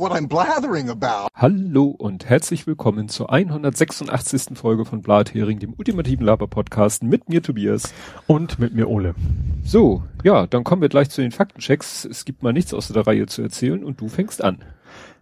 [0.00, 1.28] what I'm blathering about.
[1.34, 4.56] Hallo und herzlich willkommen zur 186.
[4.56, 7.92] Folge von Blathering, dem ultimativen Laber-Podcast mit mir Tobias.
[8.26, 9.14] Und mit mir Ole.
[9.62, 12.06] So, ja, dann kommen wir gleich zu den Faktenchecks.
[12.06, 14.64] Es gibt mal nichts aus der Reihe zu erzählen und du fängst an.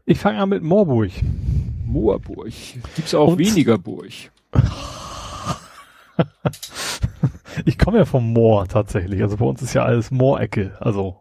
[0.06, 1.10] Ich fange an mit Moorburg.
[1.84, 2.52] Moorburg.
[2.94, 4.12] Gibt's auch und weniger Burg.
[7.64, 9.22] ich komme ja vom Moor tatsächlich.
[9.22, 10.76] Also bei uns ist ja alles Moorecke.
[10.78, 11.16] Also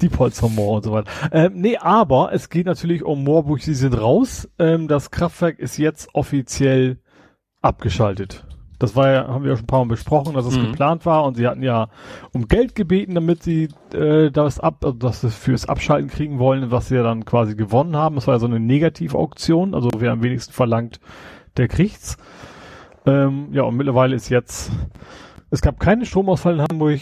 [0.00, 0.10] die
[0.48, 1.10] Moor und so weiter.
[1.32, 3.60] Ähm, nee, aber es geht natürlich um Moorburg.
[3.60, 4.48] Sie sind raus.
[4.58, 6.98] Ähm, das Kraftwerk ist jetzt offiziell
[7.62, 8.44] abgeschaltet.
[8.78, 10.72] Das war ja, haben wir ja schon ein paar Mal besprochen, dass es mhm.
[10.72, 11.88] geplant war und sie hatten ja
[12.32, 16.70] um Geld gebeten, damit sie äh, das ab, also dass sie fürs Abschalten kriegen wollen,
[16.70, 18.16] was sie ja dann quasi gewonnen haben.
[18.16, 21.00] Das war ja so eine Negativauktion, also wer am wenigsten verlangt,
[21.56, 22.18] der kriegt's.
[23.06, 24.70] Ähm, ja, und mittlerweile ist jetzt
[25.54, 27.00] es gab keinen Stromausfall in Hamburg,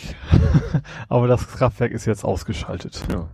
[1.08, 3.02] aber das Kraftwerk ist jetzt ausgeschaltet.
[3.10, 3.28] Ja.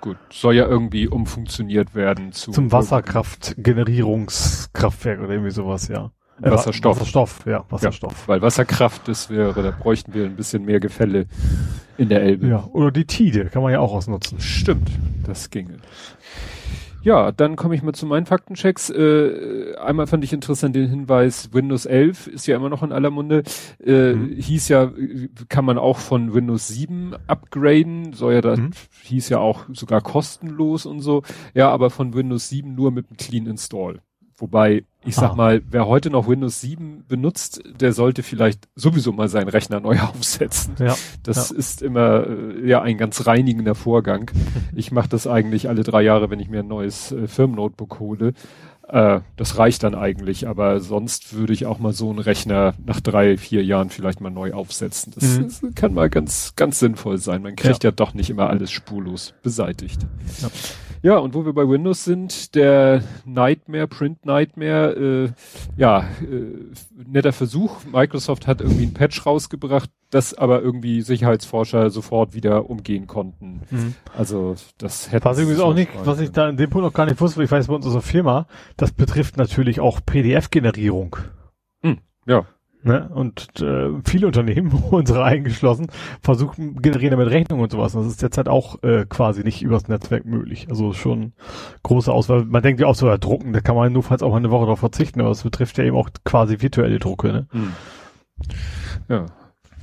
[0.00, 6.10] Gut, soll ja irgendwie umfunktioniert werden zu zum Wasserkraftgenerierungskraftwerk oder irgendwie sowas, ja.
[6.42, 7.00] Äh, Wasserstoff.
[7.00, 8.20] Wasserstoff, ja, Wasserstoff.
[8.22, 11.24] Ja, weil Wasserkraft, das wäre, da bräuchten wir ein bisschen mehr Gefälle
[11.96, 12.48] in der Elbe.
[12.48, 14.38] Ja, oder die Tide kann man ja auch ausnutzen.
[14.40, 14.90] Stimmt,
[15.24, 15.78] das ginge.
[17.04, 18.88] Ja, dann komme ich mal zu meinen Faktenchecks.
[18.88, 23.10] Äh, einmal fand ich interessant den Hinweis, Windows 11 ist ja immer noch in aller
[23.10, 23.42] Munde.
[23.84, 24.36] Äh, mhm.
[24.36, 24.90] Hieß ja,
[25.50, 28.14] kann man auch von Windows 7 upgraden.
[28.14, 28.70] Soll ja das, mhm.
[29.02, 31.22] hieß ja auch sogar kostenlos und so.
[31.52, 34.00] Ja, aber von Windows 7 nur mit einem Clean Install.
[34.36, 35.34] Wobei, ich sag ah.
[35.34, 40.00] mal, wer heute noch Windows 7 benutzt, der sollte vielleicht sowieso mal seinen Rechner neu
[40.14, 40.74] aufsetzen.
[40.78, 41.56] Ja, das ja.
[41.56, 44.30] ist immer äh, ja ein ganz reinigender Vorgang.
[44.74, 48.32] ich mache das eigentlich alle drei Jahre, wenn ich mir ein neues äh, Firmennotebook hole.
[48.88, 53.00] Äh, das reicht dann eigentlich, aber sonst würde ich auch mal so einen Rechner nach
[53.00, 55.12] drei, vier Jahren vielleicht mal neu aufsetzen.
[55.14, 55.42] Das, mhm.
[55.44, 57.42] das kann mal ganz, ganz sinnvoll sein.
[57.42, 57.90] Man kriegt ja.
[57.90, 60.02] ja doch nicht immer alles spurlos beseitigt.
[60.42, 60.48] Ja.
[61.04, 65.32] Ja, und wo wir bei Windows sind, der Nightmare, Print Nightmare, äh,
[65.76, 67.84] ja, äh, netter Versuch.
[67.84, 73.60] Microsoft hat irgendwie ein Patch rausgebracht, das aber irgendwie Sicherheitsforscher sofort wieder umgehen konnten.
[73.70, 73.94] Mhm.
[74.16, 77.04] Also das hätte Was übrigens auch nicht, was ich da in dem Punkt noch gar
[77.04, 78.46] nicht wusste, weil ich weiß bei uns ist eine Firma,
[78.78, 81.16] das betrifft natürlich auch PDF-Generierung.
[81.82, 81.98] Mhm.
[82.24, 82.46] Ja.
[82.84, 83.08] Ne?
[83.14, 85.86] Und äh, viele Unternehmen, unsere eingeschlossen,
[86.20, 87.94] versuchen, generieren damit Rechnungen und sowas.
[87.94, 90.66] Und das ist derzeit auch äh, quasi nicht übers Netzwerk möglich.
[90.68, 91.32] Also schon
[91.82, 92.44] große Auswahl.
[92.44, 94.50] Man denkt ja auch so, ja, drucken, da kann man nur falls auch mal eine
[94.50, 97.32] Woche darauf verzichten, aber es betrifft ja eben auch quasi virtuelle Drucke.
[97.32, 97.46] Ne?
[97.52, 97.72] Mhm.
[99.08, 99.26] Ja,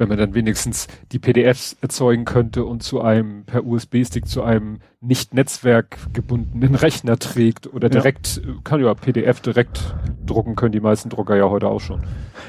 [0.01, 4.79] wenn man dann wenigstens die PDFs erzeugen könnte und zu einem per USB-Stick zu einem
[4.99, 8.53] nicht netzwerkgebundenen Rechner trägt oder direkt, ja.
[8.63, 9.95] kann ja PDF direkt
[10.25, 12.01] drucken können die meisten Drucker ja heute auch schon.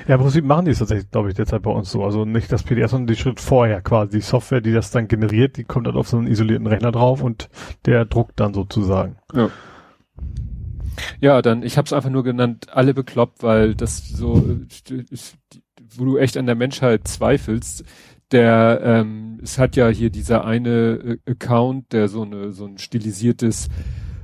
[0.08, 2.02] Ja, im Prinzip machen die es tatsächlich, glaube ich, derzeit bei uns so.
[2.02, 4.18] Also nicht das PDF, sondern die Schritt vorher quasi.
[4.18, 7.22] Die Software, die das dann generiert, die kommt dann auf so einen isolierten Rechner drauf
[7.22, 7.50] und
[7.84, 9.16] der druckt dann sozusagen.
[9.34, 9.50] Ja.
[11.20, 14.42] Ja, dann, ich habe es einfach nur genannt, alle bekloppt, weil das so,
[15.98, 17.84] wo du echt an der Menschheit zweifelst,
[18.30, 22.78] der, ähm, es hat ja hier dieser eine äh, Account, der so eine, so ein
[22.78, 23.68] stilisiertes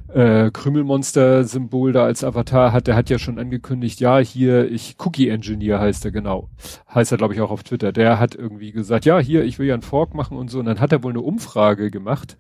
[0.09, 5.29] äh, Krümelmonster-Symbol da als Avatar hat, der hat ja schon angekündigt, ja, hier, ich Cookie
[5.29, 6.49] Engineer heißt er genau.
[6.93, 7.93] Heißt er, glaube ich, auch auf Twitter.
[7.93, 10.59] Der hat irgendwie gesagt, ja, hier, ich will ja einen Fork machen und so.
[10.59, 12.39] Und dann hat er wohl eine Umfrage gemacht.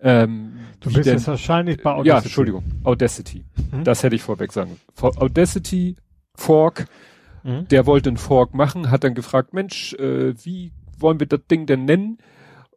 [0.00, 2.08] Ähm, du bist denn, jetzt wahrscheinlich bei Audacity.
[2.08, 3.44] Ja, Entschuldigung, Audacity.
[3.70, 3.84] Mhm.
[3.84, 4.80] Das hätte ich vorweg sagen.
[4.98, 5.96] Audacity,
[6.34, 6.86] Fork,
[7.42, 7.68] Mhm.
[7.68, 11.66] Der wollte einen Fork machen, hat dann gefragt, Mensch, äh, wie wollen wir das Ding
[11.66, 12.18] denn nennen?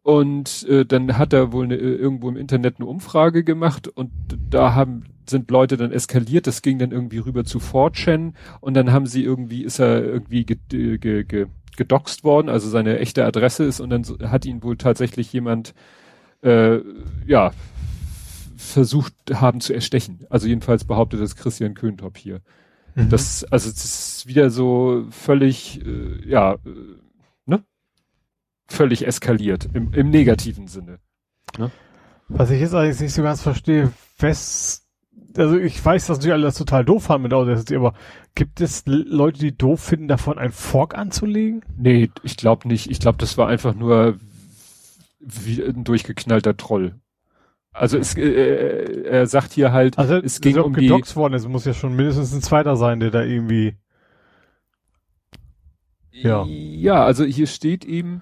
[0.01, 4.11] Und äh, dann hat er wohl eine, äh, irgendwo im Internet eine Umfrage gemacht und
[4.49, 8.91] da haben sind Leute dann eskaliert, das ging dann irgendwie rüber zu 4chan und dann
[8.91, 11.47] haben sie irgendwie, ist er irgendwie ge, ge, ge,
[11.77, 15.73] gedoxt worden, also seine echte Adresse ist und dann hat ihn wohl tatsächlich jemand
[16.41, 16.79] äh,
[17.25, 17.51] ja
[18.57, 20.25] versucht haben zu erstechen.
[20.29, 22.41] Also jedenfalls behauptet das Christian Köntop hier.
[22.95, 23.09] Mhm.
[23.09, 26.59] Das, also das ist wieder so völlig, äh, ja, äh,
[27.45, 27.63] ne?
[28.67, 30.99] Völlig eskaliert, im, im negativen Sinne.
[31.57, 31.71] Ne?
[32.29, 34.87] Was ich jetzt eigentlich nicht so ganz verstehe, wes,
[35.37, 37.93] also ich weiß, dass die alle das total doof haben mit Audacity, aber
[38.35, 41.63] gibt es Leute, die doof finden, davon ein Fork anzulegen?
[41.77, 42.89] Nee, ich glaube nicht.
[42.89, 44.17] Ich glaube, das war einfach nur
[45.19, 46.95] wie ein durchgeknallter Troll.
[47.73, 50.89] Also es, äh, äh, er sagt hier halt, also es ging um die...
[50.89, 53.75] worden es muss ja schon mindestens ein zweiter sein, der da irgendwie...
[56.11, 56.45] Ja.
[56.45, 58.21] Ja, also hier steht eben,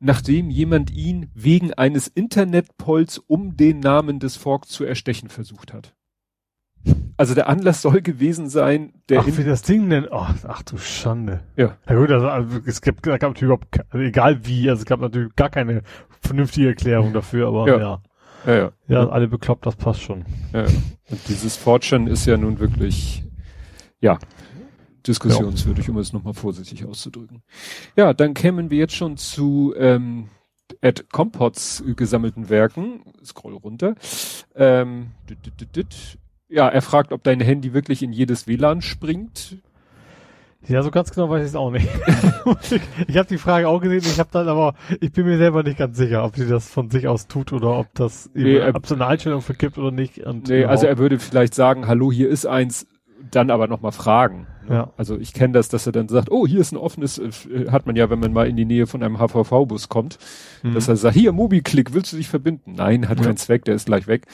[0.00, 5.94] nachdem jemand ihn wegen eines Internetpolls um den Namen des Fork zu erstechen versucht hat.
[7.16, 9.20] Also der Anlass soll gewesen sein, der.
[9.20, 10.06] Ach, wie das Ding denn?
[10.10, 11.40] Oh, ach du Schande.
[11.56, 11.76] Ja.
[11.88, 14.86] Ja gut, also, also es gibt, da gab natürlich überhaupt, also egal wie, also es
[14.86, 15.82] gab natürlich gar keine
[16.20, 17.78] vernünftige Erklärung dafür, aber ja.
[17.78, 18.02] ja.
[18.48, 18.72] Ja, ja.
[18.88, 20.24] ja alle bekloppt, das passt schon.
[20.54, 20.68] Ja, ja.
[21.10, 23.22] Und dieses Fortune ist ja nun wirklich,
[24.00, 24.18] ja,
[25.06, 27.42] diskussionswürdig, um es nochmal vorsichtig auszudrücken.
[27.94, 30.28] Ja, dann kämen wir jetzt schon zu ähm,
[30.80, 33.02] Ed Compots gesammelten Werken.
[33.22, 33.96] Scroll runter.
[34.54, 36.18] Ähm, dit, dit, dit,
[36.48, 39.58] ja, er fragt, ob dein Handy wirklich in jedes WLAN springt.
[40.66, 41.88] Ja, so ganz genau weiß ich es auch nicht.
[43.08, 45.78] ich habe die Frage auch gesehen, ich habe dann aber, ich bin mir selber nicht
[45.78, 48.86] ganz sicher, ob sie das von sich aus tut oder ob das nee, eben, ob
[48.86, 50.18] so eine Einstellung verkippt oder nicht.
[50.18, 52.86] Und nee, also er würde vielleicht sagen, hallo, hier ist eins,
[53.30, 54.46] dann aber nochmal fragen.
[54.68, 54.74] Ne?
[54.74, 54.92] Ja.
[54.96, 57.86] Also ich kenne das, dass er dann sagt, oh, hier ist ein offenes, äh, hat
[57.86, 60.18] man ja, wenn man mal in die Nähe von einem HVV-Bus kommt,
[60.62, 60.74] mhm.
[60.74, 62.74] dass er sagt, hier, Mobiklick, willst du dich verbinden?
[62.76, 63.24] Nein, hat ja.
[63.24, 64.26] keinen Zweck, der ist gleich weg.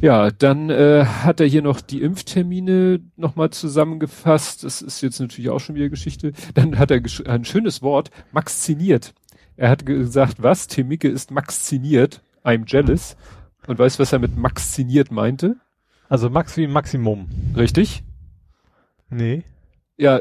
[0.00, 4.64] Ja, dann äh, hat er hier noch die Impftermine nochmal zusammengefasst.
[4.64, 6.32] Das ist jetzt natürlich auch schon wieder Geschichte.
[6.54, 9.14] Dann hat er ein schönes Wort, maxiniert.
[9.56, 10.66] Er hat gesagt, was?
[10.66, 12.22] Temike ist maxiniert.
[12.44, 13.16] I'm jealous.
[13.66, 15.56] Und weißt du, was er mit maxiniert meinte?
[16.08, 17.28] Also Max wie Maximum.
[17.56, 18.02] Richtig?
[19.10, 19.44] Nee.
[19.96, 20.20] Ja,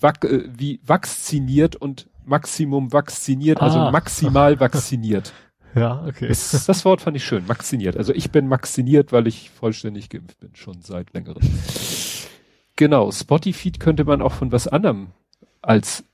[0.00, 3.90] wak äh, wie vacciniert und Maximum vacciniert, also ah.
[3.90, 5.32] maximal vacciniert.
[5.74, 6.28] ja, okay.
[6.28, 7.96] Das, das, Wort fand ich schön, maxiniert.
[7.96, 11.42] Also ich bin maxiniert, weil ich vollständig geimpft bin, schon seit längerem.
[12.76, 15.08] Genau, Spotify könnte man auch von was anderem
[15.60, 16.04] als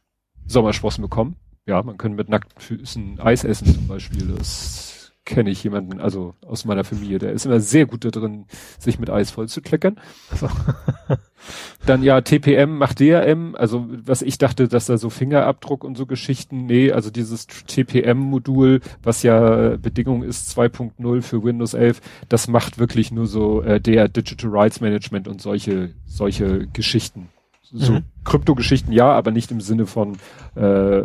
[0.47, 1.37] Sommersprossen bekommen.
[1.67, 4.29] Ja, man könnte mit nackten Füßen Eis essen zum Beispiel.
[4.37, 4.95] Das
[5.26, 8.46] kenne ich jemanden, also aus meiner Familie, der ist immer sehr gut da drin,
[8.78, 10.00] sich mit Eis voll zu kleckern.
[10.31, 10.49] Also.
[11.87, 16.06] Dann ja, TPM macht DRM, also was ich dachte, dass da so Fingerabdruck und so
[16.06, 22.79] Geschichten, nee, also dieses TPM-Modul, was ja Bedingung ist 2.0 für Windows 11, das macht
[22.79, 27.29] wirklich nur so äh, der Digital Rights Management und solche, solche Geschichten.
[27.72, 28.05] So mhm.
[28.25, 30.17] Kryptogeschichten ja, aber nicht im Sinne von
[30.55, 31.00] äh,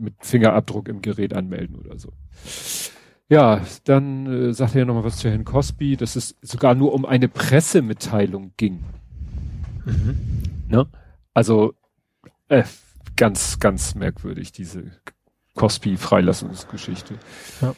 [0.00, 2.12] mit Fingerabdruck im Gerät anmelden oder so.
[3.32, 7.06] Ja, dann äh, sagt er nochmal was zu Herrn Cosby, dass es sogar nur um
[7.06, 8.80] eine Pressemitteilung ging.
[9.86, 10.18] Mhm.
[10.68, 10.86] Ne?
[11.32, 11.72] Also
[12.48, 12.64] äh,
[13.16, 14.82] ganz, ganz merkwürdig, diese
[15.54, 17.14] Cosby-Freilassungsgeschichte.
[17.62, 17.74] Ja.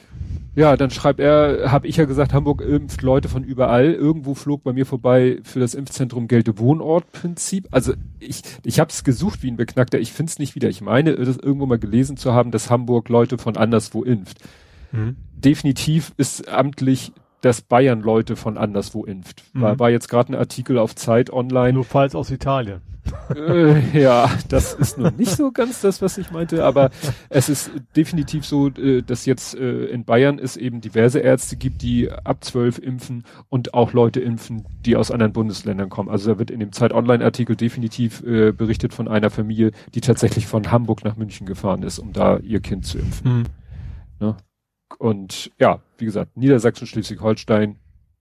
[0.57, 3.93] ja, dann schreibt er, habe ich ja gesagt, Hamburg impft Leute von überall.
[3.93, 7.69] Irgendwo flog bei mir vorbei für das Impfzentrum gelte Wohnortprinzip.
[7.71, 10.01] Also ich, ich habe es gesucht wie ein Beknackter.
[10.01, 10.69] Ich finde es nicht wieder.
[10.69, 14.41] Ich meine, das irgendwo mal gelesen zu haben, dass Hamburg Leute von anderswo impft.
[14.91, 15.17] Mhm.
[15.45, 19.45] Definitiv ist amtlich, dass Bayern Leute von anderswo impft.
[19.53, 19.61] Mhm.
[19.61, 21.75] War, war jetzt gerade ein Artikel auf Zeit online.
[21.75, 22.81] Nur falls aus Italien.
[23.35, 26.91] Äh, ja, das ist nun nicht so ganz das, was ich meinte, aber
[27.29, 31.83] es ist definitiv so, äh, dass jetzt äh, in Bayern es eben diverse Ärzte gibt,
[31.83, 36.09] die ab zwölf impfen und auch Leute impfen, die aus anderen Bundesländern kommen.
[36.09, 40.47] Also da wird in dem Zeit Online-Artikel definitiv äh, berichtet von einer Familie, die tatsächlich
[40.47, 43.39] von Hamburg nach München gefahren ist, um da ihr Kind zu impfen.
[43.39, 43.45] Mhm.
[44.21, 44.37] Ne?
[44.99, 47.79] Und ja, wie gesagt, Niedersachsen, Schleswig-Holstein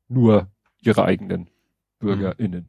[0.08, 0.48] nur
[0.82, 1.50] ihre eigenen
[2.00, 2.68] BürgerInnen.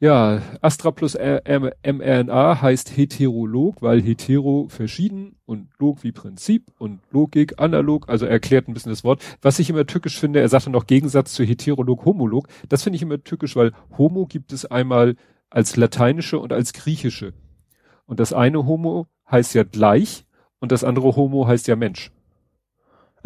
[0.00, 7.58] Ja, Astra plus mRNA heißt Heterolog, weil hetero verschieden und log wie Prinzip und Logik
[7.58, 9.24] analog, also erklärt ein bisschen das Wort.
[9.40, 12.48] Was ich immer tückisch finde, er sagte noch Gegensatz zu Heterolog, Homolog.
[12.68, 15.16] Das finde ich immer tückisch, weil Homo gibt es einmal
[15.48, 17.32] als lateinische und als griechische.
[18.04, 20.26] Und das eine Homo heißt ja gleich
[20.58, 22.10] und das andere Homo heißt ja Mensch.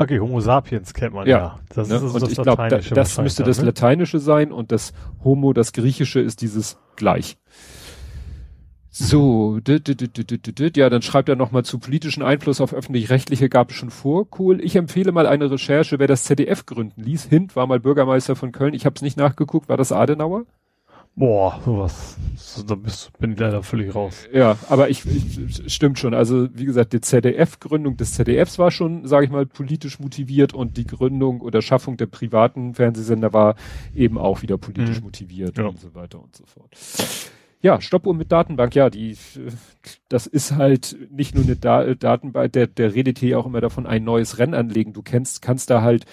[0.01, 1.39] Okay, Homo sapiens kennt man ja.
[1.39, 1.59] ja.
[1.75, 1.97] Das ne?
[1.97, 3.67] ist und das ich glaube, da, das müsste das ne?
[3.67, 4.93] Lateinische sein und das
[5.25, 7.37] Homo, das Griechische ist dieses gleich.
[8.91, 14.27] So, ja, dann schreibt er nochmal zu politischen Einfluss auf öffentlich-rechtliche gab es schon vor.
[14.39, 14.61] Cool.
[14.65, 17.25] Ich empfehle mal eine Recherche, wer das ZDF gründen ließ.
[17.25, 18.75] Hint war mal Bürgermeister von Köln.
[18.75, 19.69] Ich habe es nicht nachgeguckt.
[19.69, 20.47] War das Adenauer?
[21.17, 22.17] Boah, sowas.
[22.69, 24.29] Da bist, bin ich leider völlig raus.
[24.33, 26.15] Ja, aber ich, ich stimmt schon.
[26.15, 30.77] Also wie gesagt, die ZDF-Gründung des ZDFs war schon, sage ich mal, politisch motiviert und
[30.77, 33.57] die Gründung oder Schaffung der privaten Fernsehsender war
[33.95, 35.07] eben auch wieder politisch mhm.
[35.07, 35.67] motiviert ja.
[35.67, 36.71] und so weiter und so fort.
[37.61, 39.17] Ja, Stoppuhr mit Datenbank, ja, die,
[40.09, 43.85] das ist halt nicht nur eine da Datenbank, der, der redet hier auch immer davon,
[43.85, 44.93] ein neues Rennen anlegen.
[44.93, 46.07] Du kennst, kannst da halt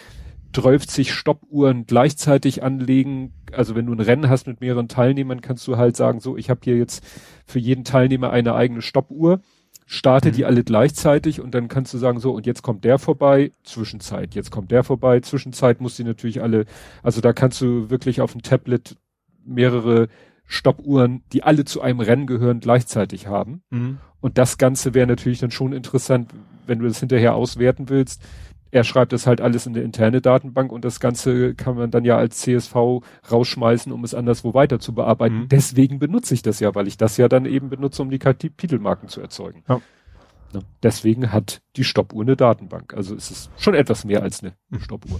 [0.55, 3.33] 30 Stoppuhren gleichzeitig anlegen.
[3.51, 6.49] Also wenn du ein Rennen hast mit mehreren Teilnehmern, kannst du halt sagen, so, ich
[6.49, 7.03] habe hier jetzt
[7.45, 9.41] für jeden Teilnehmer eine eigene Stoppuhr,
[9.85, 10.33] starte mhm.
[10.33, 14.33] die alle gleichzeitig und dann kannst du sagen, so, und jetzt kommt der vorbei, Zwischenzeit,
[14.33, 16.65] jetzt kommt der vorbei, Zwischenzeit muss die natürlich alle,
[17.03, 18.95] also da kannst du wirklich auf dem Tablet
[19.43, 20.07] mehrere
[20.45, 23.61] Stoppuhren, die alle zu einem Rennen gehören, gleichzeitig haben.
[23.71, 23.97] Mhm.
[24.21, 26.31] Und das Ganze wäre natürlich dann schon interessant,
[26.65, 28.21] wenn du das hinterher auswerten willst
[28.71, 32.03] er schreibt das halt alles in der interne Datenbank und das Ganze kann man dann
[32.03, 35.41] ja als CSV rausschmeißen, um es anderswo weiter zu bearbeiten.
[35.41, 35.49] Mhm.
[35.49, 39.07] Deswegen benutze ich das ja, weil ich das ja dann eben benutze, um die Kapitelmarken
[39.07, 39.63] zu erzeugen.
[39.69, 39.79] Ja.
[40.53, 40.61] Ne?
[40.83, 42.93] Deswegen hat die Stoppuhr eine Datenbank.
[42.93, 44.79] Also es ist schon etwas mehr als eine Hm.
[44.81, 45.19] Stoppuhr.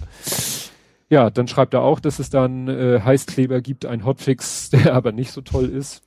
[1.08, 5.12] Ja, dann schreibt er auch, dass es dann äh, Heißkleber gibt, ein Hotfix, der aber
[5.12, 6.02] nicht so toll ist.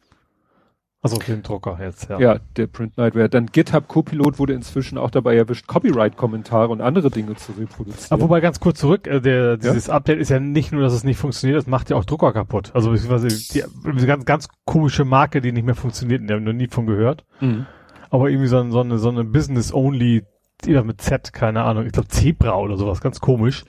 [1.01, 2.19] Also den Drucker jetzt, ja.
[2.19, 3.29] Ja, der Print Nightware.
[3.29, 8.11] Dann GitHub Copilot wurde inzwischen auch dabei erwischt, Copyright-Kommentare und andere Dinge zu reproduzieren.
[8.11, 11.05] Aber wobei ganz kurz zurück, äh, der, dieses Update ist ja nicht nur, dass es
[11.05, 12.71] nicht funktioniert, es macht ja auch Drucker kaputt.
[12.73, 13.63] Also beziehungsweise die,
[13.97, 17.23] die ganz, ganz komische Marke, die nicht mehr funktioniert, die haben noch nie von gehört.
[17.39, 17.65] Mhm.
[18.09, 20.25] Aber irgendwie so, so eine, so eine Business-Only,
[20.65, 23.63] die mit Z, keine Ahnung, ich glaube Zebra oder sowas, ganz komisch.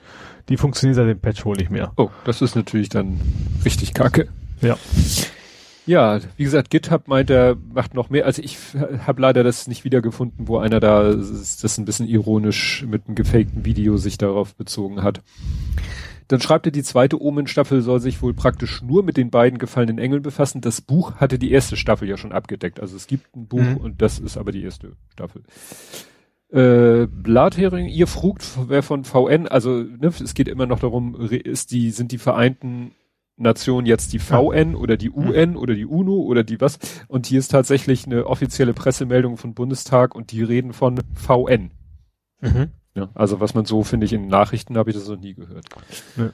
[0.49, 1.93] Die funktioniert seit dem Patch wohl nicht mehr.
[1.95, 3.21] Oh, das ist natürlich dann
[3.63, 4.27] richtig kacke.
[4.59, 4.75] Ja.
[5.87, 8.25] Ja, wie gesagt, GitHub meint, er macht noch mehr.
[8.25, 8.57] Also ich
[9.05, 13.65] habe leider das nicht wiedergefunden, wo einer da das ein bisschen ironisch mit einem gefakten
[13.65, 15.21] Video sich darauf bezogen hat.
[16.27, 19.97] Dann schreibt er, die zweite Omen-Staffel soll sich wohl praktisch nur mit den beiden gefallenen
[19.97, 20.61] Engeln befassen.
[20.61, 22.79] Das Buch hatte die erste Staffel ja schon abgedeckt.
[22.79, 23.77] Also es gibt ein Buch Mhm.
[23.77, 25.41] und das ist aber die erste Staffel.
[26.51, 31.71] Äh, Blathering, ihr frugt, wer von VN, also ne, es geht immer noch darum, ist
[31.71, 32.91] die, sind die Vereinten
[33.41, 36.79] Nationen jetzt die VN oder die UN oder die UNO oder die was?
[37.07, 41.71] Und hier ist tatsächlich eine offizielle Pressemeldung von Bundestag und die reden von VN.
[42.39, 42.71] Mhm.
[42.95, 45.65] Ja, also was man so, finde ich, in Nachrichten habe ich das noch nie gehört.
[46.15, 46.29] Nee.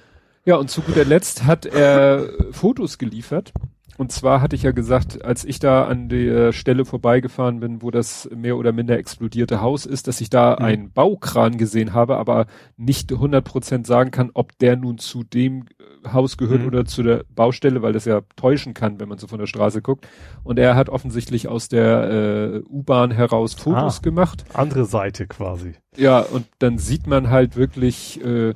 [0.45, 3.53] Ja, und zu guter Letzt hat er Fotos geliefert.
[3.97, 7.89] Und zwar hatte ich ja gesagt, als ich da an der Stelle vorbeigefahren bin, wo
[7.89, 10.65] das mehr oder minder explodierte Haus ist, dass ich da Mhm.
[10.65, 12.45] einen Baukran gesehen habe, aber
[12.77, 15.65] nicht 100% sagen kann, ob der nun zu dem
[16.05, 16.67] äh, Haus gehört Mhm.
[16.67, 19.81] oder zu der Baustelle, weil das ja täuschen kann, wenn man so von der Straße
[19.81, 20.07] guckt.
[20.43, 24.01] Und er hat offensichtlich aus der äh, U-Bahn heraus Fotos Ah.
[24.03, 24.45] gemacht.
[24.53, 25.73] Andere Seite quasi.
[25.95, 28.53] Ja, und dann sieht man halt wirklich, äh,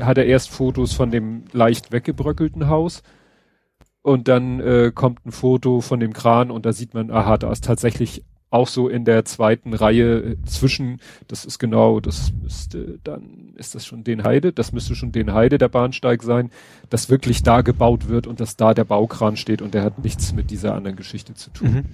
[0.00, 3.02] hat er erst Fotos von dem leicht weggebröckelten Haus
[4.04, 7.50] und dann äh, kommt ein Foto von dem Kran und da sieht man, aha, da
[7.50, 12.98] ist tatsächlich auch so in der zweiten Reihe äh, zwischen, das ist genau, das müsste,
[13.02, 16.50] dann ist das schon den Heide, das müsste schon den Heide der Bahnsteig sein,
[16.90, 20.34] dass wirklich da gebaut wird und dass da der Baukran steht und der hat nichts
[20.34, 21.68] mit dieser anderen Geschichte zu tun.
[21.72, 21.84] Mhm.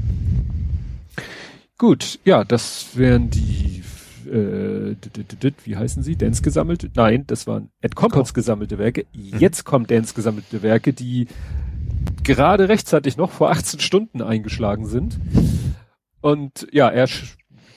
[1.78, 3.84] Gut, ja, das wären die,
[4.28, 4.96] äh,
[5.64, 6.16] wie heißen sie?
[6.16, 6.90] Dance gesammelte?
[6.92, 9.06] Nein, das waren Ed Compots gesammelte Werke.
[9.12, 11.28] Jetzt kommt Dance gesammelte Werke, die
[12.22, 15.18] gerade rechtzeitig noch vor 18 Stunden eingeschlagen sind.
[16.20, 17.06] Und ja, er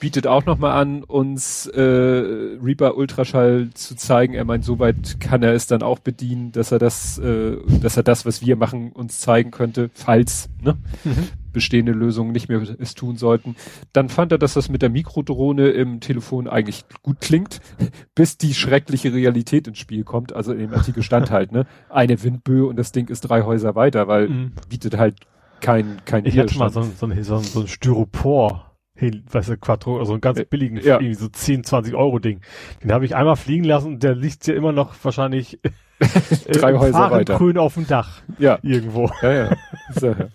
[0.03, 4.33] bietet auch nochmal an, uns äh, Reaper Ultraschall zu zeigen.
[4.33, 8.03] Er meint, soweit kann er es dann auch bedienen, dass er das, äh, dass er
[8.03, 11.29] das, was wir machen, uns zeigen könnte, falls ne, Mhm.
[11.53, 13.55] bestehende Lösungen nicht mehr es tun sollten.
[13.93, 17.61] Dann fand er, dass das mit der Mikrodrohne im Telefon eigentlich gut klingt,
[18.13, 20.33] bis die schreckliche Realität ins Spiel kommt.
[20.33, 23.73] Also in dem Artikel stand halt, ne, eine Windböe und das Ding ist drei Häuser
[23.75, 24.51] weiter, weil Mhm.
[24.67, 25.15] bietet halt
[25.61, 28.72] kein, kein Ich hatte mal so, so, so ein Styropor,
[29.03, 30.95] hey, weißt du, Quattro, also einen ganz Äh, billigen, ja.
[30.99, 32.41] irgendwie so 10, 20 Euro Ding.
[32.83, 35.59] Den habe ich einmal fliegen lassen und der liegt ja immer noch wahrscheinlich
[36.51, 37.37] Drei Häuser weiter.
[37.37, 39.09] Grün auf dem Dach Ja, irgendwo.
[39.21, 39.55] ja, ja.
[39.95, 40.27] So, ja.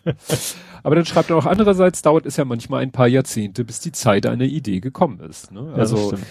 [0.83, 3.93] Aber dann schreibt er auch, andererseits dauert es ja manchmal ein paar Jahrzehnte, bis die
[3.93, 5.51] Zeit einer Idee gekommen ist.
[5.53, 5.73] Ne?
[5.75, 6.27] Also, stimmt.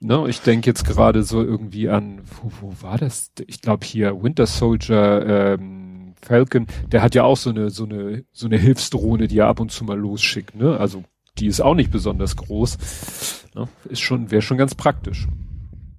[0.00, 3.32] ne, ich denke jetzt gerade so irgendwie an, wo, wo war das?
[3.46, 8.24] Ich glaube hier Winter Soldier, ähm, Falcon, der hat ja auch so eine, so eine,
[8.32, 10.78] so eine Hilfsdrohne, die er ab und zu mal losschickt, ne?
[10.78, 11.04] Also,
[11.40, 13.44] die ist auch nicht besonders groß.
[13.54, 13.68] Ne?
[13.88, 15.26] Ist schon, wäre schon ganz praktisch.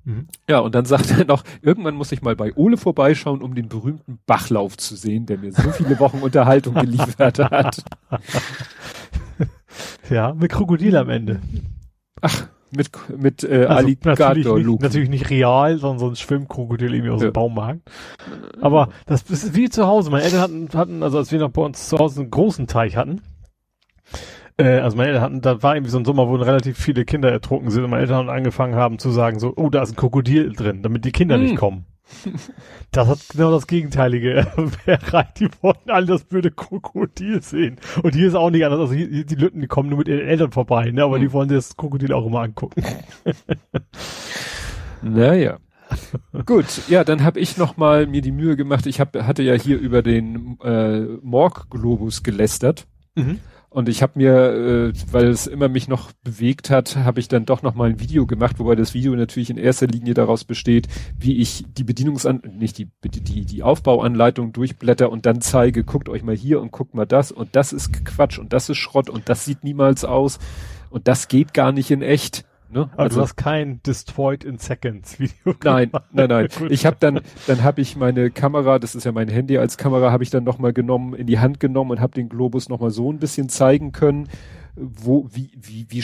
[0.06, 0.28] Mhm.
[0.50, 3.68] Ja, und dann sagt er noch, irgendwann muss ich mal bei Ole vorbeischauen, um den
[3.70, 7.84] berühmten Bachlauf zu sehen, der mir so viele Wochen Unterhaltung geliefert hat.
[10.10, 11.40] Ja, mit Krokodil am Ende.
[12.72, 17.22] Mit, mit äh, Also natürlich, nicht, natürlich nicht real, sondern so ein Schwimmkrokodil irgendwie aus
[17.22, 17.30] Ja.
[17.30, 17.82] dem Baumarkt.
[18.62, 20.12] Aber das ist wie zu Hause.
[20.12, 22.96] Meine Eltern hatten, hatten, also als wir noch bei uns zu Hause einen großen Teich
[22.98, 23.22] hatten,
[24.60, 27.32] äh, also meine Eltern hatten, da war irgendwie so ein Sommer, wo relativ viele Kinder
[27.32, 30.54] ertrunken sind und meine Eltern angefangen haben zu sagen so, oh, da ist ein Krokodil
[30.54, 31.44] drin, damit die Kinder Hm.
[31.44, 31.86] nicht kommen.
[32.92, 34.48] Das hat genau das Gegenteilige
[34.88, 35.40] erreicht.
[35.40, 37.78] Die wollten alle das blöde Krokodil sehen.
[38.02, 38.80] Und hier ist auch nicht anders.
[38.80, 41.04] Also hier, die Lütten, die kommen nur mit ihren Eltern vorbei, ne?
[41.04, 41.22] aber Hm.
[41.22, 42.82] die wollen das Krokodil auch immer angucken.
[45.02, 45.60] Naja.
[46.46, 48.86] Gut, ja, dann habe ich noch mal mir die Mühe gemacht.
[48.86, 52.86] Ich hab, hatte ja hier über den äh, Morg-Globus gelästert.
[53.72, 57.46] Und ich habe mir, äh, weil es immer mich noch bewegt hat, habe ich dann
[57.46, 60.88] doch noch mal ein Video gemacht, wobei das Video natürlich in erster Linie daraus besteht,
[61.20, 66.24] wie ich die Bedienungsan nicht die die die Aufbauanleitung durchblätter und dann zeige, guckt euch
[66.24, 69.30] mal hier und guckt mal das und das ist Quatsch und das ist Schrott und
[69.30, 70.40] das sieht niemals aus
[70.90, 72.46] und das geht gar nicht in echt.
[72.72, 72.90] Ne?
[72.98, 75.56] Also du hast kein Destroyed in Seconds Video.
[75.64, 76.06] Nein, gemacht.
[76.12, 76.48] nein, nein.
[76.70, 80.12] Ich habe dann, dann habe ich meine Kamera, das ist ja mein Handy als Kamera,
[80.12, 82.80] habe ich dann noch mal genommen, in die Hand genommen und habe den Globus noch
[82.80, 84.30] mal so ein bisschen zeigen können,
[84.76, 86.04] wo, wie, wie, wie,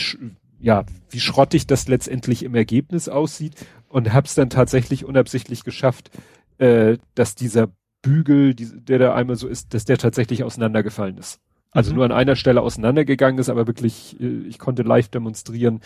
[0.58, 3.54] ja, wie schrottig das letztendlich im Ergebnis aussieht
[3.88, 6.10] und hab's dann tatsächlich unabsichtlich geschafft,
[6.58, 7.68] äh, dass dieser
[8.02, 11.40] Bügel, die, der da einmal so ist, dass der tatsächlich auseinandergefallen ist.
[11.70, 11.96] Also mhm.
[11.96, 15.80] nur an einer Stelle auseinandergegangen ist, aber wirklich, äh, ich konnte live demonstrieren,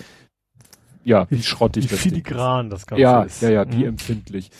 [1.04, 3.42] ja, wie schrottig wie das filigran das Ganze ja, ist.
[3.42, 3.88] Ja, ja, ja, wie mhm.
[3.88, 4.50] empfindlich.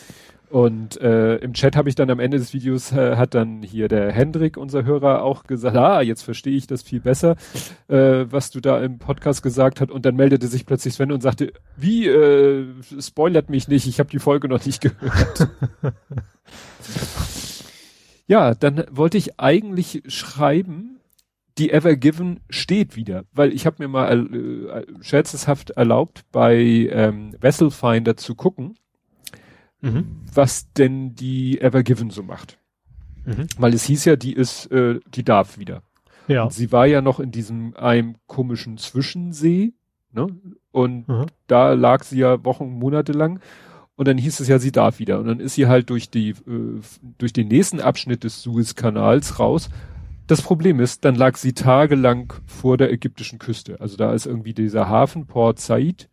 [0.51, 3.87] Und äh, im Chat habe ich dann am Ende des Videos, äh, hat dann hier
[3.87, 7.37] der Hendrik, unser Hörer, auch gesagt, ah, jetzt verstehe ich das viel besser,
[7.87, 9.91] äh, was du da im Podcast gesagt hast.
[9.91, 12.65] Und dann meldete sich plötzlich Sven und sagte, wie, äh,
[12.99, 15.47] spoilert mich nicht, ich habe die Folge noch nicht gehört.
[18.27, 20.99] ja, dann wollte ich eigentlich schreiben,
[21.57, 27.35] die Ever Given steht wieder, weil ich habe mir mal äh, scherzeshaft erlaubt, bei ähm,
[27.39, 28.75] Vessel Finder zu gucken
[29.81, 30.21] mhm.
[30.33, 32.57] was denn die Ever Given so macht.
[33.25, 33.47] Mhm.
[33.57, 35.83] Weil es hieß ja, die ist, äh, die darf wieder.
[36.27, 36.43] Ja.
[36.43, 39.73] Und sie war ja noch in diesem einem komischen Zwischensee,
[40.11, 40.27] ne?
[40.71, 41.25] Und mhm.
[41.47, 43.41] da lag sie ja Wochen, Monate lang.
[43.95, 45.19] Und dann hieß es ja, sie darf wieder.
[45.19, 46.81] Und dann ist sie halt durch die, äh,
[47.17, 49.69] durch den nächsten Abschnitt des Suezkanals raus.
[50.31, 53.81] Das Problem ist, dann lag sie tagelang vor der ägyptischen Küste.
[53.81, 56.07] Also da ist irgendwie dieser Hafen Port Said,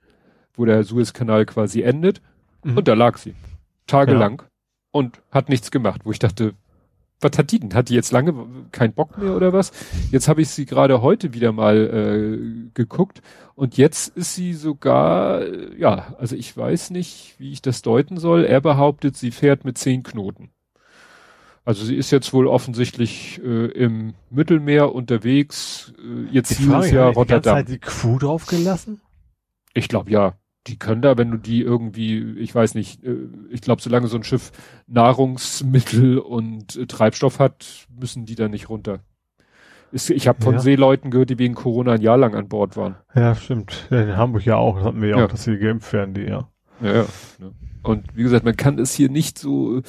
[0.54, 2.20] wo der Suezkanal quasi endet.
[2.64, 2.78] Mhm.
[2.78, 3.36] Und da lag sie
[3.86, 4.48] tagelang ja.
[4.90, 6.54] und hat nichts gemacht, wo ich dachte,
[7.20, 7.74] was hat die denn?
[7.74, 8.34] Hat die jetzt lange
[8.72, 9.70] keinen Bock mehr oder was?
[10.10, 13.22] Jetzt habe ich sie gerade heute wieder mal äh, geguckt
[13.54, 15.46] und jetzt ist sie sogar,
[15.76, 18.44] ja, also ich weiß nicht, wie ich das deuten soll.
[18.44, 20.50] Er behauptet, sie fährt mit zehn Knoten.
[21.68, 25.92] Also sie ist jetzt wohl offensichtlich äh, im Mittelmeer unterwegs.
[25.98, 27.56] Äh, ihr Ziel ist ja Rotterdam.
[27.56, 29.00] Zeit die Crew draufgelassen?
[29.74, 30.34] Ich glaube ja
[30.68, 33.16] die können da, wenn du die irgendwie, ich weiß nicht, äh,
[33.50, 34.52] ich glaube, solange so ein Schiff
[34.86, 39.00] Nahrungsmittel und äh, Treibstoff hat, müssen die da nicht runter.
[39.92, 40.60] ich habe von ja.
[40.60, 42.96] Seeleuten gehört, die wegen Corona ein Jahr lang an Bord waren.
[43.14, 43.86] Ja, stimmt.
[43.90, 45.24] in Hamburg ja auch, das hatten wir ja, ja.
[45.24, 46.48] auch, dass sie geimpft werden, die, ja.
[46.80, 47.06] Ja, ja.
[47.82, 49.82] Und wie gesagt, man kann es hier nicht so,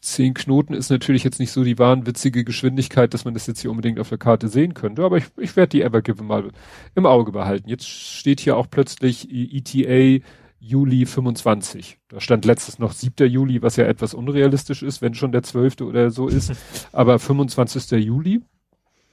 [0.00, 3.70] zehn Knoten ist natürlich jetzt nicht so die wahnwitzige Geschwindigkeit, dass man das jetzt hier
[3.70, 6.50] unbedingt auf der Karte sehen könnte, aber ich, ich werde die Evergiven mal
[6.94, 7.68] im Auge behalten.
[7.68, 10.24] Jetzt steht hier auch plötzlich ETA
[10.60, 11.98] Juli 25.
[12.08, 13.28] Da stand letztes noch 7.
[13.28, 15.80] Juli, was ja etwas unrealistisch ist, wenn schon der 12.
[15.80, 16.52] oder so ist.
[16.92, 17.90] Aber 25.
[18.04, 18.42] Juli,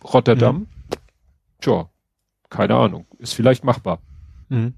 [0.03, 0.67] Rotterdam, mhm.
[1.61, 1.89] tja,
[2.49, 3.99] keine Ahnung, ist vielleicht machbar.
[4.49, 4.73] Mhm.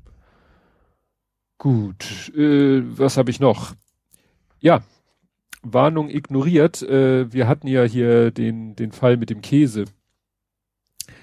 [1.60, 3.76] Gut, äh, was habe ich noch?
[4.62, 4.82] Ja,
[5.62, 6.82] Warnung ignoriert.
[6.82, 9.84] Äh, wir hatten ja hier den, den Fall mit dem Käse.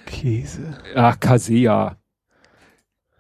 [0.05, 0.79] Käse?
[0.95, 1.97] Ach, Casea.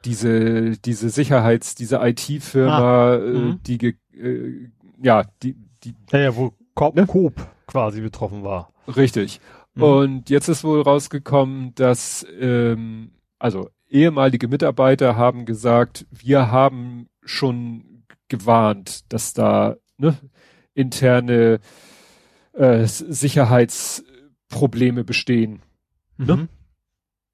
[0.04, 3.60] Diese, diese Sicherheits-, diese IT-Firma, ah, äh, mhm.
[3.66, 4.68] die, äh,
[5.02, 5.94] ja, die, die.
[6.12, 7.06] Ja, ja, wo Coop, ne?
[7.06, 8.72] Coop quasi betroffen war.
[8.94, 9.40] Richtig.
[9.74, 9.82] Mhm.
[9.82, 18.02] Und jetzt ist wohl rausgekommen, dass, ähm, also ehemalige Mitarbeiter haben gesagt, wir haben schon
[18.28, 20.16] gewarnt, dass da ne,
[20.74, 21.60] interne
[22.52, 25.62] äh, Sicherheitsprobleme bestehen.
[26.18, 26.36] Ne?
[26.36, 26.48] Mhm.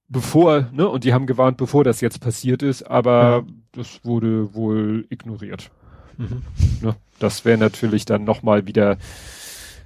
[0.08, 3.42] Bevor, ne, und die haben gewarnt, bevor das jetzt passiert ist, aber ja.
[3.72, 5.70] das wurde wohl ignoriert.
[6.18, 6.42] Mhm.
[6.82, 6.96] Ne?
[7.18, 8.98] Das wäre natürlich dann nochmal wieder,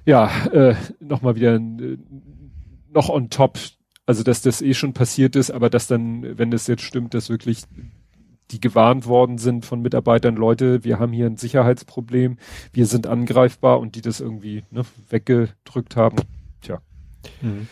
[0.05, 1.97] ja, äh, nochmal wieder äh,
[2.91, 3.57] noch on top,
[4.07, 7.29] also dass das eh schon passiert ist, aber dass dann, wenn das jetzt stimmt, dass
[7.29, 7.63] wirklich
[8.49, 12.37] die gewarnt worden sind von Mitarbeitern, Leute, wir haben hier ein Sicherheitsproblem,
[12.71, 16.17] wir sind angreifbar und die das irgendwie ne, weggedrückt haben.
[16.61, 16.79] Tja.
[17.41, 17.67] Mhm.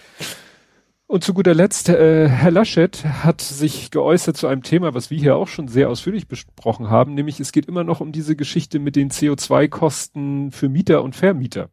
[1.07, 5.17] Und zu guter Letzt, äh, Herr Laschet hat sich geäußert zu einem Thema, was wir
[5.17, 8.79] hier auch schon sehr ausführlich besprochen haben, nämlich es geht immer noch um diese Geschichte
[8.79, 11.69] mit den CO2-Kosten für Mieter und Vermieter.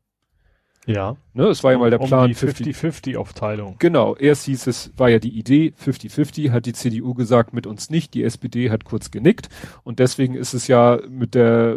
[0.86, 1.16] Ja.
[1.34, 2.28] Ne, es war ja mal der um Plan.
[2.28, 3.76] Die 50-50-Aufteilung.
[3.78, 4.16] Genau.
[4.16, 8.14] Erst hieß es, war ja die Idee, 50-50, hat die CDU gesagt, mit uns nicht.
[8.14, 9.48] Die SPD hat kurz genickt.
[9.84, 11.76] Und deswegen ist es ja mit der,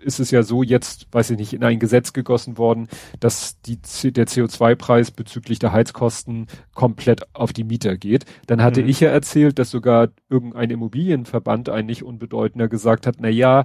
[0.00, 3.78] ist es ja so jetzt, weiß ich nicht, in ein Gesetz gegossen worden, dass die,
[4.12, 8.24] der CO2-Preis bezüglich der Heizkosten komplett auf die Mieter geht.
[8.46, 8.88] Dann hatte mhm.
[8.88, 13.64] ich ja erzählt, dass sogar irgendein Immobilienverband, ein nicht unbedeutender, gesagt hat, na ja,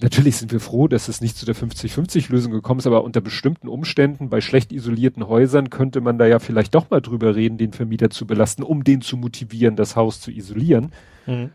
[0.00, 3.66] Natürlich sind wir froh, dass es nicht zu der 50-50-Lösung gekommen ist, aber unter bestimmten
[3.68, 7.72] Umständen bei schlecht isolierten Häusern könnte man da ja vielleicht doch mal drüber reden, den
[7.72, 10.92] Vermieter zu belasten, um den zu motivieren, das Haus zu isolieren.
[11.26, 11.50] Mhm.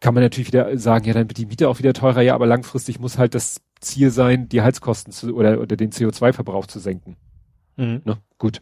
[0.00, 2.46] Kann man natürlich wieder sagen, ja, dann wird die Miete auch wieder teurer, ja, aber
[2.46, 7.16] langfristig muss halt das Ziel sein, die Heizkosten zu, oder, oder den CO2-Verbrauch zu senken.
[7.76, 8.02] Mhm.
[8.04, 8.18] Ne?
[8.38, 8.60] Gut.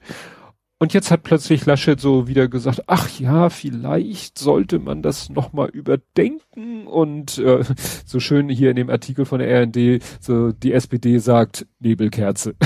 [0.83, 5.69] Und jetzt hat plötzlich Laschet so wieder gesagt, ach ja, vielleicht sollte man das nochmal
[5.69, 6.89] überdenken.
[6.89, 7.63] Und äh,
[8.05, 12.57] so schön hier in dem Artikel von der RND, so die SPD sagt Nebelkerze.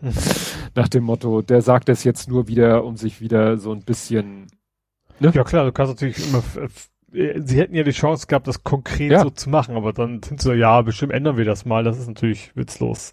[0.76, 4.46] Nach dem Motto, der sagt es jetzt nur wieder, um sich wieder so ein bisschen
[5.18, 5.32] Ne?
[5.34, 6.44] Ja klar, du kannst natürlich immer,
[7.10, 9.22] sie hätten ja die Chance gehabt, das konkret ja.
[9.22, 11.98] so zu machen, aber dann sind sie so, ja, bestimmt ändern wir das mal, das
[11.98, 13.12] ist natürlich witzlos.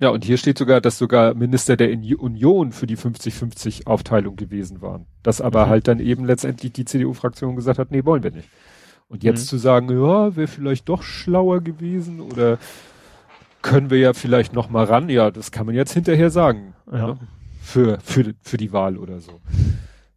[0.00, 0.10] Ja.
[0.10, 5.06] Und hier steht sogar, dass sogar Minister der Union für die 50-50 Aufteilung gewesen waren.
[5.22, 5.70] Dass aber mhm.
[5.70, 8.48] halt dann eben letztendlich die CDU-Fraktion gesagt hat, nee, wollen wir nicht.
[9.08, 9.46] Und jetzt mhm.
[9.46, 12.58] zu sagen, ja, wäre vielleicht doch schlauer gewesen oder
[13.62, 15.08] können wir ja vielleicht noch mal ran.
[15.08, 16.74] Ja, das kann man jetzt hinterher sagen.
[16.90, 17.08] Ja.
[17.08, 17.18] Ne?
[17.60, 19.40] Für, für, für die Wahl oder so.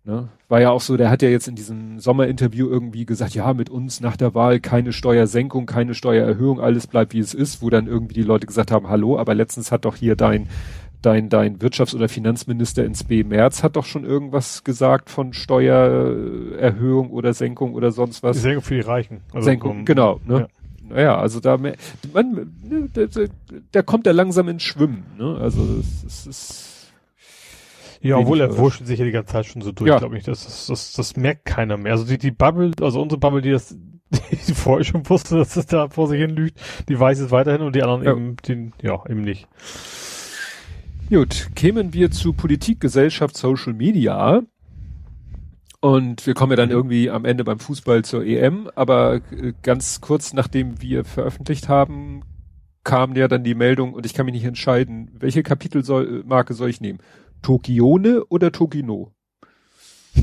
[0.03, 0.29] Ne?
[0.49, 3.69] War ja auch so, der hat ja jetzt in diesem Sommerinterview irgendwie gesagt, ja, mit
[3.69, 7.85] uns nach der Wahl keine Steuersenkung, keine Steuererhöhung, alles bleibt wie es ist, wo dann
[7.85, 10.49] irgendwie die Leute gesagt haben, hallo, aber letztens hat doch hier dein,
[11.03, 13.23] dein, dein Wirtschafts- oder Finanzminister ins B.
[13.23, 18.41] März hat doch schon irgendwas gesagt von Steuererhöhung oder Senkung oder sonst was.
[18.41, 19.21] Senkung für die Reichen.
[19.31, 20.39] Also Senkung, um, genau, ne?
[20.39, 20.47] Ja.
[20.89, 21.75] Naja, also da, man,
[22.13, 23.21] ne, da, da,
[23.71, 25.37] da kommt er langsam ins Schwimmen, ne?
[25.39, 25.61] Also,
[26.05, 26.70] es ist,
[28.01, 29.99] ja, obwohl er wurscht sich ja die ganze Zeit schon so durch, ja.
[29.99, 30.23] glaube ich.
[30.23, 31.91] Das, das, das, das merkt keiner mehr.
[31.91, 33.75] Also die, die Bubble, also unsere Bubble, die das
[34.47, 36.59] die vorher schon wusste, dass es da vor sich hin lügt,
[36.89, 38.11] die weiß es weiterhin und die anderen ja.
[38.11, 39.47] eben, den, ja, eben nicht.
[41.09, 44.41] Gut, kämen wir zu Politik, Gesellschaft, Social Media.
[45.81, 49.99] Und wir kommen ja dann irgendwie am Ende beim Fußball zur EM, aber äh, ganz
[49.99, 52.21] kurz nachdem wir veröffentlicht haben,
[52.83, 56.81] kam ja dann die Meldung und ich kann mich nicht entscheiden, welche Kapitelmarke soll ich
[56.81, 56.99] nehmen?
[57.41, 59.11] Tokione oder Tokino?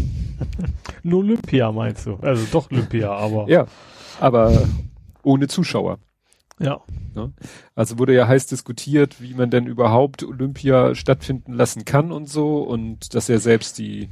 [1.02, 2.16] Nur Olympia meinst du?
[2.16, 3.48] Also doch Olympia, aber.
[3.48, 3.66] Ja,
[4.20, 4.68] aber
[5.22, 5.98] ohne Zuschauer.
[6.60, 6.80] Ja.
[7.14, 7.32] Ne?
[7.74, 12.62] Also wurde ja heiß diskutiert, wie man denn überhaupt Olympia stattfinden lassen kann und so
[12.62, 14.08] und dass er selbst die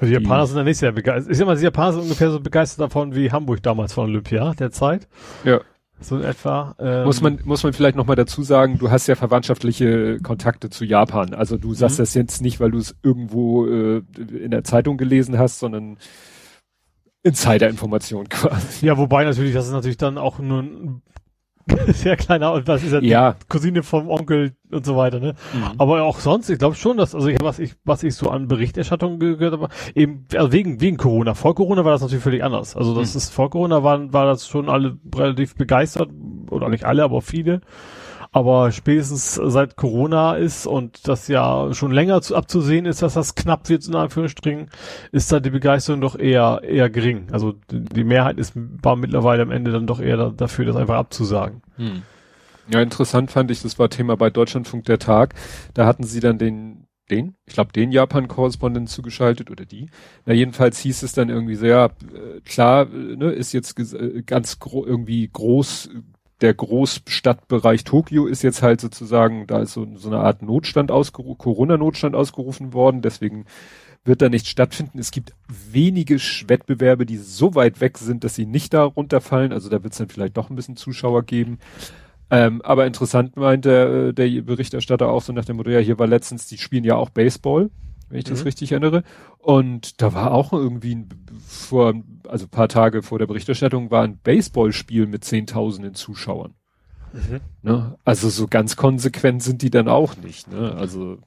[0.00, 1.30] also die Japaner sind ja nicht sehr begeistert.
[1.30, 4.54] Ich sag mal, die Japaner sind ungefähr so begeistert davon wie Hamburg damals von Olympia,
[4.54, 5.08] der Zeit.
[5.44, 5.60] Ja.
[6.00, 6.74] So in etwa.
[6.78, 10.70] Ähm, muss man muss man vielleicht noch mal dazu sagen, du hast ja verwandtschaftliche Kontakte
[10.70, 11.34] zu Japan.
[11.34, 12.02] Also du sagst mhm.
[12.02, 15.98] das jetzt nicht, weil du es irgendwo äh, in der Zeitung gelesen hast, sondern
[17.22, 18.86] Insider-Information quasi.
[18.86, 21.02] Ja, wobei natürlich, das ist natürlich dann auch nur ein
[21.88, 23.36] sehr kleiner und was ist ja, ja.
[23.48, 25.34] Cousine vom Onkel und so weiter, ne?
[25.52, 25.64] Mhm.
[25.78, 28.48] Aber auch sonst, ich glaube schon, dass, also ich, was ich, was ich so an
[28.48, 31.34] Berichterstattung gehört habe, eben, also wegen, wegen Corona.
[31.34, 32.76] Vor Corona war das natürlich völlig anders.
[32.76, 33.18] Also das mhm.
[33.18, 36.10] ist, vor Corona waren, war das schon alle relativ begeistert,
[36.50, 37.60] oder nicht alle, aber viele.
[38.32, 43.34] Aber spätestens seit Corona ist und das ja schon länger zu, abzusehen ist, dass das
[43.34, 44.68] knapp wird, in Anführungsstrichen,
[45.10, 47.26] ist da die Begeisterung doch eher, eher gering.
[47.32, 50.96] Also die Mehrheit ist, war mittlerweile am Ende dann doch eher da, dafür, das einfach
[50.96, 51.62] abzusagen.
[51.76, 52.02] Hm.
[52.72, 55.34] Ja, interessant fand ich, das war Thema bei Deutschlandfunk der Tag.
[55.74, 59.90] Da hatten sie dann den, den, ich glaube, den Japan-Korrespondenten zugeschaltet oder die.
[60.24, 64.22] Na, jedenfalls hieß es dann irgendwie so, ja, äh, klar, äh, ne, ist jetzt äh,
[64.24, 65.90] ganz gro irgendwie groß
[66.40, 71.38] der Großstadtbereich Tokio ist jetzt halt sozusagen, da ist so, so eine Art Notstand ausgerufen,
[71.38, 73.44] Corona-Notstand ausgerufen worden, deswegen
[74.04, 74.98] wird da nicht stattfinden.
[74.98, 79.52] Es gibt wenige Wettbewerbe, die so weit weg sind, dass sie nicht da runterfallen.
[79.52, 81.58] Also da wird es dann vielleicht doch ein bisschen Zuschauer geben.
[82.30, 86.06] Ähm, aber interessant meinte der, der Berichterstatter auch so nach dem Motto, ja, hier war
[86.06, 87.70] letztens, die spielen ja auch Baseball
[88.10, 88.44] wenn ich das mhm.
[88.44, 89.02] richtig erinnere.
[89.38, 91.08] Und da war auch irgendwie ein,
[91.46, 91.94] vor,
[92.28, 96.54] also paar Tage vor der Berichterstattung war ein Baseballspiel mit zehntausenden Zuschauern.
[97.12, 97.40] Mhm.
[97.62, 97.96] Ne?
[98.04, 100.52] Also so ganz konsequent sind die dann auch nicht.
[100.52, 100.74] Ne?
[100.74, 101.18] Also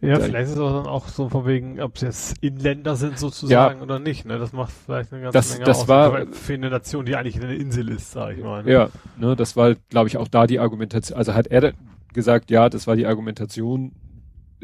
[0.00, 3.78] ja, vielleicht ist es dann auch so von wegen, ob es jetzt Inländer sind sozusagen
[3.78, 4.26] ja, oder nicht.
[4.26, 4.38] Ne?
[4.38, 5.88] Das macht vielleicht eine ganze das, Menge das aus.
[5.88, 8.64] War, für eine Nation, die eigentlich eine Insel ist, sag ich mal.
[8.64, 8.72] Ne?
[8.72, 11.16] Ja, ne, das war, glaube ich, auch da die Argumentation.
[11.16, 11.72] Also hat er
[12.12, 13.92] gesagt, ja, das war die Argumentation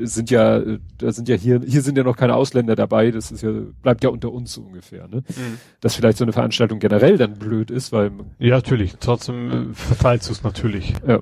[0.00, 0.60] sind ja,
[0.98, 3.50] da sind ja hier, hier sind ja noch keine Ausländer dabei, das ist ja,
[3.82, 5.18] bleibt ja unter uns so ungefähr, ne?
[5.28, 5.58] Mhm.
[5.80, 8.10] Dass vielleicht so eine Veranstaltung generell dann blöd ist, weil.
[8.38, 10.94] Ja, natürlich, trotzdem äh, verteilst du es natürlich.
[11.06, 11.20] Ja.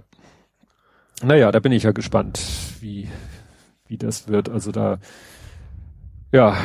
[1.22, 2.40] Naja, da bin ich ja gespannt,
[2.80, 3.08] wie,
[3.86, 4.48] wie das wird.
[4.48, 4.98] Also da,
[6.32, 6.56] ja,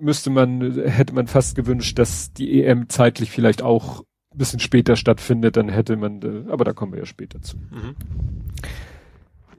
[0.00, 4.96] müsste man, hätte man fast gewünscht, dass die EM zeitlich vielleicht auch ein bisschen später
[4.96, 7.56] stattfindet, dann hätte man, äh, aber da kommen wir ja später zu.
[7.56, 7.96] Mhm.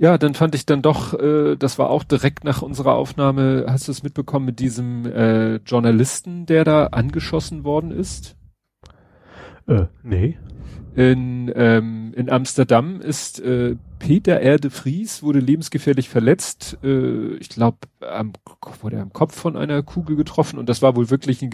[0.02, 3.90] Ja, dann fand ich dann doch, äh, das war auch direkt nach unserer Aufnahme, hast
[3.90, 8.38] du es mitbekommen mit diesem äh, Journalisten, der da angeschossen worden ist?
[9.68, 10.38] Äh, nee.
[10.96, 16.78] In, ähm, in Amsterdam ist äh, Peter Erde Vries wurde lebensgefährlich verletzt.
[16.82, 17.80] Äh, ich glaube,
[18.82, 21.52] wurde er am Kopf von einer Kugel getroffen und das war wohl wirklich ein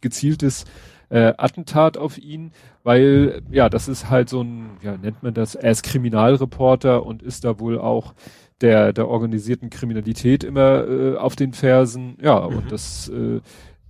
[0.00, 0.64] gezieltes
[1.08, 5.54] äh, Attentat auf ihn, weil ja, das ist halt so ein, ja, nennt man das,
[5.54, 8.14] er ist Kriminalreporter und ist da wohl auch
[8.60, 12.16] der der organisierten Kriminalität immer äh, auf den Fersen.
[12.22, 12.56] Ja, mhm.
[12.56, 13.40] und das äh,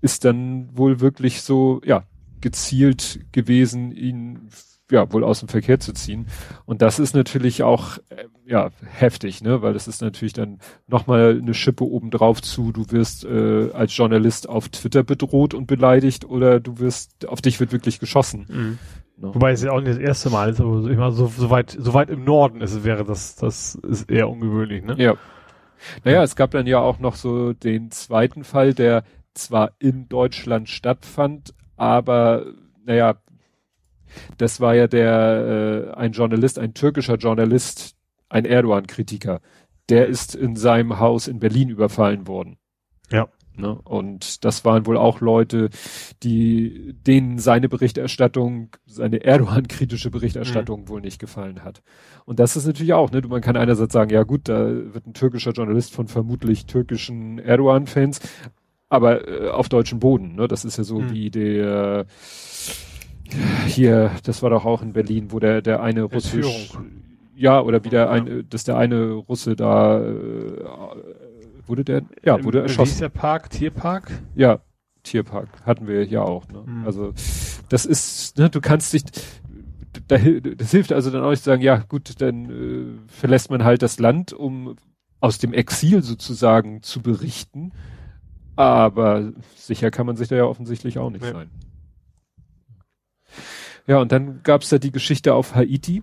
[0.01, 2.05] ist dann wohl wirklich so, ja,
[2.41, 4.49] gezielt gewesen, ihn
[4.91, 6.27] ja, wohl aus dem Verkehr zu ziehen.
[6.67, 11.39] Und das ist natürlich auch, äh, ja, heftig, ne, weil das ist natürlich dann nochmal
[11.41, 16.61] eine Schippe obendrauf zu, du wirst äh, als Journalist auf Twitter bedroht und beleidigt oder
[16.61, 18.47] du wirst, auf dich wird wirklich geschossen.
[18.49, 18.79] Mhm.
[19.17, 19.35] No.
[19.35, 21.77] Wobei es ja auch nicht das erste Mal ist, aber ich meine, so, so weit,
[21.79, 24.97] so weit im Norden ist, wäre das, das ist eher ungewöhnlich, ne?
[24.99, 25.15] Ja.
[26.03, 30.69] Naja, es gab dann ja auch noch so den zweiten Fall, der zwar in Deutschland
[30.69, 32.47] stattfand, aber
[32.85, 33.17] naja,
[34.39, 37.97] das war ja der äh, ein Journalist, ein türkischer Journalist,
[38.29, 39.41] ein Erdogan-Kritiker.
[39.89, 42.57] Der ist in seinem Haus in Berlin überfallen worden.
[43.11, 43.29] Ja.
[43.57, 43.79] Ne?
[43.85, 45.71] Und das waren wohl auch Leute,
[46.23, 50.89] die denen seine Berichterstattung, seine Erdogan-kritische Berichterstattung mhm.
[50.89, 51.83] wohl nicht gefallen hat.
[52.25, 53.23] Und das ist natürlich auch, ne?
[53.29, 58.21] Man kann einerseits sagen, ja gut, da wird ein türkischer Journalist von vermutlich türkischen Erdogan-Fans,
[58.89, 60.35] aber äh, auf deutschem Boden.
[60.35, 60.49] Ne?
[60.49, 61.13] Das ist ja so mhm.
[61.13, 62.07] wie der
[63.67, 66.73] hier, das war doch auch in Berlin, wo der der eine russisch,
[67.35, 70.65] ja oder wieder ein, dass der eine Russe da äh,
[71.67, 72.87] wurde der, ja wurde erschossen.
[72.87, 74.11] Wie ist der Park, Tierpark?
[74.35, 74.61] Ja,
[75.03, 76.47] Tierpark hatten wir ja auch.
[76.49, 76.63] Ne?
[76.67, 76.87] Mhm.
[76.87, 77.13] Also
[77.69, 79.05] das ist, ne, du kannst dich
[80.09, 83.65] da, das hilft also dann auch nicht zu sagen, ja gut, dann äh, verlässt man
[83.65, 84.77] halt das Land, um
[85.21, 87.73] aus dem Exil sozusagen zu berichten.
[88.57, 91.33] Aber sicher kann man sich da ja offensichtlich auch nicht ja.
[91.33, 91.51] sein.
[93.87, 96.03] Ja, und dann gab's da die Geschichte auf Haiti.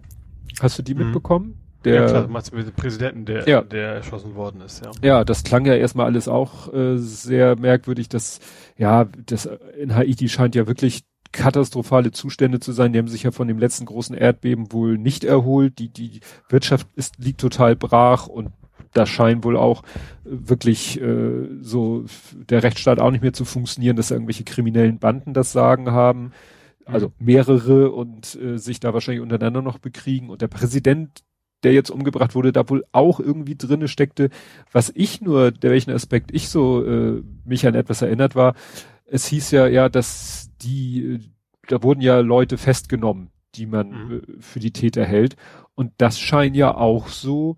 [0.62, 1.06] Hast du die mhm.
[1.06, 1.58] mitbekommen?
[1.84, 3.62] Der, ja klar, du mit dem Präsidenten, der, ja.
[3.62, 4.91] der erschossen worden ist, ja.
[5.02, 8.39] Ja, das klang ja erstmal alles auch äh, sehr merkwürdig, dass,
[8.78, 12.94] ja, das in Haiti scheint ja wirklich katastrophale Zustände zu sein.
[12.94, 15.80] Die haben sich ja von dem letzten großen Erdbeben wohl nicht erholt.
[15.80, 18.52] Die, die Wirtschaft ist, liegt total brach und
[18.94, 19.84] da scheint wohl auch
[20.24, 22.06] wirklich äh, so
[22.50, 26.34] der Rechtsstaat auch nicht mehr zu funktionieren, dass irgendwelche kriminellen Banden das Sagen haben.
[26.93, 27.25] Also mhm.
[27.25, 30.30] mehrere und äh, sich da wahrscheinlich untereinander noch bekriegen.
[30.30, 31.23] Und der Präsident,
[31.63, 34.30] der jetzt umgebracht wurde, da wohl auch irgendwie drinne steckte.
[34.71, 38.56] Was ich nur, der welchen Aspekt ich so äh, mich an etwas erinnert war,
[39.06, 41.19] es hieß ja, ja, dass die,
[41.67, 44.12] da wurden ja Leute festgenommen, die man mhm.
[44.12, 45.36] äh, für die Täter hält.
[45.75, 47.58] Und das scheint ja auch so,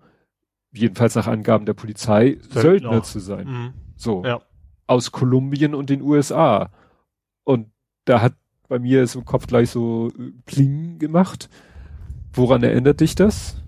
[0.72, 3.46] jedenfalls nach Angaben der Polizei, Söldner, Söldner zu sein.
[3.46, 3.72] Mhm.
[3.96, 4.24] So.
[4.24, 4.42] Ja.
[4.86, 6.70] Aus Kolumbien und den USA.
[7.44, 7.70] Und
[8.04, 8.34] da hat
[8.68, 11.48] bei mir ist im Kopf gleich so äh, Pling gemacht.
[12.32, 13.62] Woran erinnert dich das?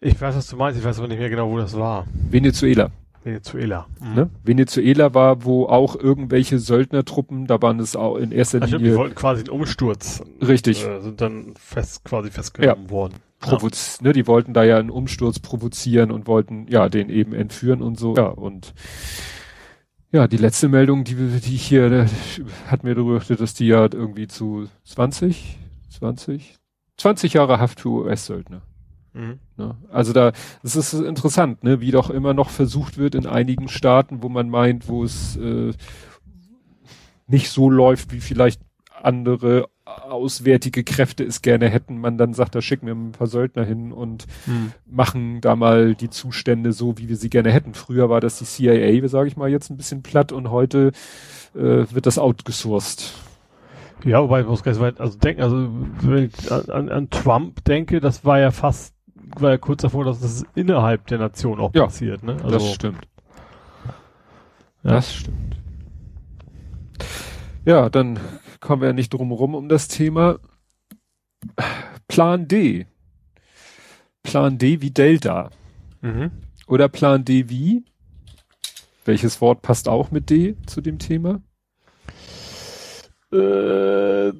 [0.00, 2.06] Ich weiß, was du meinst, ich weiß aber nicht mehr genau, wo das war.
[2.30, 2.90] Venezuela.
[3.22, 3.86] Venezuela.
[4.00, 4.14] Mhm.
[4.14, 4.30] Ne?
[4.44, 8.92] Venezuela war, wo auch irgendwelche Söldnertruppen, da waren es auch in erster Linie.
[8.92, 10.22] Die wollten quasi einen Umsturz.
[10.40, 10.86] Richtig.
[10.86, 12.90] Äh, sind dann fest, quasi festgenommen ja.
[12.90, 13.14] worden.
[13.40, 14.08] Provoz ja.
[14.08, 17.98] ne, die wollten da ja einen Umsturz provozieren und wollten, ja, den eben entführen und
[17.98, 18.14] so.
[18.16, 18.74] Ja, und
[20.12, 22.06] ja, die letzte Meldung, die, die ich hier, da
[22.66, 25.58] hat mir darüber, dass die ja irgendwie zu 20,
[25.90, 26.56] 20,
[26.96, 28.62] 20 Jahre Haft für US-Söldner.
[29.12, 29.38] Mhm.
[29.56, 29.76] Ne?
[29.90, 34.22] Also da, das ist interessant, ne, wie doch immer noch versucht wird in einigen Staaten,
[34.22, 35.72] wo man meint, wo es äh,
[37.26, 38.60] nicht so läuft, wie vielleicht
[39.02, 39.68] andere
[40.10, 43.92] auswärtige Kräfte es gerne hätten, man dann sagt, da schicken wir ein paar Söldner hin
[43.92, 44.72] und hm.
[44.86, 47.74] machen da mal die Zustände so, wie wir sie gerne hätten.
[47.74, 50.92] Früher war das die CIA, sage ich mal jetzt ein bisschen platt und heute
[51.54, 53.12] äh, wird das outgesourced.
[54.04, 55.68] Ja, wobei ich muss ganz weit, also denken, also
[56.02, 58.94] wenn ich an, an Trump denke, das war ja fast,
[59.38, 62.36] war ja kurz davor, dass das innerhalb der Nation auch ja, passiert, ne?
[62.42, 63.06] Also, das stimmt.
[64.82, 64.92] Ja.
[64.92, 65.56] Das stimmt.
[67.66, 68.18] Ja, dann
[68.60, 70.38] kommen wir ja nicht drum rum um das Thema.
[72.08, 72.86] Plan D.
[74.22, 75.50] Plan D wie Delta.
[76.02, 76.30] Mhm.
[76.66, 77.84] Oder Plan D wie?
[79.04, 81.40] Welches Wort passt auch mit D zu dem Thema?
[83.32, 84.32] Äh,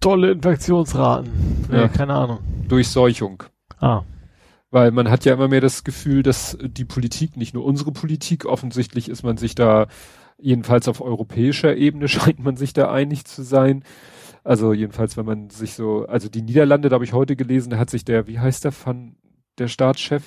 [0.00, 1.30] tolle Infektionsraten.
[1.70, 2.40] Ja, ja, keine Ahnung.
[2.68, 3.44] Durchseuchung.
[3.78, 4.02] Ah.
[4.70, 8.44] Weil man hat ja immer mehr das Gefühl, dass die Politik, nicht nur unsere Politik,
[8.44, 9.86] offensichtlich ist man sich da
[10.44, 13.82] jedenfalls auf europäischer Ebene scheint man sich da einig zu sein.
[14.44, 17.78] Also jedenfalls, wenn man sich so, also die Niederlande, da habe ich heute gelesen, da
[17.78, 19.16] hat sich der, wie heißt der von
[19.56, 20.22] der Staatschef,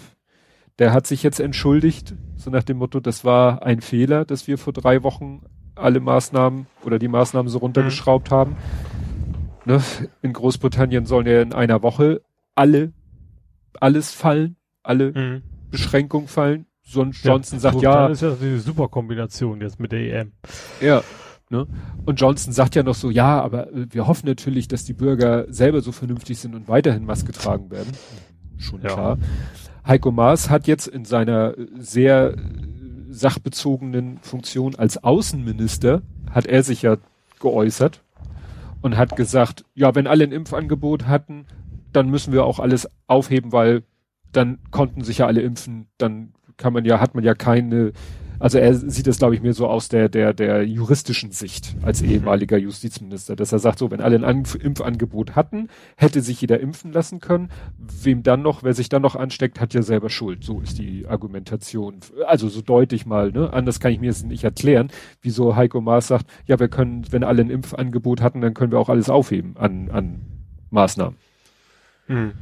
[0.79, 4.57] der hat sich jetzt entschuldigt, so nach dem Motto, das war ein Fehler, dass wir
[4.57, 5.43] vor drei Wochen
[5.75, 8.35] alle Maßnahmen oder die Maßnahmen so runtergeschraubt mhm.
[8.35, 8.55] haben.
[9.65, 9.83] Ne?
[10.23, 12.21] In Großbritannien sollen ja in einer Woche
[12.55, 12.93] alle,
[13.79, 15.43] alles fallen, alle mhm.
[15.69, 16.65] Beschränkungen fallen.
[16.89, 18.07] Sonst ja, Johnson sagt ja.
[18.07, 20.31] Das ist ja die super Kombination jetzt mit der EM.
[20.79, 21.03] Ja.
[21.49, 21.67] Ne?
[22.05, 25.45] Und Johnson sagt ja noch so, ja, aber äh, wir hoffen natürlich, dass die Bürger
[25.49, 27.91] selber so vernünftig sind und weiterhin Maske tragen werden.
[28.57, 28.93] Schon ja.
[28.93, 29.17] klar.
[29.85, 32.37] Heiko Maas hat jetzt in seiner äh, sehr äh,
[33.09, 36.97] sachbezogenen Funktion als Außenminister, hat er sich ja
[37.41, 38.01] geäußert
[38.81, 41.47] und hat gesagt, ja, wenn alle ein Impfangebot hatten,
[41.91, 43.83] dann müssen wir auch alles aufheben, weil
[44.31, 47.93] dann konnten sich ja alle impfen, dann kann man ja, hat man ja keine,
[48.39, 52.01] also er sieht es, glaube ich, mehr so aus der, der, der juristischen Sicht als
[52.01, 56.91] ehemaliger Justizminister, dass er sagt, so, wenn alle ein Impfangebot hatten, hätte sich jeder impfen
[56.91, 57.49] lassen können.
[57.77, 60.43] Wem dann noch, wer sich dann noch ansteckt, hat ja selber Schuld.
[60.43, 61.99] So ist die Argumentation.
[62.27, 63.51] Also so deutlich mal, ne?
[63.53, 64.89] Anders kann ich mir es nicht erklären,
[65.21, 68.79] wieso Heiko Maas sagt, ja, wir können, wenn alle ein Impfangebot hatten, dann können wir
[68.79, 70.21] auch alles aufheben an, an
[70.69, 71.17] Maßnahmen.
[72.07, 72.33] Hm.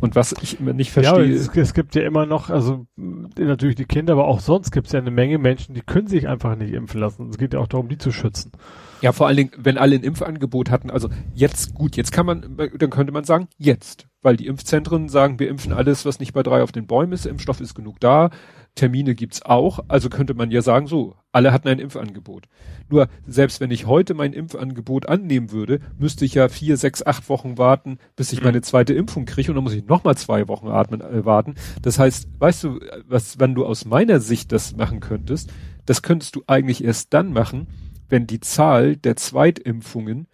[0.00, 1.24] Und was ich immer nicht verstehe.
[1.24, 4.86] Ja, es, es, gibt ja immer noch, also natürlich die Kinder, aber auch sonst gibt
[4.86, 7.28] es ja eine Menge Menschen, die können sich einfach nicht impfen lassen.
[7.30, 8.52] Es geht ja auch darum, die zu schützen.
[9.00, 12.56] Ja, vor allen Dingen, wenn alle ein Impfangebot hatten, also jetzt gut, jetzt kann man,
[12.56, 14.06] dann könnte man sagen, jetzt.
[14.22, 17.26] Weil die Impfzentren sagen, wir impfen alles, was nicht bei drei auf den Bäumen ist,
[17.26, 18.30] Impfstoff ist genug da,
[18.78, 22.44] Termine gibt's auch, also könnte man ja sagen, so, alle hatten ein Impfangebot.
[22.88, 27.28] Nur, selbst wenn ich heute mein Impfangebot annehmen würde, müsste ich ja vier, sechs, acht
[27.28, 28.46] Wochen warten, bis ich mhm.
[28.46, 31.56] meine zweite Impfung kriege und dann muss ich nochmal zwei Wochen atmen, äh, warten.
[31.82, 35.52] Das heißt, weißt du, was, wenn du aus meiner Sicht das machen könntest,
[35.84, 37.66] das könntest du eigentlich erst dann machen,
[38.08, 40.28] wenn die Zahl der Zweitimpfungen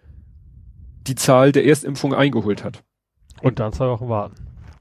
[1.07, 2.83] die Zahl der Erstimpfung eingeholt hat.
[3.41, 4.35] Und dann zwei Wochen warten.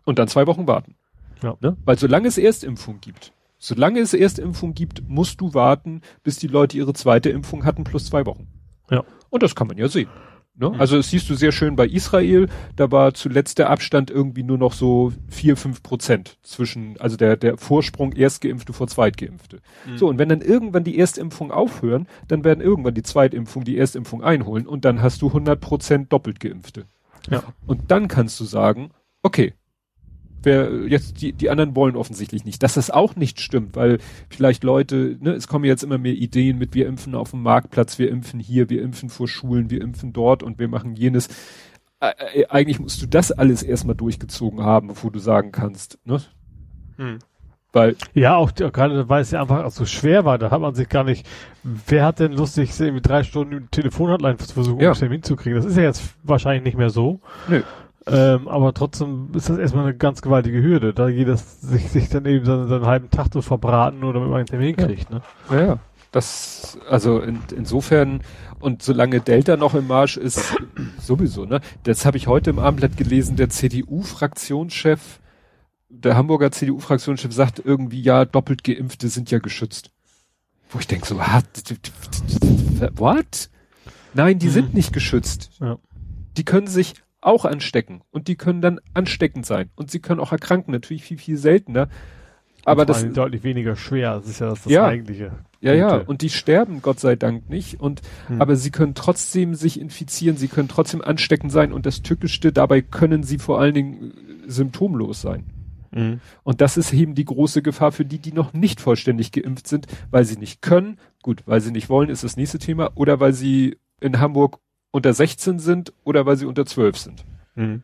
[0.04, 0.96] Und dann zwei Wochen warten.
[1.42, 1.56] Ja.
[1.60, 1.78] Ne?
[1.84, 3.32] Weil solange es Erstimpfung gibt,
[3.64, 8.06] solange es Erstimpfung gibt, musst du warten, bis die Leute ihre zweite Impfung hatten, plus
[8.06, 8.46] zwei Wochen.
[8.90, 9.04] Ja.
[9.30, 10.10] Und das kann man ja sehen.
[10.56, 10.68] Ne?
[10.68, 10.80] Mhm.
[10.80, 14.58] Also das siehst du sehr schön bei Israel, da war zuletzt der Abstand irgendwie nur
[14.58, 19.60] noch so vier, fünf Prozent zwischen, also der, der Vorsprung Erstgeimpfte vor Zweitgeimpfte.
[19.86, 19.96] Mhm.
[19.96, 24.22] So, und wenn dann irgendwann die Erstimpfung aufhören, dann werden irgendwann die Zweitimpfung die Erstimpfung
[24.22, 26.84] einholen und dann hast du 100 Prozent doppelt Geimpfte.
[27.30, 27.42] Ja.
[27.66, 28.90] Und dann kannst du sagen,
[29.22, 29.54] okay,
[30.44, 32.62] wer jetzt die, die anderen wollen offensichtlich nicht.
[32.62, 36.58] Dass das auch nicht stimmt, weil vielleicht Leute, ne, es kommen jetzt immer mehr Ideen
[36.58, 40.12] mit, wir impfen auf dem Marktplatz, wir impfen hier, wir impfen vor Schulen, wir impfen
[40.12, 41.28] dort und wir machen jenes.
[42.00, 46.20] Äh, eigentlich musst du das alles erstmal durchgezogen haben, bevor du sagen kannst, ne?
[46.96, 47.18] Hm.
[47.74, 50.88] Weil ja, auch gerade weil es ja einfach so schwer war, da hat man sich
[50.88, 51.26] gar nicht.
[51.64, 54.90] Wer hat denn Lust, sich irgendwie drei Stunden Telefonhotline zu versuchen, ja.
[54.90, 55.56] einen Termin zu kriegen?
[55.56, 57.20] Das ist ja jetzt wahrscheinlich nicht mehr so.
[57.48, 57.62] Nö.
[58.06, 62.26] Ähm, aber trotzdem ist das erstmal eine ganz gewaltige Hürde, da jedes sich, sich dann
[62.26, 65.22] eben seinen, seinen halben Tag zu verbraten oder mit man einen Termin kriegt, ne?
[65.50, 65.78] Ja, ja.
[66.12, 68.20] Das, also in, insofern,
[68.60, 70.54] und solange Delta noch im Marsch ist,
[71.00, 71.60] sowieso, ne?
[71.84, 75.20] Das habe ich heute im Abendblatt gelesen, der CDU-Fraktionschef,
[75.88, 79.90] der Hamburger CDU-Fraktionschef sagt irgendwie, ja, doppelt Geimpfte sind ja geschützt.
[80.68, 81.16] Wo ich denke so,
[82.96, 83.50] what?
[84.12, 84.50] Nein, die mhm.
[84.50, 85.50] sind nicht geschützt.
[85.60, 85.78] Ja.
[86.36, 90.32] Die können sich auch anstecken und die können dann ansteckend sein und sie können auch
[90.32, 91.88] erkranken, natürlich viel, viel seltener.
[92.66, 95.32] Aber das ist deutlich weniger schwer, das ist ja das, das ja, eigentliche.
[95.60, 98.40] Ja, ja, und die sterben Gott sei Dank nicht und hm.
[98.40, 102.80] aber sie können trotzdem sich infizieren, sie können trotzdem ansteckend sein und das Tückischste, dabei
[102.80, 105.44] können sie vor allen Dingen äh, symptomlos sein.
[105.94, 106.20] Mhm.
[106.42, 109.86] Und das ist eben die große Gefahr für die, die noch nicht vollständig geimpft sind,
[110.10, 110.98] weil sie nicht können.
[111.22, 112.90] Gut, weil sie nicht wollen, ist das nächste Thema.
[112.96, 114.58] Oder weil sie in Hamburg
[114.94, 117.24] unter 16 sind oder weil sie unter 12 sind.
[117.56, 117.82] Mhm.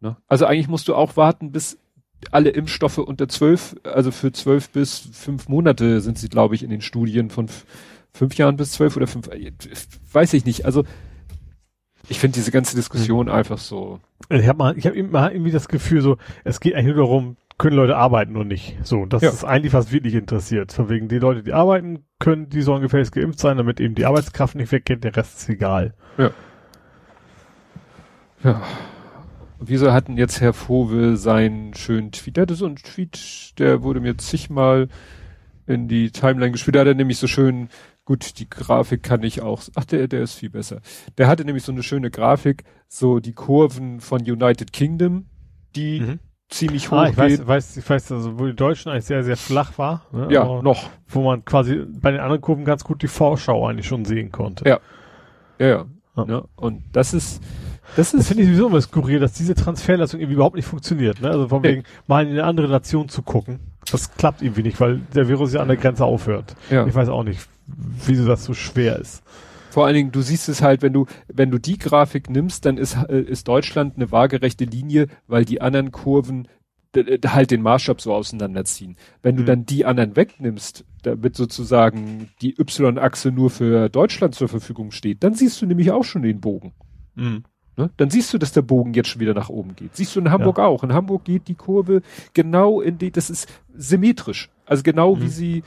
[0.00, 0.16] Ne?
[0.26, 1.78] Also eigentlich musst du auch warten, bis
[2.30, 6.70] alle Impfstoffe unter 12, also für 12 bis 5 Monate sind sie, glaube ich, in
[6.70, 7.48] den Studien von
[8.14, 9.52] 5 Jahren bis 12 oder 5, äh,
[10.10, 10.64] weiß ich nicht.
[10.64, 10.84] Also
[12.08, 13.32] ich finde diese ganze Diskussion mhm.
[13.32, 14.00] einfach so.
[14.30, 17.36] Ich habe mal, ich habe immer irgendwie das Gefühl, so es geht eigentlich nur darum,
[17.58, 18.76] können Leute arbeiten und nicht.
[18.82, 19.30] So, das ja.
[19.30, 20.72] ist eigentlich was wirklich interessiert.
[20.72, 24.04] Von wegen die Leute, die arbeiten können, die sollen gefälligst geimpft sein, damit eben die
[24.04, 25.94] Arbeitskraft nicht weggeht, der Rest ist egal.
[26.18, 26.30] Ja.
[28.44, 28.62] Ja.
[29.58, 32.36] Wieso hatten jetzt Herr Fove seinen schönen Tweet?
[32.36, 34.88] Der hatte so einen Tweet, der wurde mir zigmal
[35.66, 36.76] in die Timeline gespielt.
[36.76, 37.70] Da hat er nämlich so schön,
[38.04, 40.82] gut, die Grafik kann ich auch, ach, der, der ist viel besser.
[41.16, 45.24] Der hatte nämlich so eine schöne Grafik, so die Kurven von United Kingdom,
[45.74, 47.40] die mhm ziemlich hoch ah, ich geht.
[47.40, 50.02] Weiß, weiß, ich weiß, also wo die Deutschen eigentlich sehr, sehr flach war.
[50.12, 50.28] Ne?
[50.30, 50.90] Ja, Aber noch.
[51.08, 54.68] Wo man quasi bei den anderen Kurven ganz gut die Vorschau eigentlich schon sehen konnte.
[54.68, 54.80] Ja.
[55.58, 55.84] Ja, ja.
[56.16, 56.24] ja.
[56.24, 56.44] Ne?
[56.56, 57.42] Und das ist,
[57.96, 58.28] das ist.
[58.28, 61.20] Finde ich sowieso immer skurril, dass diese Transferleistung irgendwie überhaupt nicht funktioniert.
[61.20, 61.30] Ne?
[61.30, 63.60] Also von wegen, mal in eine andere Nation zu gucken.
[63.90, 66.56] Das klappt irgendwie nicht, weil der Virus ja an der Grenze aufhört.
[66.70, 66.86] Ja.
[66.86, 69.22] Ich weiß auch nicht, wieso das so schwer ist.
[69.76, 72.78] Vor allen Dingen, du siehst es halt, wenn du, wenn du die Grafik nimmst, dann
[72.78, 76.48] ist, äh, ist Deutschland eine waagerechte Linie, weil die anderen Kurven
[77.26, 78.96] halt den Maßstab so auseinanderziehen.
[79.20, 79.46] Wenn du mhm.
[79.46, 85.34] dann die anderen wegnimmst, damit sozusagen die Y-Achse nur für Deutschland zur Verfügung steht, dann
[85.34, 86.72] siehst du nämlich auch schon den Bogen.
[87.14, 87.44] Mhm.
[87.76, 87.90] Ne?
[87.98, 89.94] Dann siehst du, dass der Bogen jetzt schon wieder nach oben geht.
[89.94, 90.64] Siehst du in Hamburg ja.
[90.64, 90.84] auch.
[90.84, 92.00] In Hamburg geht die Kurve
[92.32, 94.48] genau in die, das ist symmetrisch.
[94.64, 95.20] Also genau mhm.
[95.20, 95.62] wie sie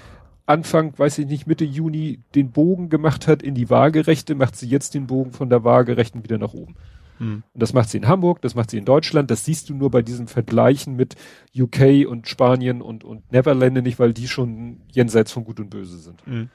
[0.49, 4.67] Anfang, weiß ich nicht, Mitte Juni den Bogen gemacht hat in die Waagerechte, macht sie
[4.67, 6.75] jetzt den Bogen von der Waagerechten wieder nach oben.
[7.19, 7.43] Hm.
[7.53, 9.91] Und das macht sie in Hamburg, das macht sie in Deutschland, das siehst du nur
[9.91, 11.15] bei diesem Vergleichen mit
[11.55, 15.99] UK und Spanien und, und Neverlande nicht, weil die schon jenseits von Gut und Böse
[15.99, 16.25] sind.
[16.25, 16.49] Hm.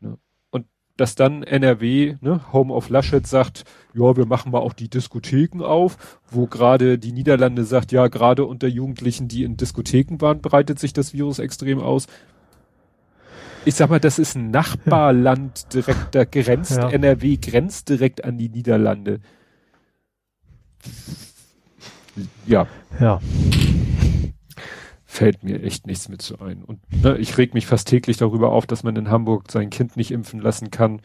[0.00, 0.16] Ja.
[0.50, 4.88] Und dass dann NRW, ne, Home of Laschet sagt, ja, wir machen mal auch die
[4.88, 10.40] Diskotheken auf, wo gerade die Niederlande sagt, ja, gerade unter Jugendlichen, die in Diskotheken waren,
[10.40, 12.06] breitet sich das Virus extrem aus
[13.64, 16.90] ich sag mal, das ist ein Nachbarland direkt, da grenzt, ja.
[16.90, 19.20] NRW grenzt direkt an die Niederlande.
[22.46, 22.66] Ja.
[23.00, 23.20] Ja.
[25.04, 26.64] Fällt mir echt nichts mit so ein.
[26.64, 29.96] Und ne, ich reg mich fast täglich darüber auf, dass man in Hamburg sein Kind
[29.96, 31.00] nicht impfen lassen kann.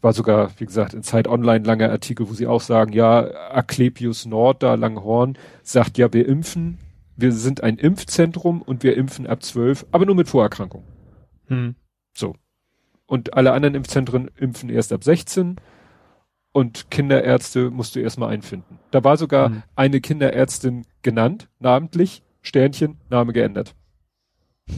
[0.00, 4.26] War sogar, wie gesagt, in Zeit Online langer Artikel, wo sie auch sagen, ja, Aklepius
[4.26, 6.78] Nord, da Langhorn, sagt, ja, wir impfen,
[7.16, 10.84] wir sind ein Impfzentrum und wir impfen ab zwölf, aber nur mit Vorerkrankung.
[11.48, 11.74] Hm.
[12.14, 12.34] So.
[13.06, 15.56] Und alle anderen Impfzentren impfen erst ab 16
[16.52, 18.78] und Kinderärzte musst du erstmal einfinden.
[18.90, 19.62] Da war sogar hm.
[19.76, 23.74] eine Kinderärztin genannt, namentlich, Sternchen, Name geändert.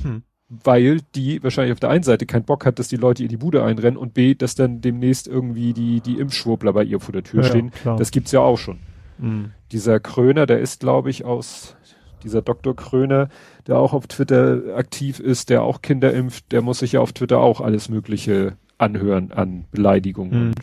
[0.03, 0.23] Hm.
[0.49, 3.37] Weil die wahrscheinlich auf der einen Seite keinen Bock hat, dass die Leute ihr die
[3.37, 7.23] Bude einrennen und B, dass dann demnächst irgendwie die, die Impfschwurbler bei ihr vor der
[7.23, 7.71] Tür ja, stehen.
[7.71, 7.97] Klar.
[7.97, 8.81] Das gibt's ja auch schon.
[9.21, 9.53] Hm.
[9.71, 11.77] Dieser Kröner, der ist, glaube ich, aus
[12.23, 12.75] dieser Dr.
[12.75, 13.29] Kröner,
[13.67, 17.13] der auch auf Twitter aktiv ist, der auch Kinder impft, der muss sich ja auf
[17.13, 20.55] Twitter auch alles Mögliche anhören an Beleidigungen mhm.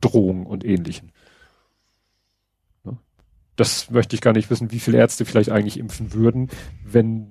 [0.00, 1.12] Drohungen und ähnlichen.
[2.84, 2.98] Ne?
[3.56, 6.50] Das möchte ich gar nicht wissen, wie viele Ärzte vielleicht eigentlich impfen würden,
[6.84, 7.28] wenn,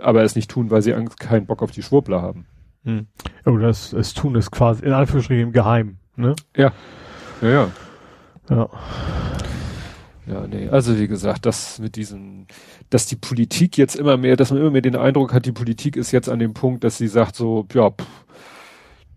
[0.00, 2.46] aber es nicht tun, weil sie keinen Bock auf die Schwurbler haben.
[2.84, 3.06] Hm.
[3.44, 6.34] Oh, das, es tun ist quasi in Anführungsstrichen geheim, ne?
[6.56, 6.72] Ja.
[7.40, 7.70] Ja, ja.
[8.50, 8.68] Ja.
[10.26, 12.46] Ja, nee, also wie gesagt, das mit diesem,
[12.90, 15.96] dass die Politik jetzt immer mehr, dass man immer mehr den Eindruck hat, die Politik
[15.96, 18.06] ist jetzt an dem Punkt, dass sie sagt so, ja, pff,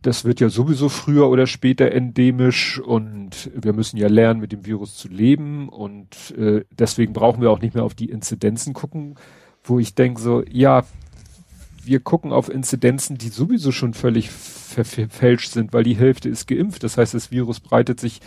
[0.02, 4.66] das wird ja sowieso früher oder später endemisch und wir müssen ja lernen, mit dem
[4.66, 9.16] Virus zu leben und äh, deswegen brauchen wir auch nicht mehr auf die Inzidenzen gucken,
[9.64, 10.86] wo ich denke so, ja,
[11.84, 16.84] wir gucken auf Inzidenzen, die sowieso schon völlig verfälscht sind, weil die Hälfte ist geimpft.
[16.84, 18.22] Das heißt, das Virus breitet sich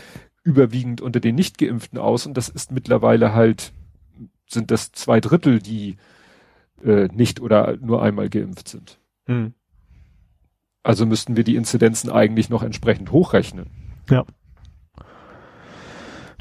[0.49, 3.73] überwiegend unter den Nicht-Geimpften aus und das ist mittlerweile halt,
[4.49, 5.97] sind das zwei Drittel, die
[6.83, 8.99] äh, nicht oder nur einmal geimpft sind.
[9.27, 9.53] Hm.
[10.83, 13.67] Also müssten wir die Inzidenzen eigentlich noch entsprechend hochrechnen.
[14.09, 14.25] Ja.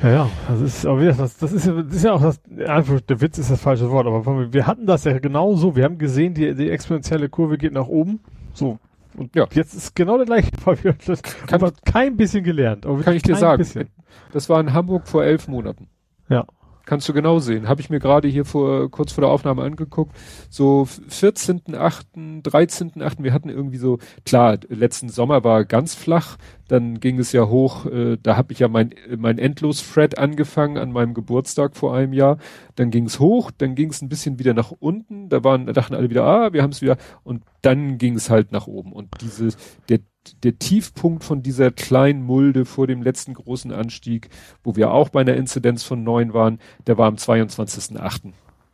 [0.01, 2.39] Ja, ja, das ist, aber wie das, das ist ja, das ist ja auch das,
[2.45, 5.97] der Witz ist das falsche Wort, aber wir hatten das ja genau so, wir haben
[5.97, 8.20] gesehen, die, die exponentielle Kurve geht nach oben,
[8.53, 8.78] so,
[9.18, 9.47] und ja.
[9.51, 10.78] jetzt ist genau der gleiche Fall.
[11.05, 12.86] Das kann, kein bisschen gelernt.
[13.03, 13.58] kann ich dir sagen.
[13.58, 13.89] Bisschen.
[14.32, 15.88] Das war in Hamburg vor elf Monaten.
[16.30, 16.45] Ja.
[16.86, 17.68] Kannst du genau sehen.
[17.68, 20.16] Habe ich mir gerade hier vor kurz vor der Aufnahme angeguckt.
[20.49, 23.24] So 14.8., 13.8.
[23.24, 26.38] Wir hatten irgendwie so, klar, letzten Sommer war ganz flach,
[26.68, 30.91] dann ging es ja hoch, äh, da habe ich ja mein, mein Endlos-Thread angefangen an
[30.91, 32.38] meinem Geburtstag vor einem Jahr.
[32.76, 35.74] Dann ging es hoch, dann ging es ein bisschen wieder nach unten, da waren, da
[35.74, 38.91] dachten alle wieder, ah, wir haben es wieder, und dann ging es halt nach oben.
[38.91, 39.57] Und dieses,
[39.89, 39.99] der
[40.43, 44.30] der Tiefpunkt von dieser kleinen Mulde vor dem letzten großen Anstieg,
[44.63, 48.34] wo wir auch bei einer Inzidenz von neun waren, der war am 22.8.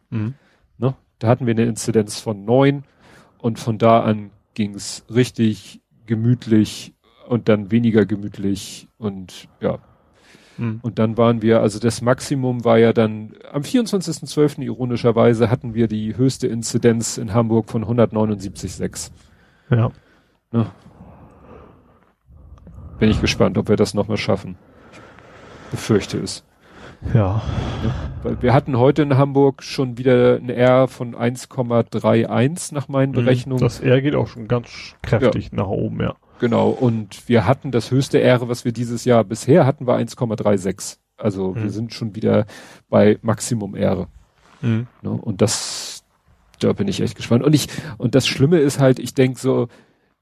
[0.10, 0.34] Mhm.
[0.78, 0.96] Ne?
[1.20, 2.86] Da hatten wir eine Inzidenz von neun
[3.38, 6.93] und von da an ging es richtig gemütlich
[7.28, 9.80] und dann weniger gemütlich und ja.
[10.58, 10.80] Mhm.
[10.82, 14.62] Und dann waren wir, also das Maximum war ja dann am 24.12.
[14.62, 19.12] ironischerweise hatten wir die höchste Inzidenz in Hamburg von 179,6.
[19.72, 19.92] Ja.
[20.52, 20.68] Ne?
[23.00, 24.56] Bin ich gespannt, ob wir das nochmal schaffen.
[24.92, 26.44] Ich befürchte es.
[27.14, 27.42] Ja.
[27.84, 27.96] ja.
[28.22, 33.16] Weil wir hatten heute in Hamburg schon wieder ein R von 1,31 nach meinen mhm.
[33.16, 33.62] Berechnungen.
[33.62, 35.58] Das R geht auch schon ganz kräftig ja.
[35.58, 36.16] nach oben, ja.
[36.40, 36.70] Genau.
[36.70, 40.98] Und wir hatten das höchste R, was wir dieses Jahr bisher hatten, war 1,36.
[41.18, 41.64] Also mhm.
[41.64, 42.46] wir sind schon wieder
[42.90, 44.08] bei Maximum R.
[44.62, 44.88] Mhm.
[45.02, 45.12] Ne?
[45.12, 46.04] Und das,
[46.60, 47.44] da bin ich echt gespannt.
[47.44, 47.68] Und ich,
[47.98, 49.68] und das Schlimme ist halt, ich denke so,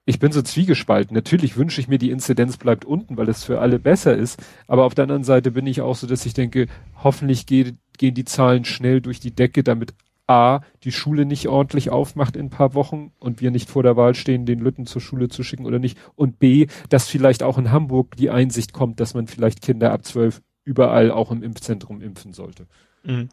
[0.05, 1.15] ich bin so zwiegespalten.
[1.15, 4.41] Natürlich wünsche ich mir, die Inzidenz bleibt unten, weil es für alle besser ist.
[4.67, 6.67] Aber auf der anderen Seite bin ich auch so, dass ich denke,
[7.03, 9.93] hoffentlich geht, gehen die Zahlen schnell durch die Decke, damit
[10.27, 13.97] A, die Schule nicht ordentlich aufmacht in ein paar Wochen und wir nicht vor der
[13.97, 15.97] Wahl stehen, den Lütten zur Schule zu schicken oder nicht.
[16.15, 20.05] Und B, dass vielleicht auch in Hamburg die Einsicht kommt, dass man vielleicht Kinder ab
[20.05, 22.67] zwölf überall auch im Impfzentrum impfen sollte.
[23.03, 23.29] Mhm.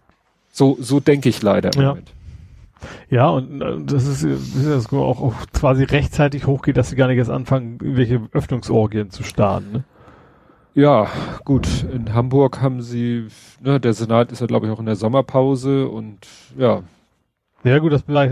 [0.50, 1.88] So, so denke ich leider im ja.
[1.90, 2.12] Moment.
[3.10, 7.08] Ja, und äh, das ist, das ist auch, auch quasi rechtzeitig hochgeht, dass sie gar
[7.08, 9.72] nicht erst anfangen, irgendwelche Öffnungsorgien zu starten.
[9.72, 9.84] Ne?
[10.78, 11.08] Ja,
[11.44, 11.84] gut.
[11.92, 13.26] In Hamburg haben sie,
[13.60, 16.26] ne, der Senat ist ja glaube ich auch in der Sommerpause und
[16.56, 16.82] ja,
[17.64, 18.28] Ja gut, das war,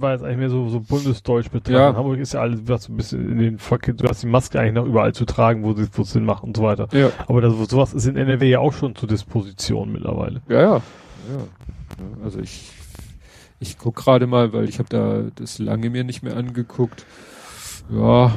[0.00, 1.74] war jetzt eigentlich mehr so, so bundesdeutsch betrachtet.
[1.74, 1.96] Ja.
[1.96, 4.60] Hamburg ist ja alles was so ein bisschen in den Verkehr, du hast die Maske
[4.60, 6.86] eigentlich noch überall zu tragen, wo sie wo es Sinn macht und so weiter.
[6.92, 7.10] Ja.
[7.26, 10.42] Aber das, sowas ist in NRW ja auch schon zur Disposition mittlerweile.
[10.48, 10.76] Ja, ja.
[10.76, 10.82] ja.
[12.22, 12.70] Also ich,
[13.58, 17.04] ich guck gerade mal, weil ich habe da das lange mir nicht mehr angeguckt.
[17.90, 18.32] Ja,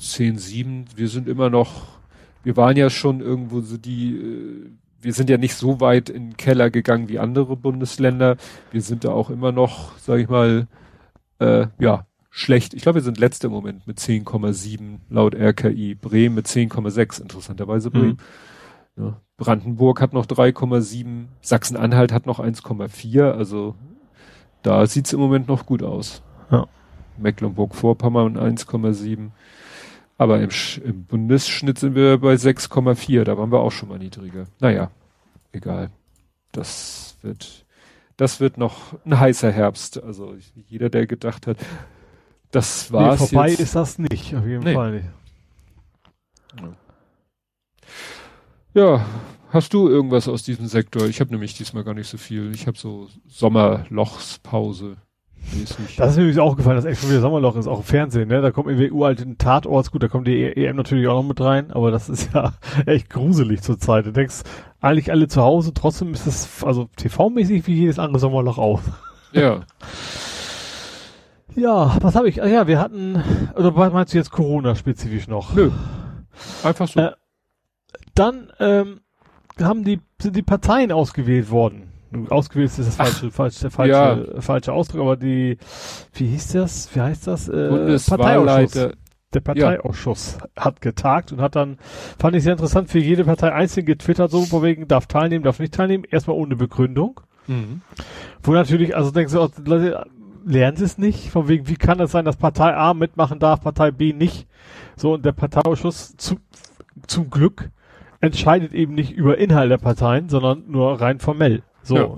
[0.00, 1.99] 10, 7, wir sind immer noch,
[2.42, 4.70] wir waren ja schon irgendwo so die, äh,
[5.00, 8.36] wir sind ja nicht so weit in den Keller gegangen wie andere Bundesländer.
[8.70, 10.66] Wir sind da auch immer noch, sag ich mal,
[11.38, 12.74] äh, ja, schlecht.
[12.74, 15.94] Ich glaube, wir sind letzter im Moment mit 10,7 laut RKI.
[15.94, 18.18] Bremen mit 10,6, interessanterweise Bremen.
[18.96, 23.74] Ja, Brandenburg hat noch 3,7, Sachsen-Anhalt hat noch 1,4, also
[24.62, 26.22] da sieht's im Moment noch gut aus.
[26.50, 26.66] Ja.
[27.16, 29.30] Mecklenburg-Vorpommern 1,7.
[30.20, 30.50] Aber im,
[30.84, 34.44] im Bundesschnitt sind wir bei 6,4, da waren wir auch schon mal niedriger.
[34.58, 34.90] Naja,
[35.50, 35.90] egal.
[36.52, 37.64] Das wird,
[38.18, 40.02] das wird noch ein heißer Herbst.
[40.02, 40.36] Also
[40.68, 41.56] jeder, der gedacht hat,
[42.50, 43.60] das Nee, war's vorbei jetzt.
[43.60, 44.74] ist das nicht, auf jeden Nee.
[44.74, 45.06] Fall nicht.
[48.74, 49.06] Ja,
[49.48, 51.06] hast du irgendwas aus diesem Sektor?
[51.06, 52.52] Ich habe nämlich diesmal gar nicht so viel.
[52.54, 54.98] Ich habe so Sommerlochspause.
[55.96, 58.28] Das ist mir übrigens auch gefallen, dass echt schon wieder Sommerloch ist, auch im Fernsehen,
[58.28, 58.40] ne?
[58.40, 61.72] Da kommt irgendwie uralten Tatorts, gut, da kommt die EM natürlich auch noch mit rein,
[61.72, 62.52] aber das ist ja
[62.86, 64.06] echt gruselig zur Zeit.
[64.06, 64.42] Du denkst,
[64.80, 68.80] eigentlich alle zu Hause, trotzdem ist es, also TV-mäßig wie jedes andere Sommerloch auch.
[69.32, 69.60] ja,
[71.54, 72.42] Ja, was habe ich?
[72.42, 73.22] Ah ja, wir hatten,
[73.56, 75.54] oder was meinst du jetzt Corona-spezifisch noch?
[75.54, 75.70] nö.
[76.62, 77.00] Einfach so.
[77.00, 77.12] Äh,
[78.14, 79.00] Dann ähm,
[79.60, 81.89] haben die, sind die Parteien ausgewählt worden.
[82.28, 85.58] Ausgewählt ist das falsche, falsche, der falsche, falsche Ausdruck, aber die,
[86.14, 86.94] wie hieß das?
[86.94, 87.48] Wie heißt das?
[87.48, 88.92] Äh, Bundeswahlleiter.
[89.32, 91.78] Der Parteiausschuss hat getagt und hat dann,
[92.18, 95.60] fand ich sehr interessant, für jede Partei einzeln getwittert, so von wegen, darf teilnehmen, darf
[95.60, 97.20] nicht teilnehmen, erstmal ohne Begründung.
[97.46, 97.82] Mhm.
[98.42, 100.04] Wo natürlich, also denkst du, auch, Leute,
[100.44, 103.60] lernen sie es nicht, von wegen, wie kann es sein, dass Partei A mitmachen darf,
[103.60, 104.48] Partei B nicht.
[104.96, 106.40] So, und der Parteiausschuss zu,
[107.06, 107.70] zum Glück
[108.20, 111.62] entscheidet eben nicht über Inhalt der Parteien, sondern nur rein formell.
[111.82, 111.96] So.
[111.96, 112.08] Ja.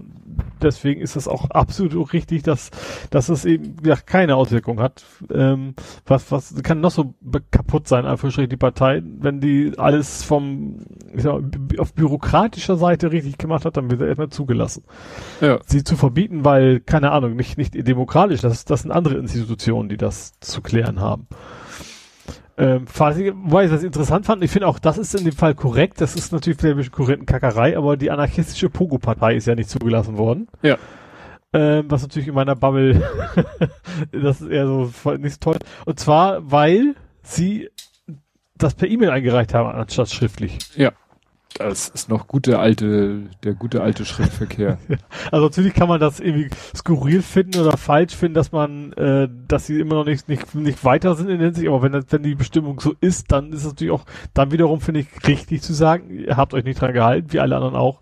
[0.62, 2.70] Deswegen ist es auch absolut richtig, dass,
[3.10, 5.04] dass es eben ja, keine Auswirkung hat.
[5.30, 5.74] Ähm,
[6.06, 7.14] was, was kann noch so
[7.50, 10.78] kaputt sein, einfach die Partei, wenn die alles vom,
[11.12, 14.84] ich sag mal, auf bürokratischer Seite richtig gemacht hat, dann wird er erstmal zugelassen
[15.40, 15.58] Ja.
[15.66, 19.96] sie zu verbieten, weil, keine Ahnung, nicht, nicht demokratisch, das, das sind andere Institutionen, die
[19.96, 21.26] das zu klären haben.
[22.59, 25.32] Ähm, falls ich, wobei ich das interessant fand, ich finde auch, das ist in dem
[25.32, 29.55] Fall korrekt, das ist natürlich vielleicht ein bisschen Korrektenkackerei, aber die anarchistische Pogo-Partei ist ja
[29.55, 30.48] nicht zugelassen worden.
[30.62, 30.76] Ja.
[31.55, 33.03] Ähm, was natürlich in meiner Bubble,
[34.12, 35.59] das ist eher so voll- nicht so toll.
[35.86, 37.68] Und zwar, weil sie
[38.57, 40.59] das per E-Mail eingereicht haben, anstatt schriftlich.
[41.59, 44.78] Das ist noch gute alte, der gute alte Schriftverkehr.
[45.30, 49.66] Also natürlich kann man das irgendwie skurril finden oder falsch finden, dass man, äh, dass
[49.66, 52.34] sie immer noch nicht, nicht, nicht weiter sind in der Hinsicht, aber wenn, wenn die
[52.34, 56.11] Bestimmung so ist, dann ist es natürlich auch, dann wiederum finde ich richtig zu sagen,
[56.11, 58.00] ihr habt euch nicht dran gehalten, wie alle anderen auch,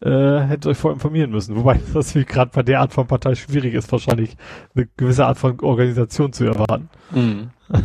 [0.00, 1.56] äh, hättet euch vorher informieren müssen.
[1.56, 4.36] Wobei das wie gerade bei der Art von Partei schwierig ist, wahrscheinlich
[4.74, 6.88] eine gewisse Art von Organisation zu erwarten.
[7.10, 7.50] mhm.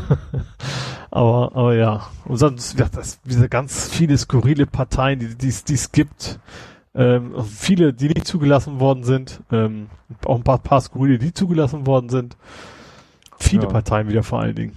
[1.17, 2.07] Aber, aber ja.
[2.25, 6.39] Und sonst, ja, das, diese ganz viele skurrile Parteien, die die die es gibt.
[6.93, 9.41] Ähm, viele, die nicht zugelassen worden sind.
[9.51, 9.87] Ähm,
[10.25, 12.37] auch ein paar, paar skurrile, die zugelassen worden sind.
[13.39, 13.69] Viele Ja.
[13.69, 14.73] Parteien wieder vor allen Dingen.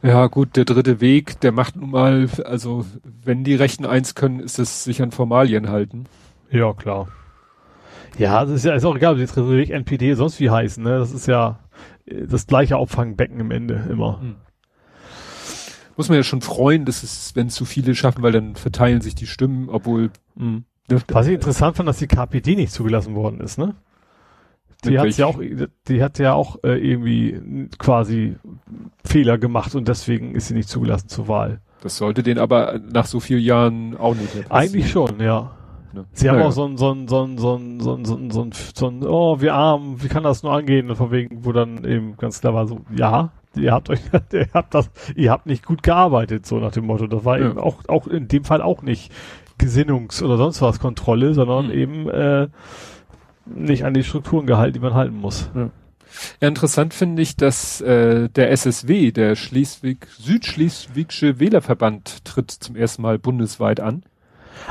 [0.00, 2.84] Ja, gut, der dritte Weg, der macht nun mal, also
[3.24, 6.04] wenn die Rechten eins können, ist es sich an Formalien halten.
[6.50, 7.08] Ja, klar.
[8.16, 10.84] Ja, das ist ja ist auch egal, ob die dritte Weg, NPD, sonst wie heißen.
[10.84, 10.98] Ne?
[10.98, 11.58] Das ist ja
[12.06, 14.20] äh, das gleiche Auffangbecken im Ende immer.
[15.96, 19.14] Muss man ja schon freuen, dass es, wenn zu viele schaffen, weil dann verteilen sich
[19.14, 20.64] die Stimmen, obwohl Mhm.
[21.08, 23.74] Was ich interessant fand, dass die KPD nicht zugelassen worden ist, ne?
[24.84, 25.40] Die hat ja auch,
[25.88, 28.36] die hat ja auch äh, irgendwie quasi
[29.02, 31.60] Fehler gemacht und deswegen ist sie nicht zugelassen zur Wahl.
[31.80, 34.74] das sollte den aber nach so vielen Jahren auch nicht mehr passieren.
[34.74, 35.52] Eigentlich schon, ja.
[35.94, 36.04] Ne?
[36.12, 36.48] Sie haben Naja.
[36.48, 38.52] auch so ein, so ein, so ein, so ein, so ein, so ein, so ein,
[38.74, 40.90] so ein, oh, wir arm, wie kann das nur angehen?
[40.90, 44.00] Und von wegen, wo dann eben ganz klar war so, ja, ihr habt euch,
[44.32, 47.06] ihr habt das, ihr habt nicht gut gearbeitet, so nach dem Motto.
[47.06, 47.50] Das war Ja.
[47.50, 49.12] eben auch, auch in dem Fall auch nicht
[49.58, 51.72] Gesinnungs- oder sonst was Kontrolle, sondern Hm.
[51.78, 52.48] eben, äh,
[53.46, 55.50] nicht an die Strukturen gehalten, die man halten muss.
[55.54, 55.70] Ja,
[56.40, 63.18] interessant finde ich, dass äh, der SSW, der Schleswig, Südschleswigsche Wählerverband, tritt zum ersten Mal
[63.18, 64.02] bundesweit an.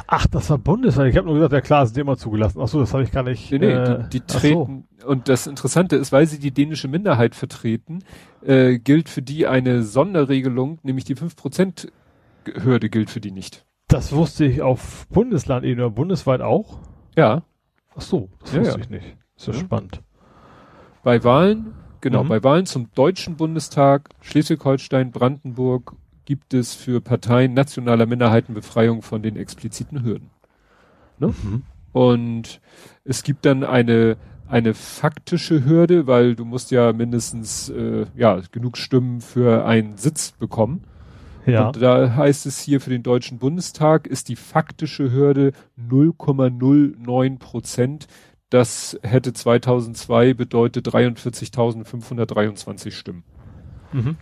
[0.07, 1.09] Ach, das war bundesweit.
[1.11, 2.59] Ich habe nur gesagt, ja klar, sind immer zugelassen.
[2.61, 3.51] Ach so, das habe ich gar nicht.
[3.51, 4.39] Nee, nee, äh, die, die ach so.
[4.39, 4.87] treten.
[5.05, 7.99] Und das Interessante ist, weil sie die dänische Minderheit vertreten,
[8.41, 13.65] äh, gilt für die eine Sonderregelung, nämlich die 5%-Hürde gilt für die nicht.
[13.87, 16.79] Das wusste ich auf Bundesland-Ebene, bundesweit auch.
[17.15, 17.43] Ja.
[17.95, 18.83] Ach so, das Ja, wusste ja.
[18.83, 19.17] ich nicht.
[19.35, 19.59] Ist ja, Ja.
[19.59, 20.01] spannend.
[21.03, 22.29] Bei Wahlen, genau, Mhm.
[22.29, 25.95] bei Wahlen zum Deutschen Bundestag, Schleswig-Holstein, Brandenburg
[26.25, 30.29] gibt es für Parteien nationaler Minderheiten Befreiung von den expliziten Hürden.
[31.19, 31.63] Mhm.
[31.91, 32.61] Und
[33.03, 34.17] es gibt dann eine,
[34.47, 40.31] eine faktische Hürde, weil du musst ja mindestens äh, ja, genug Stimmen für einen Sitz
[40.31, 40.85] bekommen.
[41.45, 41.67] Ja.
[41.67, 48.07] Und da heißt es hier für den Deutschen Bundestag ist die faktische Hürde 0,09 Prozent.
[48.49, 53.23] Das hätte 2002 bedeutet 43.523 Stimmen.
[53.91, 54.17] Mhm.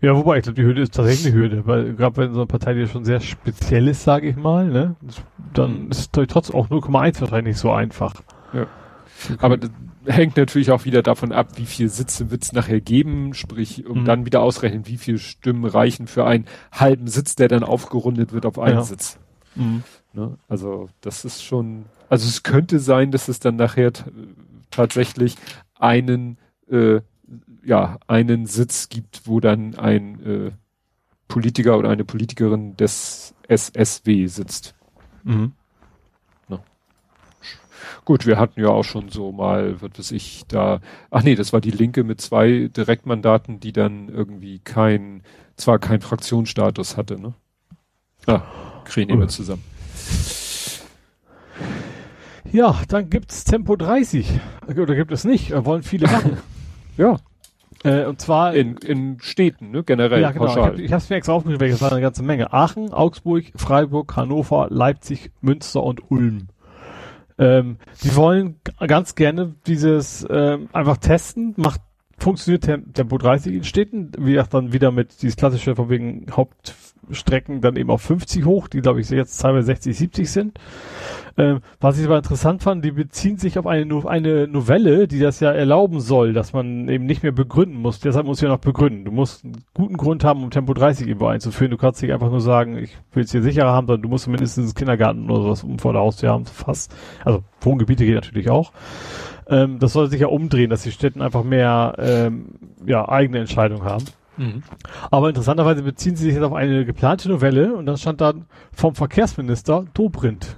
[0.00, 2.46] Ja, wobei, ich glaube, die Hürde ist tatsächlich eine Hürde, weil gerade wenn so eine
[2.46, 4.96] Partei, die schon sehr speziell ist, sage ich mal, ne,
[5.54, 8.14] dann ist es trotzdem auch 0,1 wahrscheinlich so einfach.
[8.52, 8.66] Ja.
[9.38, 9.70] Aber das
[10.06, 14.02] hängt natürlich auch wieder davon ab, wie viel Sitze wird es nachher geben, sprich, um
[14.02, 14.04] Mhm.
[14.04, 18.46] dann wieder ausrechnen, wie viele Stimmen reichen für einen halben Sitz, der dann aufgerundet wird
[18.46, 18.82] auf einen Ja.
[18.82, 19.18] Sitz.
[20.12, 20.36] Ne?
[20.48, 23.90] Also das ist schon, also es könnte sein, dass es dann nachher
[24.70, 25.36] tatsächlich
[25.78, 26.38] einen,
[26.70, 27.00] äh,
[27.66, 30.52] ja, einen Sitz gibt, wo dann ein äh,
[31.28, 34.74] Politiker oder eine Politikerin des SSW sitzt.
[35.24, 35.52] Mhm.
[38.06, 41.52] Gut, wir hatten ja auch schon so mal, was weiß ich, da, ach nee, das
[41.52, 45.22] war die Linke mit zwei Direktmandaten, die dann irgendwie kein,
[45.56, 47.34] zwar kein Fraktionsstatus hatte, ne?
[48.26, 48.42] Ah,
[48.84, 49.64] kriegen wir zusammen.
[52.52, 54.38] Ja, dann gibt's Tempo 30.
[54.68, 55.52] Oder gibt es nicht?
[55.64, 56.38] Wollen viele machen.
[56.98, 57.18] Ja,
[57.84, 60.46] äh, und zwar in, in Städten, ne, generell, ja, genau.
[60.46, 60.72] Ich pauschal.
[60.72, 62.52] habe ich hab's mir extra aufgeschrieben, weil es war eine ganze Menge.
[62.52, 66.48] Aachen, Augsburg, Freiburg, Hannover, Leipzig, Münster und Ulm.
[67.38, 71.54] Ähm, die wollen ganz gerne dieses ähm, einfach testen.
[71.56, 71.82] Macht
[72.18, 74.12] funktioniert Tem Tempo 30 in Städten.
[74.18, 76.26] Wie gesagt, dann wieder mit dieses klassische von wegen
[77.06, 80.58] Hauptstrecken dann eben auf 50 hoch, die glaube ich jetzt teilweise 60, 70 sind.
[81.38, 85.40] Ähm, was ich aber interessant fand, die beziehen sich auf eine, eine Novelle, die das
[85.40, 88.00] ja erlauben soll, dass man eben nicht mehr begründen muss.
[88.00, 89.04] Deshalb muss ja noch begründen.
[89.04, 91.70] Du musst einen guten Grund haben, um Tempo 30 irgendwo einzuführen.
[91.70, 94.26] Du kannst nicht einfach nur sagen, ich will es hier sicherer haben, sondern du musst
[94.28, 96.94] mindestens Kindergarten oder sowas um vor der Haustür haben, fast.
[97.22, 98.72] Also Wohngebiete geht natürlich auch.
[99.48, 102.46] Ähm, das soll sich ja umdrehen, dass die Städten einfach mehr ähm,
[102.86, 104.04] ja, eigene Entscheidungen haben.
[104.36, 104.62] Mhm.
[105.10, 108.94] Aber interessanterweise beziehen sie sich jetzt auf eine geplante Novelle und dann stand dann vom
[108.94, 110.56] Verkehrsminister Dobrindt.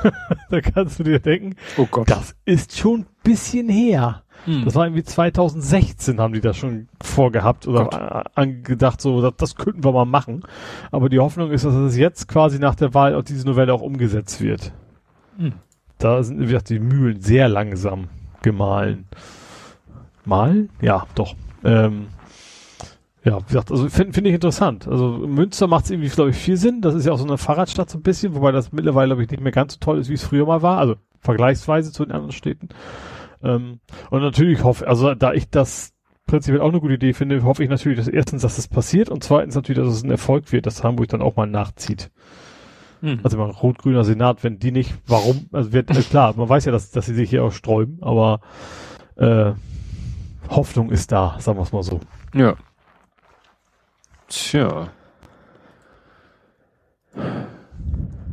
[0.50, 2.10] da kannst du dir denken, Oh Gott.
[2.10, 4.22] das ist schon ein bisschen her.
[4.46, 4.64] Mhm.
[4.64, 8.26] Das war irgendwie 2016 haben die das schon vorgehabt oder Gott.
[8.34, 10.42] angedacht, so das, das könnten wir mal machen.
[10.90, 13.82] Aber die Hoffnung ist, dass es jetzt quasi nach der Wahl auch diese Novelle auch
[13.82, 14.72] umgesetzt wird.
[15.36, 15.52] Mhm.
[15.98, 18.08] Da sind wie gesagt, die Mühlen sehr langsam
[18.42, 19.06] gemahlen.
[20.24, 20.70] Malen?
[20.80, 21.34] Ja, doch.
[21.64, 22.06] Ähm,
[23.24, 24.88] ja, wie gesagt, also finde find ich interessant.
[24.88, 26.80] Also Münster macht es irgendwie, glaube ich, viel Sinn.
[26.80, 29.30] Das ist ja auch so eine Fahrradstadt so ein bisschen, wobei das mittlerweile, glaube ich,
[29.30, 30.78] nicht mehr ganz so toll ist, wie es früher mal war.
[30.78, 32.70] Also vergleichsweise zu den anderen Städten.
[33.42, 35.92] Ähm, und natürlich hoffe, also da ich das
[36.26, 39.22] prinzipiell auch eine gute Idee finde, hoffe ich natürlich, dass erstens, dass es passiert und
[39.22, 42.10] zweitens natürlich, dass es ein Erfolg wird, dass Hamburg dann auch mal nachzieht.
[43.02, 43.20] Mhm.
[43.22, 46.72] Also mal rot-grüner Senat, wenn die nicht, warum, also wird, äh, klar, man weiß ja,
[46.72, 48.40] dass, dass sie sich hier auch sträuben, aber
[49.16, 49.52] äh,
[50.48, 52.00] Hoffnung ist da, sagen wir es mal so.
[52.34, 52.56] Ja.
[54.30, 54.88] Tja.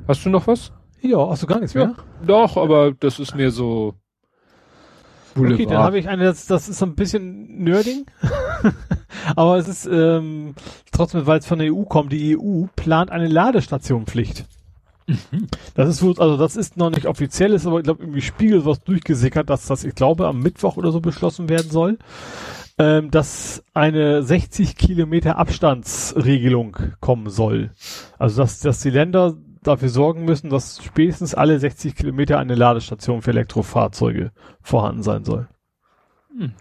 [0.07, 0.71] Hast du noch was?
[1.01, 1.93] Ja, hast du gar nichts Ja.
[2.25, 3.95] Doch, aber das ist mehr so
[5.39, 8.05] Okay, dann habe ich eine, das, das ist so ein bisschen Nerding.
[9.35, 10.55] Aber es ist ähm,
[10.91, 14.45] trotzdem, weil es von der EU kommt, die EU plant eine Ladestationpflicht.
[15.75, 18.65] Das ist wohl, also das ist noch nicht offiziell, ist aber ich glaube irgendwie Spiegel
[18.65, 21.97] was durchgesickert, dass das, ich glaube, am Mittwoch oder so beschlossen werden soll,
[22.77, 27.71] ähm, dass eine 60 Kilometer Abstandsregelung kommen soll.
[28.19, 33.21] Also dass, dass die Länder dafür sorgen müssen, dass spätestens alle 60 Kilometer eine Ladestation
[33.21, 35.47] für Elektrofahrzeuge vorhanden sein soll.
[36.37, 36.53] Hm.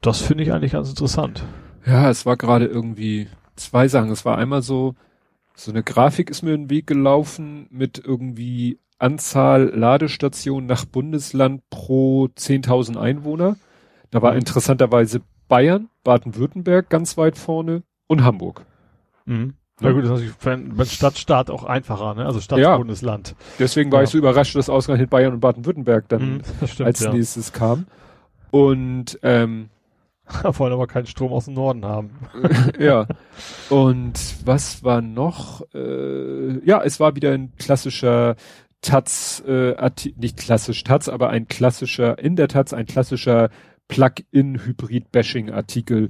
[0.00, 1.44] Das finde ich eigentlich ganz interessant.
[1.86, 4.10] Ja, es war gerade irgendwie zwei Sachen.
[4.10, 4.94] Es war einmal so,
[5.54, 11.62] so eine Grafik ist mir in den Weg gelaufen mit irgendwie Anzahl Ladestationen nach Bundesland
[11.70, 13.56] pro 10.000 Einwohner.
[14.10, 14.38] Da war Mhm.
[14.38, 18.64] interessanterweise Bayern, Baden-Württemberg ganz weit vorne und Hamburg.
[19.26, 19.54] Mhm.
[19.80, 22.24] Na gut, das ist natürlich für Stadtstaat auch einfacher, ne?
[22.26, 22.76] Also Stadt, Ja.
[22.76, 23.34] Bundesland.
[23.58, 24.04] Deswegen war Ja.
[24.04, 27.12] ich so überrascht, dass ausgerechnet Bayern und Baden-Württemberg dann Mhm, stimmt, als ja.
[27.12, 27.86] nächstes kam.
[28.50, 29.70] Und ähm,
[30.44, 32.10] Wollen aber keinen Strom aus dem Norden haben.
[32.78, 33.06] ja.
[33.68, 34.14] Und
[34.46, 35.62] was war noch?
[35.74, 38.36] Äh, ja, es war wieder ein klassischer
[38.80, 43.50] Taz, äh, Arti nicht klassisch Taz, aber ein klassischer, in der Taz ein klassischer
[43.88, 46.08] Plug-in-Hybrid-Bashing-Artikel.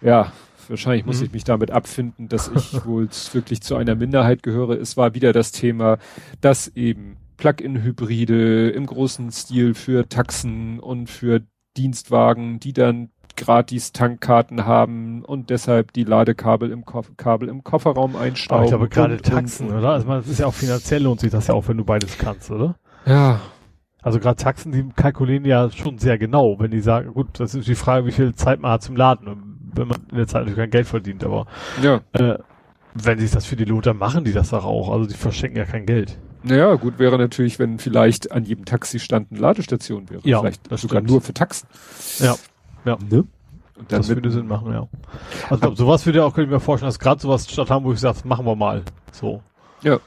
[0.00, 0.32] Ja,
[0.68, 1.26] wahrscheinlich muss Mhm.
[1.26, 4.78] ich mich damit abfinden, dass ich wohl wirklich zu einer Minderheit gehöre.
[4.78, 5.98] Es war wieder das Thema,
[6.40, 11.42] dass eben Plug-in-Hybride im großen Stil für Taxen und für
[11.76, 18.14] Dienstwagen, die dann gratis Tankkarten haben und deshalb die Ladekabel im, Koff Kabel im Kofferraum
[18.14, 18.72] einstauben.
[18.72, 19.88] Aber ich glaube gerade Taxen, oder?
[19.90, 22.18] Also man, das ist ja auch finanziell lohnt sich das ja auch, wenn du beides
[22.18, 22.76] kannst, oder?
[23.06, 23.40] Ja.
[24.02, 27.68] Also gerade Taxen, die kalkulieren ja schon sehr genau, wenn die sagen, gut, das ist
[27.68, 30.58] die Frage, wie viel Zeit man hat zum Laden, wenn man in der Zeit natürlich
[30.58, 31.46] kein Geld verdient, aber
[31.82, 32.00] ja.
[32.12, 32.38] äh,
[32.94, 34.90] wenn sich das für die lohnt, dann machen die das doch auch.
[34.90, 36.18] Also die verschenken ja kein Geld.
[36.42, 40.20] Naja, gut wäre natürlich, wenn vielleicht an jedem Taxistand eine Ladestation wäre.
[40.24, 41.10] Ja, vielleicht das sogar stimmt.
[41.10, 41.68] nur für Taxen.
[42.18, 42.34] Ja.
[42.84, 42.98] Ja.
[43.08, 43.24] Ne?
[43.78, 44.88] Und das würde Sinn machen, ja.
[45.48, 47.98] Also glaub, sowas würde ja auch, könnte ich mir vorstellen, dass gerade sowas statt Hamburg
[47.98, 48.82] sagt, machen wir mal.
[49.12, 49.42] So.
[49.82, 49.98] Ja.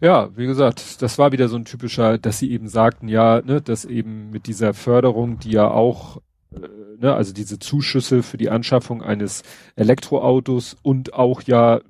[0.00, 3.60] Ja, wie gesagt, das war wieder so ein typischer, dass sie eben sagten, ja, ne,
[3.60, 6.18] dass eben mit dieser Förderung, die ja auch,
[6.52, 6.60] äh,
[6.98, 9.42] ne, also diese Zuschüsse für die Anschaffung eines
[9.76, 11.80] Elektroautos und auch ja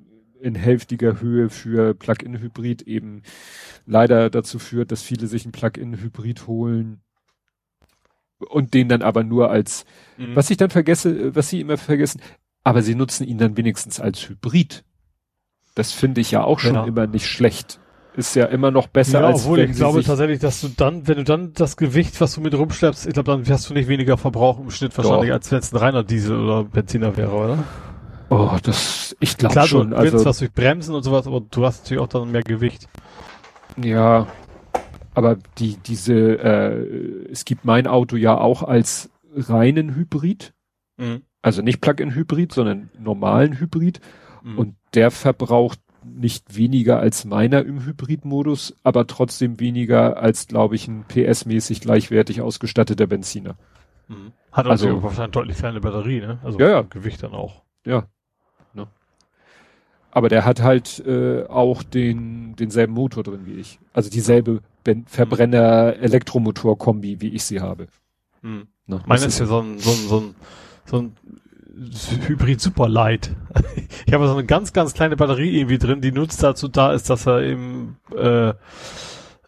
[0.41, 3.23] in hälftiger Höhe für Plug-in-Hybrid eben
[3.85, 7.01] leider dazu führt, dass viele sich ein Plug-in-Hybrid holen
[8.39, 9.85] und den dann aber nur als,
[10.17, 10.35] mhm.
[10.35, 12.21] was ich dann vergesse, was sie immer vergessen,
[12.63, 14.83] aber sie nutzen ihn dann wenigstens als Hybrid.
[15.79, 16.83] Das finde ich ja auch schon ja.
[16.83, 17.79] immer nicht schlecht.
[18.13, 21.15] Ist ja immer noch besser ja, als obwohl ich glaube tatsächlich, dass du dann, wenn
[21.15, 24.17] du dann das Gewicht, was du mit rumschleppst, ich glaube, dann hast du nicht weniger
[24.17, 25.35] Verbrauch im Schnitt wahrscheinlich, Doch.
[25.35, 27.63] als wenn es ein reiner Diesel oder Benziner wäre, oder?
[28.29, 29.91] Oh, das, ich glaube schon.
[29.91, 32.89] Du also, was durch Bremsen und sowas, aber du hast natürlich auch dann mehr Gewicht.
[33.81, 34.27] Ja,
[35.13, 40.53] aber die, diese, äh, es gibt mein Auto ja auch als reinen Hybrid.
[40.97, 41.21] Mhm.
[41.41, 44.01] Also nicht Plug-in-Hybrid, sondern normalen Hybrid.
[44.43, 44.57] Mhm.
[44.57, 50.87] Und der verbraucht nicht weniger als meiner im Hybrid-Modus, aber trotzdem weniger als, glaube ich,
[50.87, 53.55] ein PS-mäßig gleichwertig ausgestatteter Benziner.
[54.07, 54.31] Mhm.
[54.51, 56.39] Hat also wahrscheinlich deutlich kleine Batterie, ne?
[56.43, 56.81] Also ja, ja.
[56.81, 57.61] Gewicht dann auch.
[57.85, 58.07] Ja.
[60.11, 63.79] Aber der hat halt äh, auch den denselben Motor drin wie ich.
[63.93, 67.85] Also dieselbe ben Verbrenner-Elektromotor-Kombi, wie ich sie habe.
[68.41, 68.67] Hm.
[68.87, 69.03] Ne?
[69.05, 70.33] Meiner ist ja so ein, so ein, so ein,
[70.85, 71.15] so ein
[72.27, 73.35] Hybrid Super Light.
[74.05, 77.09] ich habe so eine ganz, ganz kleine Batterie irgendwie drin, die nutzt dazu da ist,
[77.09, 78.53] dass er eben äh,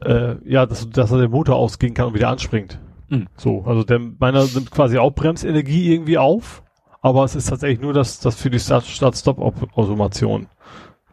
[0.04, 2.80] äh, ja, dass, dass er den Motor ausgehen kann und wieder anspringt.
[3.10, 3.28] Mhm.
[3.38, 6.64] So, also der meiner nimmt quasi auch Bremsenergie irgendwie auf
[7.02, 10.48] aber es ist tatsächlich nur das, das für die Start-Stop-Automation.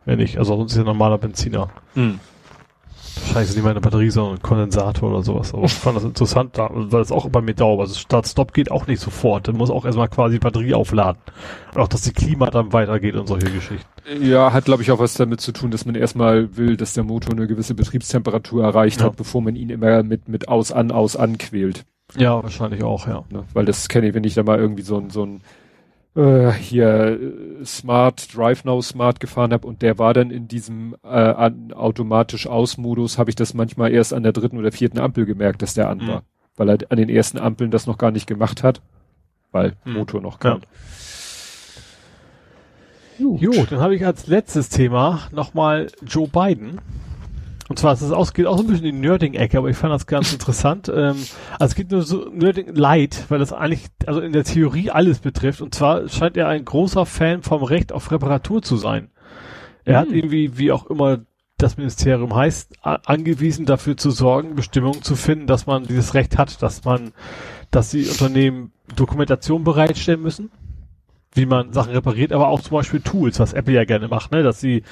[0.04, 1.70] Wenn nicht, also sonst ist ja normaler Benziner.
[1.94, 2.20] Mhm.
[3.16, 5.52] Wahrscheinlich ist nicht meine Batterie, sondern ein Kondensator oder sowas.
[5.54, 7.80] Aber ich fand das interessant, weil es auch bei mir dauert.
[7.80, 9.48] Also Start-Stop geht auch nicht sofort.
[9.48, 11.20] Dann muss auch erstmal quasi die Batterie aufladen.
[11.74, 13.86] Und auch, dass die Klima dann weitergeht und solche Geschichten.
[14.22, 17.04] Ja, hat glaube ich auch was damit zu tun, dass man erstmal will, dass der
[17.04, 19.06] Motor eine gewisse Betriebstemperatur erreicht ja.
[19.06, 21.84] hat, bevor man ihn immer mit, mit aus, an, aus, an quält.
[22.16, 23.24] Ja, wahrscheinlich auch, ja.
[23.30, 23.44] Ne?
[23.52, 25.42] Weil das kenne ich, wenn ich da mal irgendwie so ein, so ein
[26.18, 30.96] äh, hier äh, Smart Drive Now Smart gefahren habe und der war dann in diesem
[31.04, 35.26] äh, an, automatisch Ausmodus, habe ich das manchmal erst an der dritten oder vierten Ampel
[35.26, 36.08] gemerkt, dass der an mhm.
[36.08, 36.22] war,
[36.56, 38.82] weil er an den ersten Ampeln das noch gar nicht gemacht hat,
[39.52, 39.92] weil mhm.
[39.92, 40.60] Motor noch kam.
[40.60, 40.66] Ja.
[43.18, 46.80] Jo, dann habe ich als letztes Thema nochmal Joe Biden.
[47.68, 49.76] Und zwar, es ist auch, geht auch so ein bisschen in die Nerding-Ecke, aber ich
[49.76, 50.92] fand das ganz interessant.
[50.98, 51.16] Ähm,
[51.58, 55.18] also es geht nur so Nerding Light, weil das eigentlich, also in der Theorie alles
[55.18, 55.60] betrifft.
[55.60, 59.10] Und zwar scheint er ein großer Fan vom Recht auf Reparatur zu sein.
[59.84, 59.98] Er mhm.
[59.98, 61.20] hat irgendwie, wie auch immer
[61.58, 66.62] das Ministerium heißt, angewiesen dafür zu sorgen, Bestimmungen zu finden, dass man dieses Recht hat,
[66.62, 67.12] dass man,
[67.70, 70.50] dass die Unternehmen Dokumentation bereitstellen müssen
[71.34, 74.42] wie man Sachen repariert, aber auch zum Beispiel Tools, was Apple ja gerne macht, ne,
[74.42, 74.82] dass sie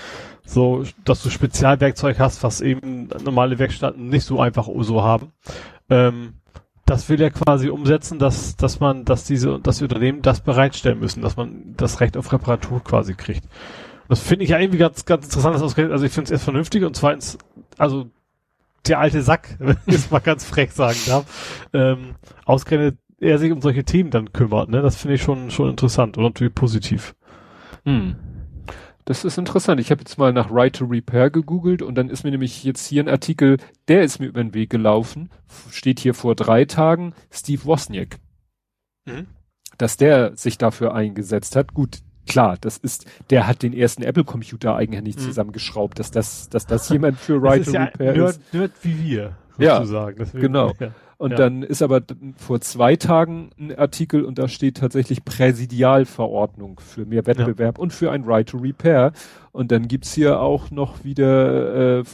[0.45, 5.33] so, dass du Spezialwerkzeug hast, was eben normale Werkstätten nicht so einfach so haben.
[5.91, 6.35] Ähm,
[6.85, 11.01] das will er quasi umsetzen, dass, dass man, dass diese, dass die Unternehmen das bereitstellen
[11.01, 13.45] müssen, dass man das Recht auf Reparatur quasi kriegt.
[14.09, 16.45] Das finde ich ja irgendwie ganz, ganz interessant, dass ausgerechnet, also ich finde es erst
[16.45, 17.39] vernünftig und zweitens,
[17.77, 18.07] also
[18.87, 22.15] der alte Sack, wenn ich es mal ganz frech sagen darf, ähm,
[22.45, 24.83] ausgerechnet er sich um solche Themen dann kümmert, ne?
[24.83, 27.15] Das finde ich schon, schon interessant und natürlich positiv.
[27.85, 28.17] Hm.
[29.07, 29.81] Das ist interessant.
[29.81, 32.89] Ich habe jetzt mal nach Right to Repair gegoogelt und dann ist mir nämlich jetzt
[32.89, 35.31] hier ein Artikel, der ist mir über den Weg gelaufen,
[35.71, 38.19] steht hier vor drei Tagen, Steve Wozniak.
[39.07, 39.29] Mhm.
[39.79, 41.73] Dass der sich dafür eingesetzt hat.
[41.73, 45.21] Gut, klar, das ist, der hat den ersten Apple-Computer eigentlich mhm.
[45.21, 48.55] zusammengeschraubt, dass das, dass das jemand für Right to ja Repair Nerd, ist.
[48.55, 50.19] Nerd wie wir, sozusagen.
[50.19, 50.73] Ja, Deswegen, genau.
[50.81, 50.91] Ja.
[51.19, 51.37] Und ja.
[51.39, 52.03] dann ist aber
[52.37, 57.83] vor zwei Tagen ein Artikel und da steht tatsächlich Präsidialverordnung für mehr Wettbewerb ja.
[57.83, 59.13] und für ein Right to Repair.
[59.53, 62.05] Und dann gibt's hier auch noch wieder äh,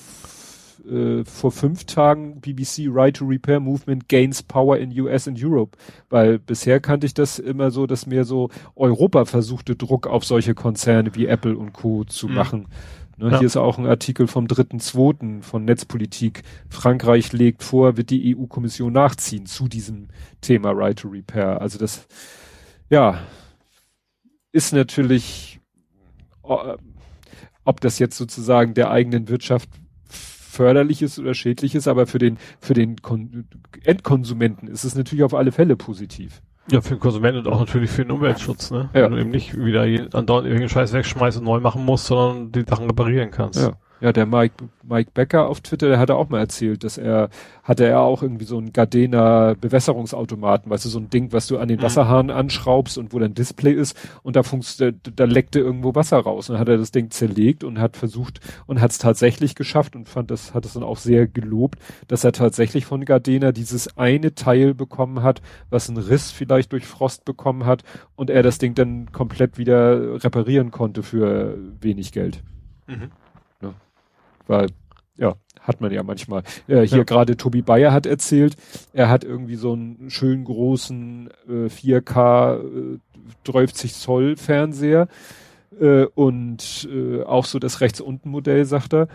[0.89, 5.77] äh, vor fünf Tagen BBC Right to Repair Movement gains power in US and Europe.
[6.11, 10.55] Weil bisher kannte ich das immer so, dass mehr so Europa versuchte Druck auf solche
[10.55, 12.05] Konzerne wie Apple und Co.
[12.05, 12.35] zu mhm.
[12.35, 12.67] machen.
[13.17, 13.39] Ne, ja.
[13.39, 15.43] Hier ist auch ein Artikel vom 3.2.
[15.43, 16.43] von Netzpolitik.
[16.69, 20.09] Frankreich legt vor, wird die EU-Kommission nachziehen zu diesem
[20.41, 21.61] Thema Right to Repair.
[21.61, 22.07] Also das,
[22.89, 23.21] ja,
[24.53, 25.61] ist natürlich,
[26.43, 29.69] ob das jetzt sozusagen der eigenen Wirtschaft
[30.05, 33.47] förderlich ist oder schädlich ist, aber für den, für den Kon
[33.85, 36.43] Endkonsumenten ist es natürlich auf alle Fälle positiv.
[36.71, 38.89] Ja, für den Konsumenten und auch natürlich für den Umweltschutz, ne?
[38.95, 39.03] Ja.
[39.03, 42.65] Wenn du eben nicht wieder andauernd irgendeinen Scheiß wegschmeißen und neu machen musst, sondern die
[42.69, 43.61] Sachen reparieren kannst.
[43.61, 43.73] Ja.
[44.03, 47.29] Ja, der Mike, Mike Becker auf Twitter, der hatte auch mal erzählt, dass er,
[47.63, 51.59] hatte er auch irgendwie so einen Gardena Bewässerungsautomaten, weißt du, so ein Ding, was du
[51.59, 51.85] an den mhm.
[51.85, 56.51] Wasserhahn anschraubst und wo dann Display ist und da funkst, da leckte irgendwo Wasser raus.
[56.51, 59.95] Und dann hat er das Ding zerlegt und hat versucht und hat es tatsächlich geschafft
[59.95, 61.79] und fand das, hat es dann auch sehr gelobt,
[62.09, 66.87] dass er tatsächlich von Gardena dieses eine Teil bekommen hat, was einen Riss vielleicht durch
[66.87, 67.85] Frost bekommen hat
[68.17, 72.43] und er das Ding dann komplett wieder reparieren konnte für wenig Geld.
[72.89, 73.13] Mhm.
[74.47, 74.69] Weil,
[75.17, 76.43] ja, hat man ja manchmal.
[76.67, 77.05] Äh, hier ja.
[77.05, 78.57] gerade Tobi Bayer hat erzählt,
[78.93, 82.99] er hat irgendwie so einen schönen großen äh, 4K äh,
[83.45, 85.09] 30 Zoll Fernseher
[85.81, 89.09] äh, und äh, auch so das rechts unten Modell, sagt er.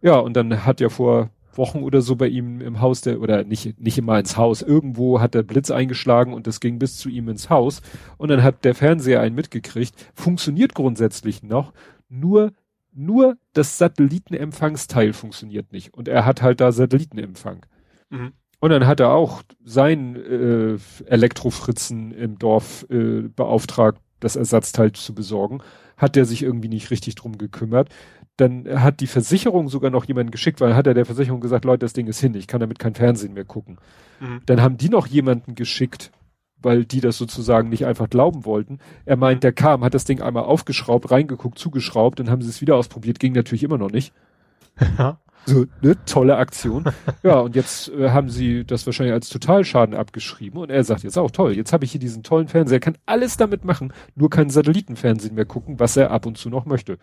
[0.00, 3.44] Ja, und dann hat ja vor Wochen oder so bei ihm im Haus der, oder
[3.44, 7.08] nicht, nicht immer ins Haus, irgendwo hat der Blitz eingeschlagen und das ging bis zu
[7.08, 7.82] ihm ins Haus
[8.16, 11.72] und dann hat der Fernseher einen mitgekriegt, funktioniert grundsätzlich noch,
[12.08, 12.52] nur
[12.98, 15.94] nur das Satellitenempfangsteil funktioniert nicht.
[15.94, 17.64] Und er hat halt da Satellitenempfang.
[18.10, 18.32] Mhm.
[18.60, 25.14] Und dann hat er auch sein äh, Elektrofritzen im Dorf äh, beauftragt, das Ersatzteil zu
[25.14, 25.60] besorgen.
[25.96, 27.88] Hat der sich irgendwie nicht richtig drum gekümmert.
[28.36, 31.80] Dann hat die Versicherung sogar noch jemanden geschickt, weil hat er der Versicherung gesagt, Leute,
[31.80, 33.78] das Ding ist hin, ich kann damit kein Fernsehen mehr gucken.
[34.20, 34.40] Mhm.
[34.46, 36.10] Dann haben die noch jemanden geschickt,
[36.62, 38.78] weil die das sozusagen nicht einfach glauben wollten.
[39.04, 42.60] Er meint, der kam, hat das Ding einmal aufgeschraubt, reingeguckt, zugeschraubt, dann haben sie es
[42.60, 44.12] wieder ausprobiert, ging natürlich immer noch nicht.
[44.98, 45.18] Ja.
[45.46, 46.84] So, ne, tolle Aktion.
[47.22, 51.16] ja, und jetzt äh, haben sie das wahrscheinlich als Totalschaden abgeschrieben und er sagt jetzt
[51.16, 54.28] auch toll, jetzt habe ich hier diesen tollen Fernseher, er kann alles damit machen, nur
[54.28, 56.98] kein Satellitenfernsehen mehr gucken, was er ab und zu noch möchte.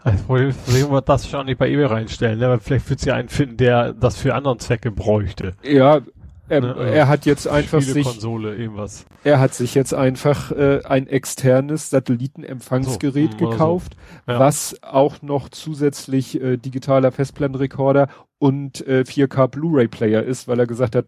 [0.00, 2.58] Also, sehen wir das schon nicht bei eBay reinstellen, ne?
[2.60, 5.54] vielleicht wird ja einen finden, der das für anderen Zwecke bräuchte.
[5.62, 6.02] Ja,
[6.48, 9.06] er, ne, er also hat jetzt einfach sich, irgendwas.
[9.24, 13.96] er hat sich jetzt einfach äh, ein externes Satellitenempfangsgerät so, hm, gekauft,
[14.26, 14.32] so.
[14.32, 14.38] ja.
[14.38, 20.66] was auch noch zusätzlich äh, digitaler Festplattenrekorder und äh, 4K Blu-ray Player ist, weil er
[20.66, 21.06] gesagt hat,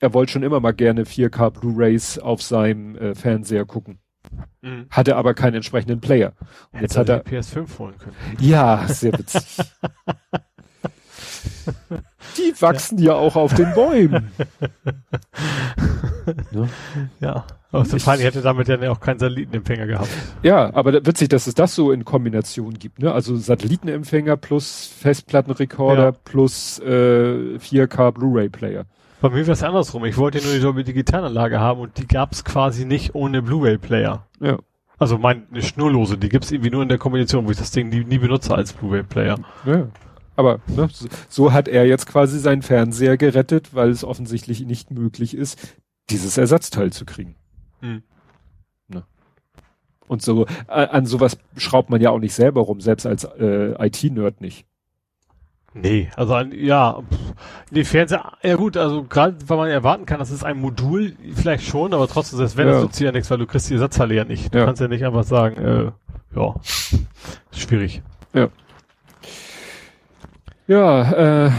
[0.00, 3.98] er wollte schon immer mal gerne 4K Blu-rays auf seinem äh, Fernseher gucken.
[4.60, 4.86] Mhm.
[4.90, 6.32] Hatte aber keinen entsprechenden Player.
[6.72, 8.16] Und jetzt hat er PS5 holen können.
[8.40, 9.60] Ja, sehr witzig.
[12.36, 14.30] Die wachsen ja, ja auch auf den Bäumen.
[16.52, 16.68] ne?
[17.20, 17.44] Ja.
[17.70, 20.10] Aber so Fall, hätte damit ja auch keinen Satellitenempfänger gehabt.
[20.42, 23.12] Ja, aber witzig, dass es das so in Kombination gibt, ne?
[23.12, 26.12] Also Satellitenempfänger plus Festplattenrekorder ja.
[26.12, 28.84] plus äh, 4K Blu-ray-Player.
[29.22, 30.04] Bei mir war es andersrum.
[30.04, 34.26] Ich wollte nur die Digitalanlage haben und die gab es quasi nicht ohne Blu-ray-Player.
[34.40, 34.58] Ja.
[34.98, 37.88] Also meine schnurlose, die gibt es irgendwie nur in der Kombination, wo ich das Ding
[37.88, 39.38] nie, nie benutze als Blu-ray-Player.
[39.64, 39.86] Ja.
[40.36, 40.88] Aber ne,
[41.28, 45.76] so hat er jetzt quasi seinen Fernseher gerettet, weil es offensichtlich nicht möglich ist,
[46.10, 47.36] dieses Ersatzteil zu kriegen.
[47.80, 48.02] Mhm.
[48.88, 49.04] Ne?
[50.08, 54.40] Und so an sowas schraubt man ja auch nicht selber rum, selbst als äh, IT-Nerd
[54.40, 54.66] nicht.
[55.74, 57.02] Nee, also ja,
[57.70, 61.64] nee, Fernseher, ja gut, also gerade weil man erwarten kann, dass es ein Modul vielleicht
[61.64, 62.74] schon, aber trotzdem, selbst wenn ja.
[62.74, 64.54] das nutzt ja nichts, weil du kriegst die Ersatzteile ja nicht.
[64.54, 64.66] Du ja.
[64.66, 65.92] kannst ja nicht einfach sagen, äh,
[66.36, 66.54] ja,
[67.52, 68.02] schwierig.
[68.34, 68.48] Ja.
[70.66, 71.50] Ja, äh,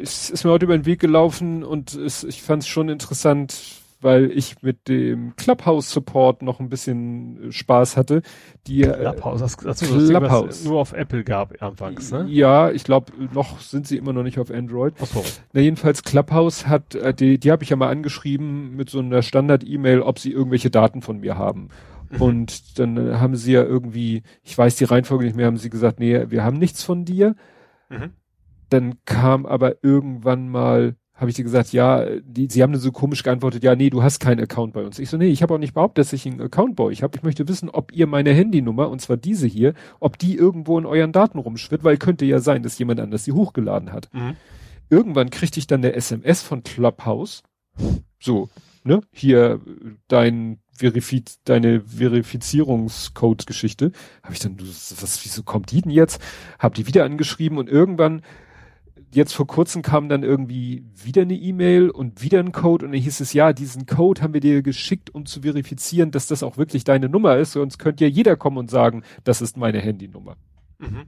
[0.00, 3.82] es ist mir heute über den Weg gelaufen und es, ich fand es schon interessant,
[4.00, 8.22] weil ich mit dem Clubhouse-Support noch ein bisschen Spaß hatte.
[8.66, 10.46] Die äh, Clubhouse, das, das, Clubhouse.
[10.48, 12.26] Das nur auf Apple gab anfangs, ne?
[12.28, 14.94] Ja, ich glaube, noch sind sie immer noch nicht auf Android.
[15.00, 15.24] Ach so.
[15.52, 19.22] Na jedenfalls Clubhouse hat, äh, die, die habe ich ja mal angeschrieben mit so einer
[19.22, 21.70] Standard-E-Mail, ob sie irgendwelche Daten von mir haben.
[22.10, 22.20] Mhm.
[22.20, 25.98] Und dann haben sie ja irgendwie, ich weiß die Reihenfolge nicht mehr, haben sie gesagt,
[25.98, 27.36] nee, wir haben nichts von dir.
[27.98, 28.10] Mhm.
[28.70, 32.92] Dann kam aber irgendwann mal, habe ich dir gesagt, ja, die, sie haben dann so
[32.92, 34.98] komisch geantwortet, ja, nee, du hast keinen Account bei uns.
[34.98, 37.16] Ich so, nee, ich habe auch nicht behauptet, dass ich einen Account bei euch habe.
[37.16, 40.86] Ich möchte wissen, ob ihr meine Handynummer, und zwar diese hier, ob die irgendwo in
[40.86, 44.08] euren Daten rumschwirrt, weil könnte ja sein, dass jemand anders sie hochgeladen hat.
[44.12, 44.36] Mhm.
[44.90, 47.42] Irgendwann kriegte ich dann eine SMS von Clubhouse.
[48.18, 48.48] So,
[48.84, 49.60] ne, hier
[50.08, 53.92] dein Verifiz deine Verifizierungscode-Geschichte.
[54.22, 56.20] Habe ich dann, was, wieso kommt die denn jetzt?
[56.58, 58.22] Hab die wieder angeschrieben und irgendwann,
[59.12, 63.00] jetzt vor kurzem kam dann irgendwie wieder eine E-Mail und wieder ein Code und dann
[63.00, 66.56] hieß es, ja, diesen Code haben wir dir geschickt, um zu verifizieren, dass das auch
[66.56, 70.36] wirklich deine Nummer ist, sonst könnte ja jeder kommen und sagen, das ist meine Handynummer.
[70.78, 71.04] Mhm.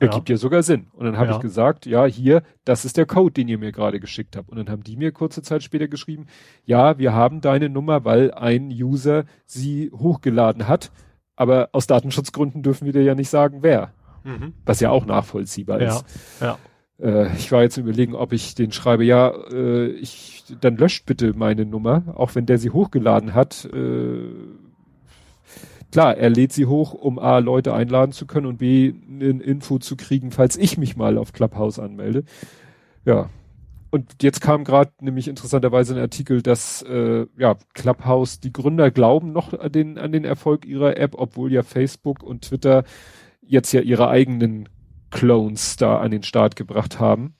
[0.00, 0.34] Ergibt ja.
[0.34, 0.86] ja sogar Sinn.
[0.92, 1.36] Und dann habe ja.
[1.36, 4.48] ich gesagt, ja, hier, das ist der Code, den ihr mir gerade geschickt habt.
[4.48, 6.26] Und dann haben die mir kurze Zeit später geschrieben,
[6.64, 10.90] ja, wir haben deine Nummer, weil ein User sie hochgeladen hat.
[11.36, 13.92] Aber aus Datenschutzgründen dürfen wir dir ja nicht sagen, wer.
[14.24, 14.54] Mhm.
[14.64, 16.04] Was ja auch nachvollziehbar ist.
[16.40, 16.58] Ja.
[17.00, 21.32] Äh, ich war jetzt überlegen, ob ich den schreibe, ja, äh, ich, dann löscht bitte
[21.34, 23.64] meine Nummer, auch wenn der sie hochgeladen hat.
[23.72, 24.30] Äh,
[25.90, 29.78] klar, er lädt sie hoch, um A, Leute einladen zu können und B, eine Info
[29.78, 32.24] zu kriegen, falls ich mich mal auf Clubhouse anmelde.
[33.04, 33.28] Ja.
[33.92, 39.32] Und jetzt kam gerade nämlich interessanterweise ein Artikel, dass äh, ja, Clubhouse, die Gründer glauben
[39.32, 42.84] noch an den, an den Erfolg ihrer App, obwohl ja Facebook und Twitter
[43.42, 44.68] jetzt ja ihre eigenen
[45.10, 47.34] Clones da an den Start gebracht haben.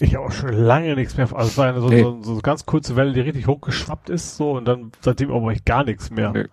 [0.00, 1.32] Ich habe auch schon lange nichts mehr.
[1.32, 2.02] Also es war eine so, nee.
[2.02, 5.64] so, so ganz kurze Welle, die richtig hochgeschwappt ist, so und dann seitdem aber ich
[5.64, 6.32] gar nichts mehr.
[6.32, 6.46] Nee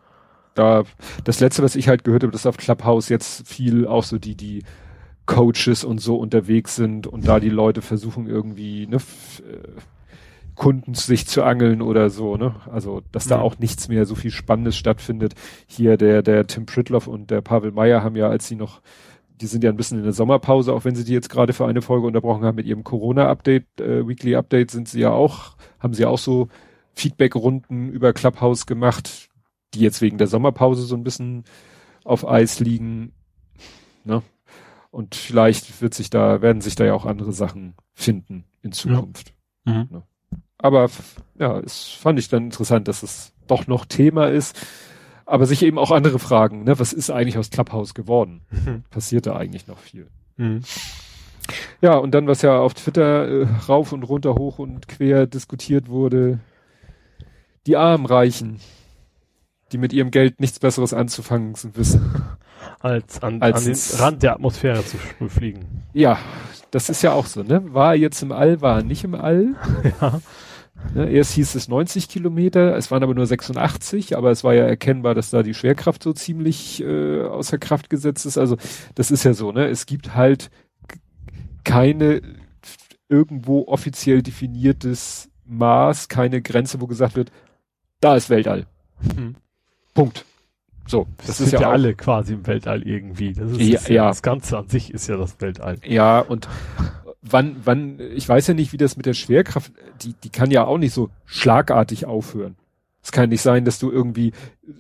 [0.56, 0.84] da
[1.24, 4.36] das letzte, was ich halt gehört habe, dass auf Clubhouse jetzt viel auch so die
[4.36, 4.64] die
[5.26, 9.80] Coaches und so unterwegs sind und da die Leute versuchen irgendwie ne, äh,
[10.56, 12.56] Kunden sich zu angeln oder so, ne?
[12.70, 13.44] Also, dass da mhm.
[13.44, 15.34] auch nichts mehr so viel Spannendes stattfindet.
[15.68, 18.82] Hier der der Tim Pritloff und der Pavel Meyer haben ja, als sie noch
[19.40, 21.66] die sind ja ein bisschen in der Sommerpause, auch wenn sie die jetzt gerade für
[21.66, 25.96] eine Folge unterbrochen haben mit ihrem Corona-Update, äh, Weekly Update, sind sie ja auch, haben
[25.96, 26.48] sie auch so
[26.94, 29.31] Feedback-Runden über Clubhouse gemacht
[29.74, 31.44] die jetzt wegen der Sommerpause so ein bisschen
[32.04, 33.14] auf Eis liegen.
[34.04, 34.22] Ne?
[34.90, 39.34] Und vielleicht wird sich da, werden sich da ja auch andere Sachen finden in Zukunft.
[39.66, 39.74] Ja.
[39.74, 39.88] Mhm.
[39.90, 40.04] Ne?
[40.58, 40.90] Aber
[41.40, 44.60] ja, es fand ich dann interessant, dass es doch noch Thema ist.
[45.26, 46.78] Aber sich eben auch andere Fragen, ne?
[46.78, 48.42] Was ist eigentlich aus Clubhouse geworden?
[48.50, 48.84] Mhm.
[48.90, 50.08] Passiert da eigentlich noch viel?
[50.36, 50.62] Mhm.
[51.82, 55.88] Ja, und dann, was ja auf Twitter äh, rauf und runter, hoch und quer diskutiert
[55.88, 56.40] wurde,
[57.66, 58.60] die Armreichen
[59.72, 62.24] die mit ihrem Geld nichts Besseres anzufangen wissen.
[62.80, 64.98] Als an, Als an den Rand der Atmosphäre zu
[65.28, 65.84] fliegen.
[65.94, 66.20] Ja,
[66.72, 67.74] das ist ja auch so, ne?
[67.74, 69.56] War er jetzt im All, war er nicht im All.
[70.02, 70.22] ja.
[70.96, 74.64] Ne, erst hieß es 90 Kilometer, es waren aber nur 86, aber es war ja
[74.64, 78.38] erkennbar, dass da die Schwerkraft so ziemlich äh, außer Kraft gesetzt ist.
[78.38, 78.58] Also
[78.96, 79.68] das ist ja so, ne?
[79.68, 80.50] Es gibt halt
[81.64, 82.22] keine
[83.10, 87.32] irgendwo offiziell definiertes Maß, keine Grenze, wo gesagt wird,
[88.00, 88.66] da ist Weltall.
[89.16, 89.36] Hm.
[89.94, 90.26] Punkt.
[90.88, 93.34] So, das, das ist ja, ja alle quasi im Weltall irgendwie.
[93.34, 95.78] Das ist, ja, ist ja, ja, das Ganze an sich ist ja das Weltall.
[95.86, 96.48] Ja, und
[97.22, 99.72] wann, wann, ich weiß ja nicht, wie das mit der Schwerkraft,
[100.02, 102.56] die, die kann ja auch nicht so schlagartig aufhören.
[103.04, 104.32] Es kann nicht sein, dass du irgendwie,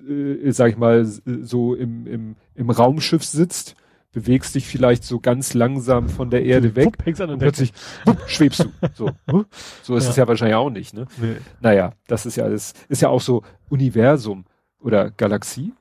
[0.07, 3.75] äh, sag ich mal, so im, im, im Raumschiff sitzt,
[4.11, 7.73] bewegst dich vielleicht so ganz langsam von der Erde weg wupp, und, und plötzlich
[8.05, 8.69] wupp, schwebst du.
[8.93, 9.11] So,
[9.81, 10.09] so ist ja.
[10.09, 10.93] es ja wahrscheinlich auch nicht.
[10.93, 11.05] Ne?
[11.17, 11.37] Nee.
[11.61, 14.45] Naja, das ist ja alles, ist ja auch so Universum
[14.81, 15.73] oder Galaxie.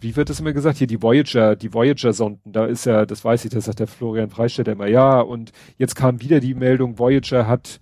[0.00, 0.78] Wie wird das immer gesagt?
[0.78, 4.30] Hier die Voyager, die Voyager-Sonden, da ist ja, das weiß ich, das sagt der Florian
[4.30, 7.80] Freistetter immer, ja, und jetzt kam wieder die Meldung, Voyager hat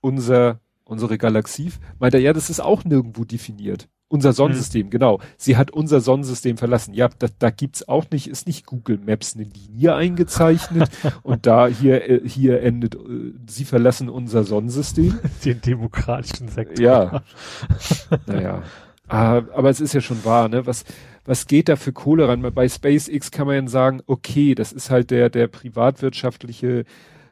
[0.00, 1.72] unser, unsere Galaxie.
[1.98, 3.88] Meint er, ja, das ist auch nirgendwo definiert.
[4.08, 4.90] Unser Sonnensystem, mhm.
[4.90, 5.20] genau.
[5.36, 6.94] Sie hat unser Sonnensystem verlassen.
[6.94, 10.88] Ja, da, da gibt's auch nicht, ist nicht Google Maps eine Linie eingezeichnet
[11.24, 15.18] und da hier, äh, hier endet, äh, sie verlassen unser Sonnensystem.
[15.44, 16.84] Den demokratischen Sektor.
[16.84, 17.22] Ja.
[18.26, 18.62] naja.
[19.08, 20.66] Ah, aber es ist ja schon wahr, ne?
[20.66, 20.84] Was,
[21.24, 22.42] was geht da für Kohle ran?
[22.54, 26.84] Bei SpaceX kann man ja sagen, okay, das ist halt der, der privatwirtschaftliche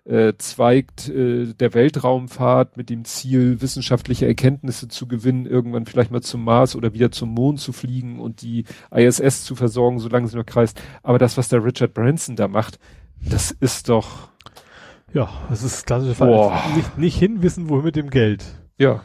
[0.05, 6.20] äh, Zweig äh, der Weltraumfahrt mit dem Ziel, wissenschaftliche Erkenntnisse zu gewinnen, irgendwann vielleicht mal
[6.20, 8.64] zum Mars oder wieder zum Mond zu fliegen und die
[8.95, 10.81] ISS zu versorgen, solange sie noch kreist.
[11.03, 12.79] Aber das, was der Richard Branson da macht,
[13.20, 14.29] das ist doch.
[15.14, 16.53] Ja, das ist klassische Fall.
[16.77, 18.45] Nicht, nicht hinwissen, wohin mit dem Geld.
[18.77, 19.03] Ja.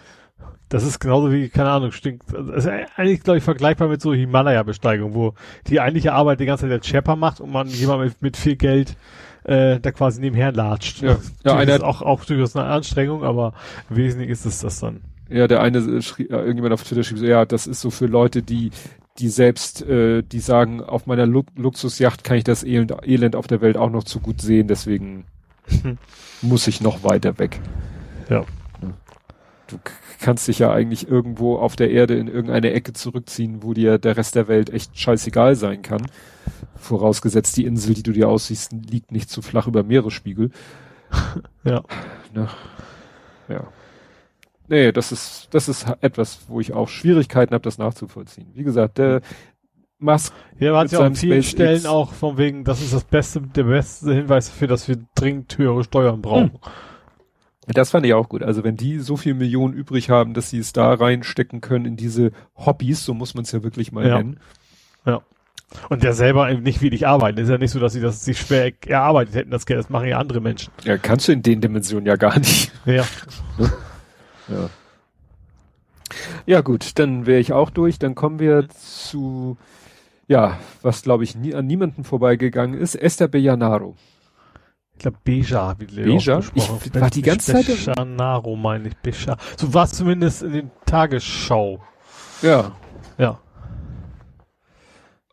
[0.70, 2.32] Das ist genauso wie, keine Ahnung, stinkt.
[2.32, 5.34] Das ist eigentlich, glaube ich, vergleichbar mit so Himalaya-Besteigung, wo
[5.68, 8.56] die eigentliche Arbeit die ganze Zeit der Sherpa macht und man jemand mit, mit viel
[8.56, 8.96] Geld
[9.44, 11.02] äh, da quasi nebenher latscht.
[11.02, 13.54] Ja, ja einer ist auch, auch durchaus eine Anstrengung, aber
[13.90, 15.02] im Wesentlichen ist es das dann.
[15.28, 18.06] Ja, der eine schrieb, ja, irgendjemand auf Twitter schrieb so, ja, das ist so für
[18.06, 18.70] Leute, die,
[19.18, 23.48] die selbst, äh, die sagen, auf meiner Lu Luxusjacht kann ich das Elend, Elend auf
[23.48, 25.26] der Welt auch noch zu gut sehen, deswegen
[26.42, 27.60] muss ich noch weiter weg.
[28.30, 28.46] Ja.
[29.68, 29.78] Du
[30.20, 34.18] kannst dich ja eigentlich irgendwo auf der Erde in irgendeine Ecke zurückziehen, wo dir der
[34.18, 36.06] Rest der Welt echt scheißegal sein kann.
[36.76, 40.52] Vorausgesetzt, die Insel, die du dir aussiehst, liegt nicht zu flach über Meeresspiegel.
[41.64, 41.84] ja.
[42.34, 42.48] Ne?
[43.48, 43.68] Ja.
[44.68, 48.52] Nee, das ist, das ist etwas, wo ich auch Schwierigkeiten habe, das nachzuvollziehen.
[48.54, 49.22] Wie gesagt, der
[49.98, 50.34] Musk.
[50.60, 53.64] Man hat ja an vielen SpaceX Stellen auch von wegen, das ist das beste, der
[53.64, 56.54] beste Hinweis dafür, dass wir dringend höhere Steuern brauchen.
[56.54, 56.60] Hm.
[57.74, 58.42] Das fand ich auch gut.
[58.42, 61.98] Also wenn die so viel Millionen übrig haben, dass sie es da reinstecken können in
[61.98, 64.18] diese Hobbys, so muss man es ja wirklich mal ja.
[64.18, 64.40] nennen.
[65.06, 65.22] Ja.
[65.88, 67.38] Und der selber eben nicht wirklich arbeiten.
[67.38, 69.80] Ist ja nicht so, dass sie das sich schwer erarbeitet hätten, das Geld.
[69.80, 70.74] Das machen ja andere Menschen.
[70.84, 72.72] Ja, kannst du in den Dimensionen ja gar nicht.
[72.86, 73.06] Ja.
[74.52, 74.68] Ja.
[76.48, 78.00] Ja gut, dann wäre ich auch durch.
[78.00, 79.58] Dann kommen wir zu,
[80.28, 83.96] ja, was glaube ich nie, an niemanden vorbeigegangen ist, Esther Bejanaro.
[85.00, 86.42] Ich glaube Beja, wie Leo Beja?
[86.56, 87.68] Ich war die ganze Zeit...
[87.68, 89.38] Bejanaro meine ich, Beja.
[89.56, 91.80] So war es zumindest in den Tagesschau.
[92.42, 92.74] Ja.
[93.18, 93.40] Ja.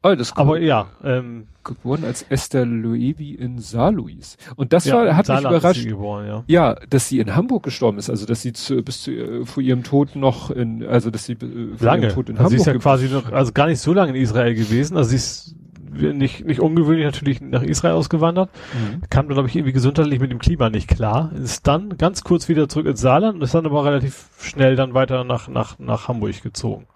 [0.04, 4.36] Oh, das Aber ja, ähm, geboren als Esther Loewi in Saarlouis.
[4.54, 5.80] Und das ja, war, hat mich überrascht.
[5.80, 6.44] sie Geboren, ja.
[6.46, 9.64] Ja, dass sie in Hamburg gestorben ist, also dass sie zu, bis zu äh, vor
[9.64, 12.06] ihrem Tod noch in, also dass sie äh, vor Lange.
[12.06, 14.10] ihrem Tod in also sie Hamburg ist ja quasi noch, also gar nicht so lange
[14.10, 14.96] in Israel gewesen.
[14.96, 15.55] Also sie ist
[15.96, 18.50] nicht, nicht ungewöhnlich natürlich nach Israel ausgewandert.
[18.74, 19.02] Mhm.
[19.10, 21.30] Kam dann, glaube ich, irgendwie gesundheitlich mit dem Klima nicht klar.
[21.34, 24.94] Ist dann ganz kurz wieder zurück ins Saarland und ist dann aber relativ schnell dann
[24.94, 26.86] weiter nach, nach, nach Hamburg gezogen.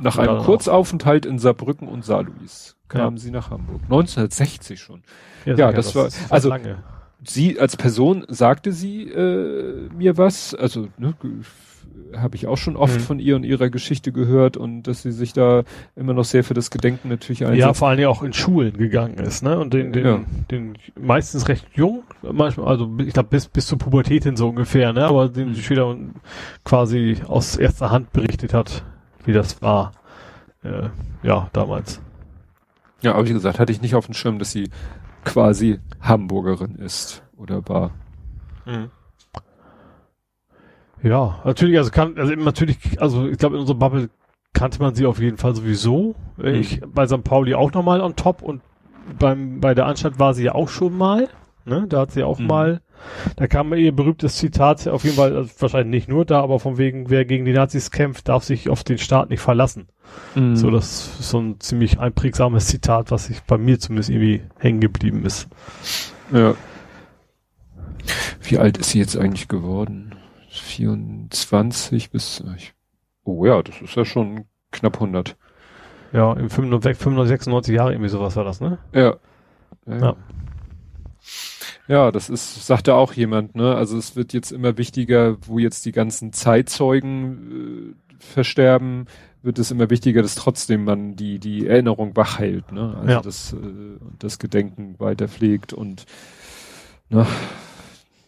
[0.00, 0.42] Nach Ja, einem.
[0.42, 3.20] Kurzaufenthalt in Saarbrücken und Saarlouis kam Ja.
[3.20, 3.82] sie nach Hamburg.
[3.84, 5.02] 1960 schon.
[5.44, 6.78] Ja, sicher, das war- ist also- lange.
[7.24, 11.14] Sie als Person sagte sie äh, mir was, also ne,
[12.16, 13.00] habe ich auch schon oft Mhm.
[13.00, 15.62] von ihr und ihrer Geschichte gehört und dass sie sich da
[15.96, 17.60] immer noch sehr für das Gedenken natürlich einsetzt.
[17.60, 19.58] Ja, vor allen Dingen auch in Schulen gegangen ist, ne?
[19.58, 20.20] Und den, den, Ja.
[20.50, 24.92] den meistens recht jung, manchmal, also ich glaube bis bis zur Pubertät hin so ungefähr,
[24.92, 25.04] ne?
[25.06, 25.54] Aber den Mhm.
[25.54, 25.96] die Schüler
[26.64, 28.84] quasi aus erster Hand berichtet hat,
[29.24, 29.92] wie das war.
[30.64, 30.88] Äh,
[31.22, 32.00] ja, damals.
[33.00, 34.70] Ja, aber wie gesagt, hatte ich nicht auf dem Schirm, dass sie
[35.24, 37.90] quasi Hamburgerin ist oder war.
[41.02, 44.10] Ja, natürlich, also kann, also natürlich, also ich glaube in unserer Bubble
[44.52, 46.14] kannte man sie auf jeden Fall sowieso.
[46.36, 46.44] Mhm.
[46.54, 47.24] Ich bei St.
[47.24, 48.62] Pauli auch nochmal on top und
[49.18, 51.28] beim bei der Anstalt war sie ja auch schon mal.
[51.64, 51.86] Ne?
[51.88, 52.46] Da hat sie auch Mhm.
[52.46, 52.80] mal,
[53.36, 56.76] da kam ihr berühmtes Zitat, auf jeden Fall, also wahrscheinlich nicht nur da, aber von
[56.78, 59.88] wegen, wer gegen die Nazis kämpft, darf sich auf den Staat nicht verlassen.
[60.34, 60.56] Mhm.
[60.56, 64.80] So, das ist so ein ziemlich einprägsames Zitat, was sich bei mir zumindest irgendwie hängen
[64.80, 65.48] geblieben ist.
[66.32, 66.54] Ja.
[68.42, 70.11] Wie alt ist sie jetzt eigentlich geworden?
[70.60, 72.42] 24 bis,
[73.24, 75.36] oh ja, das ist ja schon knapp 100.
[76.12, 78.78] Ja, im 95, 95 96 Jahre irgendwie sowas war das, ne?
[78.92, 79.16] Ja.
[79.86, 79.98] Ja.
[79.98, 80.16] Ja.
[81.88, 83.74] Ja, das ist, sagte auch jemand, ne?
[83.74, 89.06] Also es wird jetzt immer wichtiger, wo jetzt die ganzen Zeitzeugen äh, versterben,
[89.42, 92.94] wird es immer wichtiger, dass trotzdem man die, die Erinnerung wach hält, ne?
[92.96, 93.20] Also Ja.
[93.20, 93.56] das, äh,
[94.18, 96.06] das Gedenken weiter pflegt und
[97.08, 97.26] ne,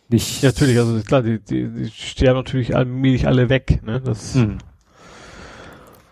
[0.08, 0.42] nicht.
[0.42, 4.00] Ja, natürlich, also klar, die, die, die sterben natürlich allmählich alle weg, ne?
[4.00, 4.58] Das, Hm.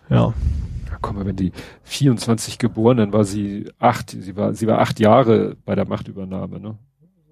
[0.08, 0.16] ja.
[0.90, 1.52] Ja, guck mal, wenn die
[1.84, 6.60] 24 geboren, dann war sie acht, sie war, sie war acht Jahre bei der Machtübernahme,
[6.60, 6.78] ne?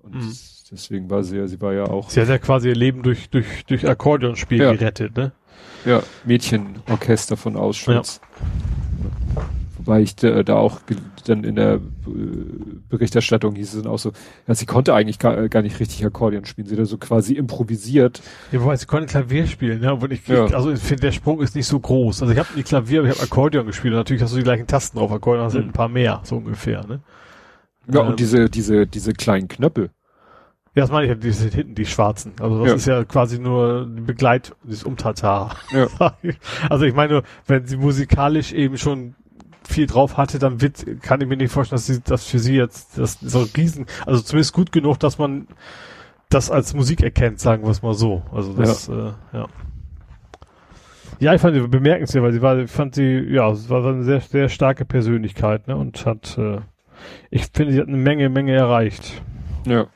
[0.02, 0.32] Und Mhm.
[0.70, 3.28] deswegen war sie ja, sie war ja auch, Sie hat ja quasi ihr Leben durch,
[3.30, 4.72] durch, durch Akkordeonspiel Ja.
[4.72, 5.32] gerettet, ne?
[5.84, 8.20] ja, Mädchenorchester von Auschwitz.
[9.84, 10.80] Wobei ich da, da auch
[11.26, 11.80] dann in der äh,
[12.88, 14.12] Berichterstattung hieß es dann auch so,
[14.46, 17.34] ja, sie konnte eigentlich gar, gar nicht richtig Akkordeon spielen, sie hat da so quasi
[17.34, 18.20] improvisiert.
[18.52, 19.94] Ja, wobei sie konnte Klavier spielen, ne?
[19.94, 20.44] Und ich, Ja.
[20.46, 22.22] also ich finde, der Sprung ist nicht so groß.
[22.22, 23.94] Also ich habe nie Klavier, aber ich habe Akkordeon gespielt.
[23.94, 25.10] Und natürlich hast du die gleichen Tasten drauf.
[25.12, 25.68] Akkordeon hast du Mhm.
[25.68, 27.00] ein paar mehr, so ungefähr, ne?
[27.92, 28.08] Ja, Ähm.
[28.08, 29.90] und diese, diese, diese kleinen Knöpfe.
[30.76, 32.32] Ja, das meine ich, ja, die sind hinten, die schwarzen.
[32.40, 32.74] Also das Ja.
[32.76, 35.56] ist ja quasi nur Begleit, dieses Umtatar.
[35.72, 35.88] Ja.
[36.68, 39.14] Also ich meine, wenn sie musikalisch eben schon
[39.70, 42.56] viel drauf hatte, dann wird, kann ich mir nicht vorstellen, dass sie das für sie
[42.56, 45.48] jetzt das so riesen, also zumindest gut genug, dass man
[46.28, 48.22] das als Musik erkennt, sagen wir es mal so.
[48.32, 49.08] Also das, ja.
[49.08, 49.48] Äh, ja.
[51.18, 54.04] Ja, ich fand sie bemerkenswert, weil sie war, ich fand sie, ja, es war eine
[54.04, 56.60] sehr, sehr starke Persönlichkeit, ne, und hat, äh,
[57.30, 59.22] ich finde, sie hat eine Menge, Menge erreicht.
[59.66, 59.86] Ja.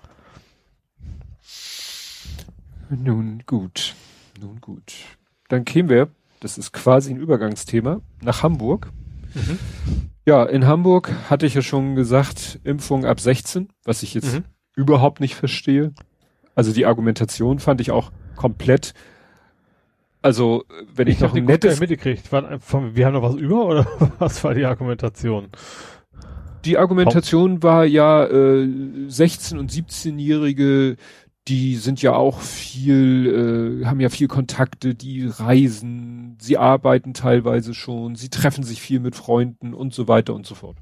[2.90, 3.94] Nun gut.
[4.40, 4.92] Nun gut.
[5.48, 6.08] Dann kämen wir,
[6.40, 8.90] das ist quasi ein Übergangsthema, nach Hamburg.
[9.34, 9.58] Mhm.
[10.26, 14.44] Ja, in Hamburg hatte ich ja schon gesagt, Impfung ab 16, was ich jetzt Mhm.
[14.76, 15.92] überhaupt nicht verstehe.
[16.54, 18.94] Also die Argumentation fand ich auch komplett.
[20.22, 22.32] Also, wenn ich, Ich noch ein nettes, mitgekriegt.
[22.32, 22.58] War,
[22.94, 23.86] wir haben noch was über oder
[24.18, 25.48] was war die Argumentation?
[26.64, 30.96] die Argumentation war ja, äh, 16- und 17-Jährige,
[31.48, 37.74] die sind ja auch viel, äh, haben ja viel Kontakte, die reisen, sie arbeiten teilweise
[37.74, 40.78] schon, sie treffen sich viel mit Freunden und so weiter und so fort.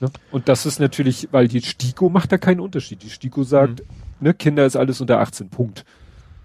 [0.00, 0.10] Ne?
[0.32, 3.04] Und das ist natürlich, weil die STIKO macht da keinen Unterschied.
[3.04, 3.84] Die STIKO sagt,
[4.18, 5.84] ne, Kinder ist alles unter 18, Punkt.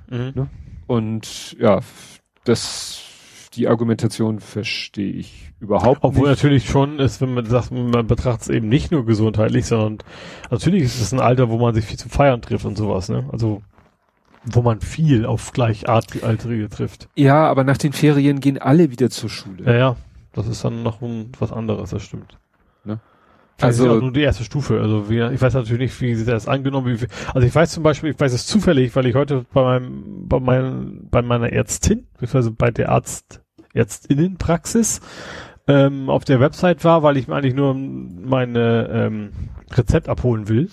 [0.09, 0.47] Mhm.
[0.85, 1.81] Und ja,
[2.43, 3.01] das,
[3.57, 6.37] die Argumentation verstehe ich überhaupt Obwohl nicht.
[6.37, 9.97] natürlich schon ist, wenn man sagt, man betrachtet es eben nicht nur gesundheitlich, sondern
[10.51, 13.27] natürlich ist es ein Alter, wo man sich viel zu feiern trifft und sowas, ne?
[13.31, 13.61] Also
[14.45, 17.09] wo man viel auf Gleichaltrige trifft.
[17.15, 19.65] Ja, aber nach den Ferien gehen alle wieder zur Schule.
[19.65, 19.95] Ja, ja.
[20.33, 22.37] Das ist dann noch ein, was anderes, das stimmt.
[22.85, 22.99] Ne?
[23.59, 24.79] Also nur die erste Stufe.
[24.79, 27.01] Also wie, ich weiß natürlich nicht, wie sie das angenommen.
[27.01, 30.27] Wie, also ich weiß zum Beispiel, ich weiß es zufällig, weil ich heute bei meinem,
[30.27, 33.41] bei meinem, bei meiner Ärztin, beziehungsweise bei der Arzt,
[33.77, 35.01] Ärztinnenpraxis,
[35.67, 39.29] ähm, auf der Website war, weil ich mir eigentlich nur meine ähm,
[39.71, 40.69] Rezept abholen will.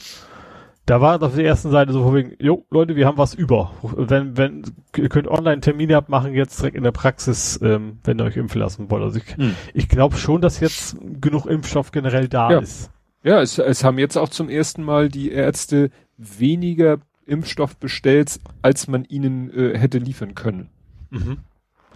[0.87, 3.73] Da war auf der ersten Seite so von wegen, jo, Leute, wir haben was über.
[3.83, 4.63] Wenn, wenn,
[4.95, 8.91] ihr könnt Online-Termine abmachen, jetzt direkt in der Praxis, ähm, wenn ihr euch impfen lassen
[8.91, 9.03] wollt.
[9.03, 9.55] Also ich, hm.
[9.73, 12.59] ich glaube schon, dass jetzt genug Impfstoff generell da ja.
[12.59, 12.91] ist.
[13.23, 18.87] Ja, es, es haben jetzt auch zum ersten Mal die Ärzte weniger Impfstoff bestellt, als
[18.87, 20.69] man ihnen äh, hätte liefern können.
[21.09, 21.39] Mhm.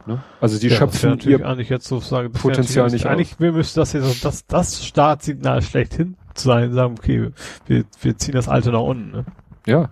[0.09, 0.23] Ne?
[0.41, 4.25] Also die ja, schöpfen ihr eigentlich jetzt sozusagen Potenzial nicht Eigentlich, wir müssen das jetzt,
[4.25, 7.31] das, das Startsignal schlechthin sein, sagen, okay,
[7.67, 9.11] wir, wir ziehen das Alte nach unten.
[9.11, 9.25] Ne?
[9.67, 9.91] Ja,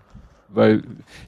[0.49, 0.83] weil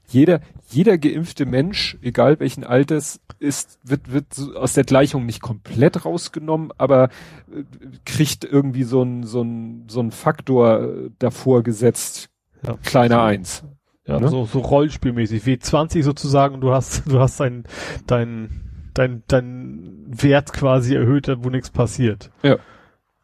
[0.09, 0.40] jeder,
[0.70, 6.73] jeder geimpfte Mensch, egal welchen Alters, ist, wird, wird aus der Gleichung nicht komplett rausgenommen,
[6.78, 7.10] aber
[7.52, 7.62] äh,
[8.05, 12.31] kriegt irgendwie so ein, so ein, so ein Faktor äh, davor gesetzt,
[12.66, 12.78] ja.
[12.82, 13.65] kleiner eins.
[14.06, 14.28] Ja, ne?
[14.28, 17.65] so, so Rollspielmäßig, wie 20 sozusagen, du hast, du hast dein,
[18.06, 18.68] dein,
[18.98, 22.30] dein, dein Wert quasi erhöht, wo nichts passiert.
[22.42, 22.56] Ja.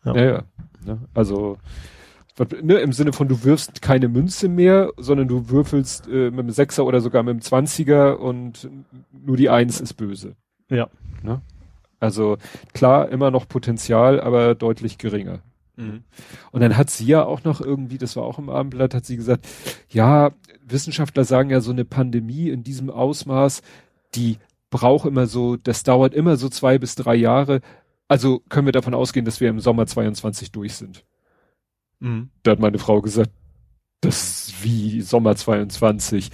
[0.05, 0.43] Ja, ja.
[0.87, 0.99] ja.
[1.15, 1.59] Also,
[2.63, 6.51] ne, im Sinne von, du wirfst keine Münze mehr, sondern du würfelst äh, mit einem
[6.51, 8.69] Sechser oder sogar mit einem Zwanziger und
[9.13, 10.37] nur die Eins ist böse.
[10.69, 10.89] Ja.
[11.23, 11.41] Ne?
[12.01, 12.37] Also
[12.73, 15.41] klar, immer noch Potenzial, aber deutlich geringer.
[15.77, 16.05] Mhm.
[16.53, 19.17] Und dann hat sie ja auch noch irgendwie, das war auch im Abendblatt, hat sie
[19.17, 19.47] gesagt,
[19.89, 20.33] ja,
[20.67, 23.63] Wissenschaftler sagen ja so eine Pandemie in diesem Ausmaß,
[24.15, 24.39] die
[24.75, 27.61] braucht immer so, das dauert immer so zwei bis drei Jahre,
[28.09, 31.05] also können wir davon ausgehen, dass wir im Sommer 22 durch sind.
[32.01, 32.31] Mhm.
[32.43, 33.31] Da hat meine Frau gesagt,
[34.01, 36.31] das ist wie Sommer 22.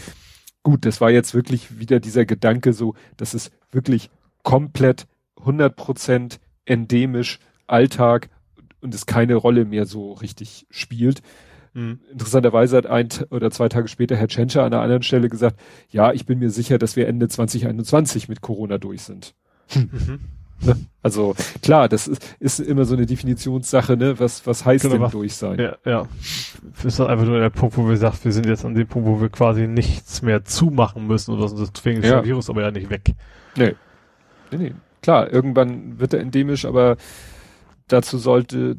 [0.62, 4.08] Gut, das war jetzt wirklich wieder dieser Gedanke so, dass es wirklich
[4.42, 5.06] komplett
[5.36, 8.30] 100 Prozent endemisch Alltag
[8.80, 11.20] und es keine Rolle mehr so richtig spielt.
[11.74, 12.00] Mhm.
[12.10, 15.58] Interessanterweise hat ein oder zwei Tage später Herr Tschentscher an einer anderen Stelle gesagt,
[15.90, 19.34] ja, ich bin mir sicher, dass wir Ende 2021 mit Corona durch sind.
[19.74, 20.20] Mhm.
[20.62, 20.76] Ne?
[21.02, 24.20] Also klar, das ist, ist immer so eine Definitionssache, ne?
[24.20, 25.58] Was, was heißt genau, denn was, durch sein?
[25.58, 26.06] Ja, ja.
[26.74, 29.08] Das ist einfach nur der Punkt, wo wir sagen, wir sind jetzt an dem Punkt,
[29.08, 31.64] wo wir quasi nichts mehr zumachen müssen oder so.
[31.64, 32.16] Deswegen ist ja.
[32.16, 33.14] der Virus aber ja nicht weg.
[33.56, 33.74] Nee.
[34.50, 34.74] Nee, nee.
[35.00, 36.98] Klar, irgendwann wird er endemisch, aber
[37.88, 38.74] dazu sollte,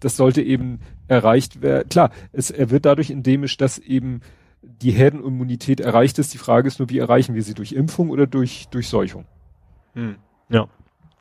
[0.00, 0.78] das sollte eben
[1.08, 1.88] erreicht werden.
[1.88, 4.20] Klar, es, er wird dadurch endemisch, dass eben
[4.62, 6.32] die Herdenimmunität erreicht ist.
[6.32, 7.54] Die Frage ist nur, wie erreichen wir sie?
[7.54, 9.26] Durch Impfung oder durch Durchseuchung?
[9.94, 10.16] Hm.
[10.48, 10.68] Ja.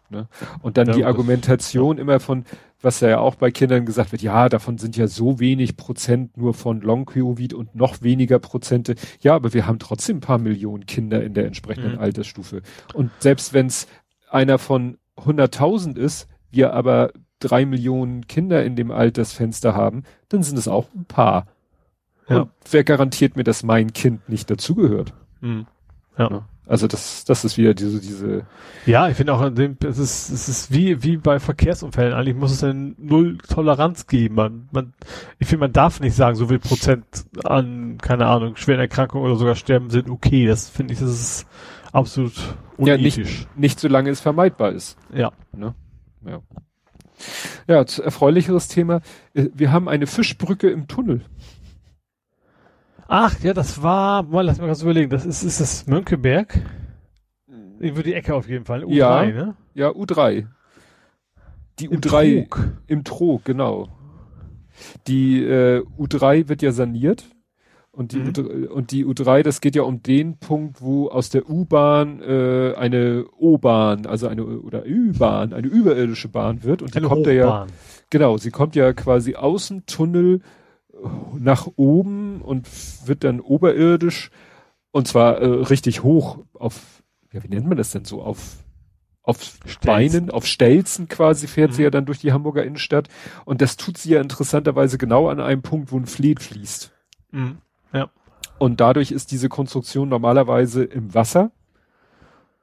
[0.10, 0.28] Ne?
[0.62, 2.04] Und dann ja, die Argumentation ja.
[2.04, 2.46] immer von,
[2.82, 6.54] was ja auch bei Kindern gesagt wird, ja, davon sind ja so wenig Prozent nur
[6.54, 8.96] von Long-Covid und noch weniger Prozente.
[9.22, 12.00] Ja, aber wir haben trotzdem ein paar Millionen Kinder in der entsprechenden mhm.
[12.00, 12.62] Altersstufe.
[12.94, 13.88] Und selbst wenn es
[14.30, 17.12] einer von 100.000 ist, wir aber
[17.44, 21.48] drei Millionen Kinder in dem Altersfenster haben, dann sind es auch ein paar.
[22.28, 22.41] Ja.
[22.41, 25.14] Und wer garantiert mir, dass mein Kind nicht dazugehört?
[25.41, 25.68] Mhm.
[26.18, 26.45] Ja.
[26.65, 28.45] Also das, das ist wieder diese, diese.
[28.86, 32.14] Ja, ich finde auch, es ist, es ist wie, wie bei Verkehrsunfällen.
[32.14, 34.36] Eigentlich muss es eine Null Toleranz geben.
[34.36, 34.94] Man, man,
[35.40, 37.06] ich finde, man darf nicht sagen, so viel Prozent
[37.44, 40.48] an, keine Ahnung, schweren Erkrankungen oder sogar Sterben sind okay.
[40.48, 41.48] Das finde ich, das ist
[41.91, 42.34] absolut
[42.78, 43.18] unethisch.
[43.18, 44.98] Ja, nicht, nicht solange es vermeidbar ist.
[45.14, 45.34] Ja.
[45.52, 45.76] Ne?
[46.26, 46.40] Ja.
[47.68, 49.02] Ja, erfreulicheres Thema.
[49.34, 51.22] Äh, wir haben eine Fischbrücke im Tunnel.
[53.08, 56.60] Ach, ja, das war, mal lass mal ganz überlegen, das ist, ist das Mönckeberg?
[57.80, 58.84] Über die Ecke auf jeden Fall.
[58.84, 59.56] U3, ja, ne?
[59.74, 60.48] Ja, U3.
[61.80, 62.68] Die Im U3 Trog.
[62.88, 63.90] im Trog, genau.
[65.08, 67.26] Die äh, U3 wird ja saniert.
[67.95, 68.30] Und die, mhm.
[68.30, 72.74] U3, und die U3, das geht ja um den Punkt, wo aus der U-Bahn äh,
[72.76, 76.82] eine O-Bahn, also eine oder Ü-Bahn, eine überirdische Bahn wird.
[76.82, 77.68] Und die eine kommt ja,
[78.10, 80.41] genau, sie kommt ja quasi aus dem Tunnel
[81.38, 82.68] nach oben und
[83.06, 84.32] wird dann oberirdisch
[84.91, 88.57] und zwar äh, richtig hoch auf, ja, wie nennt man das denn so, auf
[89.26, 89.80] auf Stelzen.
[89.86, 91.76] Beinen, auf Stelzen quasi fährt mhm.
[91.76, 93.07] sie ja dann durch die Hamburger Innenstadt
[93.45, 96.91] und das tut sie ja interessanterweise genau an einem Punkt, wo ein Fleet fließt.
[97.32, 97.60] Mhm.
[98.64, 101.52] Und dadurch ist diese Konstruktion normalerweise im Wasser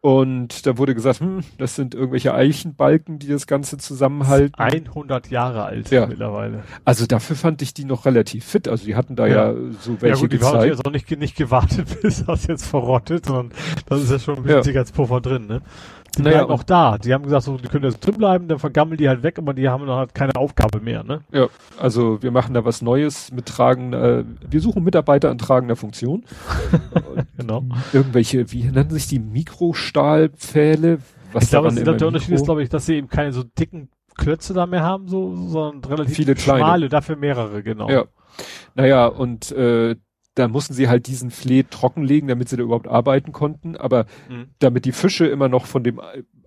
[0.02, 4.55] und da wurde gesagt, hm, das sind irgendwelche Eichenbalken, die das Ganze zusammenhalten.
[4.59, 6.06] 100 Jahre alt ja.
[6.06, 6.62] mittlerweile.
[6.86, 8.66] Also dafür fand ich die noch relativ fit.
[8.66, 10.55] Also die hatten da ja, ja so welche ja, gut, die gezeigt.
[10.55, 13.51] Die haben jetzt auch nicht, nicht gewartet, bis das jetzt verrottet, sondern
[13.90, 14.64] das ist ja schon ein bisschen ja.
[14.64, 15.60] Sicherheitspuffer drin, ne?
[16.19, 16.99] Die naja, auch da.
[16.99, 19.55] Die haben gesagt, so, die können jetzt drin bleiben, dann vergammeln die halt weg, aber
[19.55, 21.20] die haben dann halt keine Aufgabe mehr, ne?
[21.32, 25.77] Ja, also wir machen da was Neues mit tragen, äh, wir suchen Mitarbeiter an tragender
[25.77, 26.24] Funktion.
[27.39, 27.65] genau.
[27.93, 30.99] Irgendwelche, wie nennen sich die Mikrostahlpfähle?
[31.32, 34.53] was ich glaube, der Unterschied ist, glaube ich, dass sie eben keine so dicken Klötze
[34.53, 36.61] da mehr haben, so, sondern relativ Viele kleine.
[36.61, 37.89] schmale, dafür mehrere, genau.
[37.89, 38.05] Ja.
[38.74, 39.97] Naja, und äh,
[40.35, 43.77] da mussten sie halt diesen Fleet trockenlegen, damit sie da überhaupt arbeiten konnten.
[43.77, 44.48] Aber Mhm.
[44.59, 46.01] damit die Fische immer noch von dem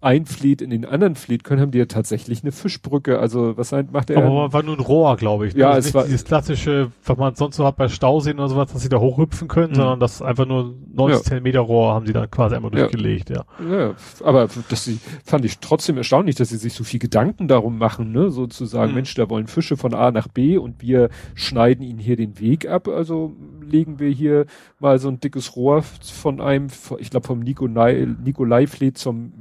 [0.03, 3.19] einen Fleet in den anderen Fleet können, haben die ja tatsächlich eine Fischbrücke.
[3.19, 4.23] Also was macht er?
[4.23, 5.53] Aber war nur ein Rohr, glaube ich.
[5.55, 5.61] ne?
[5.61, 8.71] Ja, Also es war- dieses klassische, was man sonst so hat bei Stauseen oder sowas,
[8.73, 9.75] dass sie da hochhüpfen können, Mhm.
[9.75, 11.23] sondern das einfach nur 90 Ja.
[11.23, 12.79] Zentimeter Rohr haben sie dann quasi einmal Ja.
[12.81, 13.43] durchgelegt, ja.
[13.69, 13.93] Ja,
[14.23, 14.89] aber das
[15.23, 18.95] fand ich trotzdem erstaunlich, dass sie sich so viel Gedanken darum machen, ne, sozusagen, Mhm.
[18.95, 22.67] Mensch, da wollen Fische von A nach B und wir schneiden ihnen hier den Weg
[22.69, 23.33] ab, also
[23.65, 24.45] legen wir hier
[24.79, 26.67] mal so ein dickes Rohr von einem,
[26.99, 29.33] ich glaube vom Nikolai, Nikolai-Fleet zum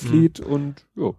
[0.00, 0.52] Mönke-Fleet Mhm.
[0.52, 1.10] und, ja.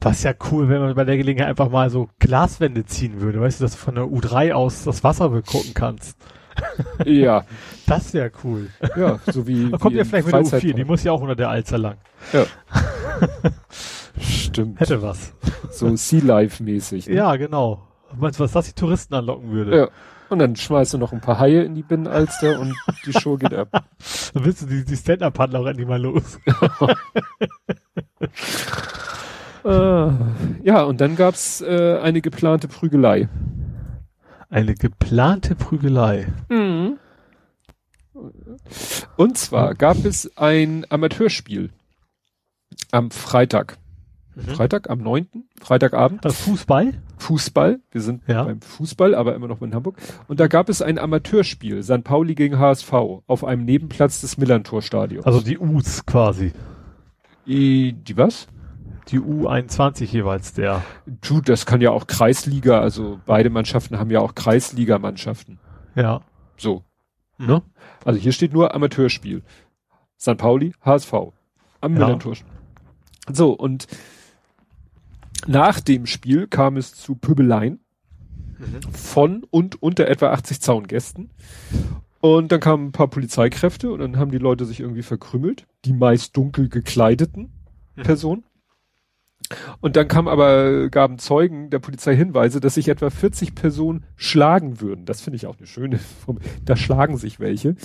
[0.00, 3.40] Das ist ja cool, wenn man bei der Gelegenheit einfach mal so Glaswände ziehen würde,
[3.40, 6.16] weißt du, dass du von der U3 aus das Wasser begucken kannst.
[7.04, 7.44] Ja,
[7.86, 8.68] Das wäre cool.
[8.96, 9.70] ja, so wie.
[9.70, 10.76] Da kommt ja vielleicht mit der U4, Freizeitpark.
[10.76, 11.96] die muss ja auch unter der Alster lang.
[14.20, 14.80] Stimmt.
[14.80, 15.32] Hätte was.
[15.70, 17.06] So Sea Life-mäßig.
[17.08, 17.14] Ne?
[17.14, 17.86] Ja, genau.
[18.16, 19.76] Meinst du, was das die Touristen anlocken würde?
[19.76, 19.88] Ja.
[20.28, 22.74] Und dann schmeißt du noch ein paar Haie in die Binnenalster und
[23.06, 23.68] die Show geht ab.
[24.34, 26.38] Dann willst du die, die Stand-Up-Paddler auch endlich mal los.
[29.64, 30.10] Äh,
[30.62, 33.28] ja, und dann gab's äh, eine geplante Prügelei.
[34.48, 36.28] Eine geplante Prügelei.
[39.16, 41.70] Und zwar gab es ein Amateurspiel
[42.90, 43.76] am Freitag.
[44.46, 44.50] Mhm.
[44.52, 45.26] Freitag am 9.
[45.60, 46.24] Freitagabend.
[46.24, 46.94] Das Fußball?
[47.18, 47.80] Fußball.
[47.90, 48.44] Wir sind Ja.
[48.44, 49.96] beim Fußball, aber immer noch in Hamburg.
[50.28, 51.82] Und da gab es ein Amateurspiel.
[51.82, 52.04] St.
[52.04, 52.92] Pauli gegen HSV
[53.26, 55.26] auf einem Nebenplatz des Millantor-Stadions.
[55.26, 56.52] Also die U's quasi.
[57.46, 58.46] die, die was?
[59.08, 60.82] Die U21 jeweils der.
[61.06, 65.58] Du, das kann ja auch Kreisliga, also beide Mannschaften haben ja auch Kreisligamannschaften.
[65.94, 66.20] Ja.
[66.58, 66.84] So.
[67.38, 67.62] Ne?
[68.04, 69.42] Also hier steht nur Amateurspiel.
[70.20, 70.36] St.
[70.36, 71.12] Pauli, HSV.
[71.12, 71.32] Am
[71.82, 71.88] Ja.
[71.88, 72.34] Millantor.
[73.32, 73.86] So, und
[75.46, 77.80] nach dem Spiel kam es zu Pöbeleien
[78.92, 81.30] von und unter etwa 80 Zaungästen.
[82.20, 85.66] Und dann kamen ein paar Polizeikräfte und dann haben die Leute sich irgendwie verkrümmelt.
[85.84, 87.52] Die meist dunkel gekleideten
[87.98, 88.02] Mhm.
[88.02, 88.44] Personen.
[89.80, 94.80] Und dann kam aber, gaben Zeugen der Polizei Hinweise, dass sich etwa 40 Personen schlagen
[94.80, 95.04] würden.
[95.04, 96.38] Das finde ich auch eine schöne Form.
[96.64, 97.76] Da schlagen sich welche.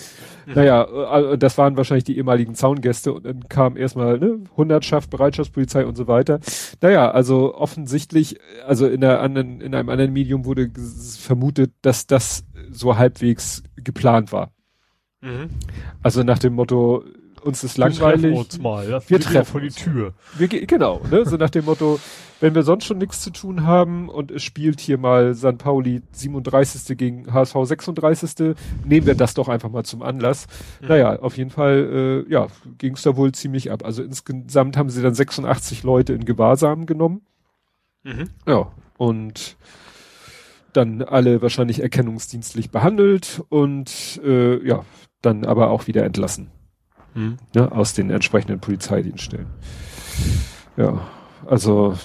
[0.46, 5.86] Naja, äh, das waren wahrscheinlich die ehemaligen Zaungäste und dann kam erstmal ne, Hundertschaft, Bereitschaftspolizei
[5.86, 6.40] und so weiter.
[6.82, 10.70] Naja, also offensichtlich, also in, der anderen, in einem anderen Medium wurde
[11.20, 14.52] vermutet, dass das so halbwegs geplant war.
[15.22, 15.50] Mhm.
[16.02, 17.04] Also nach dem Motto,
[17.44, 18.38] uns ist Wir treffen langweilig.
[18.38, 18.88] uns mal.
[18.90, 19.70] Das Wir treffen vor die.
[19.70, 20.14] Tür.
[20.38, 21.26] Wir, ge- genau, ne?
[21.26, 22.00] so nach dem Motto,
[22.40, 25.58] wenn wir sonst schon nichts zu tun haben und es spielt hier mal St.
[25.58, 26.98] Pauli 37.
[26.98, 28.56] gegen HSV 36.
[28.86, 30.48] Nehmen wir das doch einfach mal zum Anlass.
[30.82, 30.88] Mhm.
[30.88, 32.48] Naja, auf jeden Fall, äh, ja,
[32.78, 33.84] ging es da wohl ziemlich ab.
[33.86, 37.22] Also insgesamt haben sie dann 86 Leute in Gewahrsam genommen.
[38.04, 38.30] Mhm.
[38.48, 39.56] Ja, und
[40.74, 44.84] dann alle wahrscheinlich erkennungsdienstlich behandelt und äh, ja,
[45.22, 46.50] dann aber auch wieder entlassen
[47.16, 47.38] Mhm.
[47.54, 49.48] ne, aus den entsprechenden Polizeidienststellen.
[50.78, 51.08] Ja,
[51.46, 51.98] also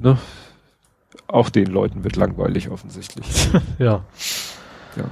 [0.00, 0.18] ne,
[1.26, 3.26] auch den Leuten wird langweilig offensichtlich.
[3.78, 4.04] Ja.
[4.96, 5.04] ja.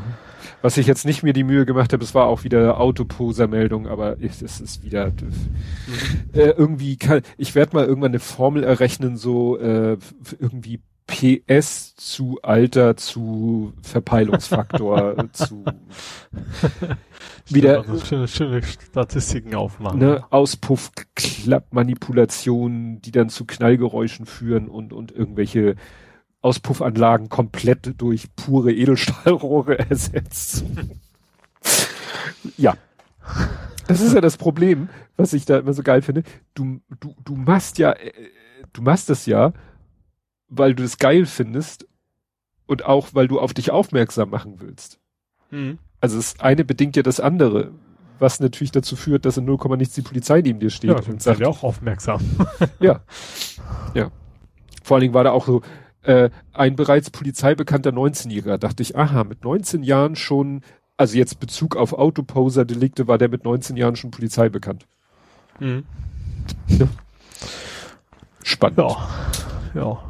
[0.62, 4.16] Was ich jetzt nicht mir die Mühe gemacht habe, es war auch wieder Autoposer-Meldung, aber
[4.20, 5.06] es ist wieder
[6.34, 9.96] äh, irgendwie kann, ich werde mal irgendwann eine Formel errechnen, so äh,
[10.38, 15.64] irgendwie PS zu Alter zu Verpeilungsfaktor zu
[17.54, 19.98] wieder Also schöne, schöne Statistiken aufmachen.
[19.98, 25.76] ne, Auspuff-Klappmanipulationen, die dann zu Knallgeräuschen führen und, und irgendwelche
[26.42, 30.64] Auspuffanlagen komplett durch pure Edelstahlrohre ersetzt.
[32.56, 32.76] ja.
[33.86, 36.22] Das ist ja das Problem, was ich da immer so geil finde.
[36.54, 38.12] Du, du, du machst ja, äh,
[38.72, 39.52] du machst das ja,
[40.48, 41.86] weil du es geil findest
[42.66, 44.98] und auch, weil du auf dich aufmerksam machen willst.
[45.50, 45.78] Mhm.
[46.00, 47.72] Also das eine bedingt ja das andere,
[48.18, 51.22] was natürlich dazu führt, dass in 0, nichts die Polizei neben dir steht Ja, und
[51.22, 52.20] sagt, ihr auch aufmerksam.
[52.80, 53.00] ja.
[53.94, 54.10] Ja.
[54.82, 55.62] Vor allen Dingen war da auch so
[56.02, 58.58] äh, ein bereits polizeibekannter 19-Jähriger.
[58.58, 60.62] Dachte ich, aha, mit 19 Jahren schon,
[60.96, 64.86] also jetzt Bezug auf Autoposer-Delikte, war der mit 19 Jahren schon polizeibekannt.
[65.58, 65.84] Mhm.
[68.42, 68.78] Spannend.
[68.78, 69.08] Ja.
[69.74, 70.09] Ja.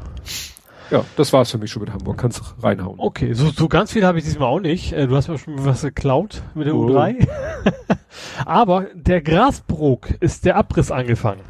[0.90, 2.18] Ja, das war's für mich schon mit Hamburg.
[2.18, 2.98] Kannst reinhauen.
[2.98, 4.92] Okay, so, so ganz viel habe ich diesmal auch nicht.
[4.92, 6.86] Äh, Du hast mir schon was geklaut mit der Oh.
[6.88, 7.28] U3.
[8.44, 11.42] Aber der Grasbrook ist der Abriss angefangen.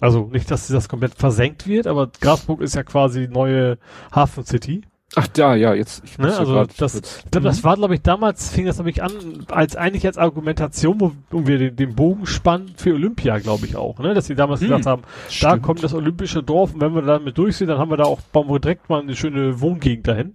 [0.00, 3.78] Also nicht, dass das komplett versenkt wird, aber Grasbrook ist ja quasi die neue
[4.12, 4.82] Hafen City.
[5.16, 6.02] Ach da, ja, jetzt.
[6.04, 6.36] Ich ne?
[6.36, 7.64] Also grad, das, ich glaub, das mhm.
[7.64, 9.12] war, glaube ich, damals fing das nämlich an,
[9.48, 13.76] als eigentlich als Argumentation, wo, wo wir den, den Bogen spannen für Olympia, glaube ich
[13.76, 14.14] auch, ne?
[14.14, 15.52] Dass sie damals hm, gesagt haben, stimmt.
[15.52, 18.04] da kommt das olympische Dorf und wenn wir damit durch sind, dann haben wir da
[18.04, 20.34] auch, bauen wir direkt mal eine schöne Wohngegend dahin.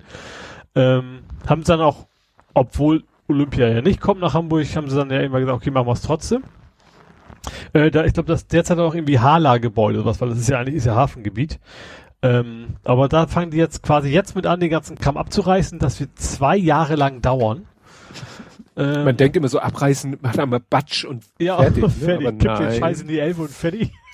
[0.76, 2.07] Ähm, haben sie dann auch,
[2.53, 5.88] obwohl Olympia ja nicht kommt nach Hamburg, haben sie dann ja immer gesagt, okay, machen
[5.88, 6.43] wir es trotzdem.
[7.73, 10.76] Äh, da, ich glaube, das derzeit auch irgendwie Hala-Gebäude, was, weil das ist ja eigentlich
[10.76, 11.60] ist ja Hafengebiet.
[12.22, 15.80] Ähm, aber da fangen die jetzt quasi jetzt mit an, den ganzen Kram abzureißen.
[15.80, 17.66] Das wird zwei Jahre lang dauern.
[18.80, 21.84] Ähm, Man denkt immer so, abreißen, macht einmal Batsch und ja, fertig.
[21.84, 21.90] Ne?
[21.90, 22.28] fertig.
[22.28, 23.91] Aber Kippt den Scheiß in die Elbe und fertig.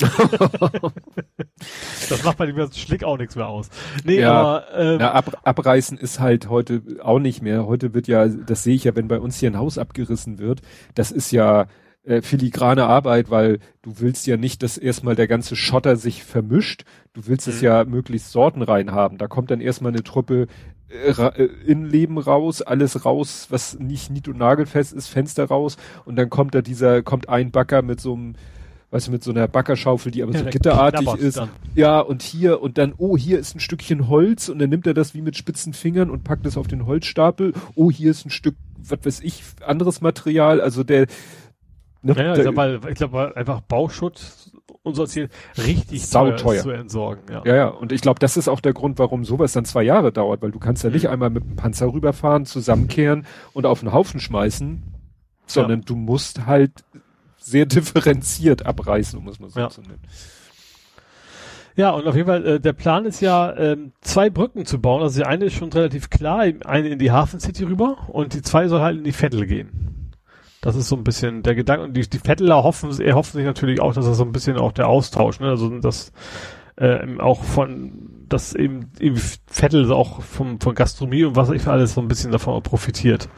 [2.09, 3.69] das macht bei dem ganzen Schlick auch nichts mehr aus.
[4.03, 7.67] Nee, ja, aber ähm, ja, ab, abreißen ist halt heute auch nicht mehr.
[7.67, 10.61] Heute wird ja, das sehe ich ja, wenn bei uns hier ein Haus abgerissen wird,
[10.95, 11.67] das ist ja
[12.05, 16.85] äh, filigrane Arbeit, weil du willst ja nicht, dass erstmal der ganze Schotter sich vermischt.
[17.13, 17.53] Du willst mhm.
[17.53, 19.17] es ja möglichst sortenrein haben.
[19.17, 20.47] Da kommt dann erstmal eine Truppe
[20.89, 26.15] äh, äh, Innenleben raus, alles raus, was nicht nied- und nagelfest ist, Fenster raus und
[26.15, 28.35] dann kommt da dieser, kommt ein Backer mit so einem
[28.91, 31.35] weißt du, mit so einer Backerschaufel, die aber ja, so gitterartig ist.
[31.35, 31.49] Dann.
[31.73, 34.93] Ja, und hier, und dann, oh, hier ist ein Stückchen Holz, und dann nimmt er
[34.93, 37.51] das wie mit spitzen Fingern und packt es auf den Holzstapel.
[37.73, 40.61] Oh, hier ist ein Stück, was weiß ich, anderes Material.
[40.61, 41.07] Also der,
[42.05, 42.13] Ne?
[42.15, 44.51] Ja, ich glaube, glaub, einfach Bauschutz
[44.83, 46.61] unser Ziel richtig teuer, teuer.
[46.61, 47.23] zu entsorgen.
[47.31, 47.67] Ja, ja, ja.
[47.67, 50.51] und ich glaube, das ist auch der Grund, warum sowas dann zwei Jahre dauert, weil
[50.51, 51.09] du kannst ja nicht mhm.
[51.09, 54.83] einmal mit dem Panzer rüberfahren, zusammenkehren und auf den Haufen schmeißen,
[55.47, 55.85] sondern ja.
[55.85, 56.71] du musst halt
[57.37, 59.69] sehr differenziert abreißen, um es mal so ja.
[59.69, 60.01] zu nennen.
[61.75, 65.01] Ja, und auf jeden Fall, äh, der Plan ist ja, ähm, zwei Brücken zu bauen.
[65.01, 68.41] Also die eine ist schon relativ klar, eine in die Hafen City rüber und die
[68.43, 70.04] zwei soll halt in die Vettel gehen.
[70.65, 71.83] Das ist so ein bisschen der Gedanke.
[71.83, 74.71] Und die, die Vettler hoffen, erhoffen sich natürlich auch, dass das so ein bisschen auch
[74.71, 75.49] der Austausch, ne?
[75.49, 76.11] Also das
[76.77, 77.91] äh, auch von,
[78.27, 79.15] dass eben, eben
[79.45, 83.29] Vettel auch vom, von Gastronomie und was ich für alles so ein bisschen davon profitiert.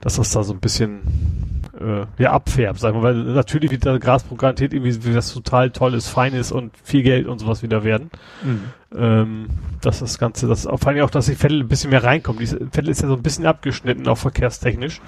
[0.00, 4.00] Dass das da so ein bisschen äh, ja abfärbt, sagen wir, weil natürlich wird der
[4.00, 8.10] Grasprogramm irgendwie wie das total tolles, feines und viel Geld und sowas wieder werden.
[8.42, 8.60] Mhm.
[8.92, 9.46] Ähm,
[9.82, 12.40] dass das Ganze, das vor allem auch, dass die Vettel ein bisschen mehr reinkommt.
[12.40, 15.00] Die Vettel ist ja so ein bisschen abgeschnitten, auch verkehrstechnisch.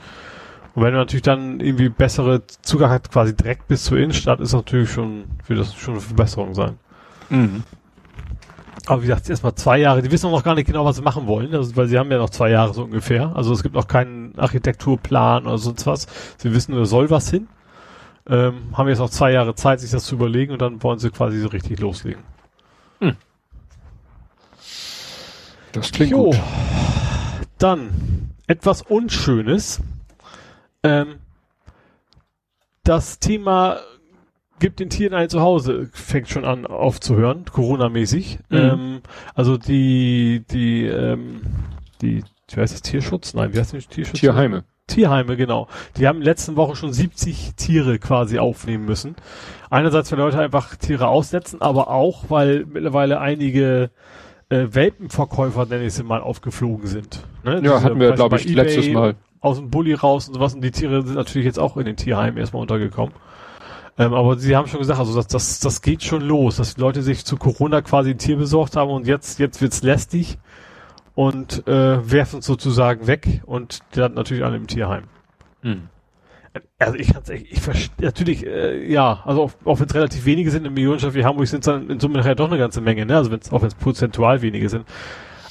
[0.76, 4.52] Und wenn du natürlich dann irgendwie bessere Zugang hat, quasi direkt bis zur Innenstadt, ist
[4.52, 6.78] natürlich schon, wird das schon eine Verbesserung sein.
[7.30, 7.64] Mhm.
[8.84, 11.02] Aber wie gesagt, erstmal zwei Jahre, die wissen auch noch gar nicht genau, was sie
[11.02, 13.34] machen wollen, also, weil sie haben ja noch zwei Jahre so ungefähr.
[13.34, 16.06] Also es gibt noch keinen Architekturplan oder sonst was.
[16.36, 17.48] Sie wissen nur, soll was hin.
[18.28, 21.08] Ähm, haben jetzt noch zwei Jahre Zeit, sich das zu überlegen und dann wollen sie
[21.08, 22.22] quasi so richtig loslegen.
[23.00, 23.16] Hm.
[25.72, 26.24] Das klingt jo.
[26.24, 26.40] gut.
[27.56, 29.80] Dann etwas Unschönes.
[30.86, 31.16] Ähm,
[32.84, 33.78] das Thema
[34.58, 38.38] gibt den Tieren ein Zuhause, fängt schon an aufzuhören, Corona-mäßig.
[38.48, 38.56] Mhm.
[38.56, 39.00] Ähm,
[39.34, 41.42] also die, die, ähm,
[42.00, 43.34] die, wie heißt das, Tierschutz?
[43.34, 44.20] Nein, wie heißt das Tierschutz?
[44.20, 44.64] Tierheime.
[44.86, 45.66] Tierheime, genau.
[45.96, 49.16] Die haben in letzten Woche schon 70 Tiere quasi aufnehmen müssen.
[49.68, 53.90] Einerseits, weil Leute einfach Tiere aussetzen, aber auch, weil mittlerweile einige
[54.48, 57.24] äh, Welpenverkäufer, nenne ich sie mal, aufgeflogen sind.
[57.42, 57.54] Ne?
[57.54, 60.62] Ja, Diese, hatten wir, glaube ich, letztes Mal aus dem Bulli raus und sowas und
[60.62, 63.14] die Tiere sind natürlich jetzt auch in den Tierheimen erstmal untergekommen.
[63.98, 66.80] Ähm, aber sie haben schon gesagt, also das, das, das geht schon los, dass die
[66.80, 70.38] Leute sich zu Corona quasi ein Tier besorgt haben und jetzt, jetzt wird's lästig
[71.14, 75.04] und äh, werfen es sozusagen weg und der hat natürlich alle im Tierheim.
[75.62, 75.88] Hm.
[76.78, 80.24] Also ich kann's echt, ich verstehe natürlich, äh, ja, also auch, auch wenn es relativ
[80.24, 82.80] wenige sind in Millionenstadt wie Hamburg, sind es dann in Summe nachher doch eine ganze
[82.80, 83.16] Menge, ne?
[83.16, 84.86] Also wenn's, auch wenn es prozentual wenige sind.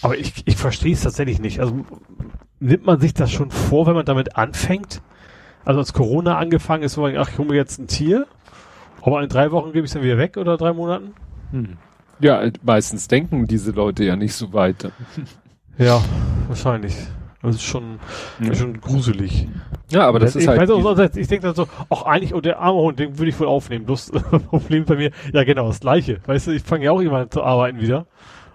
[0.02, 1.60] Aber ich, ich verstehe es tatsächlich nicht.
[1.60, 1.86] Also
[2.60, 5.02] nimmt man sich das schon vor, wenn man damit anfängt?
[5.64, 8.28] Also als Corona angefangen ist, wo man, ach, ich hole mir jetzt ein Tier,
[9.02, 11.14] aber in drei Wochen gebe ich es dann wieder weg oder drei Monaten?
[11.52, 11.78] Hm.
[12.20, 14.92] Ja, meistens denken diese Leute ja nicht so weit.
[15.78, 16.02] ja,
[16.48, 16.96] wahrscheinlich.
[17.42, 18.00] Das ist schon,
[18.40, 18.56] ja.
[18.56, 19.48] schon gruselig.
[19.92, 20.72] Ja, aber das ich, ist halt.
[20.72, 23.48] Auch, ich denke dann so, auch eigentlich, oh, der arme Hund, den würde ich wohl
[23.48, 23.86] aufnehmen.
[23.86, 24.12] Bloß
[24.50, 26.20] Problem bei mir, ja genau, das gleiche.
[26.26, 28.08] Weißt du, ich fange ja auch irgendwann zu arbeiten wieder.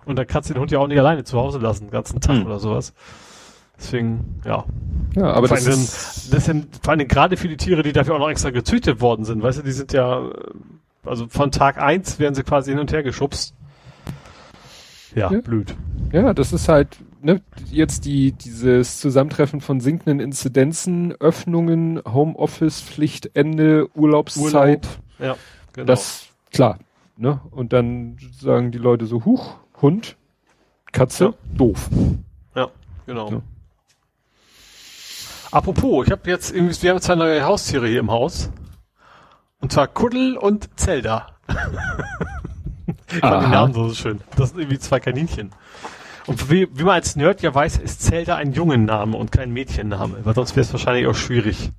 [0.06, 2.20] Und dann kannst du den Hund ja auch nicht alleine zu Hause lassen, den ganzen
[2.20, 2.46] Tag hm.
[2.46, 2.94] oder sowas.
[3.80, 4.64] Deswegen, ja.
[5.16, 8.20] Ja, aber das, ist, das sind vor allem gerade für die Tiere, die dafür auch
[8.20, 10.30] noch extra gezüchtet worden sind, weißt du, die sind ja,
[11.04, 13.54] also von Tag eins werden sie quasi hin und her geschubst.
[15.14, 15.74] Ja, ja, blöd.
[16.12, 17.40] Ja, das ist halt, ne,
[17.70, 24.86] jetzt die, dieses Zusammentreffen von sinkenden Inzidenzen, Öffnungen, Homeoffice, Pflichtende, Urlaubszeit.
[25.18, 25.36] Urlaub.
[25.36, 25.36] Ja,
[25.72, 25.86] genau.
[25.86, 26.78] Das, klar,
[27.16, 30.16] ne, und dann sagen die Leute so, huch, Hund,
[30.92, 31.32] Katze, ja.
[31.56, 31.90] doof.
[32.54, 32.68] Ja,
[33.06, 33.30] genau.
[33.32, 33.42] Ja.
[35.50, 38.50] Apropos, ich habe jetzt irgendwie, wir haben zwei neue Haustiere hier im Haus.
[39.60, 41.26] Und zwar Kuddel und Zelda.
[41.48, 44.20] ich fand die Namen so schön.
[44.36, 45.50] Das sind irgendwie zwei Kaninchen.
[46.26, 50.18] Und wie, wie man als Nerd ja weiß, ist Zelda ein Jungenname und kein Mädchenname,
[50.24, 51.72] weil sonst wäre es wahrscheinlich auch schwierig,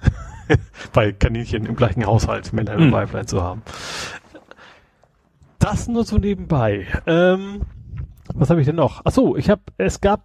[0.92, 2.92] bei Kaninchen im gleichen Haushalt Männlein und Hm.
[2.92, 3.62] Weiblein zu haben.
[5.58, 6.86] Das nur so nebenbei.
[7.06, 7.62] Ähm,
[8.32, 9.02] was habe ich denn noch?
[9.04, 10.22] Ach so, ich habe, es gab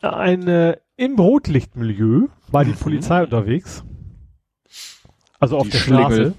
[0.00, 2.76] eine im Rotlichtmilieu war die Mhm.
[2.76, 3.84] Polizei unterwegs.
[5.40, 6.34] Also auf Die der Schlingel.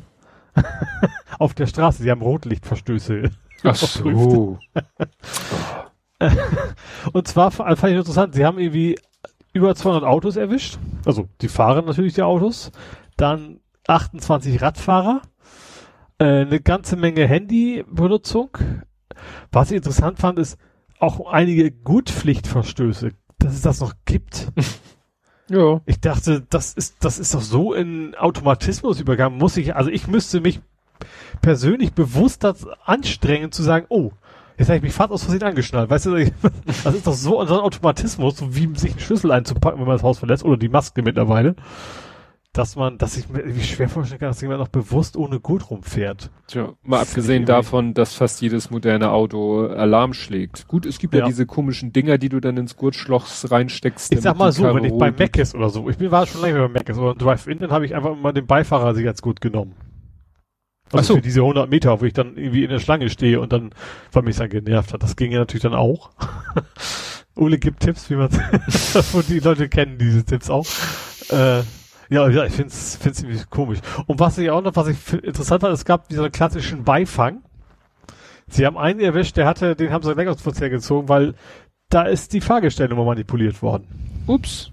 [0.54, 0.68] Straße.
[1.40, 3.32] auf der Straße, sie haben Rotlichtverstöße.
[3.64, 4.60] Ach so.
[7.14, 9.00] Und zwar fand ich interessant, sie haben irgendwie
[9.54, 10.78] über 200 Autos erwischt.
[11.06, 12.72] Also die Fahrer natürlich die Autos.
[13.18, 15.22] Dann 28 Radfahrer.
[16.20, 18.58] Äh, eine ganze Menge Handybenutzung.
[19.52, 20.58] Was ich interessant fand, ist
[21.00, 24.48] auch einige Gutpflichtverstöße, dass es das noch gibt.
[25.52, 25.82] Ja.
[25.88, 29.40] Ich dachte, das ist, das ist doch so in Automatismus übergangen.
[29.40, 30.62] Muss ich, also ich müsste mich
[31.42, 34.12] persönlich bewusst das anstrengen zu sagen, oh,
[34.60, 35.90] jetzt habe ich mich fast aus Versehen angeschnallt.
[35.90, 36.16] Weißt du,
[36.84, 39.96] das ist doch so, so ein Automatismus, so wie sich einen Schlüssel einzupacken, wenn man
[39.96, 41.56] das Haus verlässt, oder die Maske mittlerweile,
[42.60, 46.30] dass man, dass ich mir schwer vorstellen kann, dass jemand noch bewusst ohne Gurt rumfährt.
[46.48, 50.68] Tja, mal Das abgesehen davon, dass fast jedes moderne Auto Alarm schlägt.
[50.68, 51.26] Gut, es gibt ja, Ja.
[51.28, 54.12] diese komischen Dinger, die du dann ins Gurtschloch reinsteckst.
[54.12, 56.60] Ich sag mal so, wenn ich bei ist oder so, ich bin, war schon lange
[56.60, 59.40] bei Mac ist, oder Drive-In, dann habe ich einfach mal den Beifahrer sich ganz gut
[59.40, 59.76] genommen.
[60.90, 61.16] Ach Also so.
[61.16, 63.70] für diese 100 Meter, wo ich dann irgendwie in der Schlange stehe und dann,
[64.12, 65.02] weil mich dann genervt hat.
[65.02, 66.10] Das ging ja natürlich dann auch.
[67.38, 68.30] Ule gibt Tipps, wie man
[69.14, 70.66] und die Leute kennen diese Tipps auch.
[71.30, 71.62] Äh,
[72.10, 73.80] ja, ja, ich find's, find's ziemlich komisch.
[74.08, 77.44] Und was ich auch noch, was ich interessant fand, es gab diesen klassischen Beifang.
[78.48, 81.36] Sie haben einen erwischt, der hatte, den haben sie Lenkungsverzehr gezogen, weil
[81.90, 83.88] da ist die Fahrgestellnummer manipuliert worden.
[84.28, 84.72] Ups.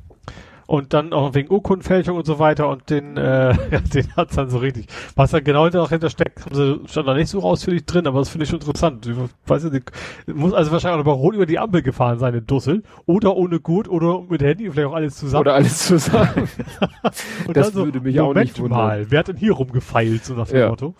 [0.66, 4.50] Und dann auch wegen Urkundenfälschung und so weiter und den, äh, ja, den hat's dann
[4.50, 4.86] so richtig.
[5.14, 8.28] Was da genau dahinter steckt, haben sie, stand da nicht so ausführlich drin, aber das
[8.28, 9.06] finde ich schon interessant.
[9.06, 9.16] Ich
[9.46, 9.92] weiß nicht,
[10.26, 12.82] muss also wahrscheinlich auch bei Rot über die Ampel gefahren sein, in Dussel.
[13.06, 15.40] Oder ohne Gurt oder mit Handy, vielleicht auch alles zusammen.
[15.42, 16.48] Oder alles zusammen.
[17.46, 18.78] und das würde mich auch Moment nicht wundern.
[18.78, 20.68] mal, wer hat denn hier rumgefeilt, so nach dem Ja.
[20.70, 20.94] Motto?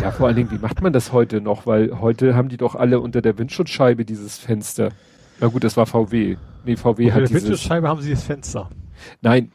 [0.00, 1.66] ja, vor allen Dingen, wie macht man das heute noch?
[1.66, 4.90] Weil heute haben die doch alle unter der Windschutzscheibe dieses Fenster.
[5.40, 6.36] Na gut, das war VW.
[6.64, 7.42] Nee, VW Unter hat der dieses.
[7.44, 8.68] Windschutzscheibe haben sie das Fenster.
[9.20, 9.52] Nein.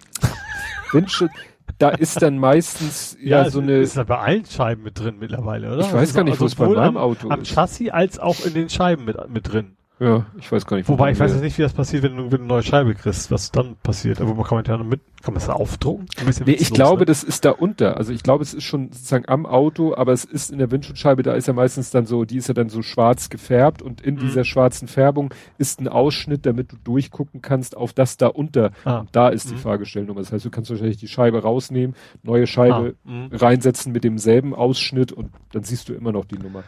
[0.91, 1.31] Windschutz,
[1.77, 3.77] da ist dann meistens ja, so es eine.
[3.79, 5.81] ist ja bei allen Scheiben mit drin mittlerweile, oder?
[5.81, 7.53] Ich weiß gar nicht, wo es bei meinem am, Auto am ist.
[7.53, 9.75] Chassis als auch in den Scheiben mit, mit drin.
[9.97, 10.89] Ja, ich weiß gar nicht.
[10.89, 12.95] Wobei ich weiß jetzt nicht, wie das passiert, wenn du, wenn du eine neue Scheibe
[12.95, 14.19] kriegst, was dann passiert.
[14.19, 16.05] Aber man kann man ja noch mit, kann man das da aufdrucken?
[16.17, 17.05] Ein Nee, ich glaube, ne?
[17.05, 17.95] das ist da unter.
[17.95, 21.23] Also ich glaube, es ist schon sozusagen am Auto, aber es ist in der Windschutzscheibe,
[21.23, 24.15] da ist ja meistens dann so, die ist ja dann so schwarz gefärbt und in
[24.15, 24.19] Mhm.
[24.19, 28.71] dieser schwarzen Färbung ist ein Ausschnitt, damit du durchgucken kannst auf das da unter.
[28.83, 29.05] Ah.
[29.13, 29.59] Da ist die Mhm.
[29.59, 30.19] Fahrgestellnummer.
[30.19, 33.29] Das heißt, du kannst wahrscheinlich die Scheibe rausnehmen, neue Scheibe Ah, mhm.
[33.31, 36.63] reinsetzen mit demselben Ausschnitt und dann siehst du immer noch die Nummer.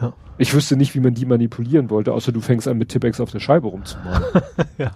[0.00, 0.12] Ja.
[0.38, 3.30] Ich wüsste nicht, wie man die manipulieren wollte, außer du fängst an mit Tippex auf
[3.30, 4.22] der Scheibe rumzumalen.
[4.78, 4.92] ja.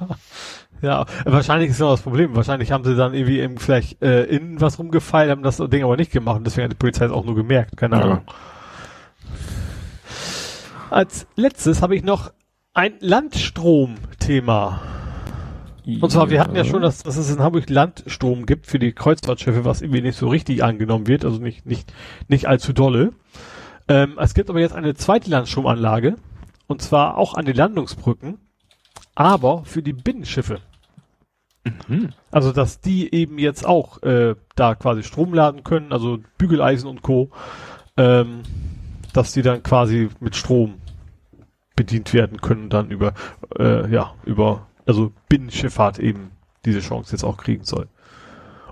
[0.82, 2.34] Ja, wahrscheinlich ist noch das Problem.
[2.36, 5.96] Wahrscheinlich haben sie dann irgendwie eben vielleicht äh, innen was rumgefeilt, haben das Ding aber
[5.96, 7.76] nicht gemacht und deswegen hat die Polizei es auch nur gemerkt.
[7.76, 8.02] Keine Ja.
[8.02, 8.20] Ahnung.
[10.90, 12.32] Als letztes habe ich noch
[12.74, 14.80] ein Landstrom-Thema.
[16.00, 18.92] Und zwar, wir hatten ja schon, dass, dass es in Hamburg Landstrom gibt für die
[18.92, 21.92] Kreuzfahrtschiffe, was irgendwie nicht so richtig angenommen wird, also nicht, nicht,
[22.28, 23.12] nicht allzu dolle.
[23.88, 26.16] Ähm, es gibt aber jetzt eine zweite Landstromanlage,
[26.66, 28.38] und zwar auch an den Landungsbrücken,
[29.14, 30.60] aber für die Binnenschiffe.
[31.88, 32.10] Mhm.
[32.30, 37.02] Also, dass die eben jetzt auch äh, da quasi Strom laden können, also Bügeleisen und
[37.02, 37.30] Co.,
[37.96, 38.42] ähm,
[39.12, 40.74] dass die dann quasi mit Strom
[41.76, 43.14] bedient werden können, dann über,
[43.58, 46.30] äh, ja, über, also Binnenschifffahrt eben
[46.64, 47.88] diese Chance jetzt auch kriegen soll.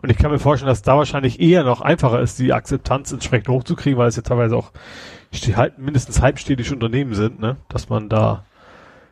[0.03, 3.49] Und ich kann mir vorstellen, dass da wahrscheinlich eher noch einfacher ist, die Akzeptanz entsprechend
[3.49, 4.73] hochzukriegen, weil es ja teilweise auch
[5.57, 8.45] halt mindestens halbstädtische Unternehmen sind, ne, dass man da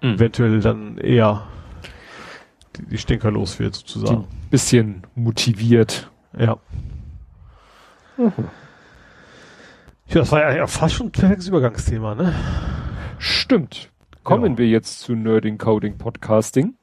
[0.03, 0.15] Mhm.
[0.15, 1.47] eventuell dann eher
[2.77, 4.25] die, die Stinker los wird, sozusagen.
[4.51, 6.11] Bisschen motiviert.
[6.39, 6.57] Ja.
[8.19, 8.33] Ja,
[10.09, 12.35] das war ja fast schon ein perfektes Übergangsthema, ne?
[13.19, 13.91] Stimmt.
[14.25, 14.59] Kommen Ja.
[14.59, 16.75] wir jetzt zu Nerding Coding Podcasting.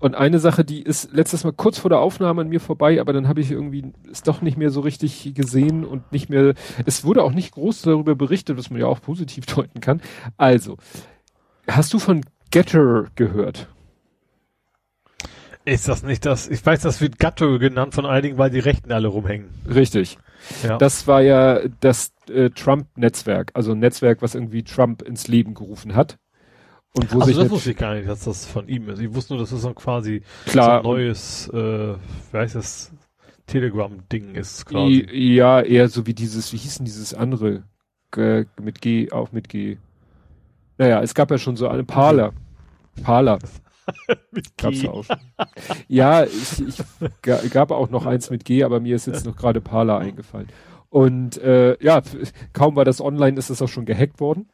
[0.00, 3.12] Und eine Sache, die ist letztes Mal kurz vor der Aufnahme an mir vorbei, aber
[3.12, 6.54] dann habe ich irgendwie es doch nicht mehr so richtig gesehen und nicht mehr.
[6.86, 10.00] Es wurde auch nicht groß darüber berichtet, was man ja auch positiv deuten kann.
[10.36, 10.76] Also,
[11.66, 13.68] hast du von Getter gehört?
[15.64, 16.48] Ist das nicht das?
[16.48, 19.50] Ich weiß, das wird Gatto genannt von einigen, weil die Rechten alle rumhängen.
[19.68, 20.16] Richtig.
[20.62, 20.78] Ja.
[20.78, 25.94] Das war ja das äh, Trump-Netzwerk, also ein Netzwerk, was irgendwie Trump ins Leben gerufen
[25.94, 26.16] hat.
[26.94, 29.00] Und wo also sich das net- wusste ich gar nicht, dass das von ihm ist.
[29.00, 31.94] Ich wusste nur, dass das so quasi klar so ein neues, äh,
[32.32, 32.92] wie heißt das,
[33.46, 35.06] Telegram-Ding ist quasi.
[35.12, 37.64] Ja, eher so wie dieses, wie hieß denn dieses andere?
[38.10, 39.76] G, mit G, auch mit G.
[40.78, 42.32] Naja, es gab ja schon so eine Parler.
[43.02, 43.38] Parler.
[44.32, 44.62] mit G.
[44.62, 45.16] Gab's auch schon.
[45.88, 49.60] Ja, ich, ich gab auch noch eins mit G, aber mir ist jetzt noch gerade
[49.60, 50.48] Parler eingefallen.
[50.90, 52.02] Und äh, ja,
[52.52, 54.48] kaum war das online, ist es auch schon gehackt worden.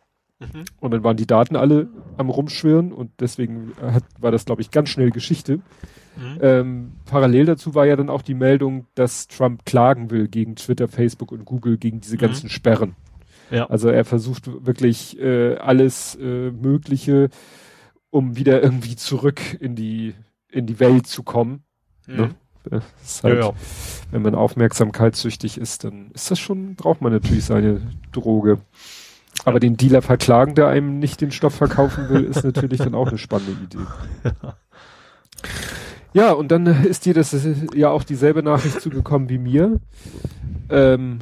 [0.52, 0.64] Mhm.
[0.80, 4.70] Und dann waren die Daten alle am Rumschwirren und deswegen hat, war das, glaube ich,
[4.70, 5.60] ganz schnell Geschichte.
[6.16, 6.38] Mhm.
[6.40, 10.88] Ähm, parallel dazu war ja dann auch die Meldung, dass Trump klagen will gegen Twitter,
[10.88, 12.20] Facebook und Google gegen diese mhm.
[12.20, 12.94] ganzen Sperren.
[13.50, 13.66] Ja.
[13.66, 17.30] Also er versucht wirklich äh, alles äh, Mögliche,
[18.10, 20.14] um wieder irgendwie zurück in die
[20.50, 21.64] in die Welt zu kommen.
[22.06, 22.16] Mhm.
[22.16, 22.34] Ne?
[22.70, 22.82] Halt,
[23.24, 23.52] ja, ja.
[24.10, 28.58] Wenn man aufmerksamkeitssüchtig ist, dann ist das schon, braucht man natürlich seine Droge.
[29.44, 33.08] Aber den Dealer verklagen, der einem nicht den Stoff verkaufen will, ist natürlich dann auch
[33.08, 33.86] eine spannende Idee.
[34.24, 34.56] Ja.
[36.28, 37.36] ja, und dann ist dir das
[37.74, 39.80] ja auch dieselbe Nachricht zugekommen wie mir.
[40.70, 41.18] Ähm,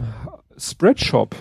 [0.56, 1.34] Spreadshop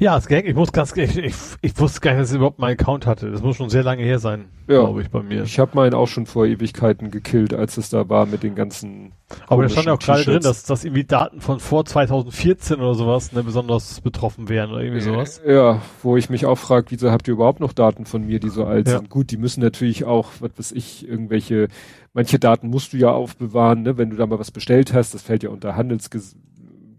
[0.00, 2.58] ja, es ging, ich muss ganz, ich, ich, ich wusste gar nicht, dass ich überhaupt
[2.58, 3.30] meinen Account hatte.
[3.30, 4.80] Das muss schon sehr lange her sein, ja.
[4.80, 5.42] glaube ich, bei mir.
[5.42, 9.12] Ich habe meinen auch schon vor Ewigkeiten gekillt, als es da war mit den ganzen.
[9.46, 12.94] Aber da stand ja auch gerade drin, dass, dass irgendwie Daten von vor 2014 oder
[12.94, 15.42] sowas ne, besonders betroffen wären oder irgendwie sowas.
[15.46, 18.48] Ja, wo ich mich auch frage, wieso habt ihr überhaupt noch Daten von mir, die
[18.48, 18.96] so alt ja.
[18.96, 19.10] sind?
[19.10, 21.68] Gut, die müssen natürlich auch, was weiß ich, irgendwelche,
[22.14, 25.20] manche Daten musst du ja aufbewahren, ne, wenn du da mal was bestellt hast, das
[25.20, 26.36] fällt ja unter Handelsgesetz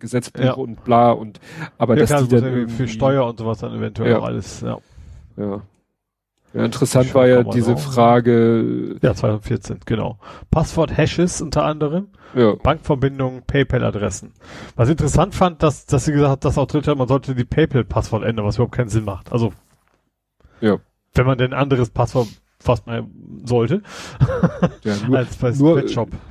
[0.02, 0.53] Gesetzbuch ja.
[0.53, 1.40] und bla und
[1.78, 4.78] aber ja, klar, die dann für Steuer und sowas dann eventuell auch alles, ja.
[5.38, 5.61] Ja.
[6.53, 8.98] Ja, interessant war ja diese Frage.
[9.02, 10.18] Ja, 2014, genau.
[10.49, 12.10] Passwort-Hashes unter anderem.
[12.36, 12.56] Ja.
[12.56, 14.34] Bankverbindungen, PayPal-Adressen.
[14.76, 17.36] Was ich interessant fand, dass, dass sie gesagt hat, dass auch drin steht, man sollte
[17.36, 19.32] die PayPal-Passwort ändern, was überhaupt keinen Sinn macht.
[19.32, 19.53] Also.
[20.60, 20.78] Ja.
[21.14, 22.28] Wenn man denn ein anderes Passwort
[22.62, 23.06] fast mal
[23.44, 23.82] sollte.
[24.84, 25.84] Ja, nur, als bei nur,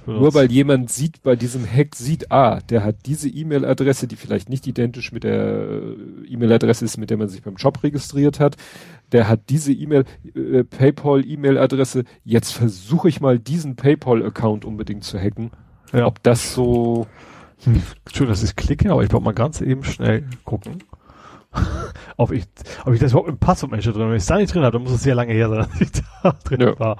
[0.07, 4.49] nur weil jemand sieht, bei diesem Hack sieht, ah, der hat diese E-Mail-Adresse, die vielleicht
[4.49, 5.79] nicht identisch mit der
[6.29, 8.57] E-Mail-Adresse ist, mit der man sich beim Job registriert hat.
[9.13, 10.05] Der hat diese E-Mail,
[10.35, 12.05] äh, PayPal-E-Mail-Adresse.
[12.25, 15.51] Jetzt versuche ich mal diesen PayPal-Account unbedingt zu hacken.
[15.93, 16.07] Ja.
[16.07, 17.07] Ob das so...
[17.65, 17.83] Hm.
[18.13, 20.83] Schön, dass ich klicke, aber ich brauche mal ganz eben schnell gucken
[22.17, 22.45] ob ich,
[22.85, 24.11] ob ich das überhaupt im Passwortmanager drin habe.
[24.11, 25.81] Wenn ich es da nicht drin habe, dann muss es sehr lange her sein, dass
[25.81, 25.91] ich
[26.23, 26.79] da drin ja.
[26.79, 26.97] war.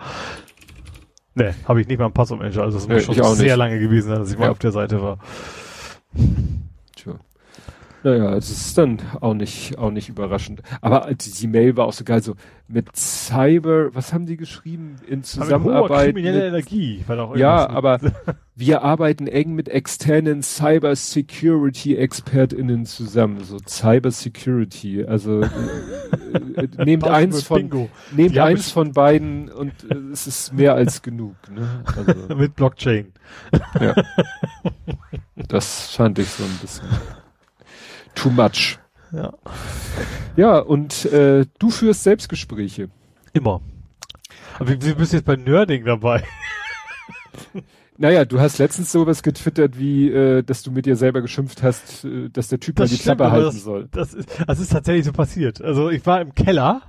[1.35, 2.63] Ne, habe ich nicht mal im Passwortmanager.
[2.63, 3.57] Also es muss nee, schon sehr nicht.
[3.57, 4.41] lange gewesen sein, dass ich ja.
[4.41, 5.19] mal auf der Seite war.
[8.03, 10.63] Naja, es ist dann auch nicht, auch nicht überraschend.
[10.81, 12.35] Aber die, die, Mail war auch so geil, so
[12.67, 14.97] mit Cyber, was haben die geschrieben?
[15.07, 16.15] In Zusammenarbeit.
[16.15, 17.05] Mit kriminelle Energie.
[17.35, 18.01] ja, aber
[18.55, 23.45] wir arbeiten eng mit externen Cyber Security ExpertInnen zusammen.
[23.45, 25.05] So Cyber Security.
[25.05, 25.49] Also, äh,
[26.57, 27.91] äh nehmt eins von, Bingo.
[28.17, 31.85] nehmt die eins von beiden und äh, es ist mehr als genug, ne?
[31.85, 33.13] Also, mit Blockchain.
[33.79, 33.95] ja.
[35.49, 36.87] Das fand ich so ein bisschen
[38.15, 38.79] too much.
[39.13, 39.33] Ja.
[40.37, 42.89] Ja, und äh, du führst Selbstgespräche.
[43.33, 43.61] Immer.
[44.59, 46.25] Aber wie, wie bist du jetzt bei Nerding dabei?
[48.01, 52.07] Naja, du hast letztens sowas getwittert, wie, äh, dass du mit dir selber geschimpft hast,
[52.07, 53.89] äh, dass der Typ das mal die Klappe halten das, soll.
[53.93, 55.61] Das ist, das ist tatsächlich so passiert.
[55.61, 56.81] Also ich war im Keller,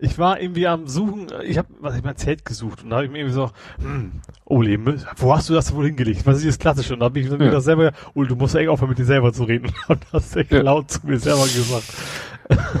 [0.00, 3.06] ich war irgendwie am Suchen, ich habe was ich mein Zelt gesucht und da habe
[3.06, 4.10] ich mir irgendwie so, hm,
[4.46, 4.80] Oli,
[5.18, 6.26] wo hast du das wohl hingelegt?
[6.26, 6.94] Was ist das Klassische?
[6.94, 7.50] Und da habe ich mir ja.
[7.52, 9.72] das selber, Oli, du musst echt aufhören, mit dir selber zu reden.
[9.86, 10.62] Und das echt ja.
[10.62, 11.86] laut zu mir selber gesagt.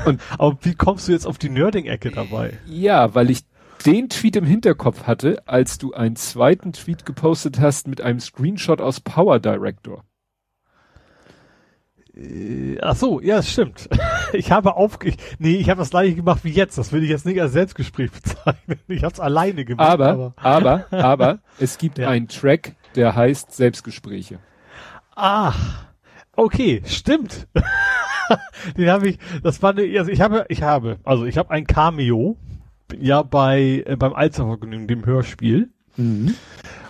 [0.04, 2.58] Und, aber wie kommst du jetzt auf die Nerding-Ecke dabei?
[2.66, 3.44] Ja, weil ich
[3.86, 8.80] den Tweet im Hinterkopf hatte, als du einen zweiten Tweet gepostet hast mit einem Screenshot
[8.80, 10.04] aus Power Director.
[12.18, 13.88] Äh, ach so, ja, das stimmt.
[14.34, 14.98] Ich habe auf,
[15.38, 16.76] nee, ich habe das gleiche gemacht wie jetzt.
[16.76, 18.78] Das will ich jetzt nicht als Selbstgespräch bezeichnen.
[18.86, 19.88] Ich habe es alleine gemacht.
[19.88, 22.10] Aber, aber, aber, aber es gibt ja.
[22.10, 24.38] einen Track, der heißt Selbstgespräche.
[25.16, 25.54] Ah,
[26.36, 27.48] okay, stimmt.
[28.76, 31.66] Den habe ich, das war eine, also ich habe, ich habe, also ich habe ein
[31.66, 32.36] Cameo
[32.96, 35.70] ja bei äh, beim Alzervergnügen, dem Hörspiel.
[35.96, 36.34] Mhm.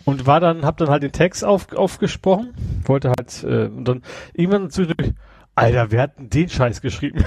[0.04, 2.54] Und war dann, hab dann halt den Text auf, aufgesprochen,
[2.84, 4.02] wollte halt, äh, und dann
[4.34, 5.12] irgendwann zwischendurch,
[5.58, 7.24] Alter, wer hat denn den Scheiß geschrieben?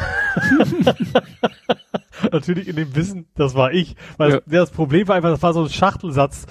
[2.31, 3.95] Natürlich in dem Wissen, das war ich.
[4.18, 4.39] Weil ja.
[4.45, 6.45] das Problem war einfach, das war so ein Schachtelsatz.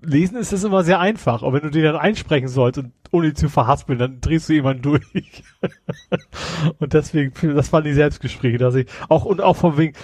[0.00, 1.42] Lesen ist das immer sehr einfach.
[1.42, 4.82] Aber wenn du den dann einsprechen sollst und ohne zu verhaspeln, dann drehst du jemanden
[4.82, 5.42] durch.
[6.78, 9.94] und deswegen, das waren die Selbstgespräche, dass ich, auch, und auch von wegen,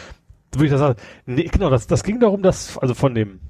[0.52, 3.40] würde ich das sagen, nee, genau, das, das ging darum, dass, also von dem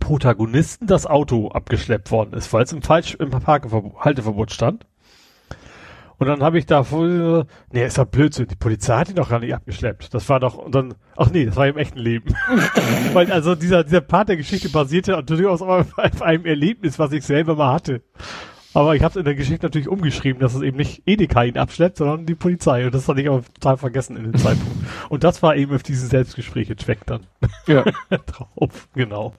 [0.00, 4.86] Protagonisten das Auto abgeschleppt worden ist, weil es im falsch, im Parkhalteverbot stand.
[6.18, 6.86] Und dann habe ich da
[7.72, 10.14] nee, ist doch Blödsinn, die Polizei hat ihn doch gar nicht abgeschleppt.
[10.14, 12.34] Das war doch, und dann, ach nee, das war im echten Leben.
[13.12, 17.24] Weil also dieser, dieser Part der Geschichte basierte durchaus auf, auf einem Erlebnis, was ich
[17.24, 18.02] selber mal hatte.
[18.74, 21.56] Aber ich habe es in der Geschichte natürlich umgeschrieben, dass es eben nicht Edeka ihn
[21.56, 22.84] abschleppt, sondern die Polizei.
[22.84, 24.76] Und das hatte ich aber total vergessen in dem Zeitpunkt.
[25.08, 27.20] Und das war eben auf diese Selbstgespräche Zweck dann.
[27.66, 27.84] Ja.
[28.26, 29.34] Drauf, genau.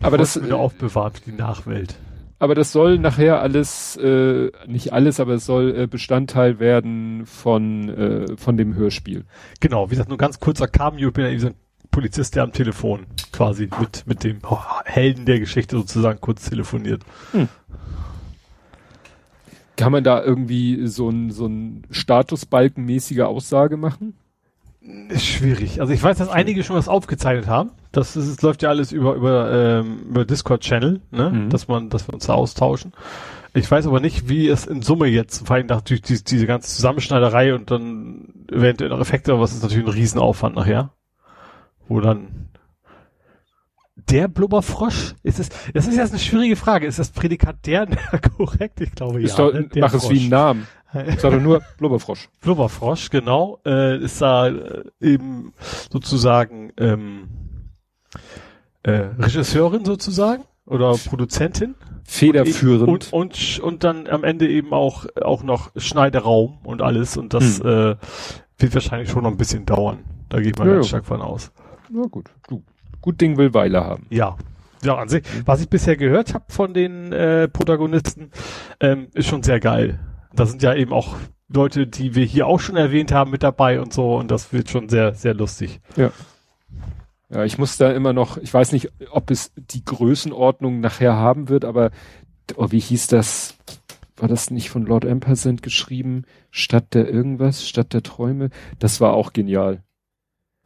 [0.00, 1.96] Aber das, wieder aufbewahrt für die Nachwelt.
[2.38, 7.88] aber das soll nachher alles, äh, nicht alles, aber es soll äh, Bestandteil werden von,
[7.88, 9.24] äh, von dem Hörspiel.
[9.60, 11.54] Genau, wie gesagt, nur ganz kurzer Cameo, ich bin ja eben so ein
[11.90, 14.40] Polizist, der am Telefon quasi mit, mit dem
[14.84, 17.02] Helden der Geschichte sozusagen kurz telefoniert.
[19.78, 24.14] Kann man da irgendwie so ein, so ein Statusbalkenmäßige Aussage machen?
[25.08, 25.80] Ist schwierig.
[25.80, 27.70] Also ich weiß, dass einige schon was aufgezeichnet haben.
[27.92, 31.30] Das, ist, das läuft ja alles über über ähm, über Discord-Channel, ne?
[31.30, 31.50] Mhm.
[31.50, 32.92] Dass man, dass wir uns da austauschen.
[33.54, 36.74] Ich weiß aber nicht, wie es in Summe jetzt, vor allem natürlich diese, diese ganze
[36.74, 40.90] Zusammenschneiderei und dann eventuell noch Effekte, aber was ist natürlich ein Riesenaufwand nachher.
[41.86, 42.47] Wo dann
[44.10, 45.14] der Blubberfrosch?
[45.22, 46.86] Ist es, das ist jetzt eine schwierige Frage.
[46.86, 47.86] Ist das Prädikat der
[48.36, 48.80] korrekt?
[48.80, 49.46] Ich glaube Ist ja.
[49.46, 49.68] doch, ne?
[49.76, 50.20] Mach es wie Frosch.
[50.20, 50.66] einen Namen.
[50.92, 52.28] Sag doch nur Blubberfrosch.
[52.40, 55.52] Blubberfrosch, genau, äh, ist da äh, eben
[55.90, 57.28] sozusagen ähm,
[58.82, 61.74] äh, Regisseurin sozusagen oder Produzentin
[62.04, 62.88] Federführend.
[62.88, 67.34] und, und sch- und dann am Ende eben auch auch noch Schneideraum und alles und
[67.34, 67.66] das Hm.
[67.66, 67.96] äh,
[68.58, 69.98] wird wahrscheinlich schon noch ein bisschen dauern.
[70.30, 71.52] Da gehe ich mal Ja, ganz stark von aus.
[71.90, 72.62] Na gut, du.
[73.00, 74.06] Gut Ding will Weile haben.
[74.10, 74.36] Ja.
[74.82, 78.30] Ja, an sich, was ich bisher gehört habe von den äh, Protagonisten,
[78.78, 79.98] ähm, ist schon sehr geil.
[80.34, 81.16] Da sind ja eben auch
[81.48, 84.70] Leute, die wir hier auch schon erwähnt haben, mit dabei und so und das wird
[84.70, 85.80] schon sehr, sehr lustig.
[87.30, 91.48] Ja, ich muss da immer noch, ich weiß nicht, ob es die Größenordnung nachher haben
[91.48, 91.90] wird, aber
[92.56, 93.56] oh, wie hieß das?
[94.16, 96.24] War das nicht von Lord Ampersand geschrieben?
[96.50, 98.50] Stadt der irgendwas, Stadt der Träume?
[98.78, 99.82] Das war auch genial.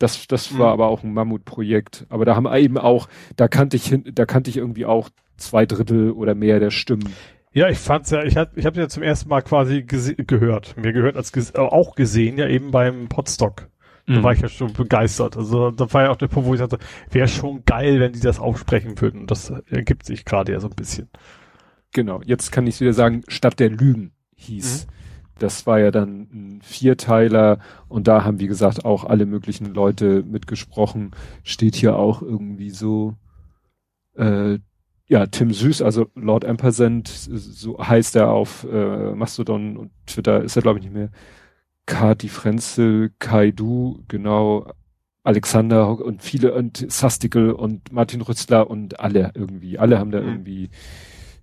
[0.03, 0.59] Das, das Mhm.
[0.59, 2.07] war aber auch ein Mammutprojekt.
[2.09, 5.65] Aber da haben eben auch, da kannte ich hin, da kannte ich irgendwie auch zwei
[5.67, 7.13] Drittel oder mehr der Stimmen.
[7.55, 10.75] Ja, ich fand's ja, ich hab, ich habe ja zum ersten Mal quasi gehört.
[10.77, 13.69] Mir gehört als ges äh, auch gesehen, ja eben beim Podstock.
[14.07, 14.23] Da Mhm.
[14.25, 15.37] war ich ja schon begeistert.
[15.37, 16.79] Also da war ja auch der Punkt, wo ich sagte,
[17.11, 19.21] wäre schon geil, wenn die das aufsprechen würden.
[19.21, 21.09] Und das ergibt sich gerade ja so ein bisschen.
[21.93, 24.87] Genau, jetzt kann ich wieder sagen, Stadt der Lügen hieß.
[25.39, 30.23] Das war ja dann ein Vierteiler und da haben, wie gesagt, auch alle möglichen Leute
[30.25, 31.13] mitgesprochen.
[31.43, 33.17] Steht hier auch irgendwie so,
[34.17, 34.59] äh,
[35.09, 40.57] ja, Tim Süß, also Lord Ampersand, so heißt er auf äh, Mastodon und Twitter, ist
[40.57, 41.11] er glaube ich nicht mehr.
[41.87, 44.73] Kati Frenzel, Kai Du, genau,
[45.25, 50.29] Alexander und viele und Sastikel und Martin Rützler und alle irgendwie, alle haben da Mhm.
[50.29, 50.71] irgendwie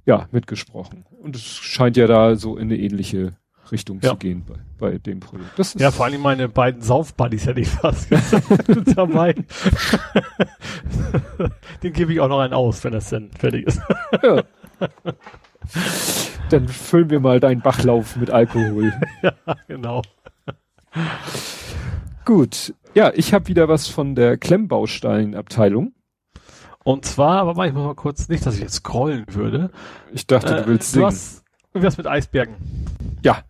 [0.05, 1.05] ja mitgesprochen.
[1.21, 3.33] Und es scheint ja da so in eine ähnliche
[3.71, 4.11] Richtung Ja.
[4.11, 4.55] zu gehen bei,
[4.91, 5.75] bei dem Projekt.
[5.79, 8.07] Ja, vor allem meine beiden Saufbuddies hätte ich fast
[8.95, 9.33] dabei.
[11.83, 13.81] Den gebe ich auch noch einen aus, wenn das denn fertig ist.
[14.23, 14.43] ja.
[16.49, 18.93] Dann füllen wir mal deinen Bachlauf mit Alkohol.
[19.67, 20.01] genau.
[22.25, 22.73] Gut.
[22.95, 25.93] Ja, ich habe wieder was von der Klemmbausteinabteilung.
[26.83, 29.69] Und zwar, aber ich muss mal kurz, nicht, dass ich jetzt scrollen würde.
[30.11, 31.05] Ich dachte, Äh, du willst du singen.
[31.07, 31.43] hast
[31.73, 32.55] irgendwas mit Eisbergen.
[33.23, 33.43] Ja.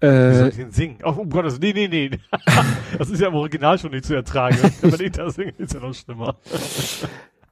[0.00, 0.98] Wie soll äh, ich denn singen?
[1.02, 2.10] Oh, um Gottes, nee, nee, nee.
[2.98, 4.56] das ist ja im Original schon nicht zu ertragen.
[4.80, 6.36] Wenn ich das singe, ist ja noch schlimmer.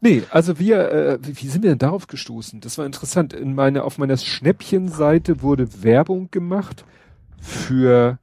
[0.00, 2.60] nee, also wir, äh, wie, wie sind wir denn darauf gestoßen?
[2.60, 3.32] Das war interessant.
[3.32, 6.84] In meine, auf meiner Schnäppchenseite wurde Werbung gemacht
[7.40, 8.18] für,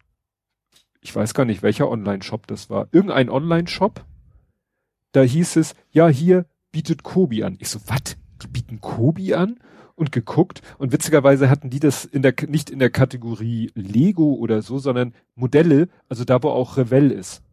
[1.02, 2.88] ich weiß gar nicht, welcher Online-Shop das war.
[2.94, 4.06] Irgendein Online-Shop.
[5.12, 7.58] Da hieß es, ja, hier bietet Kobi an.
[7.60, 8.16] Ich so, was?
[8.42, 9.60] Die bieten Kobi an?
[9.96, 10.62] Und geguckt.
[10.80, 15.14] Und witzigerweise hatten die das in der, nicht in der Kategorie Lego oder so, sondern
[15.36, 17.44] Modelle, also da, wo auch Revell ist.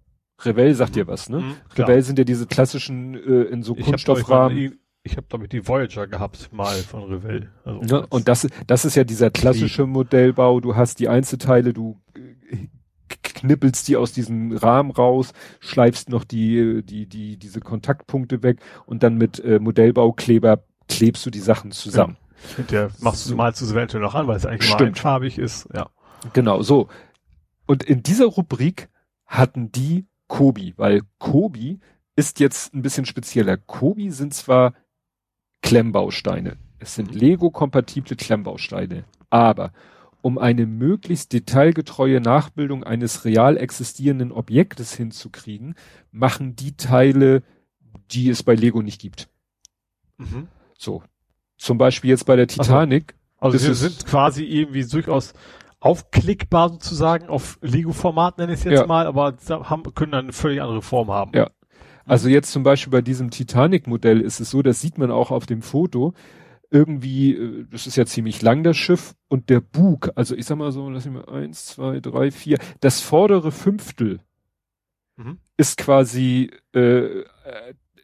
[0.44, 1.40] Revell sagt dir was, ne?
[1.40, 1.54] Mhm.
[1.76, 4.78] Revell sind ja diese klassischen äh, in so Ich habe Kunststoffrahmen.
[5.02, 7.50] ich hab damit die Voyager gehabt, mal von Revell.
[7.64, 8.06] Also, Ne?
[8.08, 10.60] Und das, das ist ja dieser klassische Modellbau.
[10.60, 12.68] Du hast die Einzelteile, du äh,
[13.22, 19.02] knippelst die aus diesem Rahmen raus, schleifst noch die, die, die, diese Kontaktpunkte weg und
[19.02, 22.16] dann mit äh, Modellbaukleber klebst du die Sachen zusammen.
[22.20, 22.29] mit
[22.70, 23.36] der machst du So.
[23.36, 24.96] malst du es eventuell noch an, weil es eigentlich mal Stimmt.
[24.98, 25.68] einfarbig ist.
[25.74, 25.90] Ja.
[26.32, 26.88] Genau, so.
[27.66, 28.88] Und in dieser Rubrik
[29.26, 31.80] hatten die Kobi, weil Kobi
[32.16, 33.56] ist jetzt ein bisschen spezieller.
[33.56, 34.74] Kobi sind zwar
[35.62, 36.56] Klemmbausteine.
[36.78, 39.04] Es sind Lego-kompatible Klemmbausteine.
[39.28, 39.72] Aber
[40.22, 45.74] um eine möglichst detailgetreue Nachbildung eines real existierenden Objektes hinzukriegen,
[46.10, 47.42] machen die Teile,
[48.10, 49.28] die es bei Lego nicht gibt.
[50.76, 51.02] So.
[51.60, 53.14] Zum Beispiel jetzt bei der Titanic.
[53.36, 55.34] Also Das wir sind quasi irgendwie durchaus
[55.78, 58.86] aufklickbar sozusagen auf Lego-Format nenne ich es jetzt Ja.
[58.86, 61.32] mal, aber haben, können dann eine völlig andere Form haben.
[61.34, 61.50] Ja.
[62.06, 65.44] Also jetzt zum Beispiel bei diesem Titanic-Modell ist es so, das sieht man auch auf
[65.44, 66.14] dem Foto,
[66.70, 70.56] irgendwie, äh, das ist ja ziemlich lang, das Schiff, und der Bug, also ich sag
[70.56, 74.20] mal so, lass mich mal eins, zwei, drei, vier, das vordere Fünftel
[75.16, 75.38] mhm.
[75.58, 77.22] ist quasi, äh,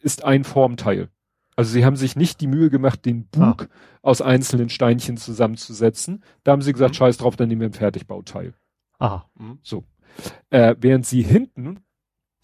[0.03, 1.09] ist ein Formteil.
[1.57, 3.99] Also sie haben sich nicht die Mühe gemacht, den Bug ah.
[4.03, 6.23] aus einzelnen Steinchen zusammenzusetzen.
[6.45, 6.97] Da haben sie gesagt, mhm.
[6.97, 8.55] scheiß drauf, dann nehmen wir ein Fertigbauteil.
[8.99, 9.29] Aha.
[9.39, 9.59] Mhm.
[9.63, 9.85] So.
[10.51, 11.81] Äh, während sie hinten,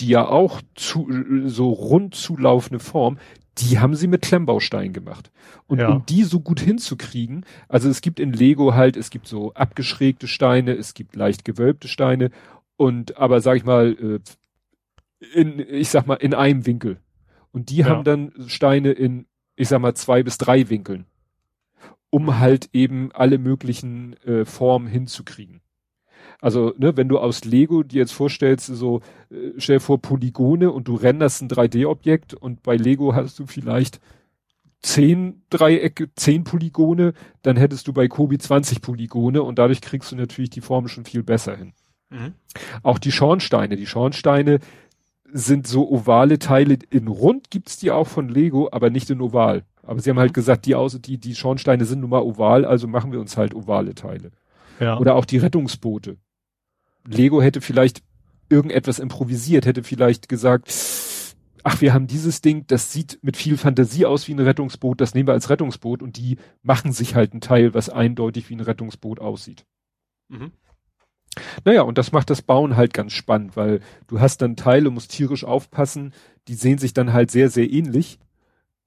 [0.01, 1.09] die ja auch zu,
[1.45, 3.19] so rund zulaufende Form,
[3.59, 5.31] die haben sie mit Klemmbaustein gemacht.
[5.67, 5.89] Und ja.
[5.91, 10.27] um die so gut hinzukriegen, also es gibt in Lego halt, es gibt so abgeschrägte
[10.27, 12.31] Steine, es gibt leicht gewölbte Steine
[12.77, 14.21] und aber sag ich mal, äh,
[15.35, 16.99] in, ich sag mal, in einem Winkel.
[17.53, 17.87] Und die ja.
[17.87, 19.27] haben dann Steine in,
[19.57, 21.07] ich sag mal, zwei bis drei Winkeln.
[22.11, 25.61] Um halt eben alle möglichen äh, Formen hinzukriegen.
[26.41, 29.01] Also, ne, wenn du aus Lego dir jetzt vorstellst, so,
[29.31, 34.01] äh, stell vor Polygone und du renderst ein 3D-Objekt und bei Lego hast du vielleicht
[34.83, 40.17] zehn Dreiecke, zehn Polygone, dann hättest du bei Kobi 20 Polygone und dadurch kriegst du
[40.17, 41.73] natürlich die Form schon viel besser hin.
[42.11, 42.35] Mhm.
[42.83, 43.77] Auch die Schornsteine.
[43.77, 44.59] Die Schornsteine
[45.33, 46.79] sind so ovale Teile.
[46.91, 49.65] In rund gibt's die auch von Lego, aber nicht in oval.
[49.83, 50.35] Aber sie haben halt mhm.
[50.35, 53.55] gesagt, die, aus, die, die Schornsteine sind nun mal oval, also machen wir uns halt
[53.55, 54.31] ovale Teile.
[54.79, 54.99] Ja.
[54.99, 56.17] Oder auch die Rettungsboote.
[57.07, 58.03] Lego hätte vielleicht
[58.49, 60.73] irgendetwas improvisiert, hätte vielleicht gesagt,
[61.65, 65.15] ach, wir haben dieses Ding, das sieht mit viel Fantasie aus wie ein Rettungsboot, das
[65.15, 68.61] nehmen wir als Rettungsboot und die machen sich halt ein Teil, was eindeutig wie ein
[68.61, 69.65] Rettungsboot aussieht.
[70.29, 70.53] Mhm.
[71.65, 75.13] Naja, und das macht das Bauen halt ganz spannend, weil du hast dann Teile, musst
[75.13, 76.13] tierisch aufpassen,
[76.49, 78.19] die sehen sich dann halt sehr, sehr ähnlich,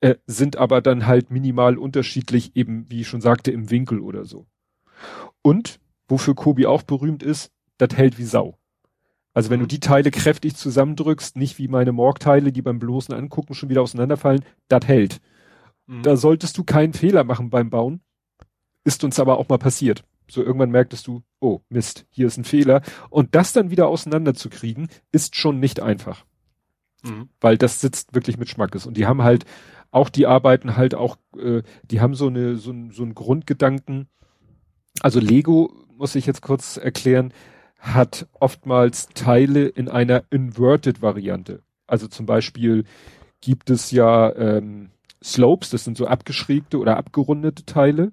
[0.02, 4.26] äh, sind aber dann halt minimal unterschiedlich, eben, wie ich schon sagte, im Winkel oder
[4.26, 4.46] so.
[5.42, 8.58] Und, wofür Kobi auch berühmt ist, das hält wie Sau.
[9.34, 13.54] Also wenn du die Teile kräftig zusammendrückst, nicht wie meine Morgteile, die beim bloßen Angucken
[13.54, 15.20] schon wieder auseinanderfallen, das hält.
[15.88, 16.04] Mhm.
[16.04, 18.00] Da solltest du keinen Fehler machen beim Bauen.
[18.86, 20.06] Ist uns aber auch mal passiert.
[20.28, 22.82] So irgendwann merktest du, oh Mist, hier ist ein Fehler.
[23.10, 26.26] Und das dann wieder auseinanderzukriegen, ist schon nicht einfach.
[27.04, 27.30] Mhm.
[27.40, 28.86] Weil das sitzt wirklich mit Schmackes.
[28.86, 29.46] Und die haben halt,
[29.92, 34.08] auch die arbeiten halt auch, äh, die haben so eine, so, so einen Grundgedanken.
[35.02, 37.34] Also Lego, muss ich jetzt kurz erklären,
[37.80, 41.62] hat oftmals Teile in einer inverted Variante.
[41.88, 42.86] Also zum Beispiel
[43.42, 44.90] gibt es ja ähm,
[45.24, 48.12] Slopes, das sind so abgeschrägte oder abgerundete Teile.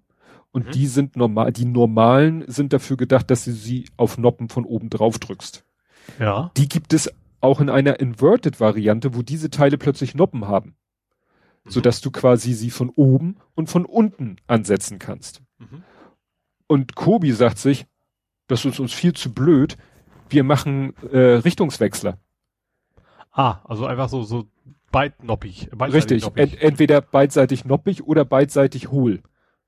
[0.53, 0.71] Und mhm.
[0.73, 4.91] die sind normal, die normalen sind dafür gedacht, dass du sie auf Noppen von oben
[4.91, 5.65] drauf drückst.
[6.21, 6.51] Ja.
[6.57, 7.11] Die gibt es
[7.41, 10.77] auch in einer inverted Variante, wo diese Teile plötzlich Noppen haben.
[11.65, 11.71] Mhm.
[11.71, 15.43] So dass du quasi sie von oben und von unten ansetzen kannst.
[15.59, 15.83] Mhm.
[16.67, 17.87] Und Kobi sagt sich,
[18.47, 19.77] das ist uns viel zu blöd.
[20.29, 22.19] Wir machen äh, Richtungswechsler.
[23.31, 24.49] Ah, also einfach so, so
[24.91, 25.71] beidnoppig.
[25.81, 26.25] Richtig.
[26.35, 29.23] Ent, entweder beidseitig noppig oder beidseitig hohl.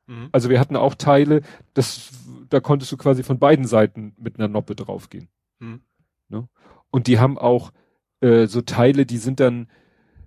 [0.07, 0.29] Mhm.
[0.33, 1.43] Also wir hatten auch Teile,
[1.75, 2.11] das,
[2.51, 5.29] da konntest du quasi von beiden Seiten mit einer Noppe draufgehen.
[5.59, 5.83] Mhm.
[6.29, 6.49] Ne?
[6.91, 7.73] Und die haben auch
[8.21, 9.69] äh, so Teile, die sind dann,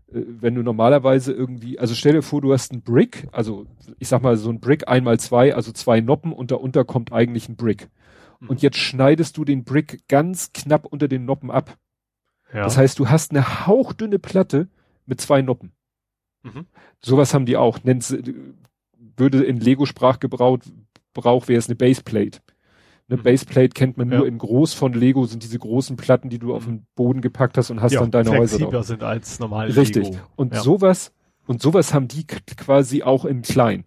[0.07, 3.65] äh, wenn du normalerweise irgendwie, also stell dir vor, du hast ein Brick, also
[3.99, 7.49] ich sag mal so ein Brick einmal zwei, also zwei Noppen und darunter kommt eigentlich
[7.49, 7.89] ein Brick
[8.41, 8.57] und mhm.
[8.57, 11.77] jetzt schneidest du den Brick ganz knapp unter den Noppen ab.
[12.53, 12.63] Ja.
[12.63, 14.69] Das heißt, du hast eine hauchdünne Platte
[15.05, 15.71] mit zwei Noppen.
[16.43, 16.67] Mhm.
[17.01, 17.83] Sowas haben die auch.
[17.83, 18.15] Nennt,
[19.17, 20.59] würde in Lego-Sprachgebrauch
[21.13, 22.39] Brauch wäre es eine Baseplate.
[23.09, 23.23] Eine mhm.
[23.23, 24.19] Baseplate kennt man ja.
[24.19, 27.57] nur in groß von Lego, sind diese großen Platten, die du auf den Boden gepackt
[27.57, 28.85] hast und hast ja, dann deine Häuser drauf.
[28.85, 30.05] sind als normal Richtig.
[30.09, 30.19] Lego.
[30.35, 30.61] Und ja.
[30.61, 31.11] sowas,
[31.47, 33.85] und sowas haben die quasi auch in klein.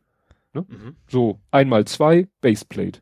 [0.54, 0.66] Ne?
[0.68, 0.96] Mhm.
[1.06, 3.00] So, einmal zwei, Baseplate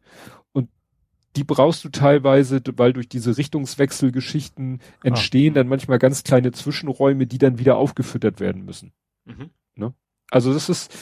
[1.38, 5.54] die brauchst du teilweise, weil durch diese Richtungswechselgeschichten entstehen ah.
[5.56, 8.92] dann manchmal ganz kleine Zwischenräume, die dann wieder aufgefüttert werden müssen.
[9.24, 9.50] Mhm.
[10.30, 10.92] Also das ist,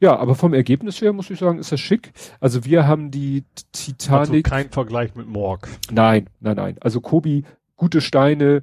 [0.00, 2.12] ja, aber vom Ergebnis her muss ich sagen, ist das schick.
[2.40, 4.30] Also wir haben die Titanic.
[4.30, 5.68] Also kein Vergleich mit Morg.
[5.90, 6.76] Nein, nein, nein.
[6.80, 7.44] Also Kobi,
[7.76, 8.62] gute Steine,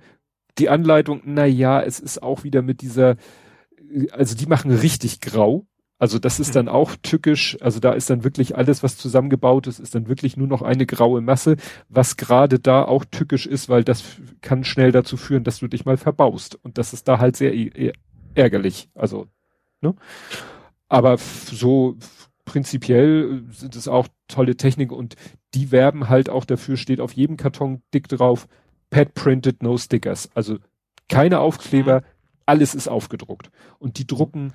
[0.57, 3.17] die Anleitung, na ja, es ist auch wieder mit dieser,
[4.11, 5.65] also die machen richtig grau.
[5.99, 7.57] Also das ist dann auch tückisch.
[7.59, 10.85] Also da ist dann wirklich alles, was zusammengebaut ist, ist dann wirklich nur noch eine
[10.85, 11.57] graue Masse,
[11.89, 14.03] was gerade da auch tückisch ist, weil das
[14.41, 16.57] kann schnell dazu führen, dass du dich mal verbaust.
[16.63, 17.53] Und das ist da halt sehr
[18.33, 18.89] ärgerlich.
[18.95, 19.27] Also,
[19.81, 19.95] ne?
[20.87, 21.97] Aber so
[22.45, 25.15] prinzipiell sind es auch tolle Technik und
[25.53, 28.47] die werben halt auch dafür, steht auf jedem Karton dick drauf,
[28.89, 30.29] Pad printed, no stickers.
[30.33, 30.57] Also
[31.07, 32.05] keine Aufkleber, mhm.
[32.45, 33.51] alles ist aufgedruckt.
[33.77, 34.53] Und die drucken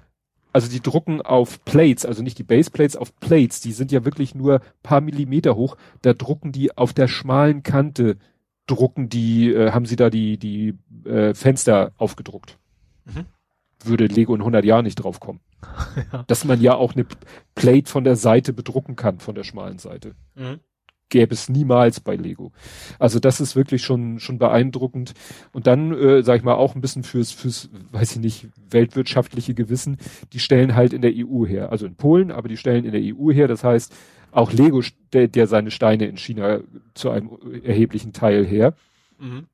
[0.54, 4.36] also die drucken auf Plates, also nicht die Baseplates, auf Plates, die sind ja wirklich
[4.36, 8.18] nur paar Millimeter hoch, da drucken die auf der schmalen Kante,
[8.66, 12.56] drucken die, äh, haben sie da die, die äh, Fenster aufgedruckt.
[13.04, 13.26] Mhm.
[13.84, 15.40] Würde Lego in 100 Jahren nicht drauf kommen.
[16.12, 16.24] Ja.
[16.26, 17.06] Dass man ja auch eine
[17.54, 20.14] Plate von der Seite bedrucken kann, von der schmalen Seite.
[20.34, 20.60] Mhm.
[21.08, 22.52] Gäbe es niemals bei Lego.
[22.98, 25.14] Also das ist wirklich schon, schon beeindruckend.
[25.52, 29.54] Und dann, äh, sag ich mal, auch ein bisschen fürs, fürs, weiß ich nicht, weltwirtschaftliche
[29.54, 29.98] Gewissen.
[30.32, 31.70] Die stellen halt in der EU her.
[31.70, 33.46] Also in Polen, aber die stellen in der EU her.
[33.46, 33.94] Das heißt,
[34.32, 36.60] auch Lego stellt der seine Steine in China
[36.94, 37.30] zu einem
[37.62, 38.74] erheblichen Teil her.
[39.18, 39.46] Mhm.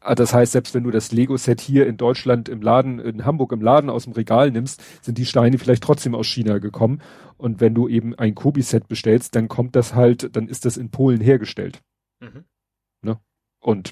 [0.00, 3.52] Ah, Das heißt, selbst wenn du das Lego-Set hier in Deutschland im Laden, in Hamburg
[3.52, 7.00] im Laden aus dem Regal nimmst, sind die Steine vielleicht trotzdem aus China gekommen.
[7.36, 10.90] Und wenn du eben ein Kobi-Set bestellst, dann kommt das halt, dann ist das in
[10.90, 11.82] Polen hergestellt.
[12.20, 12.44] Mhm.
[13.60, 13.90] Und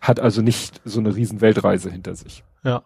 [0.00, 2.44] hat also nicht so eine riesen Weltreise hinter sich.
[2.64, 2.84] Ja.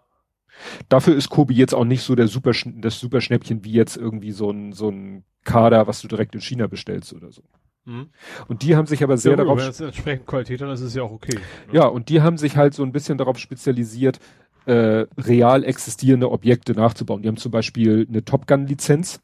[0.88, 4.50] Dafür ist Kobi jetzt auch nicht so der Super, das Superschnäppchen wie jetzt irgendwie so
[4.50, 7.42] ein, so ein Kader, was du direkt in China bestellst oder so.
[7.85, 8.09] Mhm.
[8.48, 10.74] Und die haben sich aber sehr ja, gut, darauf wenn es entsprechend Qualität hat, dann
[10.74, 11.35] ist es ja auch okay.
[11.35, 11.40] ne?
[11.73, 14.20] Ja, und die haben sich halt so ein bisschen darauf spezialisiert,
[14.66, 17.23] äh, real existierende Objekte nachzubauen.
[17.23, 19.20] Die haben zum Beispiel eine Top Gun-Lizenz,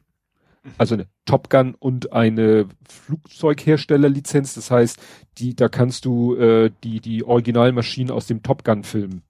[0.77, 4.55] also eine Top Gun und eine Flugzeughersteller-Lizenz.
[4.55, 4.99] Das heißt,
[5.39, 9.23] die, da kannst du äh, die, die Originalmaschinen aus dem Top Gun-Film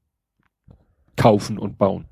[1.16, 2.06] kaufen und bauen.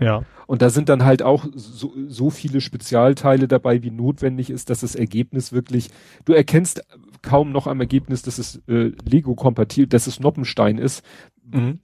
[0.00, 0.22] Ja.
[0.46, 4.80] Und da sind dann halt auch so, so viele Spezialteile dabei, wie notwendig ist, dass
[4.80, 5.90] das Ergebnis wirklich,
[6.24, 6.82] du erkennst
[7.22, 11.04] kaum noch am Ergebnis, dass es äh, Lego-kompatibel, dass es Noppenstein ist.
[11.50, 11.80] Mhm.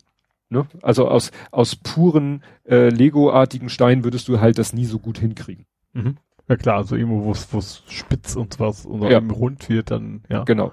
[0.50, 0.66] Ne?
[0.82, 5.66] Also aus, aus puren äh, Lego-artigen Steinen würdest du halt das nie so gut hinkriegen.
[5.94, 6.16] Mhm.
[6.48, 9.18] Ja klar, also irgendwo, wo es spitz und was oder Ja.
[9.18, 10.44] rund wird, dann ja.
[10.44, 10.72] Genau.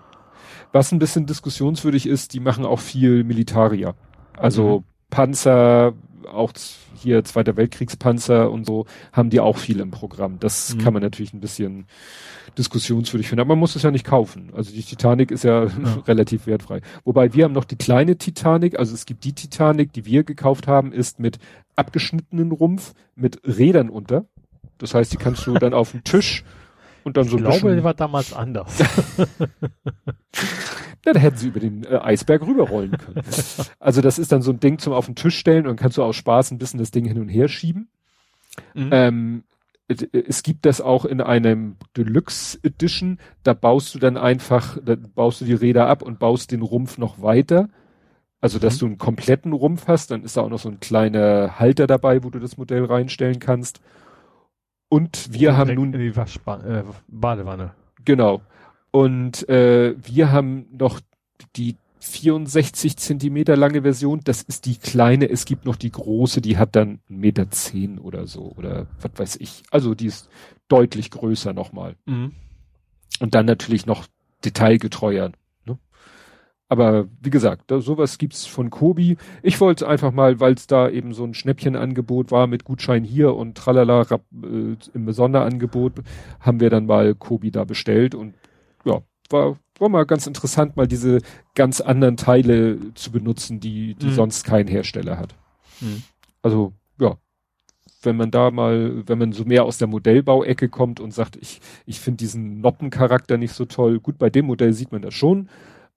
[0.74, 3.96] Was ein bisschen diskussionswürdig ist, die machen auch viel Militarier.
[4.38, 4.84] Also Mhm.
[5.10, 5.94] Panzer,
[6.34, 6.52] auch
[6.96, 10.40] hier Zweiter Weltkriegspanzer und so, haben die auch viel im Programm.
[10.40, 10.80] Das Mhm.
[10.80, 11.86] kann man natürlich ein bisschen
[12.58, 13.42] diskussionswürdig finden.
[13.42, 14.52] Aber man muss es ja nicht kaufen.
[14.56, 15.64] Also die Titanic ist ja,
[16.08, 16.82] relativ wertfrei.
[17.04, 18.78] Wobei wir haben noch die kleine Titanic.
[18.80, 21.38] Also es gibt die Titanic, die wir gekauft haben, ist mit
[21.76, 24.26] abgeschnittenen Rumpf, mit Rädern unter.
[24.80, 26.44] Das heißt, die kannst du dann auf den Tisch
[27.04, 28.74] und dann so Ich ein glaube, bisschen, war damals anders.
[31.06, 33.22] Ja, da hätten sie über den äh, Eisberg rüberrollen können.
[33.80, 35.98] also das ist dann so ein Ding zum auf den Tisch stellen und dann kannst
[35.98, 37.88] du aus Spaß ein bisschen das Ding hin und her schieben.
[38.74, 38.90] Mhm.
[38.92, 39.44] Ähm,
[39.88, 44.96] es- es gibt das auch in einem Deluxe Edition, da baust du dann einfach, da
[44.96, 47.70] baust du die Räder ab und baust den Rumpf noch weiter.
[48.42, 48.80] Also, dass Mhm.
[48.80, 52.24] du einen kompletten Rumpf hast, dann ist da auch noch so ein kleiner Halter dabei,
[52.24, 53.82] wo du das Modell reinstellen kannst.
[54.90, 57.72] Und wir haben Direkt nun in die Waschba äh, Badewanne.
[58.06, 58.42] Genau.
[58.92, 61.00] Und äh, wir haben noch
[61.56, 64.22] die 64 Zentimeter lange Version.
[64.24, 65.30] Das ist die kleine.
[65.30, 68.54] Es gibt noch die große, die hat dann 1,10 Meter zehn oder so.
[68.58, 69.64] Oder was weiß ich.
[69.70, 70.30] Also die ist
[70.68, 71.96] deutlich größer nochmal.
[72.06, 72.34] Mhm.
[73.20, 74.08] Und dann natürlich noch
[74.46, 75.32] detailgetreuer.
[75.66, 75.78] Ne?
[76.70, 79.18] Aber wie gesagt, da, sowas gibt's von Kobi.
[79.44, 83.36] Ich wollte einfach mal, weil es da eben so ein Schnäppchenangebot war mit Gutschein hier
[83.36, 85.96] und tralala äh, im Sonderangebot,
[86.40, 88.36] haben wir dann mal Kobi da bestellt und
[89.30, 91.20] war, war mal ganz interessant, mal diese
[91.56, 94.12] ganz anderen Teile zu benutzen, die, die Mhm.
[94.12, 95.36] sonst kein Hersteller hat.
[95.82, 96.04] Mhm.
[96.42, 97.18] Also, ja,
[98.02, 101.60] wenn man da mal, wenn man so mehr aus der Modellbauecke kommt und sagt, ich,
[101.86, 104.00] ich finde diesen Noppencharakter nicht so toll.
[104.00, 105.50] Gut, bei dem Modell sieht man das schon,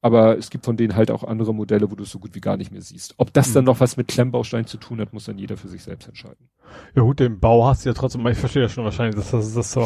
[0.03, 2.41] aber es gibt von denen halt auch andere Modelle, wo du es so gut wie
[2.41, 3.15] gar nicht mehr siehst.
[3.19, 3.66] Ob das dann Mhm.
[3.69, 6.49] noch was mit Klemmbaustein zu tun hat, muss dann jeder für sich selbst entscheiden.
[6.95, 9.55] Ja gut, den Bau hast du ja trotzdem, ich verstehe ja schon wahrscheinlich, dass das,
[9.55, 9.83] das so,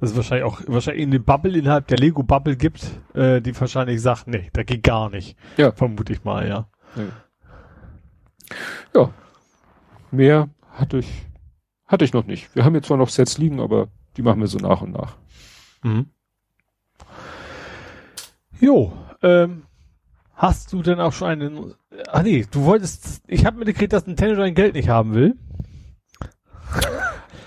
[0.00, 2.84] dass es wahrscheinlich auch wahrscheinlich eine Bubble innerhalb der Lego-Bubble gibt,
[3.14, 5.36] äh, die wahrscheinlich sagt, nee, da geht gar nicht.
[5.56, 5.70] Ja.
[5.72, 6.68] Vermute ich mal, ja.
[8.94, 9.10] Ja.
[10.10, 11.26] Mehr hatte ich,
[11.86, 12.52] hatte ich noch nicht.
[12.56, 13.86] Wir haben jetzt zwar noch Sets liegen, aber
[14.16, 15.16] die machen wir so nach und nach.
[15.84, 16.10] Mhm.
[18.60, 18.92] Jo,
[19.22, 19.62] ähm,
[20.34, 21.74] hast du denn auch schon einen,
[22.08, 25.36] ah nee, du wolltest, ich habe mitgekriegt, dass Nintendo dein Geld nicht haben will.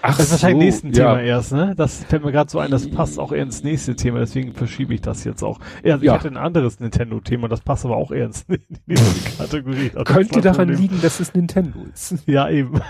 [0.06, 1.14] Ach, Das ist wahrscheinlich so, nächsten ja.
[1.16, 1.76] Thema erst, ne?
[1.78, 4.94] Das fällt mir gerade so ein, das passt auch eher ins nächste Thema, deswegen verschiebe
[4.94, 5.60] ich das jetzt auch.
[5.82, 6.12] Ja, also Ja.
[6.14, 9.92] ich hatte ein anderes Nintendo-Thema, das passt aber auch eher ins in die nächste Kategorie.
[9.96, 10.78] Also Könnte daran Problem.
[10.78, 12.16] liegen, dass es Nintendo ist.
[12.28, 12.82] Ja, eben.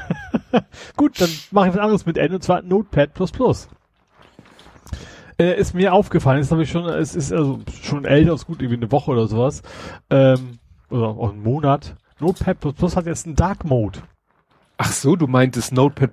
[0.98, 3.12] Gut, dann mache ich was anderes mit N und zwar Notepad++.
[5.40, 8.62] Äh, ist mir aufgefallen, das habe ich schon, es ist also schon älter, ist gut,
[8.62, 9.62] irgendwie eine Woche oder sowas.
[10.10, 11.96] Ähm, oder auch einen Monat.
[12.20, 12.56] Notepad++
[12.96, 14.00] hat jetzt einen Dark Mode.
[14.78, 16.10] Ach so, du meintest Notepad++.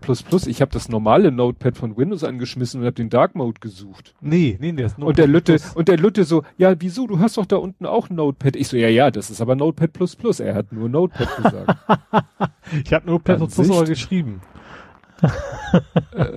[0.47, 4.15] Ich habe das normale Notepad von Windows angeschmissen und habe den Dark Mode gesucht.
[4.21, 5.77] Nee, nee, der ist Und der Lütte, Notepad++.
[5.77, 8.57] und der Lütte so, ja, wieso, du hast doch da unten auch Notepad.
[8.57, 9.91] Ich so, ja, ja, das ist aber Notepad++.
[10.41, 11.79] Er hat nur Notepad gesagt.
[12.85, 13.71] Ich habe Notepad++ Ansicht?
[13.71, 14.41] aber geschrieben.
[15.23, 16.33] Äh,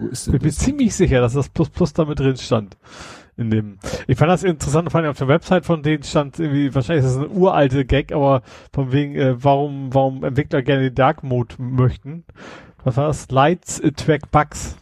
[0.00, 0.58] wo ist denn Ich bin das?
[0.58, 2.76] ziemlich sicher, dass das Plus Plus da mit drin stand.
[3.36, 3.78] in dem.
[4.06, 7.16] Ich fand das interessant, fand ich auf der Website von denen stand irgendwie, wahrscheinlich ist
[7.16, 8.42] das eine uralte Gag, aber
[8.72, 12.24] von wegen, äh, warum, warum Entwickler gerne den Dark Mode möchten.
[12.84, 13.30] Was war das?
[13.30, 14.76] Lights Track Bugs.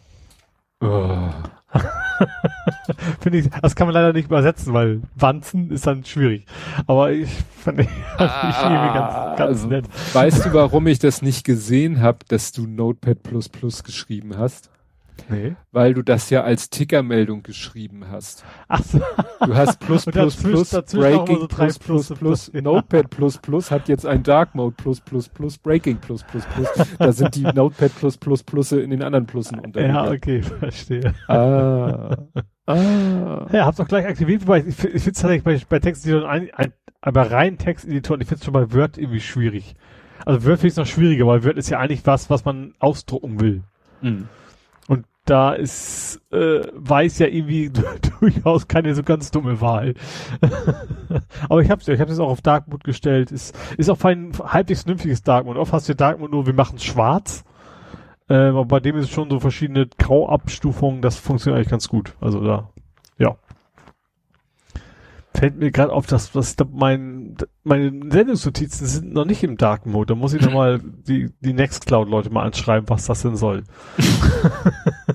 [0.82, 1.30] Oh.
[3.20, 6.46] Finde ich, das kann man leider nicht übersetzen, weil Wanzen ist dann schwierig.
[6.86, 7.88] Aber ich fand ich,
[8.18, 9.84] ah, ganz, ganz also, nett.
[10.12, 13.18] Weißt du, warum ich das nicht gesehen habe, dass du Notepad
[13.84, 14.71] geschrieben hast?
[15.28, 15.56] Nee.
[15.70, 18.44] Weil du das ja als Tickermeldung geschrieben hast.
[18.68, 19.00] Ach so.
[19.44, 24.06] Du hast plus plus plus, Breaking so plus, plus plus Notepad plus plus hat jetzt
[24.06, 26.68] ein Dark Mode plus plus plus Breaking plus plus plus.
[26.98, 29.94] Da sind die Notepad plus plus Plusse in den anderen Plussen unterwegs.
[29.94, 31.14] Ja, okay, verstehe.
[31.28, 32.16] Ah.
[32.66, 33.46] ah.
[33.52, 36.50] Ja, hab's auch gleich aktiviert, wobei ich, ich finde es tatsächlich bei, bei Texteditoren ein,
[36.54, 39.74] ein, aber rein Texteditoren, ich finde es schon bei Word irgendwie schwierig.
[40.24, 43.40] Also Word finde ich noch schwieriger, weil Word ist ja eigentlich was, was man ausdrucken
[43.40, 43.62] will.
[44.00, 44.28] Mhm
[45.24, 47.70] da ist, äh, weiß ja irgendwie
[48.20, 49.94] durchaus keine so ganz dumme Wahl.
[51.48, 53.30] Aber ich hab's ja, ich hab's jetzt auch auf Dark Mode gestellt.
[53.30, 55.60] Ist, ist auch ein halbwegs vernünftiges Dark Mode.
[55.60, 57.44] Oft hast du Dark Mode nur, wir machen's schwarz.
[58.28, 62.14] Ähm, aber bei dem ist schon so verschiedene Grauabstufungen, das funktioniert eigentlich ganz gut.
[62.20, 62.70] Also da,
[63.18, 63.36] ja
[65.42, 70.14] fällt mir gerade auf, dass, dass mein, meine Sendungsnotizen sind noch nicht im Dark Mode.
[70.14, 73.64] Da muss ich nochmal die, die Nextcloud-Leute mal anschreiben, was das denn soll.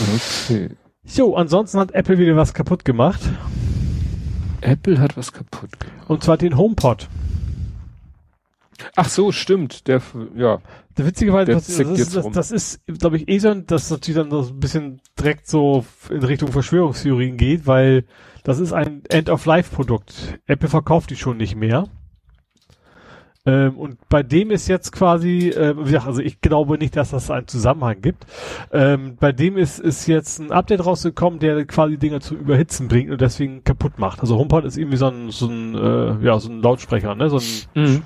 [0.00, 0.70] okay.
[1.04, 3.20] Jo, ansonsten hat Apple wieder was kaputt gemacht.
[4.60, 6.08] Apple hat was kaputt gemacht.
[6.08, 7.08] Und zwar den HomePod.
[8.96, 9.86] Ach so, stimmt.
[9.88, 10.00] Der,
[10.34, 10.60] ja.
[10.96, 14.30] Der witzigerweise, das, das, ist, das, das ist, glaube ich, eh so, dass natürlich dann
[14.30, 18.04] so ein bisschen direkt so in Richtung Verschwörungstheorien geht, weil
[18.44, 20.38] das ist ein End-of-Life-Produkt.
[20.46, 21.88] Apple verkauft die schon nicht mehr.
[23.46, 27.46] Ähm, und bei dem ist jetzt quasi, äh, also ich glaube nicht, dass das einen
[27.46, 28.26] Zusammenhang gibt.
[28.72, 33.10] Ähm, bei dem ist, ist jetzt ein Update rausgekommen, der quasi Dinge zu überhitzen bringt
[33.10, 34.20] und deswegen kaputt macht.
[34.20, 37.28] Also HomePod ist irgendwie so ein, so ein, äh, ja, so ein Lautsprecher, ne?
[37.28, 38.02] So ein mhm.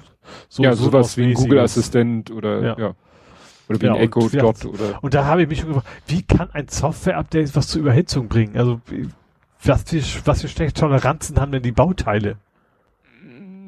[0.48, 2.78] So, ja, so sowas wie ein Google Assistent oder ja.
[2.78, 2.94] ja.
[3.68, 5.02] Oder wie ja, ein Echo und, Dot ja, oder.
[5.02, 8.56] Und da habe ich mich schon gefragt, wie kann ein Software-Update was zur Überhitzung bringen?
[8.56, 8.80] Also
[9.62, 12.36] was für, was für schlechte Toleranzen haben denn die Bauteile?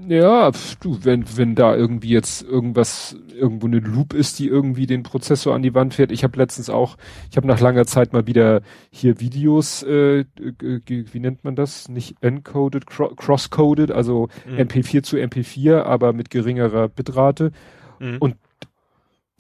[0.09, 0.51] Ja,
[0.81, 5.55] du, wenn, wenn da irgendwie jetzt irgendwas, irgendwo eine Loop ist, die irgendwie den Prozessor
[5.55, 6.13] an die Wand fährt.
[6.13, 6.97] Ich habe letztens auch,
[7.31, 10.25] ich habe nach langer Zeit mal wieder hier Videos, äh,
[10.59, 11.89] wie nennt man das?
[11.89, 14.59] Nicht encoded, cross-coded, also mhm.
[14.59, 17.53] MP4 zu MP4, aber mit geringerer Bitrate.
[17.99, 18.19] Mhm.
[18.19, 18.37] Und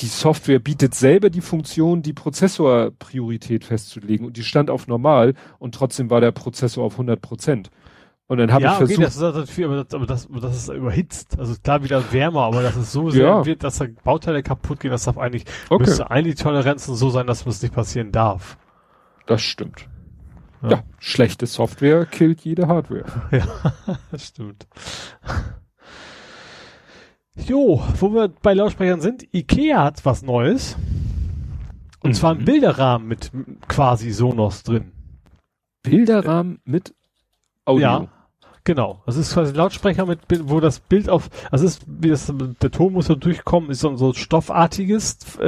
[0.01, 5.75] die Software bietet selber die Funktion, die Prozessorpriorität festzulegen und die stand auf normal und
[5.75, 7.71] trotzdem war der Prozessor auf 100 Prozent.
[8.31, 8.99] Und dann habe ja, ich versucht.
[8.99, 11.37] Okay, das ist natürlich, aber das, aber das, das ist überhitzt.
[11.37, 13.45] Also klar wieder wärmer, aber das ist so sehr ja.
[13.45, 15.83] wird, dass da Bauteile kaputt gehen, das darf eigentlich, okay.
[15.83, 18.57] müsste eigentlich Toleranzen so sein, dass es nicht passieren darf.
[19.27, 19.89] Das stimmt.
[20.63, 20.69] Ja.
[20.69, 23.05] ja, schlechte Software killt jede Hardware.
[23.33, 23.47] Ja,
[24.13, 24.69] das stimmt.
[27.35, 30.77] Jo, wo wir bei Lautsprechern sind, Ikea hat was Neues.
[32.01, 32.15] Und mhm.
[32.15, 33.33] zwar ein Bilderrahmen mit
[33.67, 34.93] quasi Sonos drin.
[35.83, 36.95] Bilderrahmen mit
[37.65, 37.83] Audio?
[37.83, 38.09] Ja,
[38.71, 39.01] Genau.
[39.05, 42.33] Das ist quasi ein Lautsprecher mit, wo das Bild auf, also ist, wie das,
[42.63, 45.47] der Ton muss so durchkommen, ist so, so stoffartiges, äh,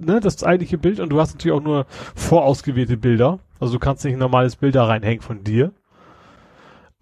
[0.00, 1.84] ne, das eigentliche Bild und du hast natürlich auch nur
[2.14, 3.40] vorausgewählte Bilder.
[3.60, 5.72] Also du kannst nicht ein normales Bild da reinhängen von dir.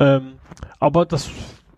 [0.01, 0.33] Ähm,
[0.81, 1.31] aber das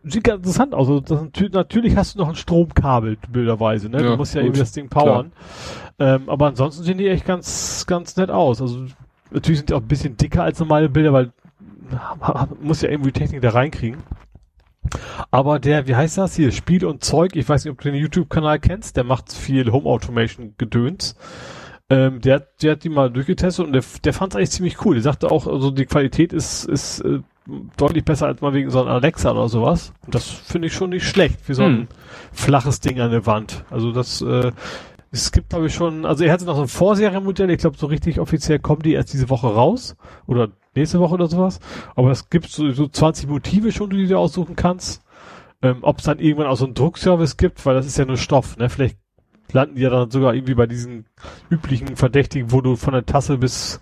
[0.05, 0.89] sieht ganz interessant aus.
[0.89, 3.98] Also das, natürlich hast du noch ein Stromkabel, bilderweise, ne?
[4.01, 5.32] Ja, du musst ja gut, irgendwie das Ding powern.
[5.98, 8.62] Ähm, aber ansonsten sehen die echt ganz, ganz nett aus.
[8.62, 8.86] Also
[9.31, 11.31] natürlich sind die auch ein bisschen dicker als normale Bilder, weil
[12.60, 14.02] muss ja irgendwie Technik da reinkriegen.
[15.31, 16.52] Aber der, wie heißt das hier?
[16.52, 19.86] Spiel und Zeug, ich weiß nicht, ob du den YouTube-Kanal kennst, der macht viel Home
[19.86, 21.16] Automation Gedöns.
[21.89, 24.94] Ähm, der, der hat die mal durchgetestet und der, der fand es eigentlich ziemlich cool.
[24.94, 27.20] Der sagte auch, also die Qualität ist, ist äh,
[27.77, 29.93] deutlich besser als mal wegen so einem Alexa oder sowas.
[30.05, 31.89] Und das finde ich schon nicht schlecht für so ein hm.
[32.32, 33.64] flaches Ding an der Wand.
[33.70, 34.52] Also das, äh,
[35.10, 37.86] es gibt, glaube ich, schon, also er hatte noch so ein Vorserienmodell, ich glaube, so
[37.86, 39.97] richtig offiziell kommen die erst diese Woche raus.
[40.27, 41.60] Oder nächste Woche oder sowas.
[41.94, 45.02] Aber es gibt so, so 20 Motive schon, die du dir aussuchen kannst.
[45.62, 48.16] Ähm, Ob es dann irgendwann auch so einen Druckservice gibt, weil das ist ja nur
[48.16, 48.68] Stoff, ne?
[48.68, 48.98] Vielleicht
[49.52, 51.06] landen die ja dann sogar irgendwie bei diesen
[51.50, 53.80] üblichen Verdächtigen, wo du von der Tasse bis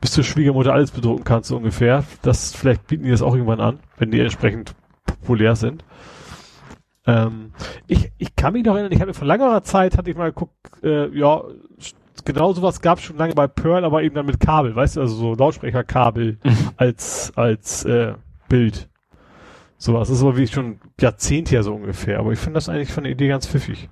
[0.00, 2.04] bis zur Schwiegermutter alles bedrucken kannst, so ungefähr.
[2.22, 4.74] Das, vielleicht bieten die das auch irgendwann an, wenn die entsprechend
[5.06, 5.84] populär sind.
[7.06, 7.52] Ähm,
[7.86, 10.54] ich, ich kann mich noch erinnern, ich hatte vor langer Zeit, hatte ich mal geguckt,
[10.82, 11.42] äh, ja,
[12.26, 15.00] genau sowas gab es schon lange bei Pearl, aber eben dann mit Kabel, weißt du,
[15.00, 16.56] also so Lautsprecherkabel mhm.
[16.76, 18.12] als, als äh,
[18.48, 18.88] Bild.
[19.78, 20.08] Sowas.
[20.08, 22.18] Das ist aber wie schon Jahrzehnte her so ungefähr.
[22.18, 23.88] Aber ich finde das eigentlich von der Idee ganz pfiffig.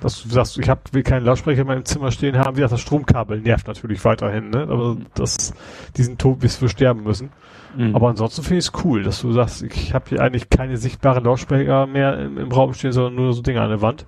[0.00, 2.72] dass du sagst, ich hab, will keinen Lautsprecher in meinem Zimmer stehen haben, wie gesagt,
[2.72, 4.62] das Stromkabel nervt natürlich weiterhin, ne?
[4.62, 5.52] Aber das,
[5.96, 7.30] diesen Tod bis wir sterben müssen.
[7.76, 7.94] Mhm.
[7.94, 11.24] Aber ansonsten finde ich es cool, dass du sagst, ich habe hier eigentlich keine sichtbaren
[11.24, 14.06] Lautsprecher mehr im, im Raum stehen, sondern nur so Dinge an der Wand.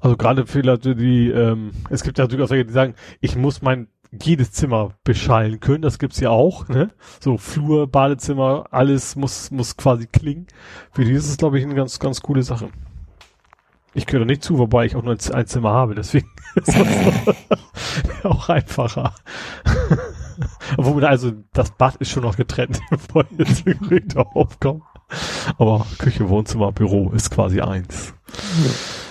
[0.00, 3.62] Also gerade für Leute, die, ähm, es gibt ja durchaus welche, die sagen, ich muss
[3.62, 3.88] mein
[4.22, 6.90] jedes Zimmer beschallen können, das gibt's ja auch, ne?
[7.20, 10.46] So Flur, Badezimmer, alles muss, muss quasi klingen.
[10.92, 12.68] Für die ist es, glaube ich, eine ganz, ganz coole Sache.
[13.94, 18.48] Ich gehöre nicht zu, wobei ich auch nur ein, Zimmer habe, deswegen ist das auch
[18.48, 19.14] einfacher.
[20.76, 24.82] Obwohl, also, das Bad ist schon noch getrennt, bevor jetzt direkt aufkommen.
[25.56, 28.12] Aber Küche, Wohnzimmer, Büro ist quasi eins.
[28.64, 29.05] Ja.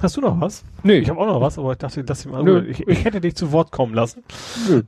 [0.00, 0.64] Hast du noch was?
[0.82, 2.42] Nee, Ich habe auch noch was, aber ich dachte, lass ich mal.
[2.42, 2.66] Nö.
[2.68, 4.22] Ich, ich hätte dich zu Wort kommen lassen.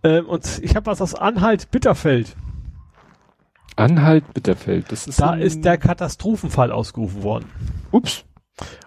[0.02, 2.36] Ähm, und ich habe was aus Anhalt Bitterfeld.
[3.76, 4.92] Anhalt Bitterfeld.
[4.92, 7.46] Das ist Da ist der Katastrophenfall ausgerufen worden.
[7.92, 8.26] Ups.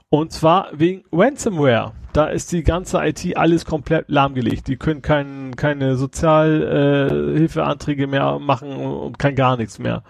[0.10, 1.94] Und zwar wegen Ransomware.
[2.14, 4.68] Da ist die ganze IT alles komplett lahmgelegt.
[4.68, 10.04] Die können kein, keine Sozialhilfeanträge äh, mehr machen und, und kein gar nichts mehr.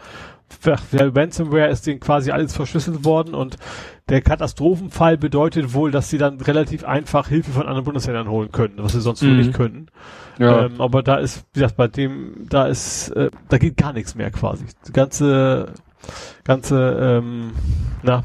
[0.48, 3.58] Für Ransomware ist denen quasi alles verschlüsselt worden und
[4.10, 8.74] der Katastrophenfall bedeutet wohl, dass sie dann relativ einfach Hilfe von anderen Bundesländern holen können,
[8.78, 9.38] was sie sonst Mhm.
[9.38, 9.88] nicht könnten.
[10.40, 10.66] Ja.
[10.66, 14.16] Ähm, aber da ist, wie gesagt, bei dem, da ist, äh, da geht gar nichts
[14.16, 14.66] mehr quasi.
[14.88, 15.74] Die ganze,
[16.44, 17.52] ganze, ähm,
[18.04, 18.24] na,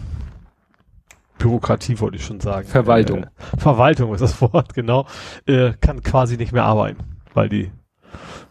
[1.38, 2.66] Bürokratie wollte ich schon sagen.
[2.66, 3.24] Verwaltung.
[3.24, 5.06] Äh, Verwaltung ist das Wort, genau.
[5.46, 7.02] Äh, kann quasi nicht mehr arbeiten,
[7.34, 7.70] weil die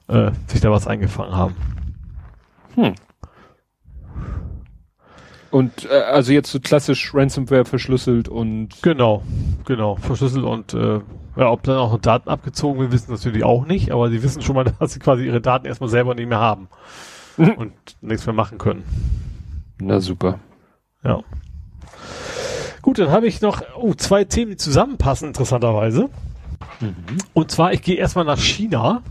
[0.08, 1.56] äh, sich da was eingefangen haben.
[2.76, 2.94] Hm.
[5.54, 9.22] Und äh, also jetzt so klassisch Ransomware verschlüsselt und Genau,
[9.66, 11.00] genau, verschlüsselt und äh,
[11.36, 14.42] ja, ob dann auch noch Daten abgezogen werden, wissen natürlich auch nicht, aber sie wissen
[14.42, 16.70] schon mal, dass sie quasi ihre Daten erstmal selber nicht mehr haben
[17.38, 17.52] Mhm.
[17.54, 18.84] und nichts mehr machen können.
[19.80, 20.40] na super.
[21.04, 21.22] Ja.
[22.82, 26.10] Gut, dann habe ich noch oh, zwei Themen, die zusammenpassen, interessanterweise.
[27.34, 29.02] Und zwar, ich gehe erstmal nach China.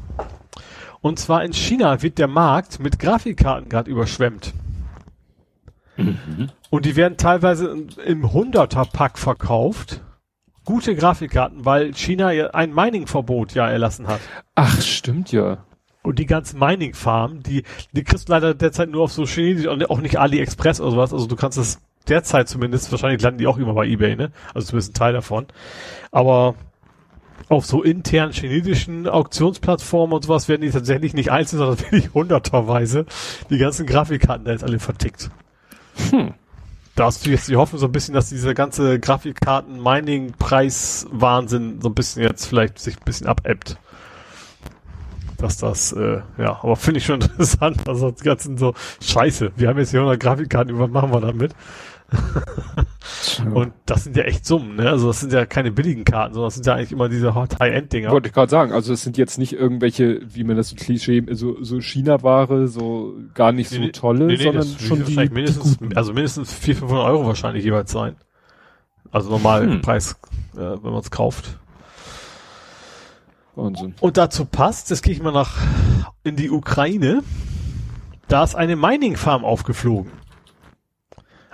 [1.00, 4.54] Und zwar in China wird der Markt mit Grafikkarten gerade überschwemmt.
[6.70, 10.00] Und die werden teilweise im- im 100er-Pack verkauft.
[10.64, 14.20] Gute Grafikkarten, weil China ein Mining-Verbot ja erlassen hat.
[14.54, 15.64] Ach, stimmt ja.
[16.02, 19.88] Und die ganzen Mining-Farmen, die, die kriegst du leider derzeit nur auf so Chinesisch und
[19.90, 21.12] auch nicht AliExpress oder sowas.
[21.12, 24.32] Also du kannst es derzeit zumindest, wahrscheinlich landen die auch immer bei Ebay, ne?
[24.54, 25.46] Also zumindest ein Teil davon.
[26.10, 26.54] Aber
[27.48, 33.04] auf so internen chinesischen Auktionsplattformen und sowas werden die tatsächlich nicht einzeln, sondern wirklich hunderterweise
[33.50, 35.30] die ganzen Grafikkarten da jetzt alle vertickt.
[36.10, 36.34] Hm.
[36.94, 41.94] Da hast du jetzt die Hoffnung so ein bisschen, dass dieser ganze Grafikkarten-Mining-Preis-Wahnsinn so ein
[41.94, 43.78] bisschen jetzt vielleicht sich ein bisschen abebbt.
[45.38, 49.68] Dass das, äh, ja, aber finde ich schon interessant, also die ganzen so, scheiße, wir
[49.68, 51.54] haben jetzt hier 100 Grafikkarten, was machen wir damit?
[53.54, 54.88] Und das sind ja echt Summen, ne?
[54.88, 58.10] Also das sind ja keine billigen Karten, sondern das sind ja eigentlich immer diese High-End-Dinger.
[58.10, 61.24] Wollte ich gerade sagen, also es sind jetzt nicht irgendwelche, wie man das so Klischee,
[61.32, 65.16] so, so China-Ware, so gar nicht so Nee, tolle, Nee, nee, sondern das schon die,
[65.16, 65.96] die mindestens, guten.
[65.96, 68.16] also mindestens 400, 500 Euro wahrscheinlich jeweils sein.
[69.10, 69.80] Also normal Hm.
[69.82, 70.16] Preis,
[70.54, 71.58] äh, wenn man es kauft.
[73.54, 73.94] Wahnsinn.
[74.00, 75.56] Und dazu passt, jetzt gehe ich mal nach
[76.24, 77.22] in die Ukraine.
[78.28, 80.10] Da ist eine Mining Farm aufgeflogen.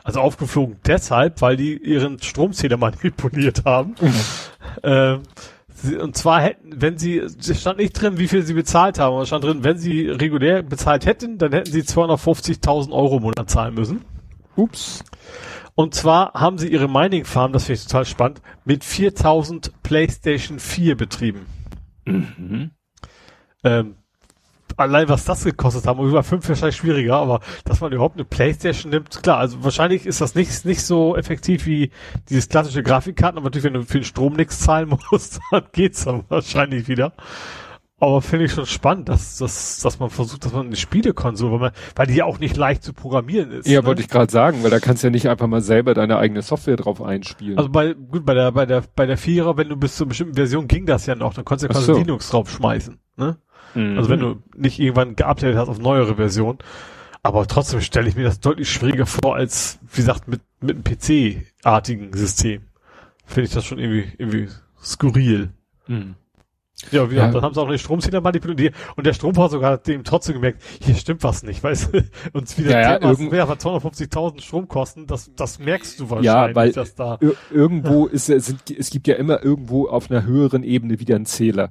[0.09, 3.95] Also aufgeflogen deshalb, weil die ihren Stromzähler manipuliert haben.
[4.83, 5.21] Ähm,
[5.69, 9.13] sie, und zwar hätten, wenn sie, es stand nicht drin, wie viel sie bezahlt haben,
[9.13, 13.25] aber es stand drin, wenn sie regulär bezahlt hätten, dann hätten sie 250.000 Euro im
[13.25, 14.03] Monat zahlen müssen.
[14.57, 15.05] Ups.
[15.75, 20.59] Und zwar haben sie ihre Mining Farm, das finde ich total spannend, mit 4000 PlayStation
[20.59, 21.45] 4 betrieben.
[23.63, 23.97] Ähm,
[24.79, 28.91] allein was das gekostet haben, über fünf wahrscheinlich schwieriger, aber dass man überhaupt eine Playstation
[28.91, 31.91] nimmt, klar, also wahrscheinlich ist das nicht, nicht so effektiv wie
[32.29, 36.05] dieses klassische Grafikkarten, aber natürlich, wenn du für den Strom nichts zahlen musst, dann geht's
[36.05, 37.13] dann wahrscheinlich wieder.
[38.01, 41.59] Aber finde ich schon spannend, dass, dass, dass man versucht, dass man eine Spielekonsole, weil
[41.59, 43.67] man, weil die ja auch nicht leicht zu programmieren ist.
[43.67, 43.87] Ja, ne?
[43.87, 46.43] wollte ich gerade sagen, weil da kannst du ja nicht einfach mal selber deine eigene
[46.43, 47.59] Software drauf einspielen.
[47.59, 50.11] Also bei, gut, bei der, bei der, bei der Vierer, wenn du bis zu einer
[50.11, 51.99] bestimmten Version ging das ja noch, dann konntest du ja quasi so.
[51.99, 53.39] Linux draufschmeißen, ne?
[53.79, 53.99] Mhm.
[53.99, 56.59] Also wenn du nicht irgendwann geupdatet hast auf neuere Version.
[57.23, 60.85] Aber trotzdem stelle ich mir das deutlich schwieriger vor als, wie gesagt, mit, mit einem
[60.85, 62.63] PC-artigen System.
[63.27, 64.49] Finde ich das schon irgendwie, irgendwie
[64.83, 65.51] skurril.
[65.89, 66.15] Mhm.
[66.93, 67.23] Ja, wie Ja.
[67.27, 70.35] gesagt, dann haben sie auch den Stromzähler manipuliert und der Strom hat sogar dem trotzdem
[70.37, 72.05] gemerkt, hier stimmt was nicht, weißt du?
[72.33, 76.57] Und wieder Ja, ja, irgend- mehr, aber 250.000 Stromkosten, das, das merkst du Ja, wahrscheinlich,
[76.57, 80.63] weil dass da, Ir irgendwo ist sind, es gibt ja immer irgendwo auf einer höheren
[80.63, 81.71] Ebene wieder einen Zähler.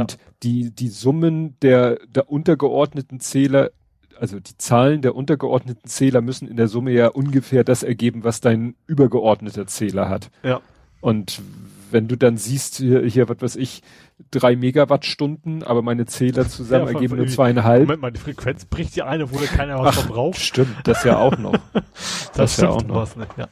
[0.00, 3.70] Und die, die Summen der, der untergeordneten Zähler,
[4.18, 8.40] also die Zahlen der untergeordneten Zähler müssen in der Summe ja ungefähr das ergeben, was
[8.40, 10.30] dein übergeordneter Zähler hat.
[10.42, 10.60] Ja.
[11.00, 11.42] Und
[11.90, 13.82] wenn du dann siehst, hier, hier was weiß ich,
[14.30, 17.82] drei Megawattstunden, aber meine Zähler zusammen Ja, ergeben nur zweieinhalb.
[17.82, 20.40] Moment mal, die Frequenz bricht die eine, wo keiner was verbraucht.
[20.40, 21.54] Stimmt, das ja auch noch.
[22.34, 22.96] das ja auch noch.
[22.96, 23.48] was nicht, ja.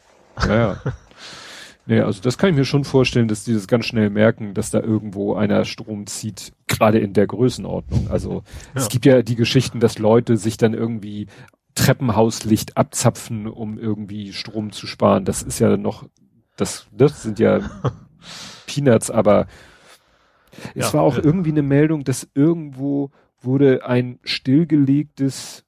[0.47, 0.77] Ja, ja.
[1.87, 4.71] Nee, also das kann ich mir schon vorstellen, dass die das ganz schnell merken, dass
[4.71, 8.09] da irgendwo einer Strom zieht, gerade in der Größenordnung.
[8.09, 8.45] Also
[8.75, 8.83] Ja.
[8.83, 11.27] es gibt ja die Geschichten, dass Leute sich dann irgendwie
[11.75, 15.25] Treppenhauslicht abzapfen, um irgendwie Strom zu sparen.
[15.25, 16.09] Das ist ja noch,
[16.57, 17.61] das, das sind ja
[18.67, 19.47] Peanuts, aber
[20.77, 21.23] es Ja, war auch ja.
[21.23, 25.65] irgendwie eine Meldung, dass irgendwo wurde ein stillgelegtes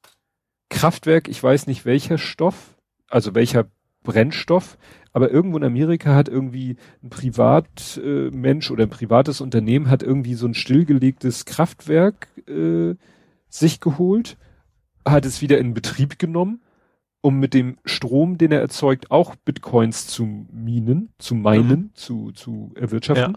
[0.70, 2.76] Kraftwerk, ich weiß nicht welcher Stoff,
[3.08, 3.66] also welcher
[4.02, 4.78] Brennstoff,
[5.12, 10.34] aber irgendwo in Amerika hat irgendwie ein Privatmensch äh, oder ein privates Unternehmen hat irgendwie
[10.34, 12.94] so ein stillgelegtes Kraftwerk äh,
[13.48, 14.38] sich geholt,
[15.06, 16.62] hat es wieder in Betrieb genommen,
[17.20, 22.72] um mit dem Strom, den er erzeugt, auch Bitcoins zu minen, zu meinen, zu, zu
[22.74, 23.36] erwirtschaften.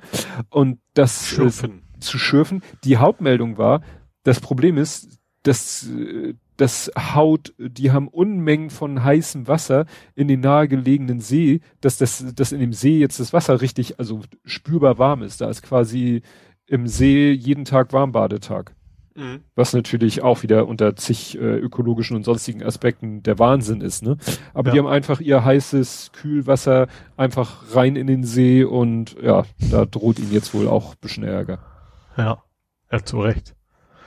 [0.49, 1.83] Und das äh, Schürfen.
[1.99, 2.63] zu schürfen.
[2.83, 3.81] Die Hauptmeldung war,
[4.23, 9.85] das Problem ist, dass äh, das Haut, die haben Unmengen von heißem Wasser
[10.15, 14.21] in den nahegelegenen See, dass das, dass in dem See jetzt das Wasser richtig, also
[14.45, 15.41] spürbar warm ist.
[15.41, 16.21] Da ist quasi
[16.65, 18.73] im See jeden Tag Warmbadetag.
[19.15, 19.41] Mhm.
[19.55, 24.17] Was natürlich auch wieder unter zig äh, ökologischen und sonstigen Aspekten der Wahnsinn ist, ne?
[24.53, 24.73] Aber Ja.
[24.73, 30.19] die haben einfach ihr heißes Kühlwasser einfach rein in den See und ja, da droht
[30.19, 31.59] ihnen jetzt wohl auch ein bisschen Ärger.
[32.17, 32.43] Ja.
[32.91, 33.55] Ja, zu Recht.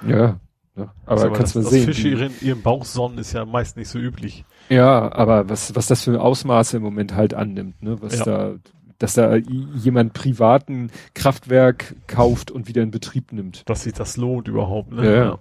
[0.07, 0.41] Ja.
[0.79, 0.93] Ja.
[1.07, 1.85] Aber Also, kannst du sehen.
[1.87, 4.45] Fische ihren, ihren Bauch sonnen ist ja meist nicht so üblich.
[4.69, 7.97] ja, aber was, was das für Ausmaße im Moment halt annimmt, ne?
[8.01, 8.25] Was Ja.
[8.25, 8.55] da,
[8.99, 13.69] dass da jemand privaten Kraftwerk kauft und wieder in Betrieb nimmt.
[13.69, 14.91] Dass sich das lohnt überhaupt.
[14.93, 15.05] Ne?
[15.05, 15.39] Ja, ja.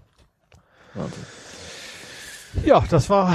[2.66, 3.34] Ja, das war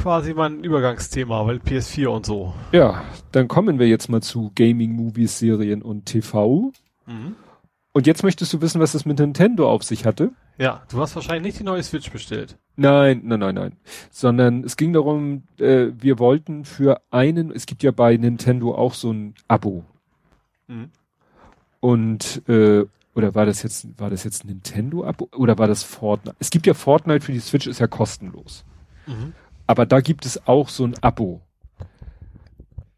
[0.00, 2.54] quasi mein Übergangsthema, weil PS4 und so.
[2.72, 3.02] Ja,
[3.32, 6.72] dann kommen wir jetzt mal zu Gaming, Movies, Serien und TV.
[7.06, 7.36] Mhm.
[7.96, 10.32] Und jetzt möchtest du wissen, was es mit Nintendo auf sich hatte?
[10.58, 12.58] Ja, du hast wahrscheinlich nicht die neue Switch bestellt.
[12.74, 13.76] Nein, nein, nein, nein.
[14.10, 18.94] Sondern es ging darum, äh, wir wollten für einen, es gibt ja bei Nintendo auch
[18.94, 19.84] so ein Abo.
[20.66, 20.90] Mhm.
[21.78, 22.84] Und äh,
[23.14, 26.36] oder war das jetzt, war das jetzt Nintendo-Abo oder war das Fortnite?
[26.40, 28.64] Es gibt ja Fortnite für die Switch, ist ja kostenlos.
[29.06, 29.34] Mhm.
[29.68, 31.42] Aber da gibt es auch so ein Abo.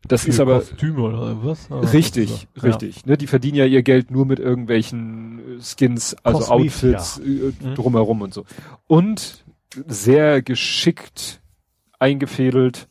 [0.08, 1.70] Das ist Für aber Kostüme oder was?
[1.70, 2.64] Oder richtig, was?
[2.64, 3.06] richtig.
[3.06, 6.98] Ne, die verdienen ja ihr Geld nur mit irgendwelchen äh, Skins, also Kosmetika.
[6.98, 7.74] Outfits äh, Mhm.
[7.74, 8.44] drumherum und so.
[8.86, 9.44] Und
[9.86, 11.40] sehr geschickt
[11.98, 12.88] eingefädelt,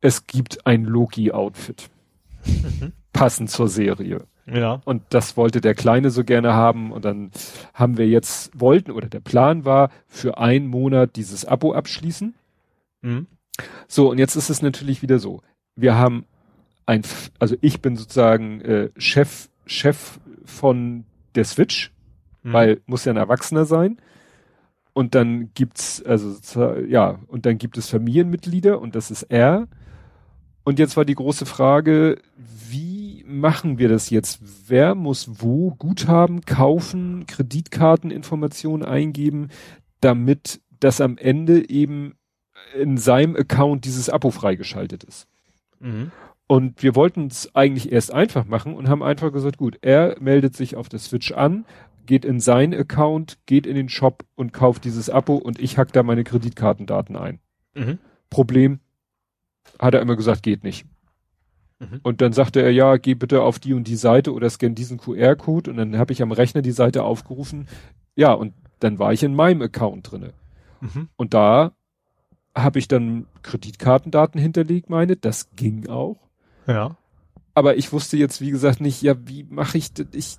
[0.00, 1.90] es gibt ein Loki-Outfit.
[2.46, 2.92] Mhm.
[3.12, 4.22] Passend zur Serie.
[4.46, 4.58] Ja.
[4.58, 4.80] ja.
[4.84, 6.92] Und das wollte der Kleine so gerne haben.
[6.92, 7.30] Und dann
[7.74, 12.34] haben wir jetzt, wollten, oder der Plan war, für einen Monat dieses Abo abschließen.
[13.02, 13.26] Mhm.
[13.88, 15.42] So, und jetzt ist es natürlich wieder so.
[15.80, 16.24] Wir haben
[16.86, 17.02] ein,
[17.38, 21.04] also ich bin sozusagen äh, Chef, Chef von
[21.34, 21.92] der Switch,
[22.42, 22.52] Mhm.
[22.52, 23.98] weil muss ja ein Erwachsener sein.
[24.92, 26.36] Und dann gibt's, also
[26.86, 29.68] ja, und dann gibt es Familienmitglieder und das ist er.
[30.64, 32.20] Und jetzt war die große Frage,
[32.68, 34.40] wie machen wir das jetzt?
[34.66, 39.48] Wer muss wo Guthaben kaufen, Kreditkarteninformationen eingeben,
[40.00, 42.14] damit das am Ende eben
[42.78, 45.28] in seinem Account dieses Abo freigeschaltet ist?
[45.80, 46.12] Mhm.
[46.46, 50.56] Und wir wollten es eigentlich erst einfach machen und haben einfach gesagt, gut, er meldet
[50.56, 51.64] sich auf der Switch an,
[52.06, 55.92] geht in seinen Account, geht in den Shop und kauft dieses Abo und ich hack
[55.92, 57.38] da meine Kreditkartendaten ein.
[57.74, 57.98] Mhm.
[58.30, 58.80] Problem,
[59.78, 60.86] hat er immer gesagt, geht nicht.
[61.78, 62.00] Mhm.
[62.02, 64.98] Und dann sagte er, ja, geh bitte auf die und die Seite oder scan diesen
[64.98, 67.68] QR-Code und dann habe ich am Rechner die Seite aufgerufen.
[68.16, 70.32] Ja, und dann war ich in meinem Account drinne.
[70.80, 71.08] Mhm.
[71.16, 71.72] Und da
[72.54, 76.28] habe ich dann Kreditkartendaten hinterlegt, meine, das ging auch.
[76.66, 76.96] Ja.
[77.54, 80.06] Aber ich wusste jetzt, wie gesagt, nicht, ja, wie mache ich das?
[80.12, 80.38] Ich,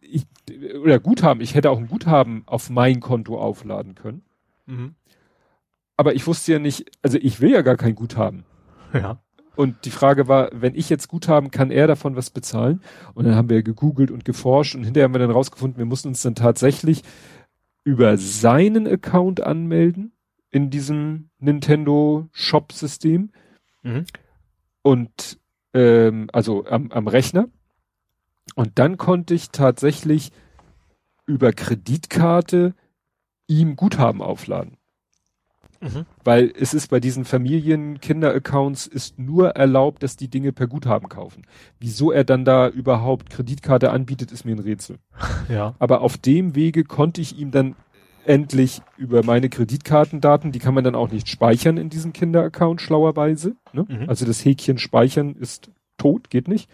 [0.00, 4.22] ich, ich, oder Guthaben, ich hätte auch ein Guthaben auf mein Konto aufladen können.
[4.66, 4.94] Mhm.
[5.96, 8.44] Aber ich wusste ja nicht, also ich will ja gar kein Guthaben.
[8.92, 9.20] Ja.
[9.56, 12.80] Und die Frage war, wenn ich jetzt Guthaben, kann er davon was bezahlen?
[13.14, 16.08] Und dann haben wir gegoogelt und geforscht und hinterher haben wir dann rausgefunden, wir mussten
[16.08, 17.02] uns dann tatsächlich
[17.84, 20.13] über seinen Account anmelden
[20.54, 23.30] in diesem Nintendo Shop System
[23.82, 24.06] Mhm.
[24.82, 25.38] und
[25.74, 27.48] ähm, also am, am Rechner.
[28.54, 30.30] Und dann konnte ich tatsächlich
[31.26, 32.74] über Kreditkarte
[33.48, 34.76] ihm Guthaben aufladen.
[35.80, 36.06] Mhm.
[36.22, 41.42] Weil es ist bei diesen Familien-Kinder-Accounts ist nur erlaubt, dass die Dinge per Guthaben kaufen.
[41.80, 44.98] Wieso er dann da überhaupt Kreditkarte anbietet, ist mir ein Rätsel.
[45.48, 45.74] Ja.
[45.80, 47.74] Aber auf dem Wege konnte ich ihm dann
[48.26, 53.56] endlich über meine Kreditkartendaten, die kann man dann auch nicht speichern in diesem Kinderaccount schlauerweise.
[53.72, 53.86] Ne?
[53.88, 54.08] Mhm.
[54.08, 56.68] Also das Häkchen speichern ist tot, geht nicht.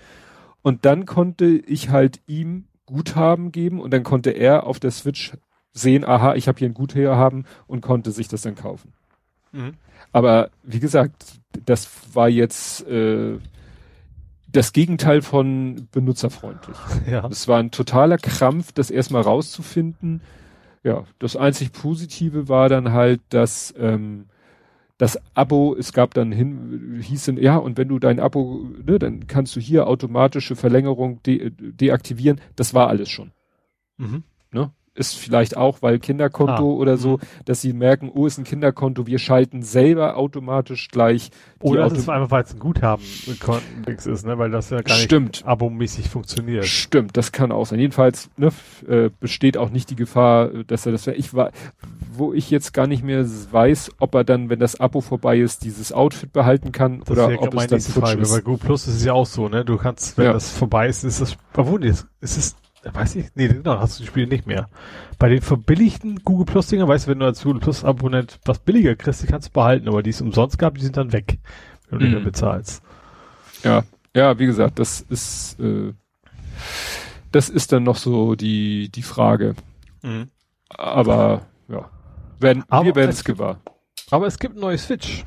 [0.62, 5.32] Und dann konnte ich halt ihm Guthaben geben und dann konnte er auf der Switch
[5.72, 8.92] sehen, aha, ich habe hier ein Guthaben und konnte sich das dann kaufen.
[9.52, 9.74] Mhm.
[10.12, 11.24] Aber wie gesagt,
[11.64, 13.38] das war jetzt äh,
[14.52, 16.76] das Gegenteil von benutzerfreundlich.
[17.08, 17.26] Ja.
[17.28, 20.20] Es war ein totaler Krampf, das erstmal rauszufinden.
[20.82, 24.26] Ja, das einzig Positive war dann halt, dass ähm,
[24.96, 28.98] das Abo, es gab dann hin, hieß dann, ja, und wenn du dein Abo, ne,
[28.98, 32.40] dann kannst du hier automatische Verlängerung de deaktivieren.
[32.56, 33.32] Das war alles schon.
[33.96, 34.24] Mhm.
[35.00, 36.76] Ist vielleicht auch, weil Kinderkonto ah.
[36.76, 37.20] oder so, mhm.
[37.46, 41.30] dass sie merken, oh, ist ein Kinderkonto, wir schalten selber automatisch gleich.
[41.58, 43.02] Oder das ist einfach, weil es ein Guthaben
[43.86, 45.28] ist, ne, weil das ja gar Stimmt.
[45.28, 46.66] nicht abomäßig funktioniert.
[46.66, 47.78] Stimmt, das kann auch sein.
[47.78, 48.50] Jedenfalls ne,
[48.86, 51.06] äh, besteht auch nicht die Gefahr, dass er das.
[51.06, 51.50] Ich war,
[52.12, 55.64] wo ich jetzt gar nicht mehr weiß, ob er dann, wenn das Abo vorbei ist,
[55.64, 58.32] dieses Outfit behalten kann das oder ob es dann Frage, ist.
[58.32, 59.64] Bei Google Plus ist es ja auch so, ne?
[59.64, 60.32] Du kannst, wenn ja.
[60.32, 64.08] das vorbei ist, ist das, obwohl, ist es Weiß ich, nee, genau, hast du die
[64.08, 64.68] Spiele nicht mehr.
[65.18, 68.58] Bei den verbilligten Google Plus Dinger, weißt du, wenn du als Google Plus Abonnent was
[68.58, 71.38] billiger kriegst, die kannst du behalten, aber die es umsonst gab, die sind dann weg,
[71.90, 72.08] wenn du mm.
[72.08, 72.82] die dann bezahlst.
[73.62, 73.84] Ja,
[74.16, 75.92] ja, wie gesagt, das ist, äh,
[77.32, 79.54] das ist dann noch so die, die Frage.
[80.02, 80.28] Mhm.
[80.70, 81.90] Aber, ja,
[82.38, 83.60] werden, aber wir werden es gewahr.
[84.10, 85.24] Aber es gibt ein neues Switch.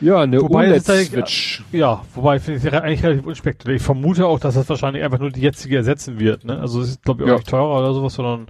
[0.00, 1.64] Ja, eine OLED-Switch.
[1.72, 3.76] Ja, wobei finde ich eigentlich relativ unspektakulär.
[3.76, 6.44] Ich vermute auch, dass das wahrscheinlich einfach nur die jetzige ersetzen wird.
[6.44, 6.58] Ne?
[6.58, 7.36] Also es ist, glaube ich, auch ja.
[7.36, 8.48] nicht teurer oder sowas, sondern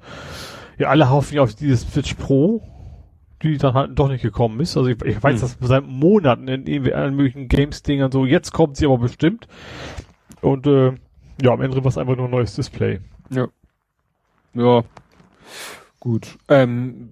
[0.79, 2.63] ja, alle hoffen ja auf dieses Switch Pro,
[3.43, 4.77] die dann halt doch nicht gekommen ist.
[4.77, 5.41] Also ich, ich weiß, hm.
[5.41, 9.47] dass seit Monaten in, in allen möglichen Games-Dingern so, jetzt kommt sie aber bestimmt.
[10.41, 10.93] Und äh,
[11.43, 13.01] ja, am Ende war es einfach nur ein neues Display.
[13.31, 13.49] Ja.
[14.55, 14.83] Ja.
[16.01, 16.39] Gut.
[16.49, 17.11] Ähm,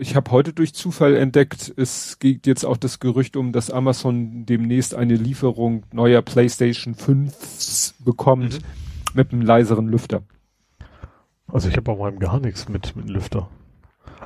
[0.00, 4.46] ich habe heute durch Zufall entdeckt, es geht jetzt auch das Gerücht um, dass Amazon
[4.46, 8.64] demnächst eine Lieferung neuer PlayStation 5 bekommt mhm.
[9.14, 10.22] mit einem leiseren Lüfter.
[11.46, 13.48] Also ich habe auch mal gar nichts mit, mit Lüfter.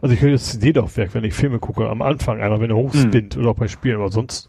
[0.00, 3.34] Also ich höre das CD-Laufwerk, wenn ich Filme gucke, am Anfang einmal, wenn er hochspinnt
[3.34, 3.42] mhm.
[3.42, 4.48] oder auch bei Spielen, aber sonst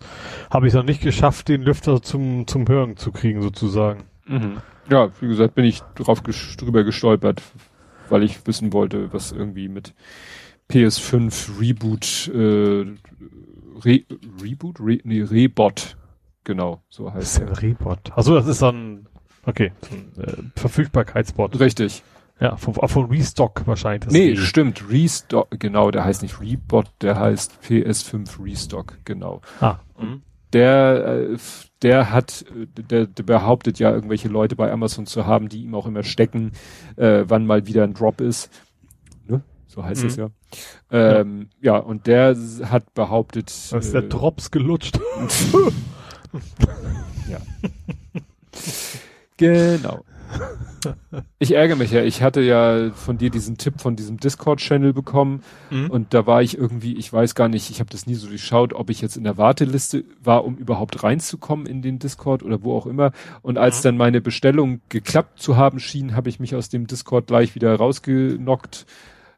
[0.51, 4.03] habe ich es noch nicht geschafft, den Lüfter zum, zum Hören zu kriegen, sozusagen.
[4.27, 4.57] Mhm.
[4.89, 7.41] Ja, wie gesagt, bin ich drauf ges drüber gestolpert,
[8.09, 9.93] weil ich wissen wollte, was irgendwie mit
[10.69, 12.85] PS5 Reboot, äh,
[13.83, 14.03] Re
[14.41, 14.79] Reboot?
[14.79, 15.97] Re nee, Rebot.
[16.43, 17.41] Genau, so heißt es.
[17.41, 18.11] Ein Rebot.
[18.15, 19.07] Achso, das ist dann,
[19.45, 21.59] okay, so ein äh, Verfügbarkeitsbot.
[21.59, 22.03] Richtig.
[22.39, 24.11] Ja, von, von Restock wahrscheinlich.
[24.11, 29.41] nee, Re stimmt, Restock, genau, der heißt nicht Rebot, der heißt PS5 Restock, genau.
[29.61, 29.77] Ah.
[29.97, 30.21] Mhm.
[30.53, 31.37] Der, äh,
[31.81, 32.45] der hat,
[32.89, 36.51] der, der behauptet ja irgendwelche Leute bei Amazon zu haben, die ihm auch immer stecken,
[36.95, 38.49] äh, wann mal wieder ein Drop ist
[39.75, 40.07] so heißt mhm.
[40.07, 40.29] es ja.
[40.91, 41.73] Ähm, ja.
[41.73, 41.79] ja.
[41.79, 43.51] und der hat behauptet.
[43.71, 44.97] Da ist äh, der Drops gelutscht.
[47.29, 47.39] ja.
[49.37, 50.03] genau.
[51.39, 52.03] Ich ärgere mich ja.
[52.03, 55.89] Ich hatte ja von dir diesen Tipp von diesem Discord-Channel bekommen mhm.
[55.89, 58.73] und da war ich irgendwie, ich weiß gar nicht, ich habe das nie so durchschaut,
[58.73, 62.75] ob ich jetzt in der Warteliste war, um überhaupt reinzukommen in den Discord oder wo
[62.75, 63.11] auch immer.
[63.41, 63.83] Und als mhm.
[63.83, 67.75] dann meine Bestellung geklappt zu haben schien, habe ich mich aus dem Discord gleich wieder
[67.75, 68.85] rausgenockt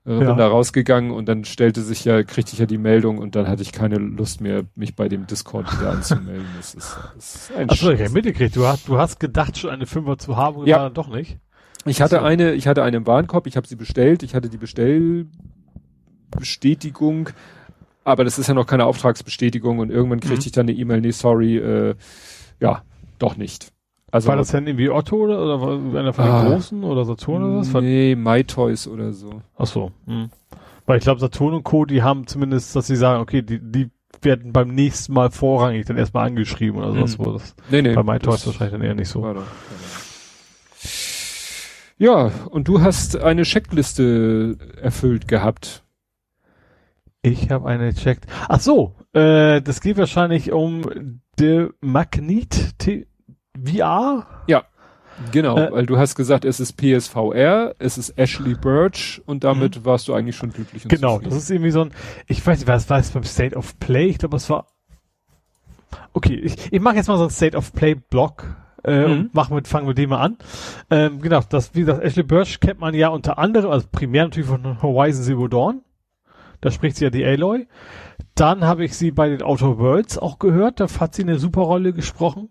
[0.08, 0.20] äh, ja.
[0.20, 3.50] bin da rausgegangen und dann stellte sich ja, kriegte ich ja die Meldung und dann
[3.50, 6.48] hatte ich keine Lust mehr, mich bei dem Discord wieder anzumelden.
[6.56, 9.70] Das ist, das ist ein Achso, ich habe mitgekriegt, du hast, du hast gedacht, schon
[9.70, 10.78] eine Fünfer zu haben und ja.
[10.80, 11.40] dann doch nicht.
[11.86, 14.58] Ich hatte eine, ich hatte eine im Warenkorb, ich habe sie bestellt, ich hatte die
[14.58, 17.30] Bestellbestätigung,
[18.04, 20.46] aber das ist ja noch keine Auftragsbestätigung und irgendwann kriegte mhm.
[20.46, 21.96] ich dann eine E-Mail, nee, sorry, äh,
[22.60, 22.82] ja,
[23.20, 23.72] doch nicht.
[24.10, 27.44] Also, war das denn irgendwie Otto oder, oder einer von den ah, großen oder Saturn
[27.44, 27.74] oder was?
[27.74, 29.42] Nee, MyToys oder so.
[29.58, 29.92] Ach so.
[30.06, 30.30] Hm.
[30.86, 33.90] Weil ich glaube, Saturn und Co., die haben zumindest, dass sie sagen, okay, die, die
[34.22, 37.18] werden beim nächsten Mal vorrangig dann erstmal angeschrieben oder sowas.
[37.18, 37.34] Hm.
[37.34, 39.22] Das, nee, nee, bei MyToys wahrscheinlich dann eher nicht so.
[39.22, 39.44] Doch,
[42.00, 45.84] ja, und du hast eine Checkliste erfüllt gehabt.
[47.24, 48.28] Ich habe eine checkt.
[48.48, 52.80] Ach so, äh, das geht wahrscheinlich um The Magnet
[53.66, 54.26] VR?
[54.48, 54.64] Ja,
[55.32, 59.78] genau, äh, weil du hast gesagt, es ist PSVR, es ist Ashley Birch und damit
[59.78, 59.86] mhm.
[59.86, 60.86] warst du eigentlich schon glücklich.
[60.86, 61.92] Und genau, das ist irgendwie so ein,
[62.28, 64.08] ich weiß nicht, was war es beim State of Play?
[64.08, 64.68] Ich glaube, es war,
[66.14, 68.46] okay, ich, ich mache jetzt mal so ein State of Play Block.
[68.84, 69.12] Äh, mhm.
[69.12, 70.38] und machen mit, fangen mit dem mal an.
[70.92, 74.48] Ähm, genau, das, wie gesagt, Ashley Birch kennt man ja unter anderem, also primär natürlich
[74.48, 75.82] von Horizon Zero Dawn.
[76.62, 77.68] Da spricht sie ja die Aloy.
[78.36, 81.62] Dann habe ich sie bei den Outer Worlds auch gehört, da hat sie eine super
[81.62, 82.50] Rolle gesprochen.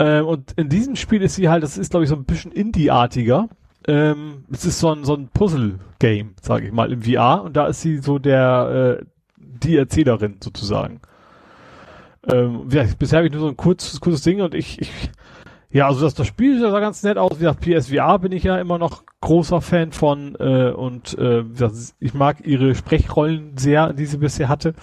[0.00, 2.52] Ähm, und in diesem Spiel ist sie halt, das ist glaube ich so ein bisschen
[2.52, 3.48] Indie-artiger.
[3.86, 7.66] ähm, es ist so ein, so ein Puzzle-Game, sage ich mal, im VR und da
[7.66, 9.04] ist sie so der, äh,
[9.36, 11.00] die Erzählerin sozusagen.
[12.30, 14.90] Ähm, ja, bisher habe ich nur so ein kurzes, kurzes Ding und ich, ich
[15.72, 17.32] ja, also das, das Spiel sah ganz nett aus.
[17.36, 21.44] Wie gesagt, PSVR bin ich ja immer noch großer Fan von äh, und äh,
[22.00, 24.74] ich mag ihre Sprechrollen sehr, die sie bisher hatte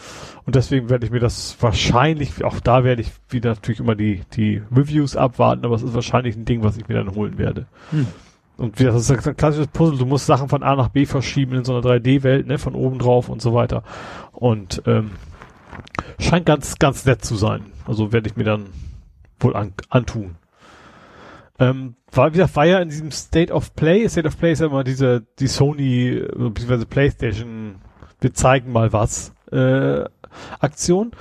[0.46, 4.22] und deswegen werde ich mir das wahrscheinlich, auch da werde ich wieder natürlich immer die
[4.36, 7.66] die Reviews abwarten, aber es ist wahrscheinlich ein Ding, was ich mir dann holen werde.
[7.90, 8.08] Hm.
[8.58, 11.58] Und wie das ist ein klassisches Puzzle, du musst Sachen von A nach B verschieben
[11.58, 13.84] in so einer 3D-Welt, ne, von oben drauf und so weiter.
[14.32, 15.12] Und ähm,
[16.20, 17.66] scheint ganz, ganz nett zu sein.
[17.86, 18.66] Also werde ich mir dann
[19.40, 20.36] wohl an, antun.
[21.60, 24.08] Ähm, war wieder war ja in diesem State of Play.
[24.08, 26.86] State of Play ist ja immer diese, die Sony, bzw.
[26.86, 27.76] Playstation,
[28.22, 30.06] wir zeigen mal was, äh,
[30.60, 31.12] Aktion.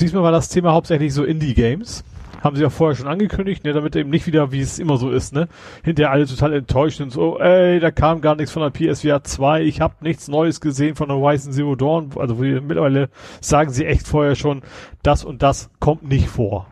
[0.00, 2.04] Diesmal war das Thema hauptsächlich so Indie-Games
[2.46, 5.10] haben sie ja vorher schon angekündigt, ne, damit eben nicht wieder, wie es immer so
[5.10, 5.48] ist, ne,
[5.84, 9.62] hinterher alle total enttäuscht und so, ey, da kam gar nichts von der PSVR 2,
[9.62, 13.10] ich habe nichts Neues gesehen von der Horizon Zero Dawn, also mittlerweile
[13.40, 14.62] sagen sie echt vorher schon,
[15.02, 16.66] das und das kommt nicht vor.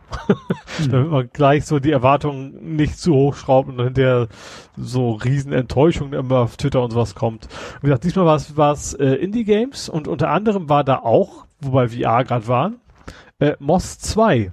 [0.79, 0.91] Mhm.
[0.91, 4.27] damit man gleich so die Erwartungen nicht zu hoch schraubt und hinterher
[4.77, 7.47] so riesen Enttäuschungen immer auf Twitter und sowas kommt.
[7.81, 11.45] Wie gesagt, diesmal war es, war es äh, Indie-Games und unter anderem war da auch,
[11.61, 12.75] wobei VR gerade waren,
[13.39, 14.51] äh, Moss 2.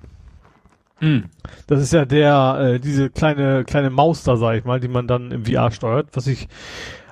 [1.03, 1.24] Mhm.
[1.66, 5.09] Das ist ja der, äh, diese kleine, kleine Maus da, sag ich mal, die man
[5.09, 6.49] dann im VR steuert, was ich,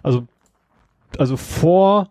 [0.02, 0.28] also,
[1.18, 2.08] also vor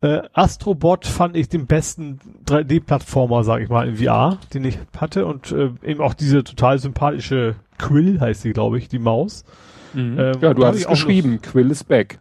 [0.00, 5.26] äh, Astrobot fand ich den besten 3D-Plattformer, sag ich mal, im VR, den ich hatte
[5.26, 9.44] und äh, eben auch diese total sympathische Quill heißt sie, glaube ich, die Maus.
[9.92, 10.18] Mhm.
[10.18, 11.42] Ähm, ja, du hast es geschrieben, Lust.
[11.44, 12.20] Quill is back.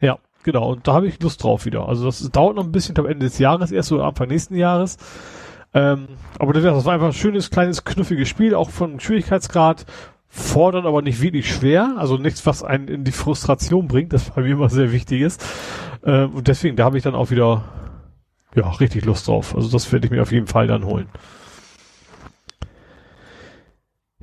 [0.00, 1.88] Ja, genau, und da habe ich Lust drauf wieder.
[1.88, 4.54] Also das dauert noch ein bisschen, ich glaube Ende des Jahres, erst so Anfang nächsten
[4.54, 4.98] Jahres.
[5.72, 9.86] Ähm, aber das war einfach ein schönes, kleines, knuffiges Spiel, auch vom Schwierigkeitsgrad
[10.28, 11.94] fordern, aber nicht wirklich schwer.
[11.98, 15.44] Also nichts, was einen in die Frustration bringt, das bei mir immer sehr wichtig ist.
[16.04, 17.64] Ähm, und deswegen, da habe ich dann auch wieder
[18.54, 19.54] ja, richtig Lust drauf.
[19.54, 21.08] Also das werde ich mir auf jeden Fall dann holen.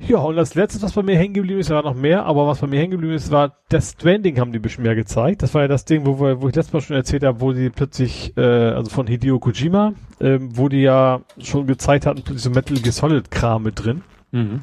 [0.00, 2.60] Ja, und das letzte, was bei mir hängen geblieben ist, war noch mehr, aber was
[2.60, 5.42] bei mir hängen geblieben ist, war Death Stranding haben die ein bisschen mehr gezeigt.
[5.42, 7.52] Das war ja das Ding, wo, wir, wo ich letztes Mal schon erzählt habe, wo
[7.52, 12.42] die plötzlich, äh, also von Hideo Kojima, ähm, wo die ja schon gezeigt hatten, plötzlich
[12.42, 14.02] so Metal Gear Solid Kram mit drin.
[14.30, 14.62] Mhm.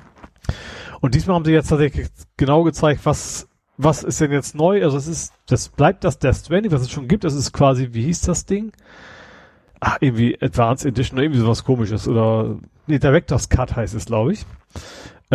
[1.02, 2.08] Und diesmal haben sie jetzt tatsächlich
[2.38, 4.84] genau gezeigt, was, was ist denn jetzt neu?
[4.84, 7.26] Also es ist, das bleibt das Death Stranding, was es schon gibt.
[7.26, 8.72] Das ist quasi, wie hieß das Ding?
[9.82, 12.58] Ah, irgendwie Advanced Edition oder irgendwie sowas komisches oder,
[12.88, 14.46] nee, Director's Cut heißt es, glaube ich.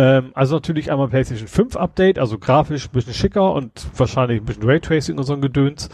[0.01, 4.45] Ähm, also natürlich einmal PlayStation 5 Update, also grafisch ein bisschen schicker und wahrscheinlich ein
[4.45, 5.89] bisschen Raytracing und so ein Gedöns.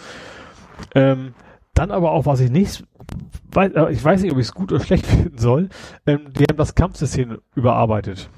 [0.95, 1.33] Ähm,
[1.73, 2.85] dann aber auch, was ich nicht,
[3.51, 5.67] weiß, äh, ich weiß nicht, ob ich es gut oder schlecht finden soll,
[6.05, 8.29] ähm, die haben das Kampfsystem überarbeitet.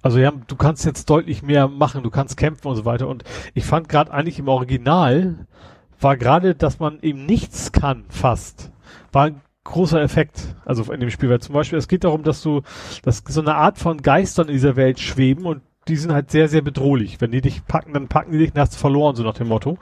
[0.00, 3.06] Also ja, du kannst jetzt deutlich mehr machen, du kannst kämpfen und so weiter.
[3.06, 5.46] Und ich fand gerade eigentlich im Original
[6.00, 8.72] war gerade, dass man eben nichts kann, fast.
[9.12, 12.42] War ein großer Effekt, also in dem Spiel, weil zum Beispiel es geht darum, dass
[12.42, 12.62] du,
[13.02, 16.48] dass so eine Art von Geistern in dieser Welt schweben und die sind halt sehr,
[16.48, 17.20] sehr bedrohlich.
[17.20, 19.78] Wenn die dich packen, dann packen die dich und hast verloren, so nach dem Motto.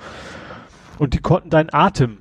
[0.99, 2.19] Und die konnten deinen Atem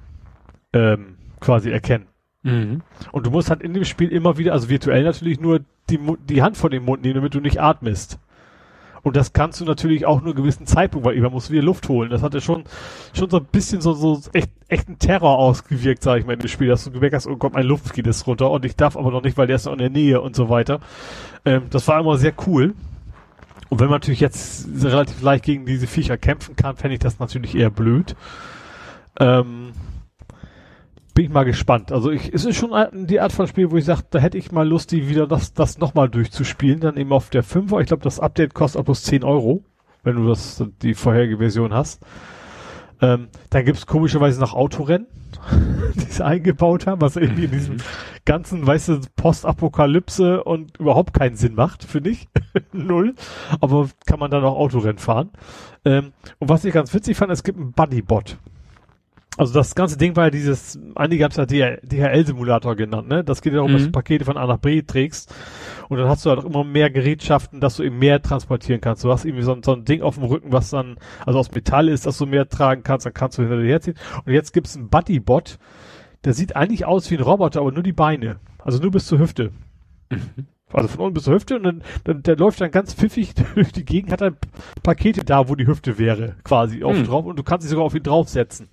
[0.74, 2.08] ähm, quasi erkennen.
[2.44, 2.82] Mhm.
[3.12, 6.42] Und du musst halt in dem Spiel immer wieder, also virtuell natürlich nur die, die
[6.42, 8.20] Hand vor den Mund nehmen, damit du nicht atmest.
[9.08, 11.64] Und das kannst du natürlich auch nur einen gewissen Zeitpunkt, weil irgendwann musst du wieder
[11.64, 12.10] Luft holen.
[12.10, 12.66] Das hatte schon,
[13.14, 16.50] schon so ein bisschen so, so echt, echten Terror ausgewirkt, sag ich mal, in dem
[16.50, 18.98] Spiel, dass du gemerkt hast, oh Gott, mein Luft geht jetzt runter und ich darf
[18.98, 20.82] aber noch nicht, weil der ist noch in der Nähe und so weiter.
[21.46, 22.76] Ähm, das war immer sehr cool.
[23.70, 27.20] Und wenn man natürlich jetzt relativ leicht gegen diese Viecher kämpfen kann, fände ich das
[27.20, 28.18] natürlich eher blöd.
[29.22, 29.72] Ähm,
[31.18, 31.92] bin ich mal gespannt.
[31.92, 32.70] Also ich, es ist schon
[33.08, 35.52] die Art von Spiel, wo ich sage, da hätte ich mal Lust, die wieder das,
[35.52, 36.80] das nochmal durchzuspielen.
[36.80, 37.82] Dann eben auf der 5er.
[37.82, 39.64] Ich glaube, das Update kostet auch bloß 10 Euro,
[40.04, 42.06] wenn du das, die vorherige Version hast.
[43.02, 45.08] Ähm, dann gibt's komischerweise noch Autorennen,
[45.96, 47.82] die sie eingebaut haben, was irgendwie in diesem mhm.
[48.24, 52.28] ganzen, weißt du, Postapokalypse und überhaupt keinen Sinn macht, finde ich.
[52.74, 53.16] Null.
[53.60, 55.32] Aber kann man dann auch Autorennen fahren.
[55.84, 58.38] Ähm, und was ich ganz witzig fand, es gibt einen Buddybot.
[59.38, 63.24] Also das ganze Ding war ja dieses, einige haben es ja DHL-Simulator genannt, ne?
[63.24, 63.76] Das geht ja darum, mhm.
[63.76, 65.34] dass du Pakete von A nach B trägst
[65.90, 69.04] und dann hast du halt auch immer mehr Gerätschaften, dass du eben mehr transportieren kannst.
[69.04, 71.52] Du hast irgendwie so ein, so ein Ding auf dem Rücken, was dann, also aus
[71.52, 73.96] Metall ist, dass du mehr tragen kannst, dann kannst du hinter dir herziehen.
[74.26, 75.60] Und jetzt gibt's einen Buddy-Bot,
[76.26, 78.38] der sieht eigentlich aus wie ein Roboter, aber nur die Beine.
[78.58, 79.52] Also nur bis zur Hüfte.
[80.10, 80.48] Mhm.
[80.74, 83.72] Also von unten bis zur Hüfte und dann, dann der läuft dann ganz pfiffig durch
[83.72, 84.38] die Gegend, hat dann
[84.84, 87.06] Pakete da, wo die Hüfte wäre, quasi auf mhm.
[87.06, 88.68] drauf und du kannst dich sogar auf ihn draufsetzen.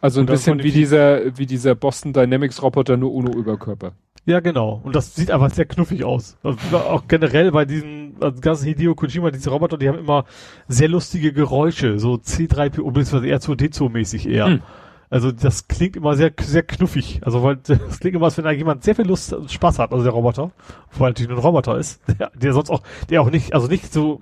[0.00, 3.92] Also ein bisschen wie dieser, wie dieser Boston Dynamics Roboter, nur ohne Überkörper.
[4.24, 4.80] Ja, genau.
[4.84, 6.36] Und das sieht einfach sehr knuffig aus.
[6.42, 10.24] Also auch generell bei diesen also ganzen Hideo Kojima, diese Roboter, die haben immer
[10.68, 14.46] sehr lustige Geräusche, so C3PO, beziehungsweise R2D2-mäßig eher.
[14.46, 14.62] Hm.
[15.10, 17.20] Also das klingt immer sehr, sehr knuffig.
[17.22, 19.92] Also weil das klingt immer, als wenn da jemand sehr viel Lust und Spaß hat,
[19.92, 20.50] also der Roboter,
[20.98, 23.92] weil natürlich nur ein Roboter ist, der, der sonst auch, der auch nicht, also nicht
[23.92, 24.20] so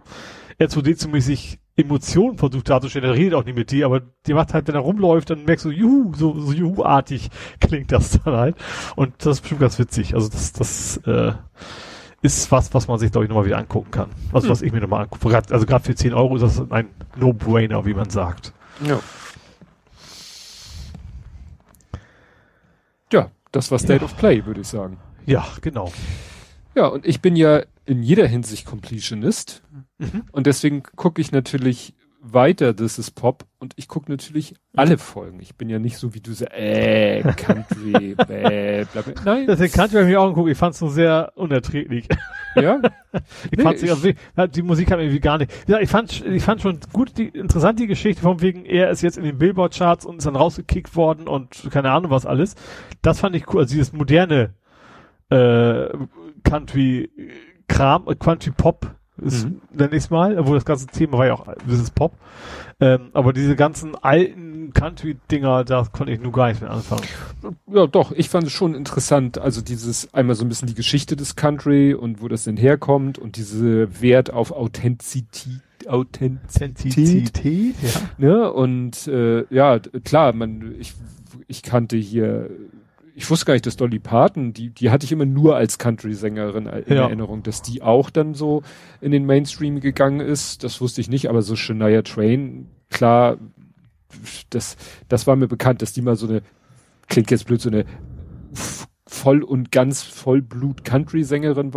[0.60, 4.74] R2D2-mäßig Emotionen versucht darzustellen, der redet auch nicht mit dir, aber die macht halt, wenn
[4.74, 7.28] er rumläuft, dann merkst du, juhu, so, so juhu-artig
[7.60, 8.56] klingt das dann halt.
[8.96, 10.14] Und das ist bestimmt ganz witzig.
[10.14, 11.32] Also das, das äh,
[12.22, 14.10] ist was, was man sich, glaube ich, nochmal wieder angucken kann.
[14.32, 14.52] Also hm.
[14.52, 15.42] was ich mir nochmal angucke.
[15.50, 18.52] Also gerade für 10 Euro ist das ein No-Brainer, wie man sagt.
[18.82, 18.98] Ja.
[23.12, 24.04] Ja, das war State ja.
[24.04, 24.96] of Play, würde ich sagen.
[25.26, 25.92] Ja, genau.
[26.76, 29.62] Ja, und ich bin ja in jeder Hinsicht Completionist.
[29.98, 30.24] Mhm.
[30.30, 35.40] Und deswegen gucke ich natürlich weiter This is Pop und ich gucke natürlich alle Folgen.
[35.40, 39.14] Ich bin ja nicht so wie du so, äh, Country, bäh, bla, bla.
[39.24, 39.46] Nein.
[39.46, 40.50] Deswegen Country habe ich auch geguckt.
[40.50, 42.08] Ich fand es so sehr unerträglich.
[42.58, 42.80] Ja?
[43.50, 44.08] ich nee, fand ich, also,
[44.50, 45.52] die Musik hat mir irgendwie gar nicht.
[45.68, 49.02] Ja, ich fand, ich fand schon gut, die, interessant die Geschichte von wegen, er ist
[49.02, 52.54] jetzt in den Billboard-Charts und ist dann rausgekickt worden und keine Ahnung was alles.
[53.02, 53.60] Das fand ich cool.
[53.60, 54.54] Also dieses moderne,
[55.28, 55.88] äh,
[56.46, 59.60] Country-Kram, Country-Pop ist, mhm.
[59.72, 62.12] nenne ich mal, obwohl das ganze Thema war ja auch das ist Pop.
[62.78, 67.04] Ähm, aber diese ganzen alten Country-Dinger, da konnte ich nur gar nicht mehr anfangen.
[67.72, 69.38] Ja, doch, ich fand es schon interessant.
[69.38, 73.18] Also dieses einmal so ein bisschen die Geschichte des Country und wo das denn herkommt
[73.18, 75.62] und diese Wert auf Authentizität.
[75.86, 78.00] Authentizität, ja.
[78.18, 78.52] Ne?
[78.52, 80.94] Und äh, ja, klar, man, ich,
[81.46, 82.50] ich kannte hier
[83.18, 86.66] ich wusste gar nicht, dass Dolly Parton, die, die hatte ich immer nur als Country-Sängerin
[86.66, 87.04] in ja.
[87.04, 88.62] Erinnerung, dass die auch dann so
[89.00, 90.62] in den Mainstream gegangen ist.
[90.62, 93.38] Das wusste ich nicht, aber so Shania Train, klar,
[94.50, 94.76] das,
[95.08, 96.42] das war mir bekannt, dass die mal so eine,
[97.08, 97.86] klingt jetzt blöd, so eine
[99.06, 101.72] voll und ganz Vollblut Country-Sängerin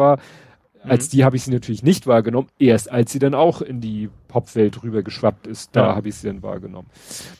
[0.83, 0.91] war.
[0.91, 1.11] Als mhm.
[1.11, 4.83] die habe ich sie natürlich nicht wahrgenommen, erst als sie dann auch in die Popwelt
[4.83, 5.95] rüber geschwappt ist, da ja.
[5.95, 6.87] habe ich sie dann wahrgenommen.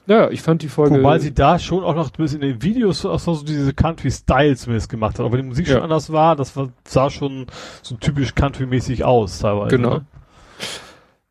[0.08, 1.00] Naja, ich fand die Folge.
[1.00, 5.20] Wobei sie da schon auch noch in den Videos auch so diese Country-Style zumindest gemacht
[5.20, 5.76] hat, aber die Musik ja.
[5.76, 7.48] schon anders war, das war, sah schon
[7.82, 9.76] so typisch Country-mäßig aus teilweise.
[9.76, 9.96] Genau.
[9.96, 10.06] Ne?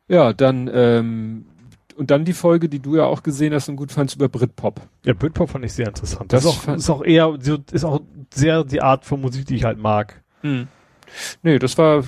[0.07, 1.45] Ja, dann, ähm,
[1.95, 4.81] und dann die Folge, die du ja auch gesehen hast und gut fandst über Britpop.
[5.05, 6.31] Ja, Britpop fand ich sehr interessant.
[6.31, 7.37] Das, das ist, auch, ist auch eher,
[7.71, 8.01] ist auch
[8.33, 10.23] sehr die Art von Musik, die ich halt mag.
[10.41, 10.67] Mhm.
[11.43, 12.03] Nee, das war,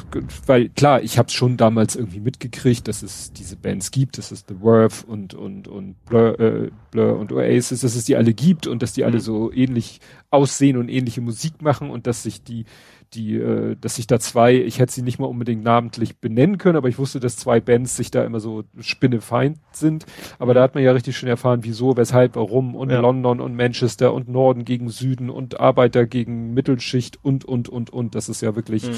[0.46, 4.32] weil klar, ich habe es schon damals irgendwie mitgekriegt, dass es diese Bands gibt, dass
[4.32, 8.34] es The Worth und und und Blur, äh, Blur und Oasis, dass es die alle
[8.34, 9.22] gibt und dass die alle mhm.
[9.22, 10.00] so ähnlich
[10.30, 12.66] aussehen und ähnliche Musik machen und dass sich die
[13.14, 16.78] die, äh, dass sich da zwei, ich hätte sie nicht mal unbedingt namentlich benennen können,
[16.78, 20.06] aber ich wusste, dass zwei Bands sich da immer so spinnefeind sind.
[20.40, 23.00] Aber da hat man ja richtig schön erfahren, wieso, weshalb, warum und ja.
[23.00, 28.16] London und Manchester und Norden gegen Süden und Arbeiter gegen Mittelschicht und, und, und, und.
[28.16, 28.96] Das ist ja wirklich, mhm.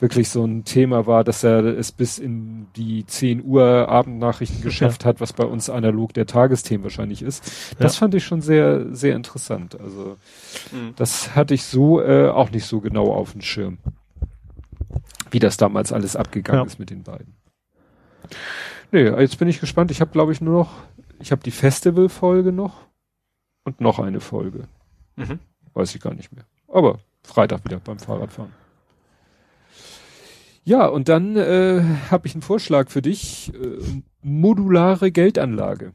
[0.00, 5.08] wirklich so ein Thema war, dass er es bis in die 10 Uhr Abendnachrichtengeschäft ja.
[5.08, 7.74] hat, was bei uns analog der Tagesthemen wahrscheinlich ist.
[7.78, 8.00] Das ja.
[8.00, 9.78] fand ich schon sehr, sehr interessant.
[9.80, 10.16] Also,
[10.72, 10.94] mhm.
[10.96, 13.78] das hatte ich so äh, auch nicht so genau auf dem Schirm.
[15.30, 16.66] Wie das damals alles abgegangen ja.
[16.66, 17.34] ist mit den beiden.
[18.90, 19.90] Nee, jetzt bin ich gespannt.
[19.90, 20.72] Ich habe, glaube ich, nur noch,
[21.18, 22.74] ich habe die Festival-Folge noch
[23.64, 24.64] und noch eine Folge.
[25.16, 25.38] Mhm.
[25.74, 26.44] Weiß ich gar nicht mehr.
[26.68, 28.52] Aber Freitag wieder beim Fahrradfahren.
[30.64, 33.52] Ja, und dann äh, habe ich einen Vorschlag für dich.
[33.54, 35.92] Äh, modulare Geldanlage.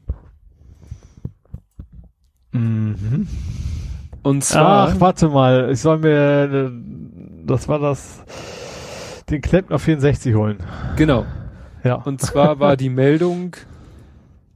[2.52, 3.26] Mhm.
[4.22, 4.88] Und zwar.
[4.88, 6.70] Ach, warte mal, ich soll mir
[7.48, 8.22] das war das,
[9.30, 10.58] den Klempner 64 holen.
[10.96, 11.26] Genau.
[11.84, 11.96] Ja.
[11.96, 13.56] Und zwar war die Meldung,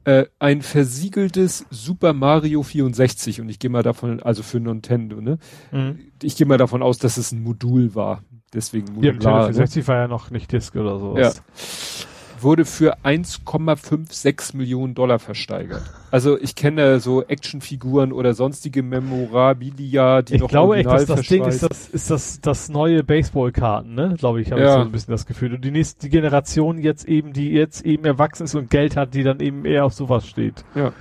[0.05, 5.39] äh, ein versiegeltes Super Mario 64 und ich gehe mal davon, also für Nintendo, ne?
[5.71, 5.99] Mhm.
[6.23, 8.23] Ich gehe mal davon aus, dass es ein Modul war.
[8.53, 9.47] Deswegen modular.
[9.47, 9.89] Ja, 64 ne?
[9.89, 11.37] war ja noch nicht Disk oder sowas.
[11.37, 12.09] Ja
[12.43, 15.83] wurde für 1,56 Millionen Dollar versteigert.
[16.11, 21.27] Also ich kenne so Actionfiguren oder sonstige Memorabilia, die ich noch glaube echt, dass das
[21.27, 24.15] Ding ist das, ist das, das neue Baseballkarten, ne?
[24.19, 24.69] Glaube ich, habe ja.
[24.69, 25.55] ich so ein bisschen das Gefühl.
[25.55, 29.15] Und die nächste die Generation jetzt eben, die jetzt eben erwachsen ist und Geld hat,
[29.15, 30.65] die dann eben eher auf sowas steht.
[30.75, 30.93] Ja.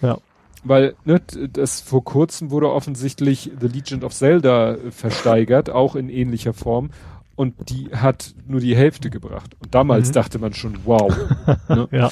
[0.00, 0.18] Ja.
[0.64, 1.20] Weil, ne,
[1.52, 6.90] das vor kurzem wurde offensichtlich The Legend of Zelda versteigert, auch in ähnlicher Form
[7.38, 9.54] und die hat nur die Hälfte gebracht.
[9.60, 10.12] Und damals mhm.
[10.14, 11.16] dachte man schon, wow.
[11.68, 11.88] ne?
[11.92, 12.10] Ja.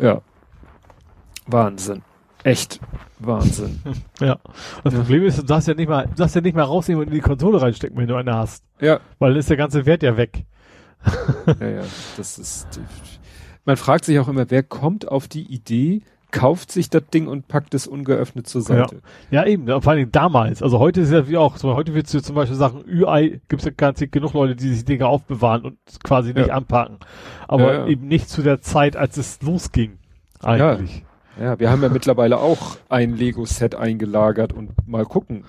[0.00, 0.22] Ja.
[1.46, 2.02] Wahnsinn.
[2.42, 2.80] Echt
[3.20, 3.80] Wahnsinn.
[4.20, 4.38] Ja.
[4.82, 4.92] Das.
[4.92, 7.14] Problem ist, du darfst ja nicht mal, du darfst ja nicht mal rausnehmen und in
[7.14, 8.64] die Konsole reinstecken, wenn du eine hast.
[8.80, 8.98] Ja.
[9.20, 10.44] Weil dann ist der ganze Wert ja weg.
[11.60, 11.82] ja, ja.
[12.16, 12.80] Das ist,
[13.64, 17.48] man fragt sich auch immer, wer kommt auf die Idee, kauft sich das Ding und
[17.48, 19.02] packt es ungeöffnet zur Seite.
[19.30, 20.62] Ja, ja eben, vor allem damals.
[20.62, 23.66] Also heute ist ja wie auch, heute willst du zum Beispiel sagen, UI gibt es
[23.66, 26.54] ja ganz genug Leute, die sich Dinge aufbewahren und quasi nicht ja.
[26.54, 26.98] anpacken.
[27.48, 27.86] Aber ja.
[27.86, 29.98] eben nicht zu der Zeit, als es losging.
[30.42, 31.04] Eigentlich.
[31.40, 35.44] Ja, wir haben ja mittlerweile auch ein Lego-Set eingelagert und mal gucken.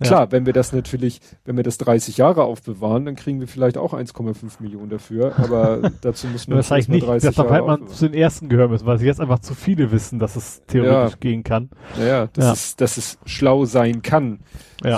[0.00, 0.32] Klar, ja.
[0.32, 3.94] wenn wir das natürlich, wenn wir das 30 Jahre aufbewahren, dann kriegen wir vielleicht auch
[3.94, 8.08] 1,5 Millionen dafür, aber dazu müssen wir das heißt nicht, 30 dass Jahre man zu
[8.08, 11.18] den ersten gehören müssen, weil sie jetzt einfach zu viele wissen, dass es theoretisch ja.
[11.20, 11.70] gehen kann.
[11.98, 12.52] Ja, das ja.
[12.52, 14.40] ist, dass es schlau sein kann,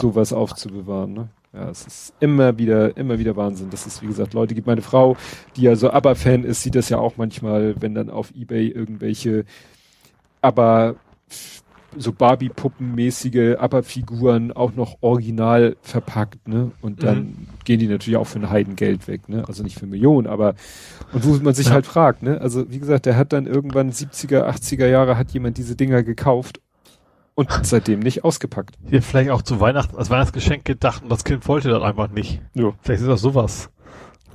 [0.01, 1.29] sowas aufzubewahren, ne?
[1.53, 3.71] Ja, es ist immer wieder, immer wieder Wahnsinn.
[3.71, 4.67] Das ist, wie gesagt, Leute gibt.
[4.67, 5.17] Meine Frau,
[5.57, 9.47] die ja so ABBA-Fan ist, sieht das ja auch manchmal, wenn dann auf Ebay irgendwelche
[10.41, 10.97] aber
[11.97, 16.71] so Barbie-Puppenmäßige ABBA-Figuren auch noch original verpackt, ne?
[16.81, 17.47] Und dann mhm.
[17.65, 19.45] gehen die natürlich auch für ein Heidengeld weg, ne?
[19.49, 20.55] Also nicht für Millionen, aber
[21.13, 21.73] und wo man sich ja.
[21.73, 22.41] halt fragt, ne?
[22.41, 26.61] Also wie gesagt, der hat dann irgendwann 70er, 80er Jahre hat jemand diese Dinger gekauft
[27.35, 28.77] und seitdem nicht ausgepackt.
[28.89, 32.43] Hier vielleicht auch zu Weihnachten als Weihnachtsgeschenk gedacht und das Kind wollte das einfach nicht.
[32.55, 32.73] Ja.
[32.83, 33.71] Vielleicht ist das sowas.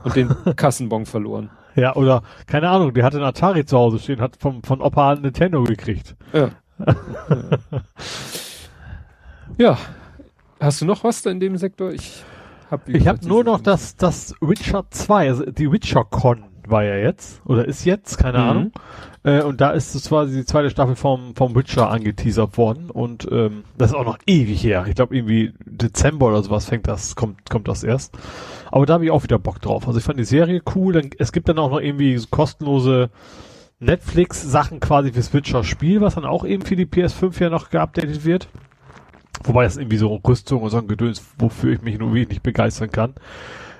[0.03, 1.49] Und den Kassenbon verloren.
[1.75, 5.15] Ja, oder, keine Ahnung, der hatte einen Atari zu Hause stehen, hat vom, von Opa
[5.15, 6.15] Nintendo gekriegt.
[6.33, 6.49] Ja.
[9.57, 9.77] ja.
[10.59, 11.91] Hast du noch was da in dem Sektor?
[11.91, 12.23] Ich
[12.71, 16.95] hab, ich hab nur noch das, das Witcher 2, also die Witcher Con war ja
[16.95, 18.43] jetzt, oder ist jetzt, keine mhm.
[18.49, 18.71] Ahnung.
[19.23, 23.27] Äh, und da ist es quasi die zweite Staffel vom, vom Witcher angeteasert worden und
[23.31, 24.85] ähm, das ist auch noch ewig her.
[24.87, 28.17] Ich glaube irgendwie Dezember oder sowas fängt das, kommt, kommt das erst.
[28.73, 29.85] Aber da habe ich auch wieder Bock drauf.
[29.85, 30.93] Also ich fand die Serie cool.
[30.93, 33.11] Dann, es gibt dann auch noch irgendwie so kostenlose
[33.79, 38.47] Netflix-Sachen quasi fürs Witcher-Spiel, was dann auch eben für die PS5 ja noch geupdatet wird.
[39.43, 42.89] Wobei das irgendwie so Rüstung und so ein Gedöns, wofür ich mich nur wenig begeistern
[42.89, 43.13] kann.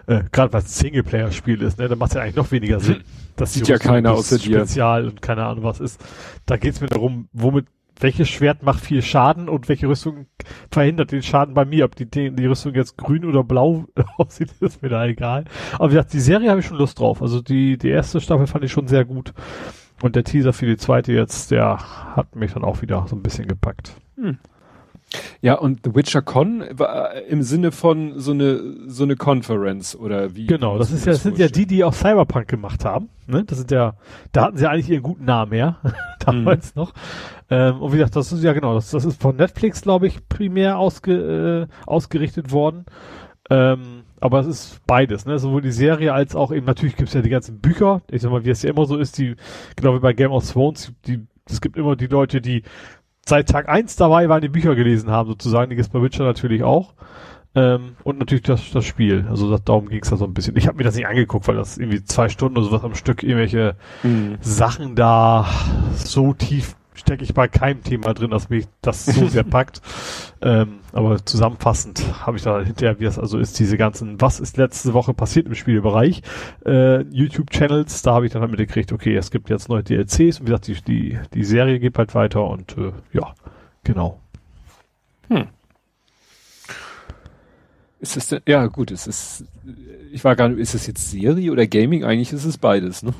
[0.05, 3.01] Äh, Gerade was Singleplayer-Spiel ist, ne, da macht es ja eigentlich noch weniger Sinn.
[3.35, 4.59] Das sieht ja keiner außer dir.
[4.59, 5.99] Spezial und keine Ahnung was ist.
[6.45, 7.65] Da geht es mir darum, womit
[7.99, 10.27] welches Schwert macht viel Schaden und welche Rüstung
[10.71, 11.85] verhindert den Schaden bei mir.
[11.85, 13.85] Ob die, die Rüstung jetzt grün oder blau
[14.17, 15.45] aussieht, ist mir da egal.
[15.75, 17.21] Aber wie gesagt, die Serie habe ich schon Lust drauf.
[17.21, 19.33] Also die, die erste Staffel fand ich schon sehr gut.
[20.01, 21.77] Und der Teaser für die zweite jetzt, der
[22.15, 23.93] hat mich dann auch wieder so ein bisschen gepackt.
[24.17, 24.37] Hm.
[25.41, 30.35] Ja, und The Witcher Con war im Sinne von so eine so eine Conference oder
[30.35, 30.47] wie?
[30.47, 33.09] Genau, das ist ja, das sind ja die, die auch Cyberpunk gemacht haben.
[33.27, 33.43] Ne?
[33.43, 33.95] Das sind ja,
[34.31, 35.77] da hatten sie eigentlich ihren guten Namen ja,
[36.19, 36.81] damals mhm.
[36.81, 36.93] noch.
[37.49, 40.27] Ähm, und wie gesagt, das ist ja genau, das, das ist von Netflix, glaube ich,
[40.27, 42.85] primär ausge, äh, ausgerichtet worden.
[43.49, 45.37] Ähm, aber es ist beides, ne?
[45.37, 48.01] Sowohl die Serie als auch eben, natürlich gibt es ja die ganzen Bücher.
[48.09, 49.35] Ich sag mal, wie es ja immer so ist, die,
[49.75, 52.63] genau wie bei Game of Thrones, die, es gibt immer die Leute, die
[53.25, 55.69] seit Tag eins dabei waren, die Bücher gelesen haben, sozusagen.
[55.69, 56.93] Die gibt bei Witcher natürlich auch.
[57.55, 59.27] Ähm, und natürlich das, das Spiel.
[59.29, 60.57] Also das, darum ging es da so ein bisschen.
[60.57, 63.21] Ich habe mir das nicht angeguckt, weil das irgendwie zwei Stunden oder sowas am Stück
[63.21, 64.37] irgendwelche mhm.
[64.41, 65.45] Sachen da
[65.93, 69.81] so tief stecke ich bei keinem Thema drin, dass mich das so sehr packt.
[70.41, 74.57] Ähm, aber zusammenfassend habe ich da hinterher, wie es also ist, diese ganzen, was ist
[74.57, 76.21] letzte Woche passiert im Spielbereich,
[76.65, 80.41] äh, YouTube-Channels, da habe ich dann halt mitgekriegt, okay, es gibt jetzt neue DLCs und
[80.41, 83.33] wie gesagt, die, die, die Serie geht bald weiter und äh, ja,
[83.83, 84.19] genau.
[85.29, 85.47] Hm.
[87.99, 89.45] Ist es denn, ja gut, es ist,
[90.11, 92.03] ich war gar nicht, ist es jetzt Serie oder Gaming?
[92.03, 93.13] Eigentlich ist es beides, ne?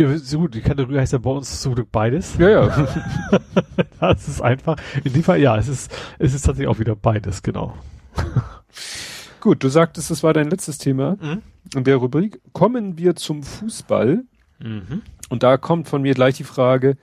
[0.00, 2.38] Ja, so gut, die Kategorie heißt ja bei uns zum Glück beides.
[2.38, 2.88] Ja, ja.
[4.00, 4.78] das ist einfach.
[5.04, 7.76] In dem Fall, ja, es ist, es ist tatsächlich auch wieder beides, genau.
[9.40, 11.42] gut, du sagtest, das war dein letztes Thema mhm.
[11.74, 12.40] in der Rubrik.
[12.54, 14.24] Kommen wir zum Fußball.
[14.58, 15.02] Mhm.
[15.28, 16.96] Und da kommt von mir gleich die Frage,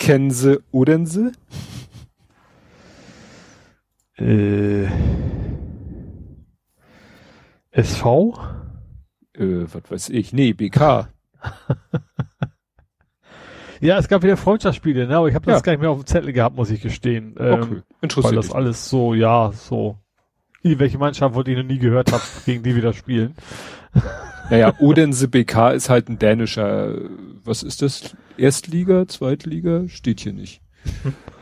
[0.00, 1.30] kennen Sie Odense?
[4.16, 4.88] Äh,
[7.70, 8.36] SV?
[9.34, 10.32] Äh, was weiß ich?
[10.32, 11.08] Nee, BK.
[13.80, 15.16] ja, es gab wieder Freundschaftsspiele, ne?
[15.16, 15.60] aber ich habe das ja.
[15.60, 17.34] gar nicht mehr auf dem Zettel gehabt, muss ich gestehen.
[17.38, 17.82] Ähm, okay.
[18.00, 18.32] Interessant.
[18.32, 19.98] Weil das alles so, ja, so.
[20.62, 23.34] Welche Mannschaft, wo ich noch nie gehört habe, gegen die wieder spielen.
[24.50, 26.98] Naja, Odense BK ist halt ein dänischer,
[27.42, 28.14] was ist das?
[28.36, 29.88] Erstliga, Zweitliga?
[29.88, 30.60] Steht hier nicht.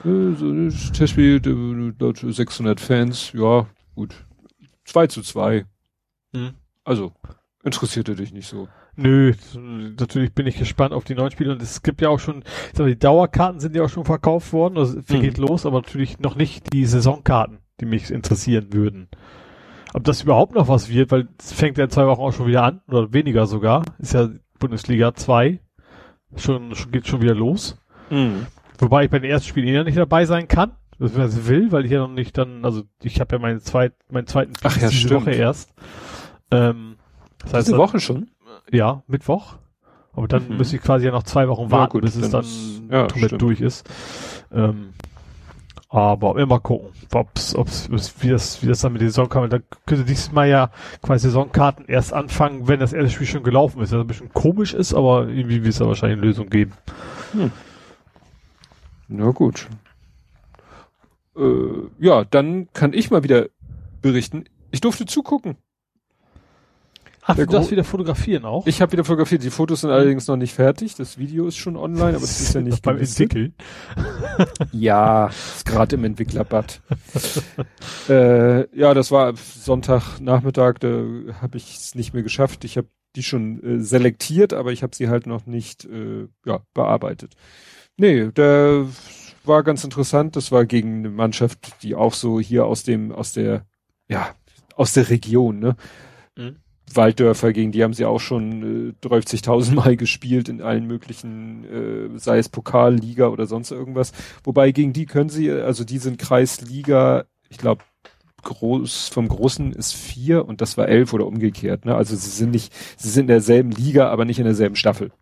[0.03, 0.71] Hm.
[0.93, 4.15] Testspiel, 600 Fans, ja, gut.
[4.85, 5.67] 2 zu 2.
[6.35, 6.55] Hm.
[6.85, 7.13] Also,
[7.63, 8.69] interessierte dich nicht so.
[9.03, 9.33] Nö,
[9.99, 12.73] natürlich bin ich gespannt auf die neuen Spiele und es gibt ja auch schon, ich
[12.75, 15.23] sag mal, die Dauerkarten sind ja auch schon verkauft worden, also viel mhm.
[15.23, 19.09] geht los, aber natürlich noch nicht die Saisonkarten, die mich interessieren würden.
[19.95, 22.47] Ob das überhaupt noch was wird, weil es fängt ja in zwei Wochen auch schon
[22.47, 25.61] wieder an, oder weniger sogar, ist ja Bundesliga 2,
[26.37, 27.81] schon, schon geht schon wieder los.
[28.11, 28.47] Mhm.
[28.79, 31.87] Wobei ich bei den ersten Spielen eh noch nicht dabei sein kann, das will, weil
[31.87, 34.91] ich ja noch nicht dann, also ich habe ja meine zweit, meinen zweiten Ach ja,
[34.91, 35.73] diese Woche erst.
[36.51, 36.97] Ähm,
[37.39, 38.31] das heißt, Diese Woche schon?
[38.71, 39.57] Ja, Mittwoch.
[40.13, 40.57] Aber dann mhm.
[40.57, 42.45] müsste ich quasi ja noch zwei Wochen warten, ja, gut, bis es dann
[42.91, 43.89] ja, komplett durch ist.
[44.53, 44.93] Ähm,
[45.89, 47.89] aber mal gucken, ob's, ob's,
[48.21, 49.51] wie das, wie das dann mit der Saison kann.
[49.51, 50.71] Da könnte diesmal ja
[51.03, 53.93] quasi Saisonkarten erst anfangen, wenn das erste Spiel schon gelaufen ist.
[53.93, 56.75] Das ein bisschen komisch ist, aber irgendwie wird es da wahrscheinlich eine Lösung geben.
[57.33, 57.51] Hm.
[59.09, 59.67] Na gut.
[61.37, 63.47] Äh, ja, dann kann ich mal wieder
[64.01, 64.45] berichten.
[64.71, 65.57] Ich durfte zugucken.
[67.31, 68.67] Ach, du darfst wieder fotografieren auch?
[68.67, 69.45] Ich habe wieder fotografiert.
[69.45, 70.97] Die Fotos sind allerdings noch nicht fertig.
[70.97, 73.55] Das Video ist schon online, aber das ist ja nicht beim Entwickeln.
[74.73, 76.81] ja, ist gerade im Entwicklerbad.
[78.09, 80.79] äh, ja, das war Sonntagnachmittag.
[80.81, 81.05] Da
[81.41, 82.65] habe ich es nicht mehr geschafft.
[82.65, 86.61] Ich habe die schon äh, selektiert, aber ich habe sie halt noch nicht äh, ja,
[86.75, 87.35] bearbeitet.
[87.97, 88.87] Nee, der
[89.45, 90.35] war ganz interessant.
[90.35, 93.67] Das war gegen eine Mannschaft, die auch so hier aus dem, aus der,
[94.09, 94.35] ja,
[94.75, 95.77] aus der Region, ne?
[96.37, 96.57] Mhm.
[96.95, 102.19] Walddörfer, gegen die haben sie auch schon äh, 30.000 Mal gespielt in allen möglichen, äh,
[102.19, 104.13] sei es Pokal, Liga oder sonst irgendwas.
[104.45, 107.85] Wobei gegen die können sie, also die sind Kreisliga, ich glaube,
[108.43, 111.85] groß, vom Großen ist vier und das war elf oder umgekehrt.
[111.85, 111.95] Ne?
[111.95, 115.13] Also sie sind nicht, sie sind in derselben Liga, aber nicht in derselben Staffel.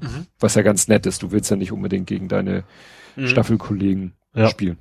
[0.00, 0.26] Mhm.
[0.38, 1.22] Was ja ganz nett ist.
[1.22, 2.64] Du willst ja nicht unbedingt gegen deine
[3.16, 3.26] mhm.
[3.26, 4.48] Staffelkollegen ja.
[4.48, 4.78] spielen.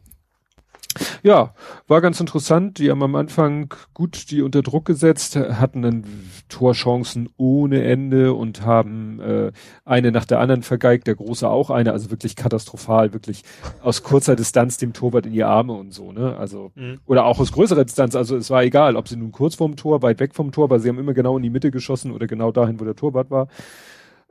[1.23, 1.53] Ja,
[1.87, 2.77] war ganz interessant.
[2.79, 6.03] Die haben am Anfang gut die unter Druck gesetzt, hatten dann
[6.49, 9.51] Torchancen ohne Ende und haben äh,
[9.85, 13.43] eine nach der anderen vergeigt, der Große auch eine, also wirklich katastrophal, wirklich
[13.81, 16.35] aus kurzer Distanz dem Torwart in die Arme und so, ne?
[16.37, 16.99] Also, mhm.
[17.05, 20.01] oder auch aus größerer Distanz, also es war egal, ob sie nun kurz vorm Tor,
[20.01, 22.51] weit weg vom Tor, weil sie haben immer genau in die Mitte geschossen oder genau
[22.51, 23.47] dahin, wo der Torwart war.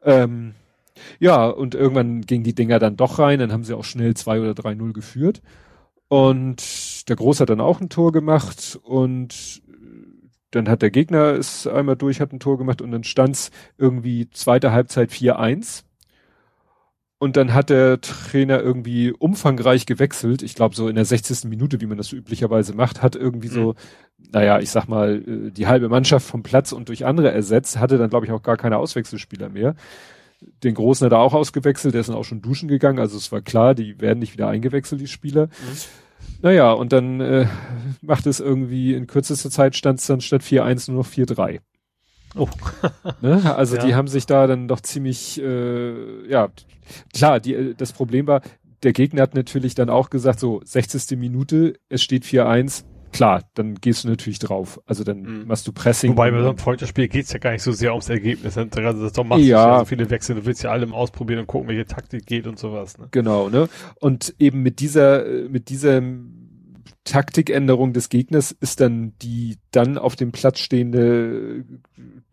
[0.04, 0.54] Ähm,
[1.18, 4.40] ja, und irgendwann gingen die Dinger dann doch rein, dann haben sie auch schnell zwei
[4.40, 5.42] oder drei Null geführt.
[6.08, 9.62] Und der Groß hat dann auch ein Tor gemacht und
[10.52, 14.30] dann hat der Gegner es einmal durch, hat ein Tor gemacht und dann stand's irgendwie
[14.30, 15.82] zweite Halbzeit 4-1.
[17.18, 20.42] Und dann hat der Trainer irgendwie umfangreich gewechselt.
[20.42, 21.44] Ich glaube, so in der 60.
[21.48, 23.72] Minute, wie man das so üblicherweise macht, hat irgendwie so,
[24.18, 24.28] mhm.
[24.32, 27.96] naja, ich sag mal, äh, die halbe Mannschaft vom Platz und durch andere ersetzt, hatte
[27.96, 29.74] dann, glaube ich, auch gar keine Auswechselspieler mehr.
[30.62, 33.30] Den Großen hat er auch ausgewechselt, der ist dann auch schon duschen gegangen, also es
[33.30, 35.46] war klar, die werden nicht wieder eingewechselt, die Spieler.
[35.46, 35.76] Mhm.
[36.42, 37.46] Naja, und dann äh,
[38.02, 41.60] macht es irgendwie in kürzester Zeit stand es dann statt 4-1 nur noch 4-3.
[42.34, 42.48] Oh.
[43.20, 43.56] ne?
[43.56, 43.86] Also ja.
[43.86, 46.48] die haben sich da dann doch ziemlich, äh, ja,
[47.14, 48.42] klar, die, das Problem war,
[48.82, 51.18] der Gegner hat natürlich dann auch gesagt, so 60.
[51.18, 54.80] Minute, es steht 4-1, klar, dann gehst du natürlich drauf.
[54.86, 55.46] Also dann mhm.
[55.46, 56.12] machst du Pressing.
[56.12, 58.56] Wobei bei so einem Freundschaftsspiel geht's ja gar nicht so sehr ums Ergebnis.
[58.56, 59.68] Also das doch machst ja.
[59.68, 62.58] ja so viele Wechsel, du willst ja allem ausprobieren und gucken, welche Taktik geht und
[62.58, 62.98] sowas.
[62.98, 63.08] Ne?
[63.10, 63.68] Genau, ne?
[64.00, 66.02] Und eben mit dieser, mit dieser
[67.04, 71.64] Taktikänderung des Gegners ist dann die dann auf dem Platz stehende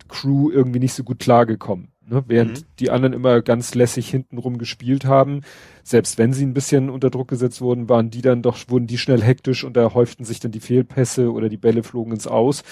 [0.07, 1.92] Crew irgendwie nicht so gut klargekommen.
[2.13, 2.23] Ne?
[2.27, 2.65] Während mhm.
[2.79, 5.41] die anderen immer ganz lässig hintenrum gespielt haben,
[5.83, 8.97] selbst wenn sie ein bisschen unter Druck gesetzt wurden, waren die dann doch, wurden die
[8.97, 12.63] schnell hektisch und da häuften sich dann die Fehlpässe oder die Bälle flogen ins Aus.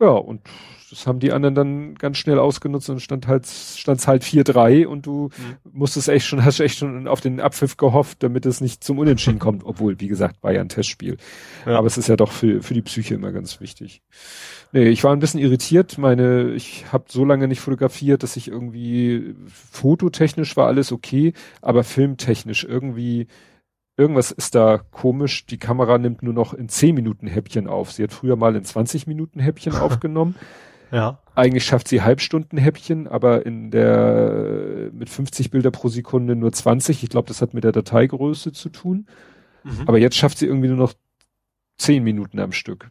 [0.00, 0.40] Ja, und
[0.90, 5.06] das haben die anderen dann ganz schnell ausgenutzt und stand halt, stand's halt 4-3 und
[5.06, 5.72] du mhm.
[5.72, 9.38] musstest echt schon, hast echt schon auf den Abpfiff gehofft, damit es nicht zum Unentschieden
[9.38, 11.16] kommt, obwohl, wie gesagt, war ja ein Testspiel.
[11.66, 11.78] Ja.
[11.78, 14.02] Aber es ist ja doch für, für die Psyche immer ganz wichtig.
[14.72, 15.98] Nee, ich war ein bisschen irritiert.
[15.98, 21.84] Meine, ich habe so lange nicht fotografiert, dass ich irgendwie fototechnisch war alles okay, aber
[21.84, 23.28] filmtechnisch irgendwie
[23.98, 25.44] irgendwas ist da komisch.
[25.46, 27.92] Die Kamera nimmt nur noch in 10 Minuten Häppchen auf.
[27.92, 30.36] Sie hat früher mal in 20 Minuten Häppchen aufgenommen.
[30.90, 31.18] Ja.
[31.34, 37.02] Eigentlich schafft sie Halbstunden Häppchen, aber in der mit 50 Bilder pro Sekunde nur 20.
[37.02, 39.06] Ich glaube, das hat mit der Dateigröße zu tun.
[39.64, 39.84] Mhm.
[39.86, 40.94] Aber jetzt schafft sie irgendwie nur noch
[41.78, 42.90] 10 Minuten am Stück.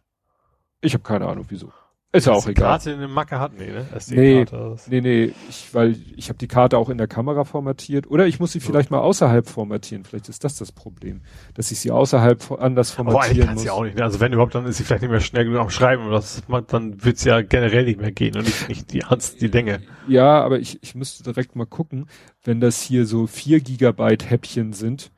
[0.81, 1.71] Ich habe keine Ahnung wieso.
[2.13, 2.69] Ist ja auch egal.
[2.69, 3.85] Karte eine Macke hat, nee, ne?
[4.07, 4.45] Nee,
[4.87, 8.09] nee, nee, ich, weil ich habe die Karte auch in der Kamera formatiert.
[8.09, 10.05] Oder ich muss sie vielleicht mal außerhalb formatieren.
[10.05, 11.19] Vielleicht ist das das Problem,
[11.55, 13.65] dass ich sie außerhalb anders formatieren Aber muss.
[13.65, 14.01] Ja auch nicht.
[14.01, 16.07] Also wenn überhaupt, dann ist sie vielleicht nicht mehr schnell genug am Schreiben.
[16.07, 19.03] Oder das, dann wird's ja generell nicht mehr gehen und nicht, nicht die,
[19.41, 19.81] die Länge.
[20.07, 22.07] Ja, aber ich, ich müsste direkt mal gucken,
[22.45, 25.11] wenn das hier so vier Gigabyte Häppchen sind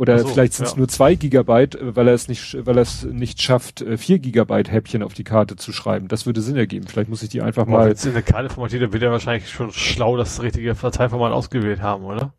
[0.00, 0.78] oder so, vielleicht sind es ja.
[0.78, 4.18] nur zwei Gigabyte, äh, weil er es nicht, weil er es nicht schafft, äh, vier
[4.18, 6.08] Gigabyte Häppchen auf die Karte zu schreiben.
[6.08, 6.86] Das würde Sinn ergeben.
[6.86, 7.84] Vielleicht muss ich die einfach mal.
[7.84, 11.32] Wenn es in eine Karte formatiert, dann wird er wahrscheinlich schon schlau das richtige Dateiformat
[11.32, 12.32] ausgewählt haben, oder?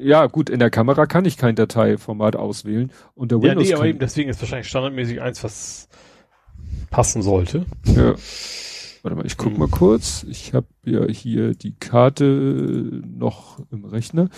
[0.00, 2.90] Ja, gut, in der Kamera kann ich kein Dateiformat auswählen.
[3.14, 3.68] Und der Windows.
[3.68, 5.88] Ja, nee, aber eben deswegen ist wahrscheinlich standardmäßig eins, was
[6.90, 7.66] passen sollte.
[7.84, 8.16] Ja.
[9.02, 9.60] Warte mal, ich guck hm.
[9.60, 10.26] mal kurz.
[10.28, 12.24] Ich habe ja hier die Karte
[13.06, 14.28] noch im Rechner.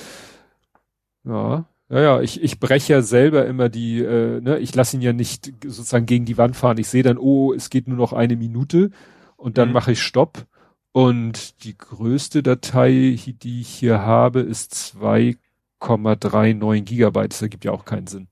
[1.25, 5.03] Ja, ja, ja, ich, ich breche ja selber immer die, äh, ne, ich lasse ihn
[5.03, 6.79] ja nicht sozusagen gegen die Wand fahren.
[6.79, 8.91] Ich sehe dann, oh, es geht nur noch eine Minute
[9.37, 9.75] und dann mhm.
[9.75, 10.47] mache ich Stopp
[10.93, 17.33] Und die größte Datei, die ich hier habe, ist 2,39 Gigabyte.
[17.33, 18.29] Das ergibt ja auch keinen Sinn.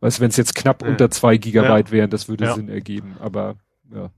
[0.00, 0.88] Weißt wenn es jetzt knapp ja.
[0.88, 1.92] unter zwei Gigabyte ja.
[1.92, 2.54] wären, das würde ja.
[2.54, 3.16] Sinn ergeben.
[3.20, 3.56] Aber
[3.94, 4.10] ja,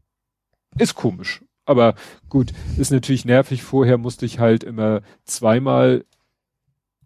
[0.79, 1.43] ist komisch.
[1.67, 1.95] Aber
[2.29, 3.63] gut, ist natürlich nervig.
[3.63, 6.05] Vorher musste ich halt immer zweimal,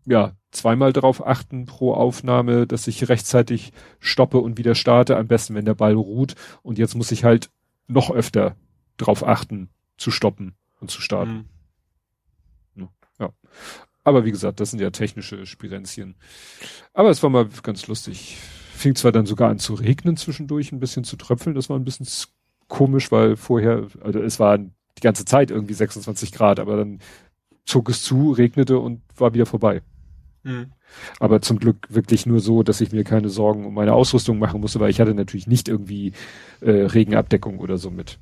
[0.09, 5.17] ja, zweimal darauf achten pro Aufnahme, dass ich rechtzeitig stoppe und wieder starte.
[5.17, 6.35] Am besten, wenn der Ball ruht.
[6.62, 7.51] Und jetzt muss ich halt
[7.87, 8.57] noch öfter
[8.97, 11.49] drauf achten, zu stoppen und zu starten.
[12.75, 12.89] Mhm.
[13.19, 13.31] Ja.
[14.05, 16.15] Aber wie gesagt, das sind ja technische Spirenzien.
[16.95, 18.39] Aber es war mal ganz lustig.
[18.73, 21.55] Fing zwar dann sogar an zu regnen zwischendurch, ein bisschen zu tröpfeln.
[21.55, 22.07] Das war ein bisschen
[22.69, 27.01] komisch, weil vorher, also es war die ganze Zeit irgendwie 26 Grad, aber dann
[27.65, 29.83] zog es zu, regnete und war wieder vorbei.
[30.42, 30.73] Mhm.
[31.20, 34.60] Aber zum Glück wirklich nur so, dass ich mir keine Sorgen um meine Ausrüstung machen
[34.60, 36.12] musste, weil ich hatte natürlich nicht irgendwie
[36.60, 38.18] äh, Regenabdeckung oder so mit.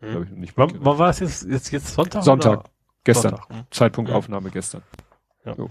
[0.00, 0.26] Mhm.
[0.56, 2.24] wann, wann war es jetzt, jetzt, jetzt Sonntag?
[2.24, 2.60] Sonntag.
[2.60, 2.70] Oder?
[3.04, 3.36] Gestern.
[3.36, 3.50] Sonntag.
[3.50, 3.64] Mhm.
[3.70, 4.10] Zeitpunkt.
[4.10, 4.82] Aufnahme gestern.
[5.44, 5.54] Ja.
[5.54, 5.68] So.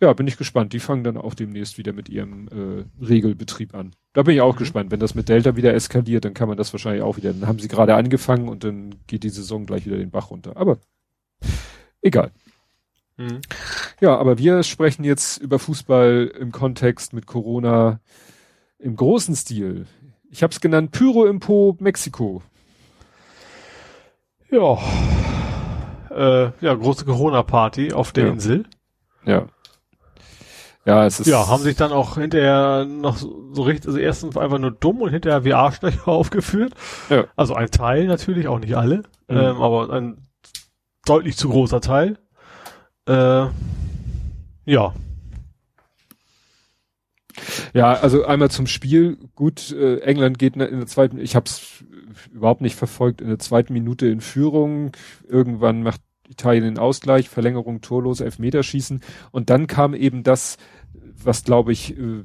[0.00, 0.72] ja, bin ich gespannt.
[0.72, 3.94] Die fangen dann auch demnächst wieder mit ihrem äh, Regelbetrieb an.
[4.12, 4.58] Da bin ich auch mhm.
[4.58, 4.90] gespannt.
[4.90, 7.32] Wenn das mit Delta wieder eskaliert, dann kann man das wahrscheinlich auch wieder.
[7.32, 10.56] Dann haben sie gerade angefangen und dann geht die Saison gleich wieder den Bach runter.
[10.56, 10.78] Aber
[12.02, 12.30] egal.
[13.16, 13.40] Mhm.
[14.00, 18.00] Ja, aber wir sprechen jetzt über Fußball im Kontext mit Corona
[18.78, 19.86] im großen Stil.
[20.30, 22.42] Ich habe es genannt Pyro im Po Mexiko.
[24.50, 24.78] Ja.
[26.10, 28.32] Äh, ja, große Corona-Party auf der ja.
[28.32, 28.64] Insel.
[29.24, 29.46] Ja.
[30.86, 31.26] Ja, es ist.
[31.26, 35.00] Ja, haben sich dann auch hinterher noch so, so richtig, also erstens einfach nur dumm
[35.00, 36.74] und hinterher wie Arschlöcher aufgeführt.
[37.08, 37.24] Ja.
[37.36, 39.36] Also ein Teil natürlich, auch nicht alle, mhm.
[39.36, 40.18] ähm, aber ein
[41.06, 42.18] deutlich zu großer Teil.
[43.06, 43.46] Äh,
[44.66, 44.94] ja.
[47.72, 49.18] Ja, also einmal zum Spiel.
[49.34, 51.84] Gut, äh, England geht in der zweiten, ich habe es
[52.32, 54.92] überhaupt nicht verfolgt, in der zweiten Minute in Führung.
[55.28, 59.00] Irgendwann macht Italien den Ausgleich, Verlängerung torlos, Elfmeterschießen.
[59.32, 60.56] Und dann kam eben das,
[60.92, 62.22] was glaube ich äh,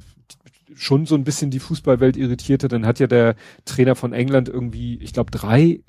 [0.74, 2.68] schon so ein bisschen die Fußballwelt irritierte.
[2.68, 3.34] Dann hat ja der
[3.64, 5.80] Trainer von England irgendwie, ich glaube, drei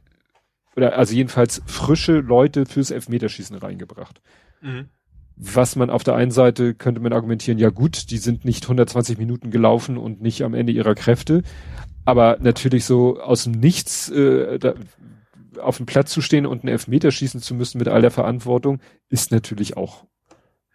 [0.75, 4.21] oder also jedenfalls frische Leute fürs Elfmeterschießen reingebracht.
[4.61, 4.89] Mhm.
[5.35, 9.17] Was man auf der einen Seite könnte man argumentieren, ja gut, die sind nicht 120
[9.17, 11.41] Minuten gelaufen und nicht am Ende ihrer Kräfte.
[12.05, 14.75] Aber natürlich so aus dem Nichts äh, da,
[15.59, 18.79] auf dem Platz zu stehen und einen Elfmeter schießen zu müssen mit all der Verantwortung,
[19.09, 20.05] ist natürlich auch.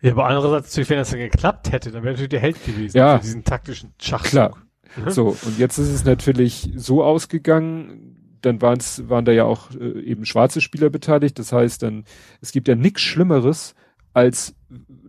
[0.02, 2.97] Ja, aber andererseits natürlich, wenn das dann geklappt hätte, dann wäre natürlich der Held gewesen
[2.97, 4.31] ja, für diesen taktischen Schachzug.
[4.31, 4.56] Klar.
[4.97, 5.10] Mhm.
[5.10, 10.00] So, und jetzt ist es natürlich so ausgegangen, dann waren's, waren da ja auch äh,
[10.00, 11.39] eben schwarze Spieler beteiligt.
[11.39, 12.05] Das heißt dann,
[12.41, 13.75] es gibt ja nichts Schlimmeres
[14.15, 14.55] als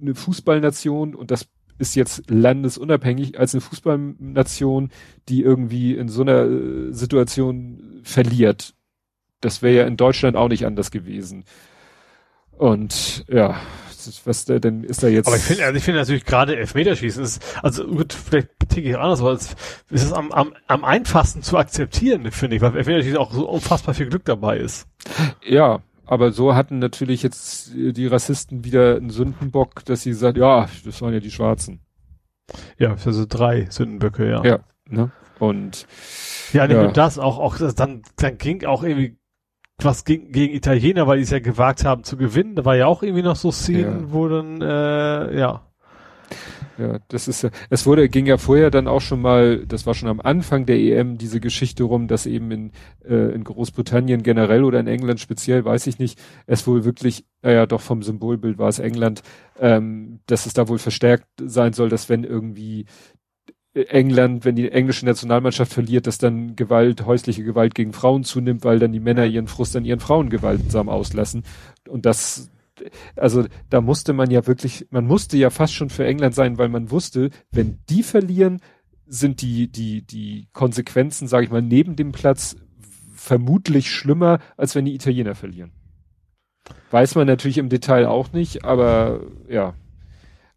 [0.01, 1.47] eine Fußballnation und das
[1.79, 4.89] ist jetzt landesunabhängig als eine Fußballnation,
[5.29, 8.73] die irgendwie in so einer äh, Situation verliert.
[9.41, 11.45] Das wäre ja in Deutschland auch nicht anders gewesen.
[12.51, 13.61] Und ja,
[14.25, 15.27] was da denn ist da jetzt?
[15.27, 18.97] Aber ich finde, also ich finde natürlich gerade Elfmeterschießen ist, also gut, vielleicht ticke ich
[18.97, 19.55] anders, aber es
[19.89, 24.09] ist am, am, am einfachsten zu akzeptieren, finde ich, weil Elfmeterschießen auch so unfassbar viel
[24.09, 24.87] Glück dabei ist.
[25.45, 30.67] Ja, aber so hatten natürlich jetzt die Rassisten wieder einen Sündenbock, dass sie gesagt, ja,
[30.85, 31.81] das waren ja die Schwarzen.
[32.77, 34.43] Ja, also drei Sündenböcke, ja.
[34.43, 35.11] Ja, ne?
[35.39, 35.85] Und
[36.53, 36.83] ja, nicht ja.
[36.83, 39.16] nur das, auch, auch dann, dann ging auch irgendwie
[39.83, 42.55] was gegen, gegen Italiener, weil die es ja gewagt haben zu gewinnen.
[42.55, 44.11] Da war ja auch irgendwie noch so Szenen, ja.
[44.11, 45.61] wo dann, äh, ja.
[46.77, 49.95] Ja, das ist ja, es wurde, ging ja vorher dann auch schon mal, das war
[49.95, 52.71] schon am Anfang der EM, diese Geschichte rum, dass eben in,
[53.03, 57.65] äh, in Großbritannien generell oder in England speziell, weiß ich nicht, es wohl wirklich, naja,
[57.65, 59.23] doch vom Symbolbild war es England,
[59.59, 62.85] ähm, dass es da wohl verstärkt sein soll, dass wenn irgendwie
[63.89, 68.79] England, wenn die englische Nationalmannschaft verliert, dass dann Gewalt, häusliche Gewalt gegen Frauen zunimmt, weil
[68.79, 71.43] dann die Männer ihren Frust an ihren Frauen gewaltsam auslassen.
[71.87, 72.49] Und das,
[73.15, 76.69] also da musste man ja wirklich, man musste ja fast schon für England sein, weil
[76.69, 78.61] man wusste, wenn die verlieren,
[79.05, 82.55] sind die, die, die Konsequenzen, sage ich mal, neben dem Platz
[83.15, 85.71] vermutlich schlimmer, als wenn die Italiener verlieren.
[86.91, 89.73] Weiß man natürlich im Detail auch nicht, aber ja.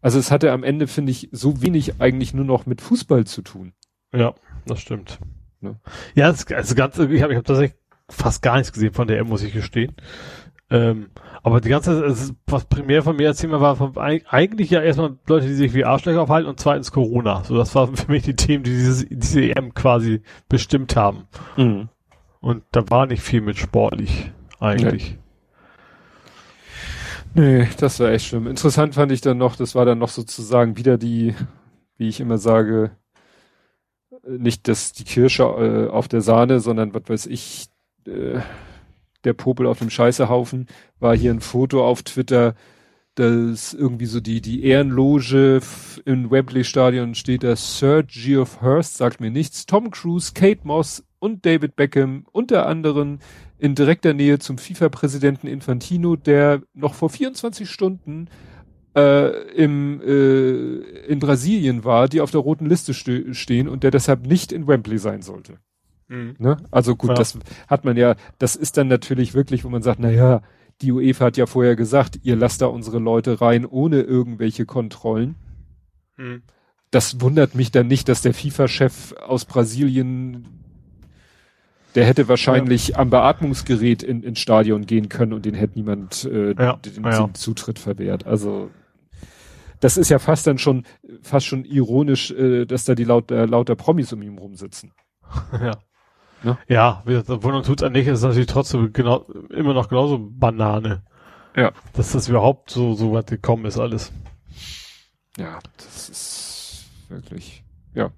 [0.01, 3.41] Also es hatte am Ende, finde ich, so wenig eigentlich nur noch mit Fußball zu
[3.41, 3.73] tun.
[4.13, 4.33] Ja,
[4.65, 5.19] das stimmt.
[5.61, 5.79] Ne?
[6.15, 7.77] Ja, das, also ganz, ich habe ich hab tatsächlich
[8.09, 9.95] fast gar nichts gesehen von der M, muss ich gestehen.
[10.69, 11.09] Ähm,
[11.43, 15.17] aber die ganze, also was primär von mir als Thema war, von, eigentlich ja erstmal
[15.27, 17.43] Leute, die sich wie Arschlöcher aufhalten und zweitens Corona.
[17.43, 21.27] So, das waren für mich die Themen, die dieses, diese EM quasi bestimmt haben.
[21.57, 21.89] Mhm.
[22.39, 25.17] Und da war nicht viel mit sportlich, eigentlich.
[27.33, 28.47] Nee, das war echt schlimm.
[28.47, 31.33] Interessant fand ich dann noch, das war dann noch sozusagen wieder die,
[31.97, 32.91] wie ich immer sage,
[34.27, 37.67] nicht das, die Kirsche äh, auf der Sahne, sondern was weiß ich,
[38.05, 38.39] äh,
[39.23, 40.67] der Popel auf dem Scheißehaufen,
[40.99, 42.55] war hier ein Foto auf Twitter,
[43.15, 45.61] dass irgendwie so die, die Ehrenloge
[46.05, 51.03] im Wembley Stadion steht da Sir Geoff Hurst, sagt mir nichts, Tom Cruise, Kate Moss
[51.21, 53.19] und David Beckham, unter anderem
[53.59, 58.27] in direkter Nähe zum FIFA-Präsidenten Infantino, der noch vor 24 Stunden
[58.95, 63.91] äh, im, äh, in Brasilien war, die auf der roten Liste ste stehen und der
[63.91, 65.59] deshalb nicht in Wembley sein sollte.
[66.07, 66.35] Mhm.
[66.39, 66.57] Ne?
[66.71, 67.15] Also gut, ja.
[67.15, 70.41] das hat man ja, das ist dann natürlich wirklich, wo man sagt, na ja,
[70.81, 75.35] die UEFA hat ja vorher gesagt, ihr lasst da unsere Leute rein ohne irgendwelche Kontrollen.
[76.17, 76.41] Mhm.
[76.89, 80.60] Das wundert mich dann nicht, dass der FIFA-Chef aus Brasilien,
[81.95, 82.97] der hätte wahrscheinlich ja.
[82.97, 86.77] am Beatmungsgerät in, ins Stadion gehen können und den hätte niemand äh, ja.
[86.77, 88.25] den, den Zutritt verwehrt.
[88.25, 88.69] Also
[89.81, 90.85] das ist ja fast dann schon,
[91.21, 94.93] fast schon ironisch, äh, dass da die laut, äh, lauter Promis um ihn rumsitzen.
[95.53, 95.77] ja.
[96.43, 96.57] Ne?
[96.67, 101.03] Ja, Wundern tut's an nicht, ist natürlich trotzdem genau, immer noch genauso Banane.
[101.55, 101.71] Ja.
[101.93, 104.11] Dass das überhaupt so, so weit gekommen ist, alles.
[105.37, 107.63] Ja, das ist wirklich,
[107.93, 108.11] ja.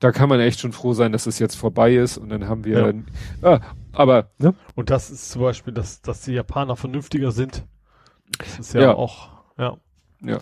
[0.00, 2.64] Da kann man echt schon froh sein, dass es jetzt vorbei ist und dann haben
[2.64, 2.94] wir,
[3.42, 3.50] ja.
[3.50, 3.60] ah,
[3.92, 4.54] aber, ne?
[4.74, 7.64] Und das ist zum Beispiel, dass, dass die Japaner vernünftiger sind.
[8.38, 8.94] Das ist ja, ja.
[8.94, 9.76] auch, ja.
[10.22, 10.38] Ja.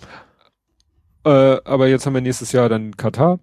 [1.25, 3.39] Äh, aber jetzt haben wir nächstes Jahr dann Katar.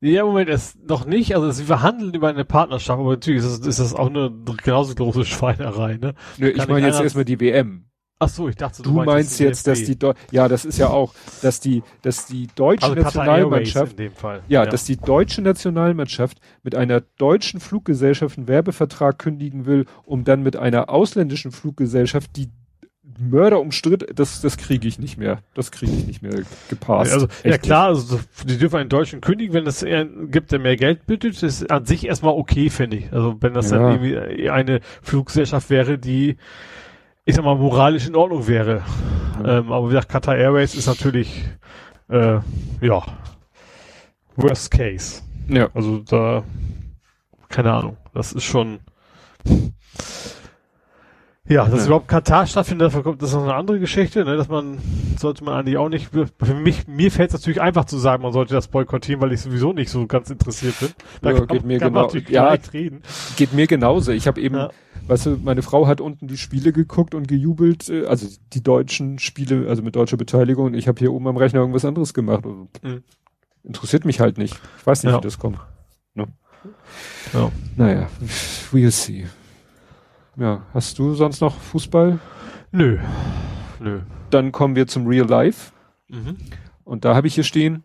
[0.00, 1.34] Ja, Moment, es noch nicht.
[1.34, 4.30] Also sie verhandeln über eine Partnerschaft, aber natürlich ist das, ist das auch eine
[4.62, 6.14] genauso große Schweinerei, ne?
[6.38, 7.89] Nö, ich meine jetzt erstmal die WM.
[8.22, 10.78] Ach so, ich dachte, du, du meinst, meinst jetzt, dass die Deu ja, das ist
[10.78, 16.38] ja auch, dass die, dass die deutsche also Nationalmannschaft, ja, ja, dass die deutsche Nationalmannschaft
[16.62, 22.50] mit einer deutschen Fluggesellschaft einen Werbevertrag kündigen will, um dann mit einer ausländischen Fluggesellschaft, die
[23.18, 25.40] Mörder umstritt, das, das kriege ich nicht mehr.
[25.54, 27.14] Das kriege ich nicht mehr gepasst.
[27.14, 29.84] Also, ja klar, also, die dürfen einen Deutschen kündigen, wenn es
[30.30, 33.12] gibt, der mehr Geld bittet, ist an sich erstmal okay, finde ich.
[33.12, 33.78] Also wenn das ja.
[33.78, 36.36] dann irgendwie eine Fluggesellschaft wäre, die,
[37.30, 38.82] ich sag mal, moralisch in Ordnung wäre.
[39.42, 39.58] Ja.
[39.58, 41.44] Ähm, aber wie gesagt, Qatar Airways ist natürlich,
[42.08, 42.38] äh,
[42.80, 43.02] ja,
[44.36, 45.22] worst case.
[45.48, 45.68] Ja.
[45.72, 46.42] Also da,
[47.48, 48.80] keine Ahnung, das ist schon,
[51.48, 51.86] ja, dass ja.
[51.86, 54.78] überhaupt Katar stattfindet, das ist noch eine andere Geschichte, ne, dass man,
[55.16, 58.32] sollte man eigentlich auch nicht, für mich, mir fällt es natürlich einfach zu sagen, man
[58.32, 60.90] sollte das boykottieren, weil ich sowieso nicht so ganz interessiert bin.
[61.22, 63.02] Da ja, kann, geht mir kann genau, ja, reden.
[63.36, 64.12] Geht mir genauso.
[64.12, 64.70] Ich habe eben, ja.
[65.10, 69.18] Weißt du, meine Frau hat unten die Spiele geguckt und gejubelt, äh, also die deutschen
[69.18, 72.46] Spiele, also mit deutscher Beteiligung und ich habe hier oben am Rechner irgendwas anderes gemacht.
[72.46, 73.02] Also, mhm.
[73.62, 74.58] Interessiert mich halt nicht.
[74.78, 75.18] Ich weiß nicht, ja.
[75.18, 75.58] wie das kommt.
[76.14, 76.26] No.
[77.34, 77.50] Ja.
[77.76, 78.08] Naja,
[78.72, 79.26] we'll see.
[80.36, 82.18] Ja, hast du sonst noch Fußball?
[82.70, 82.98] Nö.
[83.80, 84.00] Nö.
[84.30, 85.72] Dann kommen wir zum Real Life.
[86.08, 86.36] Mhm.
[86.84, 87.84] Und da habe ich hier stehen,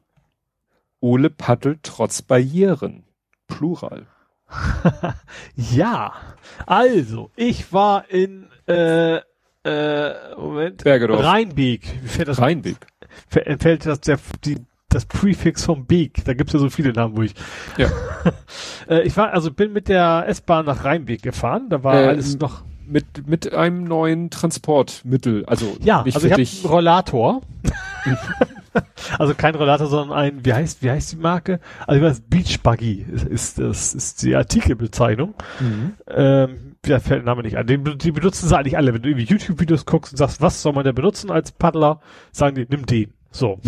[1.02, 3.04] Ole paddelt trotz Barrieren.
[3.48, 4.08] Plural.
[5.56, 6.14] ja,
[6.66, 9.20] also, ich war in äh,
[9.66, 10.84] äh, Moment.
[10.84, 11.24] Bergedorf.
[11.24, 12.00] Rheinbeek.
[12.02, 12.40] Wie fällt das?
[12.40, 12.78] Rheinbeek.
[13.28, 14.58] Fällt das der, die,
[14.90, 16.24] das Präfix vom Beek.
[16.26, 17.32] Da gibt's ja so viele in Hamburg.
[17.78, 17.90] Ja.
[18.90, 21.70] äh, ich war, also bin mit der S-Bahn nach Rheinbeek gefahren.
[21.70, 25.44] Da war äh, alles noch mit mit einem neuen Transportmittel.
[25.46, 26.34] Also ja, nicht also ich
[26.64, 27.42] habe Rollator.
[29.20, 31.60] also kein Rollator, sondern ein, wie heißt wie heißt die Marke?
[31.88, 35.34] Also ich weiß, Beach Buggy ist, ist das ist die Artikelbezeichnung.
[35.60, 35.94] Mhm.
[36.08, 37.68] Ähm, ja, fällt der Name nicht an.
[37.68, 38.94] Den, die benutzen sie eigentlich alle.
[38.94, 42.00] Wenn du irgendwie YouTube-Videos guckst und sagst, was soll man denn benutzen als Paddler,
[42.32, 43.14] sagen die, nimm den.
[43.32, 43.60] So.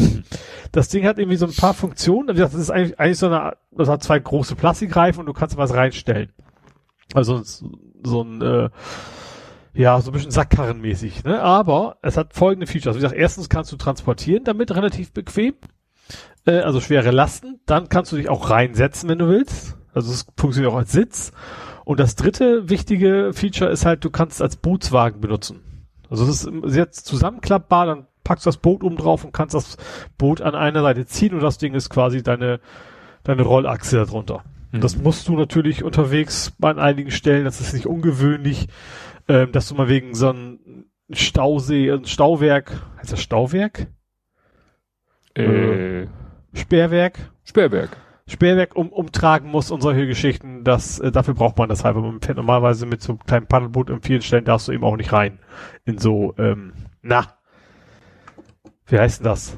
[0.71, 2.35] Das Ding hat irgendwie so ein paar Funktionen.
[2.35, 5.73] Das ist eigentlich, eigentlich so eine, das hat zwei große Plastikreifen und du kannst was
[5.73, 6.31] reinstellen.
[7.13, 8.69] Also so ein, äh,
[9.77, 11.41] ja, so ein bisschen Sackkarrenmäßig, ne?
[11.41, 12.95] Aber es hat folgende Features.
[12.95, 15.53] Wie gesagt, erstens kannst du transportieren damit relativ bequem.
[16.45, 17.59] Äh, also schwere Lasten.
[17.65, 19.77] Dann kannst du dich auch reinsetzen, wenn du willst.
[19.93, 21.31] Also es funktioniert auch als Sitz.
[21.85, 25.61] Und das dritte wichtige Feature ist halt, du kannst es als Bootswagen benutzen.
[26.09, 29.77] Also es ist jetzt zusammenklappbar, dann packst das Boot oben drauf und kannst das
[30.17, 32.59] Boot an einer Seite ziehen und das Ding ist quasi deine,
[33.23, 34.43] deine Rollachse darunter.
[34.71, 34.81] Mhm.
[34.81, 38.67] Das musst du natürlich unterwegs an einigen Stellen, das ist nicht ungewöhnlich,
[39.27, 43.87] ähm, dass du mal wegen so einem Stausee, ein Stauwerk, heißt das Stauwerk?
[45.35, 46.07] Äh,
[46.53, 47.31] Sperrwerk?
[47.43, 47.97] Sperrwerk.
[48.27, 52.03] Sperrwerk um, umtragen muss und solche Geschichten, das, äh, dafür braucht man das halt, weil
[52.03, 54.97] man fährt normalerweise mit so einem kleinen Paddelboot in vielen Stellen darfst du eben auch
[54.97, 55.39] nicht rein.
[55.85, 57.25] In so, ähm, na,
[58.87, 59.57] wie heißt denn das?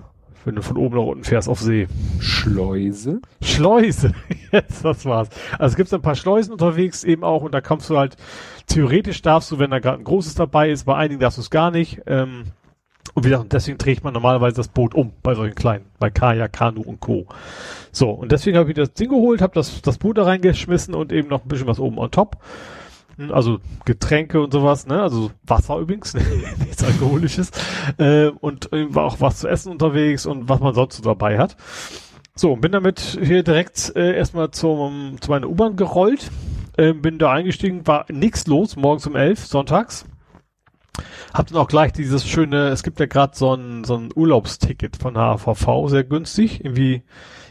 [0.50, 1.88] Wenn du von oben nach unten fährst auf See.
[2.20, 3.22] Schleuse?
[3.40, 4.14] Schleuse.
[4.52, 5.30] Jetzt, das war's.
[5.60, 8.18] Also es gibt ein paar Schleusen unterwegs eben auch und da kommst du halt,
[8.66, 11.52] theoretisch darfst du, wenn da gerade ein großes dabei ist, bei einigen darfst du es
[11.52, 12.02] gar nicht.
[12.08, 12.46] Ähm,
[13.14, 16.52] und wie gesagt, deswegen trägt man normalerweise das Boot um bei solchen kleinen, bei Kajak,
[16.52, 17.28] Kanu und Co.
[17.92, 21.12] So, und deswegen habe ich das Ding geholt, habe das, das Boot da reingeschmissen und
[21.12, 22.38] eben noch ein bisschen was oben on top.
[23.20, 25.02] Hm, also Getränke und sowas, ne?
[25.02, 26.14] Also Wasser übrigens,
[26.60, 27.52] nichts Alkoholisches.
[27.98, 31.58] Äh, und war auch was zu essen unterwegs und was man sonst so dabei hat.
[32.36, 36.32] So, bin damit hier direkt äh, erstmal zum, zu meiner U-Bahn gerollt.
[36.78, 40.06] Äh, bin da eingestiegen, war nichts los, morgens um elf, sonntags.
[41.34, 44.96] Hab dann auch gleich dieses schöne, es gibt ja gerade so ein, so ein Urlaubsticket
[44.96, 46.64] von HVV, sehr günstig.
[46.64, 47.04] Irgendwie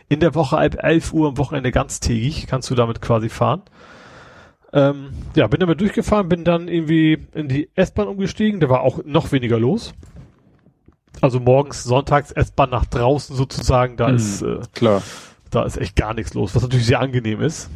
[0.08, 3.62] in der Woche ab 11 Uhr am Wochenende ganztägig kannst du damit quasi fahren.
[4.72, 9.00] Ähm, ja, bin damit durchgefahren, bin dann irgendwie in die S-Bahn umgestiegen, da war auch
[9.04, 9.94] noch weniger los.
[11.20, 15.02] Also morgens, sonntags S-Bahn nach draußen sozusagen, da mhm, ist äh, klar.
[15.50, 17.70] Da ist echt gar nichts los, was natürlich sehr angenehm ist.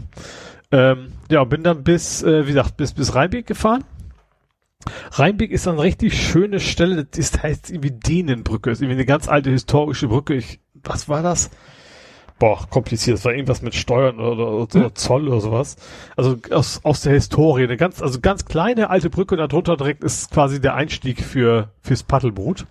[0.71, 3.85] Ähm, ja, bin dann bis, äh, wie gesagt, bis, bis Rheinbeck gefahren.
[5.13, 9.51] Rheinbeck ist eine richtig schöne Stelle, das heißt irgendwie Dänenbrücke, ist irgendwie eine ganz alte
[9.51, 10.35] historische Brücke.
[10.35, 11.51] Ich, was war das?
[12.39, 13.17] Boah, kompliziert.
[13.17, 14.95] Das war irgendwas mit Steuern oder, oder, hm.
[14.95, 15.77] Zoll oder sowas.
[16.17, 17.65] Also aus, aus der Historie.
[17.65, 21.71] Eine ganz, also ganz kleine alte Brücke und darunter direkt ist quasi der Einstieg für,
[21.81, 22.67] fürs Paddelboot.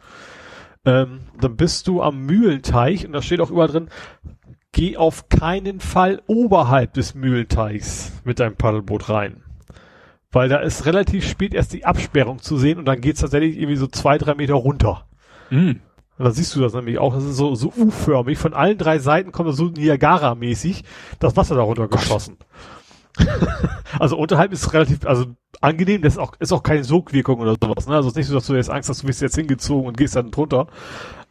[0.85, 3.89] Ähm, dann bist du am Mühlenteich und da steht auch überall drin,
[4.71, 9.43] geh auf keinen Fall oberhalb des Mühlenteichs mit deinem Paddelboot rein.
[10.31, 13.75] Weil da ist relativ spät erst die Absperrung zu sehen und dann geht's tatsächlich irgendwie
[13.75, 15.05] so zwei, drei Meter runter.
[15.49, 15.81] Mhm.
[16.21, 18.37] Und da siehst du das nämlich auch, das ist so, so U-förmig.
[18.37, 20.83] Von allen drei Seiten kommt so Niagara-mäßig
[21.17, 22.37] das Wasser darunter geschossen.
[23.99, 25.25] also unterhalb ist relativ, also
[25.61, 27.95] angenehm, das ist auch, ist auch keine Sogwirkung oder sowas, ne?
[27.95, 29.97] Also es ist nicht so, dass du jetzt Angst hast, du bist jetzt hingezogen und
[29.97, 30.67] gehst dann drunter.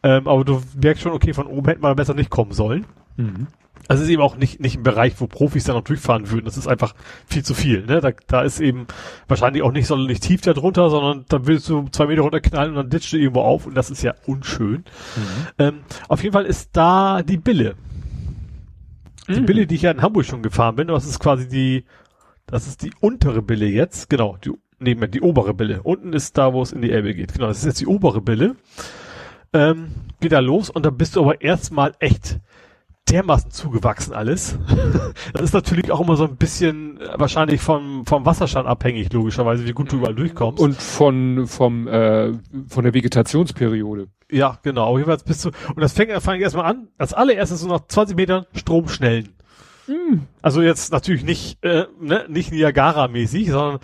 [0.03, 2.85] Ähm, aber du merkst schon, okay, von oben hätte man besser nicht kommen sollen.
[3.17, 3.47] Mhm.
[3.89, 6.45] Also es ist eben auch nicht, nicht ein Bereich, wo Profis dann noch durchfahren würden.
[6.45, 6.95] Das ist einfach
[7.27, 7.85] viel zu viel.
[7.85, 8.01] Ne?
[8.01, 8.87] Da, da ist eben
[9.27, 12.77] wahrscheinlich auch nicht sonderlich tief da drunter, sondern da willst du zwei Meter runterknallen und
[12.77, 14.85] dann ditcht du irgendwo auf und das ist ja unschön.
[15.17, 15.47] Mhm.
[15.59, 15.79] Ähm,
[16.09, 17.75] auf jeden Fall ist da die Bille.
[19.29, 19.47] Die mhm.
[19.47, 21.85] Bille, die ich ja in Hamburg schon gefahren bin, das ist quasi die,
[22.47, 25.83] das ist die untere Bille jetzt, genau, die, neben die obere Bille.
[25.83, 27.33] Unten ist da, wo es in die Elbe geht.
[27.33, 28.57] Genau, das ist jetzt die obere Bille.
[29.53, 32.39] Ähm, geht da los und dann bist du aber erstmal echt
[33.11, 34.59] dermaßen zugewachsen alles.
[35.33, 39.67] das ist natürlich auch immer so ein bisschen äh, wahrscheinlich vom, vom Wasserstand abhängig, logischerweise,
[39.67, 40.63] wie gut du überall durchkommst.
[40.63, 42.33] Und von, vom, äh,
[42.69, 44.09] von der Vegetationsperiode.
[44.31, 44.97] Ja, genau.
[44.97, 48.47] Jedenfalls bist du, und das fängt, fängt erstmal an, als allererstes so nach 20 Metern
[48.55, 49.31] Stromschnellen.
[49.87, 50.23] Hm.
[50.41, 53.81] Also jetzt natürlich nicht, äh, ne, nicht Niagara-mäßig, sondern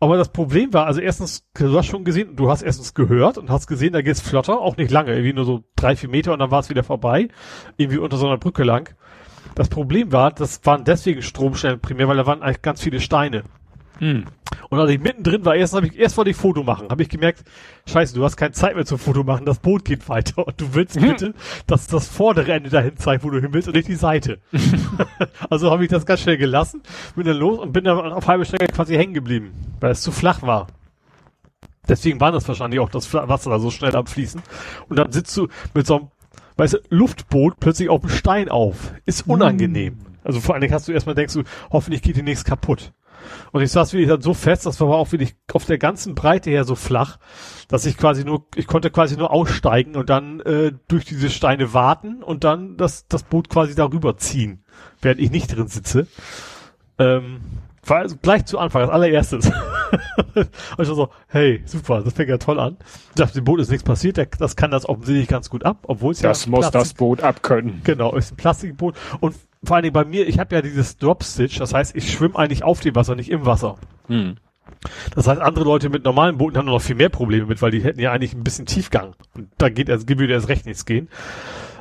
[0.00, 3.50] aber das Problem war, also erstens, du hast schon gesehen, du hast erstens gehört und
[3.50, 6.38] hast gesehen, da geht's flotter, auch nicht lange, irgendwie nur so drei, vier Meter und
[6.38, 7.28] dann war es wieder vorbei,
[7.76, 8.94] irgendwie unter so einer Brücke lang.
[9.54, 13.44] Das Problem war, das waren deswegen Stromstellen primär, weil da waren eigentlich ganz viele Steine.
[14.00, 14.24] Hm.
[14.68, 17.44] Und als ich mittendrin war, erst ich, erst wollte ich Foto machen, habe ich gemerkt,
[17.86, 20.74] scheiße, du hast keine Zeit mehr zum Foto machen, das Boot geht weiter und du
[20.74, 21.02] willst hm.
[21.02, 21.34] bitte,
[21.66, 24.40] dass das vordere Ende dahin zeigt, wo du hin willst und nicht die Seite.
[25.50, 26.82] also habe ich das ganz schnell gelassen,
[27.14, 30.12] bin dann los und bin dann auf halbe Strecke quasi hängen geblieben, weil es zu
[30.12, 30.66] flach war.
[31.88, 34.40] Deswegen war das wahrscheinlich auch das Wasser da so schnell abfließen.
[34.88, 36.08] Und dann sitzt du mit so einem,
[36.56, 38.92] weißt du, Luftboot plötzlich auf dem Stein auf.
[39.06, 39.94] Ist unangenehm.
[39.94, 40.10] Hm.
[40.22, 42.92] Also vor allen Dingen hast du erstmal denkst du, hoffentlich geht dir nichts kaputt.
[43.52, 46.50] Und ich saß wirklich dann so fest, das war auch wirklich auf der ganzen Breite
[46.50, 47.18] her so flach,
[47.68, 51.74] dass ich quasi nur, ich konnte quasi nur aussteigen und dann äh, durch diese Steine
[51.74, 54.64] warten und dann das, das Boot quasi darüber ziehen,
[55.02, 56.06] während ich nicht drin sitze.
[56.98, 57.40] Ähm,
[57.84, 59.46] war also gleich zu Anfang, als allererstes.
[60.34, 60.48] und
[60.78, 62.76] ich war so, hey, super, das fängt ja toll an.
[63.10, 66.12] Ich dachte, dem Boot ist nichts passiert, das kann das offensichtlich ganz gut ab, obwohl
[66.12, 66.28] es ja.
[66.28, 67.80] Das muss Plastik das Boot abkönnen.
[67.84, 68.94] Genau, ist ein Plastikboot.
[69.20, 72.10] Und vor allen Dingen bei mir, ich habe ja dieses Drop Stitch, das heißt, ich
[72.10, 73.76] schwimme eigentlich auf dem Wasser, nicht im Wasser.
[74.06, 74.36] Hm.
[75.14, 77.82] Das heißt, andere Leute mit normalen Booten haben noch viel mehr Probleme mit, weil die
[77.82, 79.14] hätten ja eigentlich ein bisschen Tiefgang.
[79.34, 81.08] Und da geht also würde erst recht nichts gehen.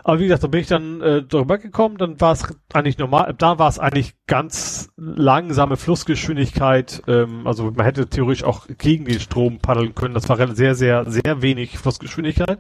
[0.04, 2.44] Aber wie gesagt, da bin ich dann äh, drüber gekommen, dann war es
[2.74, 8.66] eigentlich normal, da war es eigentlich ganz langsame Flussgeschwindigkeit, ähm, also man hätte theoretisch auch
[8.78, 12.60] gegen den Strom paddeln können, das war sehr, sehr, sehr wenig Flussgeschwindigkeit,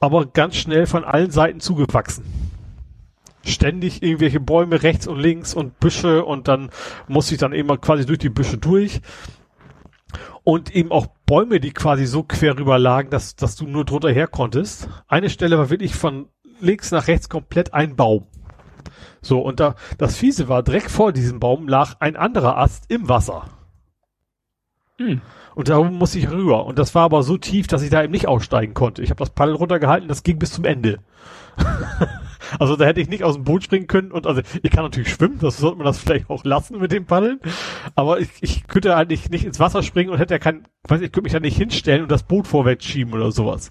[0.00, 2.24] aber ganz schnell von allen Seiten zugewachsen
[3.46, 6.70] ständig irgendwelche Bäume rechts und links und Büsche und dann
[7.08, 9.00] muss ich dann immer quasi durch die Büsche durch.
[10.44, 14.10] Und eben auch Bäume, die quasi so quer rüber lagen, dass, dass du nur drunter
[14.10, 14.88] her konntest.
[15.08, 16.28] Eine Stelle war wirklich von
[16.60, 18.26] links nach rechts komplett ein Baum.
[19.20, 23.08] So, und da, das Fiese war, direkt vor diesem Baum lag ein anderer Ast im
[23.08, 23.48] Wasser.
[24.98, 25.20] Hm.
[25.54, 26.66] Und darum musste ich rüber.
[26.66, 29.02] Und das war aber so tief, dass ich da eben nicht aussteigen konnte.
[29.02, 31.00] Ich habe das Paddel runtergehalten, das ging bis zum Ende.
[32.58, 35.10] also da hätte ich nicht aus dem Boot springen können und also ich kann natürlich
[35.10, 37.40] schwimmen, das sollte man das vielleicht auch lassen mit dem Paddeln,
[37.94, 41.12] aber ich, ich könnte halt nicht, ins Wasser springen und hätte ja kein, weiß ich,
[41.12, 43.70] könnte mich da nicht hinstellen und das Boot vorwärts schieben oder sowas.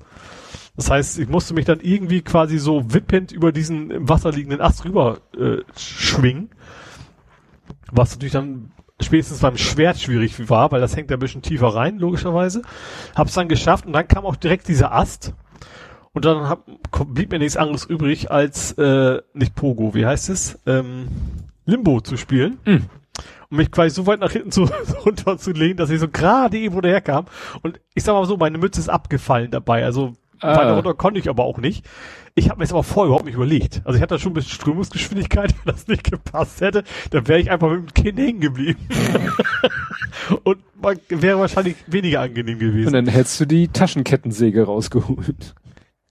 [0.75, 4.61] Das heißt, ich musste mich dann irgendwie quasi so wippend über diesen im Wasser liegenden
[4.61, 6.49] Ast rüber äh, schwingen,
[7.91, 8.71] was natürlich dann
[9.01, 12.61] spätestens beim Schwert schwierig war, weil das hängt ein bisschen tiefer rein, logischerweise.
[13.15, 15.33] Hab's dann geschafft und dann kam auch direkt dieser Ast.
[16.15, 16.65] Und dann hab,
[17.09, 20.57] blieb mir nichts anderes übrig, als äh, nicht Pogo, wie heißt es?
[20.65, 21.09] Ähm,
[21.65, 22.57] Limbo zu spielen.
[22.65, 22.85] Mhm.
[23.49, 24.63] Und mich quasi so weit nach hinten zu,
[25.05, 27.25] runter zu lehnen, dass ich so gerade eben herkam.
[27.63, 29.83] Und ich sag mal so, meine Mütze ist abgefallen dabei.
[29.83, 30.55] Also ah.
[30.55, 31.85] weiter runter konnte ich aber auch nicht.
[32.33, 33.81] Ich habe mir jetzt aber vorher überhaupt nicht überlegt.
[33.83, 37.51] Also ich hatte schon ein bisschen Strömungsgeschwindigkeit, wenn das nicht gepasst hätte, dann wäre ich
[37.51, 38.87] einfach mit dem Kinn hängen geblieben.
[40.43, 40.59] und
[41.09, 42.87] wäre wahrscheinlich weniger angenehm gewesen.
[42.87, 45.55] Und dann hättest du die Taschenkettensäge rausgeholt.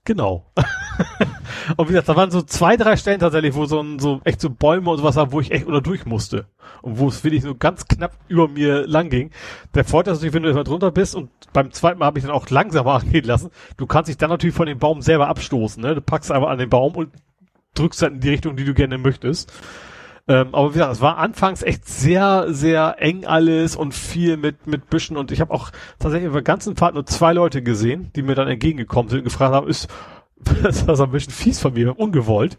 [0.05, 0.45] Genau.
[1.77, 4.39] und wie gesagt, da waren so zwei, drei Stellen tatsächlich, wo so ein, so echt
[4.39, 6.45] so Bäume und sowas war, wo ich echt unter durch musste.
[6.83, 9.31] Und wo es wirklich so ganz knapp über mir lang ging.
[9.73, 12.25] Der Vorteil ist natürlich, wenn du mal drunter bist und beim zweiten Mal habe ich
[12.25, 15.81] dann auch langsamer angehen lassen, du kannst dich dann natürlich von dem Baum selber abstoßen,
[15.81, 15.95] ne?
[15.95, 17.09] Du packst einfach an den Baum und
[17.73, 19.51] drückst dann in die Richtung, die du gerne möchtest.
[20.27, 24.65] Ähm, aber wie gesagt, es war anfangs echt sehr, sehr eng alles und viel mit,
[24.65, 28.09] mit Büschen und ich habe auch tatsächlich über der ganzen Fahrt nur zwei Leute gesehen,
[28.15, 29.87] die mir dann entgegengekommen sind und gefragt haben, ist
[30.63, 32.57] das war so ein bisschen fies von mir, ungewollt.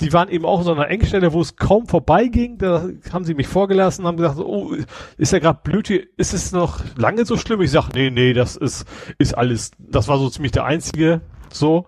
[0.00, 2.56] Die waren eben auch so an einer Engstelle, wo es kaum vorbeiging.
[2.56, 4.74] Da haben sie mich vorgelassen, haben gesagt, oh,
[5.18, 7.60] ist ja gerade blöd hier, ist es noch lange so schlimm?
[7.60, 8.86] Ich sag, nee, nee, das ist,
[9.18, 11.20] ist alles, das war so ziemlich der einzige,
[11.52, 11.86] so.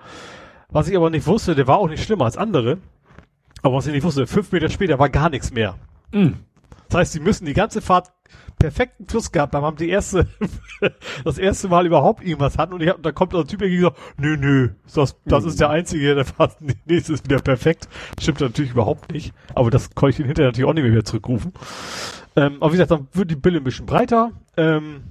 [0.69, 2.79] Was ich aber nicht wusste, der war auch nicht schlimmer als andere.
[3.63, 5.77] Aber was ich nicht wusste, fünf Meter später war gar nichts mehr.
[6.13, 6.33] Mm.
[6.89, 8.13] Das heißt, sie müssen die ganze Fahrt
[8.59, 10.27] perfekten Fluss gehabt haben, haben die erste,
[11.25, 13.99] das erste Mal überhaupt irgendwas hatten und ich hab, da kommt ein Typ der gesagt,
[14.19, 15.49] nö, nö, das, das mm.
[15.49, 17.89] ist der einzige, der fährt nächstes wieder perfekt.
[18.21, 21.53] Stimmt natürlich überhaupt nicht, aber das konnte ich den hinterher natürlich auch nicht mehr zurückrufen.
[22.37, 24.33] Ähm, aber wie gesagt, dann wird die Bille ein bisschen breiter.
[24.57, 25.03] Ähm,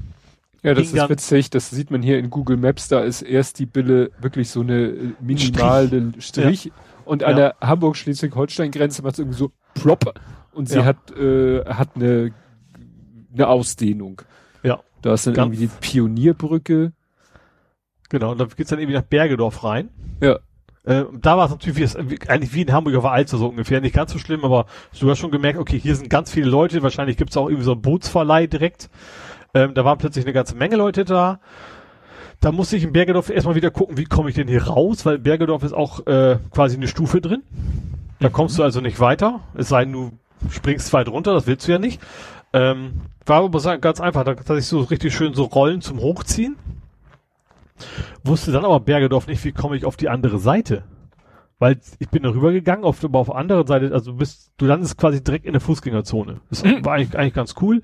[0.64, 3.66] ja, das ist witzig, das sieht man hier in Google Maps, da ist erst die
[3.66, 6.72] Bille wirklich so eine minimale Strich, Strich ja.
[7.06, 7.36] Und an ja.
[7.36, 10.20] der Hamburg-Schleswig-Holstein-Grenze macht es irgendwie so plop
[10.54, 10.86] und sie ja.
[10.86, 12.32] hat, äh, hat eine,
[13.34, 14.22] eine Ausdehnung.
[14.64, 14.82] Ja.
[15.02, 16.94] Da ist dann Ganz irgendwie die Pionierbrücke.
[18.10, 19.90] Genau, und da geht's dann irgendwie nach Bergedorf rein.
[20.22, 20.40] Ja.
[20.84, 23.82] Äh, da war es natürlich wie, eigentlich wie in Hamburg auf der Alster so ungefähr.
[23.82, 24.66] Nicht ganz so schlimm, aber
[25.00, 26.84] du hast schon gemerkt, okay, hier sind ganz viele Leute.
[26.84, 28.90] Wahrscheinlich gibt's auch irgendwie so einen Bootsverleih direkt.
[29.54, 31.40] Ähm, da waren plötzlich eine ganze Menge Leute da.
[32.42, 35.20] Da muss ich in Bergedorf erstmal wieder gucken, wie komme ich denn hier raus, weil
[35.20, 37.44] Bergedorf ist auch äh, quasi eine Stufe drin.
[38.20, 38.34] Da mhm.
[38.34, 40.12] kommst du also nicht weiter, es sei denn, du
[40.50, 42.02] springst weit runter, das willst du ja nicht.
[42.52, 42.94] Ähm,
[43.28, 46.58] war aber ganz einfach, da hatte ich so richtig schön so Rollen zum Hochziehen.
[48.24, 50.84] Wusste dann aber Bergedorf nicht, wie komme ich auf die andere Seite
[51.62, 54.66] weil ich bin da rübergegangen, auf, aber auf der anderen Seite, also du bist, du
[54.66, 56.42] landest quasi direkt in der Fußgängerzone.
[56.50, 56.84] Das mhm.
[56.84, 57.84] war eigentlich, eigentlich ganz cool.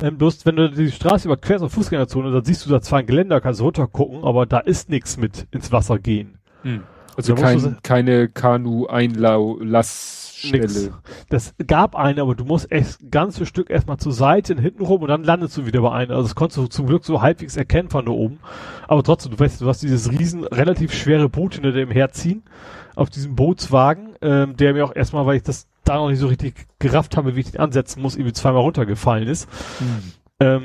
[0.00, 3.06] Ähm, bloß, wenn du die Straße überquerst auf Fußgängerzone, dann siehst du da zwar ein
[3.06, 6.38] Geländer, kannst runter gucken, aber da ist nichts mit ins Wasser gehen.
[6.62, 6.84] Mhm.
[7.16, 10.92] Also kein, du, keine Kanu-Einlassstelle.
[11.28, 15.08] Das gab eine, aber du musst echt ganze Stück erstmal zur Seite, hinten rum und
[15.08, 16.14] dann landest du wieder bei einer.
[16.14, 18.38] Also das konntest du zum Glück so halbwegs erkennen von da oben.
[18.86, 22.44] Aber trotzdem, du weißt, du hast dieses riesen, relativ schwere Boot hinter dem herziehen
[22.96, 26.26] auf diesem Bootswagen, ähm, der mir auch erstmal, weil ich das da noch nicht so
[26.26, 29.48] richtig gerafft habe, wie ich den ansetzen muss, irgendwie zweimal runtergefallen ist.
[29.78, 30.12] Mhm.
[30.40, 30.62] Ähm,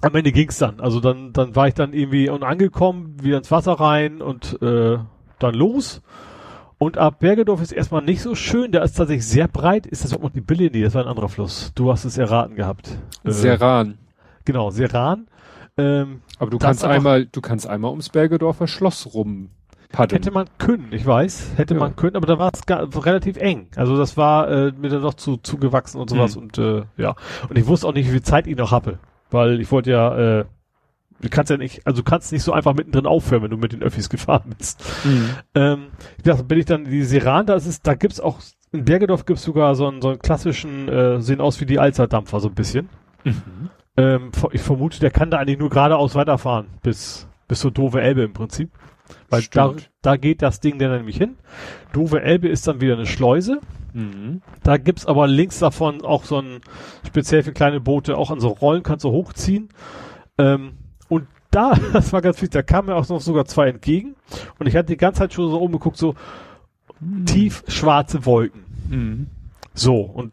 [0.00, 0.78] am Ende ging's dann.
[0.78, 4.98] Also dann, dann war ich dann irgendwie angekommen, wieder ins Wasser rein und äh,
[5.38, 6.02] dann los.
[6.76, 9.86] Und ab Bergedorf ist erstmal nicht so schön, der ist tatsächlich sehr breit.
[9.86, 10.70] Ist das überhaupt noch die Bille?
[10.70, 11.72] Nee, das war ein anderer Fluss.
[11.74, 12.96] Du hast es erraten gehabt.
[13.24, 13.98] Äh, Seran.
[14.44, 15.26] Genau, Seran.
[15.76, 19.50] Ähm, Aber du kannst einmal, du kannst einmal ums Bergedorfer Schloss rum
[19.90, 20.22] Paddeln.
[20.22, 21.80] Hätte man können, ich weiß, hätte ja.
[21.80, 22.62] man können, aber da war es
[23.06, 23.68] relativ eng.
[23.76, 26.42] Also das war äh, mir dann doch zu zugewachsen und sowas mhm.
[26.42, 27.14] und äh, ja.
[27.48, 28.98] Und ich wusste auch nicht, wie viel Zeit ich noch habe,
[29.30, 30.44] weil ich wollte ja, äh,
[31.20, 33.72] du kannst ja nicht, also du kannst nicht so einfach mittendrin aufhören, wenn du mit
[33.72, 34.84] den Öffis gefahren bist.
[35.04, 35.30] Mhm.
[35.54, 35.86] Ähm,
[36.18, 39.44] ich dachte, bin ich dann die Seran, da ist, da gibt's auch in Bergedorf gibt's
[39.44, 42.90] sogar so einen, so einen klassischen, äh, sehen aus wie die Alzerdampfer so ein bisschen.
[43.24, 43.70] Mhm.
[43.96, 48.22] Ähm, ich vermute, der kann da eigentlich nur geradeaus weiterfahren bis bis zur doofe Elbe
[48.22, 48.70] im Prinzip.
[49.30, 51.36] Weil da, da geht das Ding dann nämlich hin.
[51.92, 53.60] Dove Elbe ist dann wieder eine Schleuse.
[53.92, 54.42] Mhm.
[54.62, 56.60] Da gibt's aber links davon auch so ein,
[57.06, 59.70] speziell für kleine Boote, auch an so Rollen kannst du hochziehen.
[60.38, 60.72] Ähm,
[61.08, 64.14] und da, das war ganz wichtig, da kamen mir auch noch sogar zwei entgegen.
[64.58, 66.14] Und ich hatte die ganze Zeit schon so umgeguckt, so
[67.00, 67.26] mhm.
[67.26, 68.64] tief schwarze Wolken.
[68.88, 69.26] Mhm.
[69.74, 70.32] So, und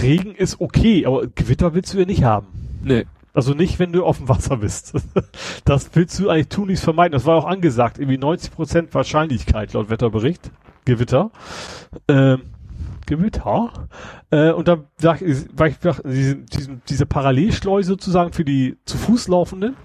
[0.00, 2.46] Regen ist okay, aber Gewitter willst du ja nicht haben.
[2.82, 3.06] Nee.
[3.34, 4.94] Also nicht, wenn du auf dem Wasser bist.
[5.64, 7.12] Das willst du eigentlich tunlichst vermeiden.
[7.12, 7.98] Das war auch angesagt.
[7.98, 10.50] Irgendwie 90% Wahrscheinlichkeit laut Wetterbericht.
[10.84, 11.30] Gewitter.
[12.06, 12.42] Ähm,
[13.06, 13.88] Gewitter.
[14.30, 18.98] Äh, und dann war ich, war ich diese, diese, diese Parallelschleuse sozusagen für die zu
[18.98, 19.76] Fuß laufenden.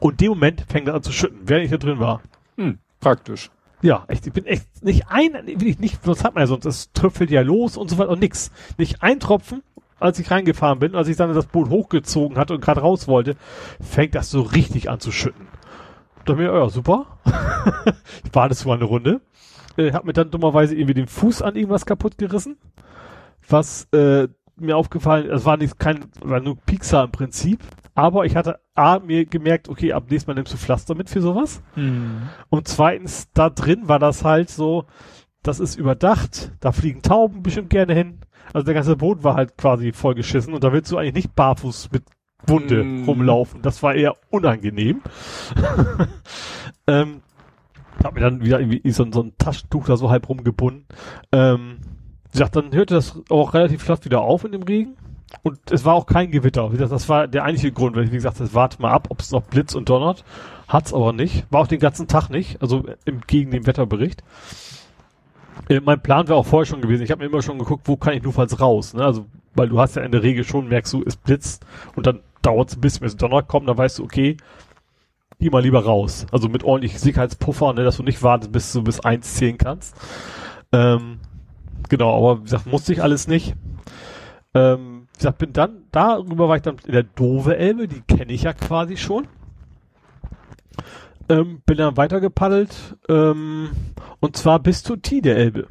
[0.00, 2.22] Und dem Moment fängt er an zu schütten, während ich da drin war.
[2.56, 3.50] Hm, praktisch.
[3.82, 6.66] Ja, echt, ich bin echt nicht ein, will ich nicht, sonst hat man ja sonst,
[6.66, 8.50] es tröpfelt ja los und so weiter und nix.
[8.76, 9.62] Nicht ein Tropfen
[10.00, 13.36] als ich reingefahren bin, als ich dann das Boot hochgezogen hatte und gerade raus wollte,
[13.80, 15.46] fängt das so richtig an zu schütten.
[16.24, 17.06] Da mir, ja, super.
[18.24, 19.20] ich war das mal eine Runde.
[19.76, 22.56] Äh, hab mir dann dummerweise irgendwie den Fuß an irgendwas kaputt gerissen.
[23.48, 27.60] Was äh, mir aufgefallen, es war nicht kein, war nur Pixar im Prinzip.
[27.94, 31.20] Aber ich hatte A, mir gemerkt, okay, ab nächstes Mal nimmst du Pflaster mit für
[31.20, 31.62] sowas.
[31.76, 32.28] Mhm.
[32.48, 34.86] Und zweitens, da drin war das halt so,
[35.42, 38.20] das ist überdacht, da fliegen Tauben bestimmt gerne hin.
[38.52, 41.90] Also der ganze Boden war halt quasi vollgeschissen und da willst du eigentlich nicht barfuß
[41.92, 42.04] mit
[42.46, 43.04] Wunde mm.
[43.04, 43.62] rumlaufen.
[43.62, 45.02] Das war eher unangenehm.
[46.86, 47.22] ähm,
[48.02, 50.86] hab mir dann wieder irgendwie so, so ein Taschentuch da so halb rumgebunden.
[51.32, 51.78] Ähm,
[52.24, 54.96] wie gesagt, dann hörte das auch relativ flott wieder auf in dem Regen.
[55.42, 56.72] Und es war auch kein Gewitter.
[56.72, 59.08] Wie gesagt, das war der eigentliche Grund, weil ich, wie gesagt, das warte mal ab,
[59.10, 60.24] ob es noch blitz und donnert.
[60.66, 61.46] Hat's aber nicht.
[61.50, 62.60] War auch den ganzen Tag nicht.
[62.62, 64.22] Also im, gegen den Wetterbericht.
[65.68, 67.02] Äh, mein Plan wäre auch vorher schon gewesen.
[67.02, 68.94] Ich habe mir immer schon geguckt, wo kann ich nur falls raus.
[68.94, 69.04] Ne?
[69.04, 71.64] Also, weil du hast ja in der Regel schon, merkst du, es blitzt
[71.96, 74.36] und dann dauert es ein bisschen, bis Donner kommt, dann weißt du, okay,
[75.38, 76.26] geh mal lieber raus.
[76.32, 79.96] Also mit ordentlich Sicherheitspuffer, ne, dass du nicht wartest, bis du bis eins zählen kannst.
[80.72, 81.18] Ähm,
[81.88, 83.54] genau, aber wie gesagt, musste ich alles nicht.
[84.54, 88.32] Ähm, wie gesagt, bin dann, darüber war ich dann in der Dove Elbe, die kenne
[88.32, 89.26] ich ja quasi schon.
[91.30, 93.70] Ähm, bin dann weiter gepaddelt, ähm,
[94.18, 95.68] und zwar bis zur Tide Elbe.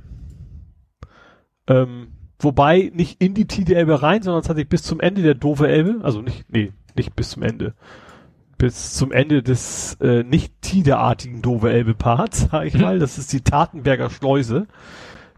[1.68, 5.68] Ähm, wobei nicht in die Tide Elbe rein, sondern tatsächlich bis zum Ende der Dove
[5.68, 7.74] Elbe, also nicht, nee, nicht bis zum Ende.
[8.58, 12.98] Bis zum Ende des äh, nicht Tideartigen Dove Elbe Parts, sag ich mal.
[12.98, 14.66] Das ist die Tatenberger Schleuse.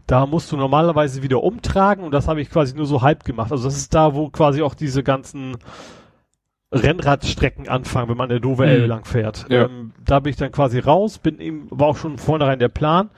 [0.06, 3.50] Da musst du normalerweise wieder umtragen und das habe ich quasi nur so halb gemacht.
[3.50, 5.56] Also das ist da, wo quasi auch diese ganzen
[6.72, 8.88] Rennradstrecken anfangen, wenn man der Dover Elbe mhm.
[8.88, 9.46] lang fährt.
[9.48, 9.66] Ja.
[9.66, 13.10] Ähm, da bin ich dann quasi raus, bin eben, war auch schon vornherein der Plan,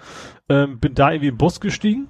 [0.49, 2.08] ähm, bin da irgendwie im Bus gestiegen.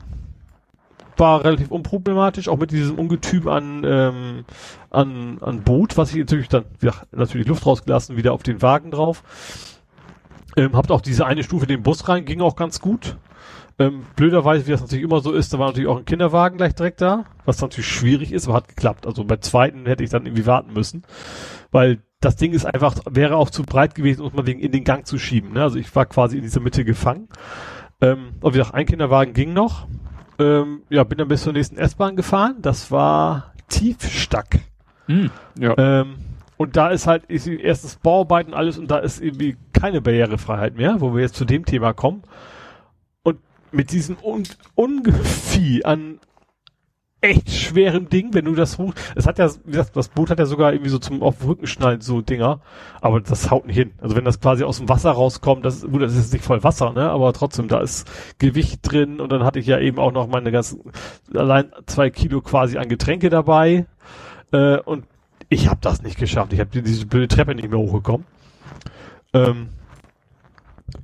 [1.17, 4.45] War relativ unproblematisch, auch mit diesem Ungetüm an, ähm,
[4.91, 8.91] an, an Boot, was ich natürlich dann, ja, natürlich Luft rausgelassen, wieder auf den Wagen
[8.91, 9.23] drauf.
[10.57, 13.17] Ähm, habt auch diese eine Stufe in den Bus rein, ging auch ganz gut.
[13.79, 16.75] Ähm, blöderweise, wie das natürlich immer so ist, da war natürlich auch ein Kinderwagen gleich
[16.75, 19.07] direkt da, was natürlich schwierig ist, aber hat geklappt.
[19.07, 21.03] Also bei zweiten hätte ich dann irgendwie warten müssen,
[21.73, 25.07] weil das Ding ist einfach, wäre auch zu breit gewesen, um man in den Gang
[25.07, 25.53] zu schieben.
[25.53, 25.63] Ne?
[25.63, 27.29] Also ich war quasi in dieser Mitte gefangen.
[28.01, 29.89] Ähm, und wie gesagt, ein Kinderwagen ging noch.
[30.39, 32.57] Ähm, ja, bin dann bis zur nächsten S-Bahn gefahren.
[32.63, 34.61] Das war Tiefstack.
[35.07, 35.75] Hm, ja.
[35.77, 36.15] Ähm,
[36.57, 41.01] und da ist halt ist erstes Bauarbeiten alles und da ist irgendwie keine Barrierefreiheit mehr,
[41.01, 42.23] wo wir jetzt zu dem Thema kommen
[43.75, 44.45] mit diesem Un
[44.75, 46.21] Ungevieh an
[47.21, 50.39] echt schwerem Ding, wenn du das hoch, es hat ja, wie gesagt, das Boot hat
[50.39, 52.61] ja sogar irgendwie so zum auf den Rücken schnallen so Dinger,
[53.01, 53.93] aber das haut nicht hin.
[53.99, 56.93] Also wenn das quasi aus dem Wasser rauskommt, das, gut, das ist nicht voll Wasser,
[56.93, 58.07] ne, aber trotzdem, da ist
[58.39, 60.81] Gewicht drin und dann hatte ich ja eben auch noch meine ganzen,
[61.35, 63.87] allein zwei Kilo quasi an Getränke dabei,
[64.53, 65.07] äh, und
[65.49, 66.53] ich habe das nicht geschafft.
[66.53, 68.27] Ich habe diese blöde Treppe nicht mehr hochgekommen.
[69.33, 69.69] Ähm,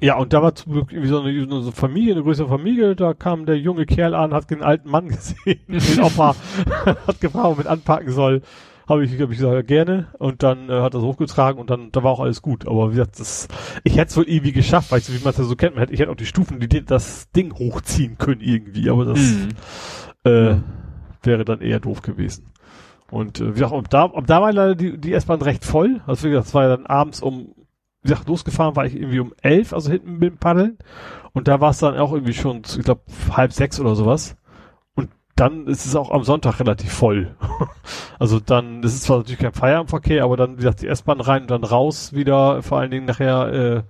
[0.01, 2.97] ja, und da war zum Glück irgendwie so eine, so eine Familie, eine größere Familie,
[2.97, 6.37] da kam der junge Kerl an, hat den alten Mann gesehen, den Opa,
[7.07, 8.43] hat gefragt, ob er mit anpacken soll.
[8.89, 10.09] Habe ich, hab ich gesagt, ja, gerne.
[10.19, 12.67] Und dann äh, hat er es hochgetragen und dann da war auch alles gut.
[12.67, 13.47] Aber wie gesagt, das,
[13.85, 15.77] ich hätte es wohl irgendwie geschafft, weißt du, wie man es ja so kennt.
[15.77, 19.21] Man hätte, ich hätte auch die Stufen, die das Ding hochziehen können irgendwie, aber das
[19.21, 19.49] mhm.
[20.25, 20.57] äh,
[21.23, 22.47] wäre dann eher doof gewesen.
[23.13, 26.01] Und äh, wie gesagt, ab da, ab da war leider die, die S-Bahn recht voll.
[26.07, 27.55] Also wie gesagt, es war ja dann abends um
[28.03, 30.79] wie gesagt, losgefahren war ich irgendwie um elf, also hinten mit dem Paddeln.
[31.33, 34.37] Und da war es dann auch irgendwie schon, ich glaube, halb sechs oder sowas.
[34.95, 37.37] Und dann ist es auch am Sonntag relativ voll.
[38.19, 41.43] also dann, das ist zwar natürlich kein Feierabendverkehr, aber dann, wie gesagt, die S-Bahn rein
[41.43, 43.83] und dann raus wieder, vor allen Dingen nachher äh,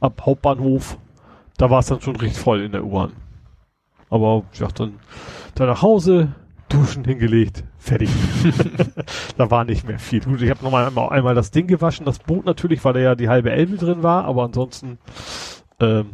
[0.00, 0.96] ab Hauptbahnhof.
[1.58, 3.12] Da war es dann schon richtig voll in der U-Bahn.
[4.10, 5.00] Aber dachte dann,
[5.54, 6.32] dann nach Hause,
[6.68, 8.10] Duschen hingelegt, fertig.
[9.36, 10.20] da war nicht mehr viel.
[10.20, 13.14] Gut, ich habe nochmal einmal, einmal das Ding gewaschen, das Boot natürlich, weil da ja
[13.14, 14.98] die halbe Elbe drin war, aber ansonsten,
[15.80, 16.10] ähm,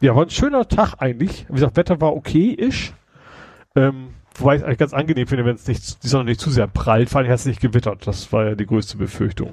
[0.00, 1.46] ja, war ein schöner Tag eigentlich.
[1.48, 2.92] Wie gesagt, Wetter war okay-ish.
[3.76, 6.50] Ähm, wobei ich es eigentlich ganz angenehm finde, wenn es nicht, die Sonne nicht zu
[6.50, 8.06] sehr prallt, vor allem hat es nicht gewittert.
[8.06, 9.52] Das war ja die größte Befürchtung.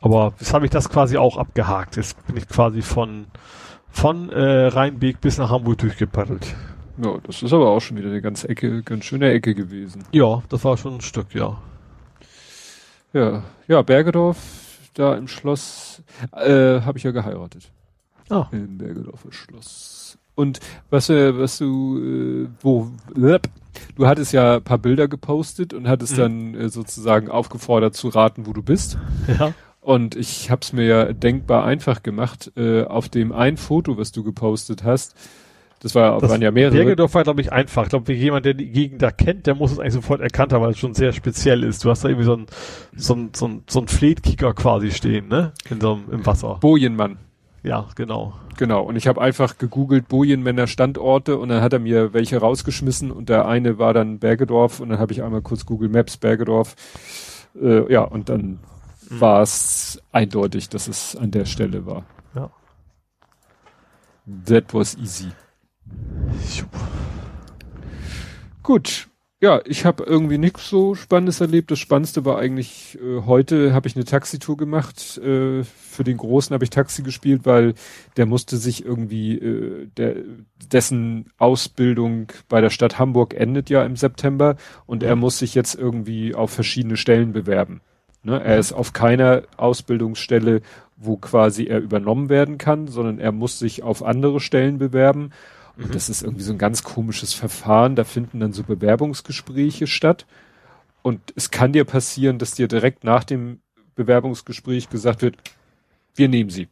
[0.00, 1.96] Aber jetzt habe ich das quasi auch abgehakt.
[1.96, 3.26] Jetzt bin ich quasi von,
[3.88, 6.54] von äh, Rheinbeek bis nach Hamburg durchgepaddelt.
[7.02, 10.04] Ja, das ist aber auch schon wieder eine ganz Ecke, ganz schöne Ecke gewesen.
[10.12, 11.58] Ja, das war schon ein Stück, ja.
[13.12, 14.38] Ja, ja, Bergedorf,
[14.94, 16.02] da im Schloss,
[16.32, 17.70] äh, habe ich ja geheiratet.
[18.28, 18.46] Ah.
[18.52, 20.18] Im Bergedorfer Schloss.
[20.34, 20.60] Und
[20.90, 26.14] was, äh, was du, äh, wo, du hattest ja ein paar Bilder gepostet und hattest
[26.14, 26.20] mhm.
[26.20, 28.98] dann äh, sozusagen aufgefordert zu raten, wo du bist.
[29.38, 29.54] Ja.
[29.80, 32.52] Und ich hab's mir ja denkbar einfach gemacht.
[32.56, 35.14] Äh, auf dem ein Foto, was du gepostet hast,
[35.80, 36.74] Das, war, das waren ja mehrere.
[36.74, 37.84] Bergedorf war, glaube ich, einfach.
[37.84, 40.62] Ich glaube, jemand, der die Gegend da kennt, der muss es eigentlich sofort erkannt haben,
[40.62, 41.84] weil es schon sehr speziell ist.
[41.84, 42.46] Du hast da irgendwie so ein,
[42.96, 45.52] so so ein, so ein Fleetkicker quasi stehen, ne?
[45.70, 46.58] In so einem, im Wasser.
[46.60, 47.18] Bojenmann.
[47.62, 48.34] Ja, genau.
[48.56, 48.82] Genau.
[48.84, 53.28] Und ich habe einfach gegoogelt Bojenmänner Standorte und dann hat er mir welche rausgeschmissen und
[53.28, 56.76] der eine war dann Bergedorf und dann habe ich einmal kurz Google Maps Bergedorf.
[57.60, 58.60] Äh, ja, und dann
[59.10, 59.20] mhm.
[59.20, 62.04] war es eindeutig, dass es an der Stelle war.
[62.34, 62.50] Ja.
[64.46, 65.28] That was easy.
[68.62, 69.08] Gut.
[69.40, 71.70] Ja, ich habe irgendwie nichts so Spannendes erlebt.
[71.70, 75.18] Das Spannendste war eigentlich, äh, heute habe ich eine Taxitour gemacht.
[75.18, 77.74] Äh, für den Großen habe ich Taxi gespielt, weil
[78.16, 80.16] der musste sich irgendwie, äh, der,
[80.72, 84.56] dessen Ausbildung bei der Stadt Hamburg endet ja im September
[84.86, 87.82] und er muss sich jetzt irgendwie auf verschiedene Stellen bewerben.
[88.22, 88.42] Ne?
[88.42, 90.62] Er ist auf keiner Ausbildungsstelle,
[90.96, 95.30] wo quasi er übernommen werden kann, sondern er muss sich auf andere Stellen bewerben
[95.76, 95.92] und mhm.
[95.92, 97.96] das ist irgendwie so ein ganz komisches Verfahren.
[97.96, 100.26] Da finden dann so Bewerbungsgespräche statt.
[101.02, 103.60] Und es kann dir passieren, dass dir direkt nach dem
[103.94, 105.36] Bewerbungsgespräch gesagt wird,
[106.14, 106.68] wir nehmen sie.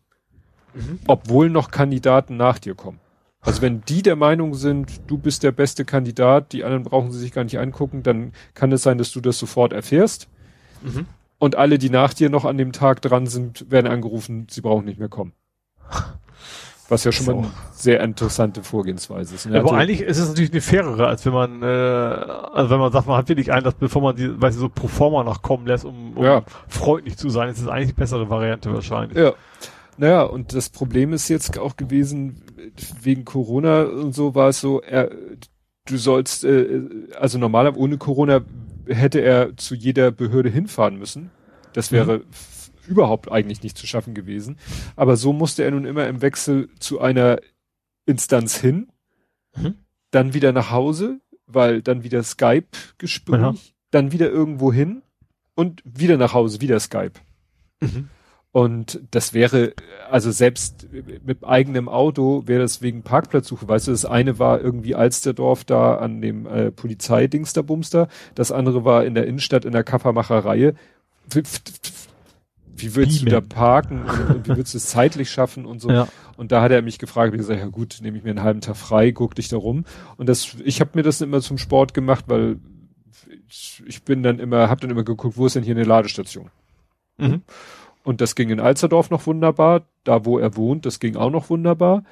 [0.74, 1.00] Mhm.
[1.07, 3.00] Obwohl noch Kandidaten nach dir kommen.
[3.41, 7.18] Also wenn die der Meinung sind, du bist der beste Kandidat, die anderen brauchen sie
[7.18, 10.28] sich gar nicht angucken, dann kann es sein, dass du das sofort erfährst.
[10.83, 11.07] Mhm.
[11.39, 14.86] Und alle, die nach dir noch an dem Tag dran sind, werden angerufen, sie brauchen
[14.86, 15.33] nicht mehr kommen.
[16.88, 17.34] Was ja schon so.
[17.34, 19.46] mal eine sehr interessante Vorgehensweise ist.
[19.46, 19.58] Ne?
[19.58, 23.06] Aber eigentlich ist es natürlich eine fairere, als wenn man, äh, also wenn man sagt,
[23.06, 25.66] man hat wirklich einen, dass bevor man die, weiß ich, so pro forma noch kommen
[25.66, 26.42] lässt, um, um ja.
[26.68, 29.16] freundlich zu sein, ist es eigentlich die bessere Variante wahrscheinlich.
[29.16, 29.32] Ja.
[29.96, 32.42] Naja, und das Problem ist jetzt auch gewesen,
[33.00, 35.10] wegen Corona und so war es so, er,
[35.86, 36.82] du sollst, äh,
[37.18, 38.42] also normaler ohne Corona
[38.86, 41.30] hätte er zu jeder Behörde hinfahren müssen.
[41.72, 42.24] Das wäre mhm
[42.86, 44.58] überhaupt eigentlich nicht zu schaffen gewesen.
[44.96, 47.38] Aber so musste er nun immer im Wechsel zu einer
[48.06, 48.88] Instanz hin,
[49.56, 49.74] mhm.
[50.10, 53.54] dann wieder nach Hause, weil dann wieder Skype-Gespräch, ja.
[53.90, 55.02] dann wieder irgendwo hin
[55.54, 57.12] und wieder nach Hause, wieder Skype.
[57.80, 58.08] Mhm.
[58.54, 59.74] Und das wäre,
[60.08, 60.86] also selbst
[61.24, 63.66] mit eigenem Auto wäre das wegen Parkplatzsuche.
[63.66, 68.06] Weißt du, das eine war irgendwie Alsterdorf da an dem äh, Polizeidingsterbumster,
[68.36, 70.74] das andere war in der Innenstadt in der Kaffermacherei
[72.77, 73.25] wie willst Beamen.
[73.27, 75.91] du da parken und, und, wie willst du es zeitlich schaffen und so.
[75.91, 76.09] Ja.
[76.36, 78.61] Und da hat er mich gefragt, wie gesagt, ja gut, nehme ich mir einen halben
[78.61, 79.85] Tag frei, guck dich da rum.
[80.17, 82.59] Und das, ich habe mir das immer zum Sport gemacht, weil
[83.86, 86.51] ich bin dann immer, habe dann immer geguckt, wo ist denn hier eine Ladestation?
[87.19, 87.43] Mhm.
[88.03, 91.51] Und das ging in Alsterdorf noch wunderbar, da wo er wohnt, das ging auch noch
[91.51, 92.05] wunderbar.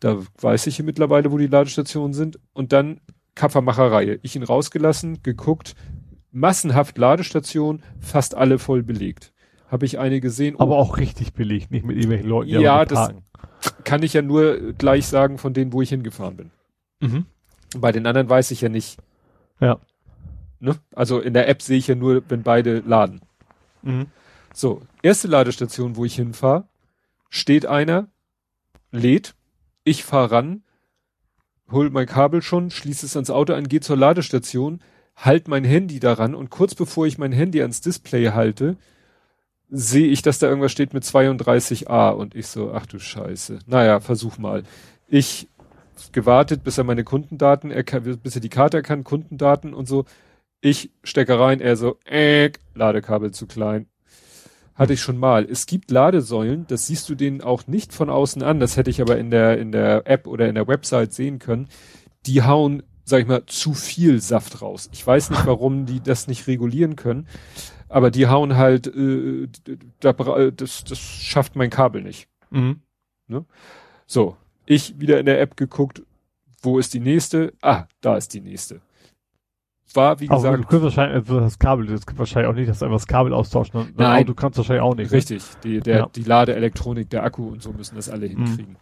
[0.00, 2.38] Da weiß ich hier mittlerweile, wo die Ladestationen sind.
[2.52, 3.00] Und dann
[3.34, 4.18] Kapfermacherei.
[4.22, 5.74] Ich ihn rausgelassen, geguckt,
[6.32, 9.32] massenhaft Ladestation, fast alle voll belegt
[9.68, 10.58] habe ich eine gesehen.
[10.58, 13.10] Aber auch richtig belegt, nicht mit irgendwelchen Leuten, die Ja, das
[13.84, 16.50] kann ich ja nur gleich sagen von denen, wo ich hingefahren bin.
[17.00, 17.26] Mhm.
[17.78, 18.98] Bei den anderen weiß ich ja nicht.
[19.60, 19.78] Ja.
[20.60, 20.76] Ne?
[20.94, 23.20] Also in der App sehe ich ja nur, wenn beide laden.
[23.82, 24.06] Mhm.
[24.54, 26.66] So, erste Ladestation, wo ich hinfahre,
[27.28, 28.08] steht einer,
[28.90, 29.34] lädt,
[29.84, 30.62] ich fahre ran,
[31.70, 34.80] hol mein Kabel schon, schließe es ans Auto an, gehe zur Ladestation,
[35.14, 38.76] halt mein Handy daran und kurz bevor ich mein Handy ans Display halte,
[39.68, 43.58] sehe ich, dass da irgendwas steht mit 32a und ich so, ach du Scheiße.
[43.66, 44.62] Naja, versuch mal.
[45.08, 45.48] Ich
[46.12, 47.72] gewartet, bis er meine Kundendaten,
[48.22, 50.04] bis er die Karte erkannt, Kundendaten und so.
[50.60, 53.86] Ich stecke rein, er so, äh, Ladekabel zu klein.
[54.74, 55.46] Hatte ich schon mal.
[55.48, 59.00] Es gibt Ladesäulen, das siehst du denen auch nicht von außen an, das hätte ich
[59.00, 61.68] aber in der, in der App oder in der Website sehen können.
[62.26, 64.90] Die hauen, sag ich mal, zu viel Saft raus.
[64.92, 67.26] Ich weiß nicht, warum die das nicht regulieren können.
[67.88, 69.48] Aber die hauen halt, äh,
[70.00, 72.28] da, das, das schafft mein Kabel nicht.
[72.50, 72.80] Mhm.
[73.28, 73.44] Ne?
[74.06, 76.02] So, ich wieder in der App geguckt,
[76.62, 77.52] wo ist die nächste?
[77.62, 78.80] Ah, da ist die nächste.
[79.94, 80.44] War, wie gesagt.
[80.44, 82.98] Aber du kannst wahrscheinlich, also das Kabel, das gibt wahrscheinlich auch nicht, dass du einfach
[82.98, 83.80] das Kabel austauschen.
[83.80, 83.88] Ne?
[83.96, 84.26] Nein.
[84.26, 85.10] Du kannst wahrscheinlich auch nicht.
[85.10, 85.16] Ne?
[85.16, 85.42] Richtig.
[85.62, 86.06] Die, der, ja.
[86.14, 88.44] die Ladeelektronik, der Akku und so müssen das alle mhm.
[88.44, 88.72] hinkriegen.
[88.72, 88.78] Mhm.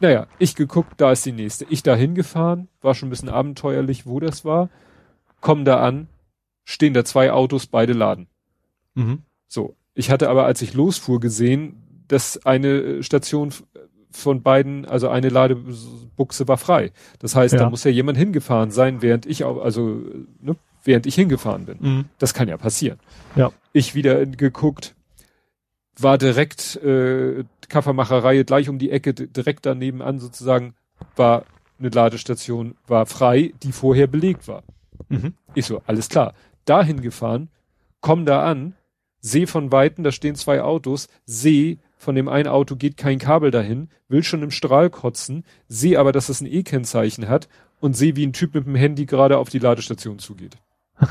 [0.00, 1.64] Naja, ich geguckt, da ist die nächste.
[1.68, 4.68] Ich da hingefahren, war schon ein bisschen abenteuerlich, wo das war.
[5.40, 6.06] Komm da an,
[6.64, 8.28] stehen da zwei Autos, beide laden.
[8.94, 9.22] Mhm.
[9.48, 9.76] So.
[9.94, 13.52] Ich hatte aber, als ich losfuhr, gesehen, dass eine Station
[14.10, 16.92] von beiden, also eine Ladebuchse war frei.
[17.18, 17.60] Das heißt, ja.
[17.60, 20.00] da muss ja jemand hingefahren sein, während ich auch, also,
[20.40, 21.78] ne, während ich hingefahren bin.
[21.80, 22.04] Mhm.
[22.18, 22.98] Das kann ja passieren.
[23.36, 23.52] Ja.
[23.72, 24.94] Ich wieder geguckt,
[25.98, 30.74] war direkt äh, Kaffermacherei gleich um die Ecke, direkt daneben an sozusagen,
[31.16, 31.44] war
[31.78, 34.62] eine Ladestation, war frei, die vorher belegt war.
[35.08, 35.34] Mhm.
[35.54, 36.34] Ich so, alles klar.
[36.64, 37.48] Dahin gefahren,
[38.00, 38.74] komm da an,
[39.22, 43.50] sehe von Weitem, da stehen zwei Autos, sehe, von dem einen Auto geht kein Kabel
[43.50, 47.48] dahin, will schon im Strahl kotzen, sehe aber, dass es ein E-Kennzeichen hat
[47.80, 50.56] und sehe, wie ein Typ mit dem Handy gerade auf die Ladestation zugeht.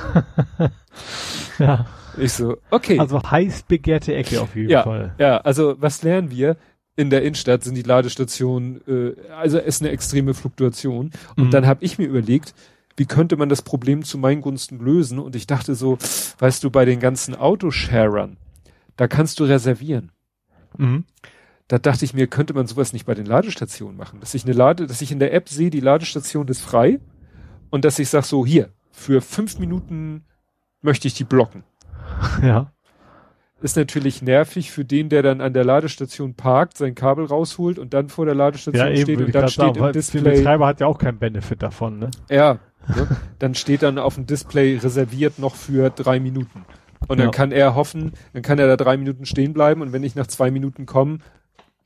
[1.59, 1.85] ja.
[2.17, 2.99] Ich so, okay.
[2.99, 5.15] Also heiß begehrte Ecke auf jeden ja, Fall.
[5.17, 6.57] Ja, also was lernen wir?
[6.97, 11.11] In der Innenstadt sind die Ladestationen, äh, also ist eine extreme Fluktuation.
[11.37, 11.51] Und Mhm.
[11.51, 12.53] dann habe ich mir überlegt,
[12.97, 15.19] wie könnte man das Problem zu meinen Gunsten lösen?
[15.19, 15.97] Und ich dachte so,
[16.39, 18.37] weißt du, bei den ganzen Autosharern,
[18.97, 20.11] da kannst du reservieren.
[20.77, 21.05] Mhm.
[21.67, 24.53] Da dachte ich mir, könnte man sowas nicht bei den Ladestationen machen, dass ich eine
[24.53, 26.99] Lade, dass ich in der App sehe, die Ladestation ist frei
[27.69, 30.25] und dass ich sage so, hier, für fünf Minuten
[30.81, 31.63] möchte ich die blocken.
[32.43, 32.71] Ja.
[33.61, 37.93] Ist natürlich nervig für den, der dann an der Ladestation parkt, sein Kabel rausholt und
[37.93, 40.21] dann vor der Ladestation Ja, eben, steht und dann steht sagen, im weil der Display,
[40.21, 42.09] Betreiber hat ja auch keinen Benefit davon, ne?
[42.29, 43.07] ja, ne?
[43.39, 46.65] dann steht dann auf dem Display reserviert noch für drei Minuten.
[47.07, 47.31] Und dann Ja.
[47.31, 50.27] kann er hoffen, dann kann er da drei Minuten stehen bleiben und wenn ich nach
[50.27, 51.17] zwei Minuten komme,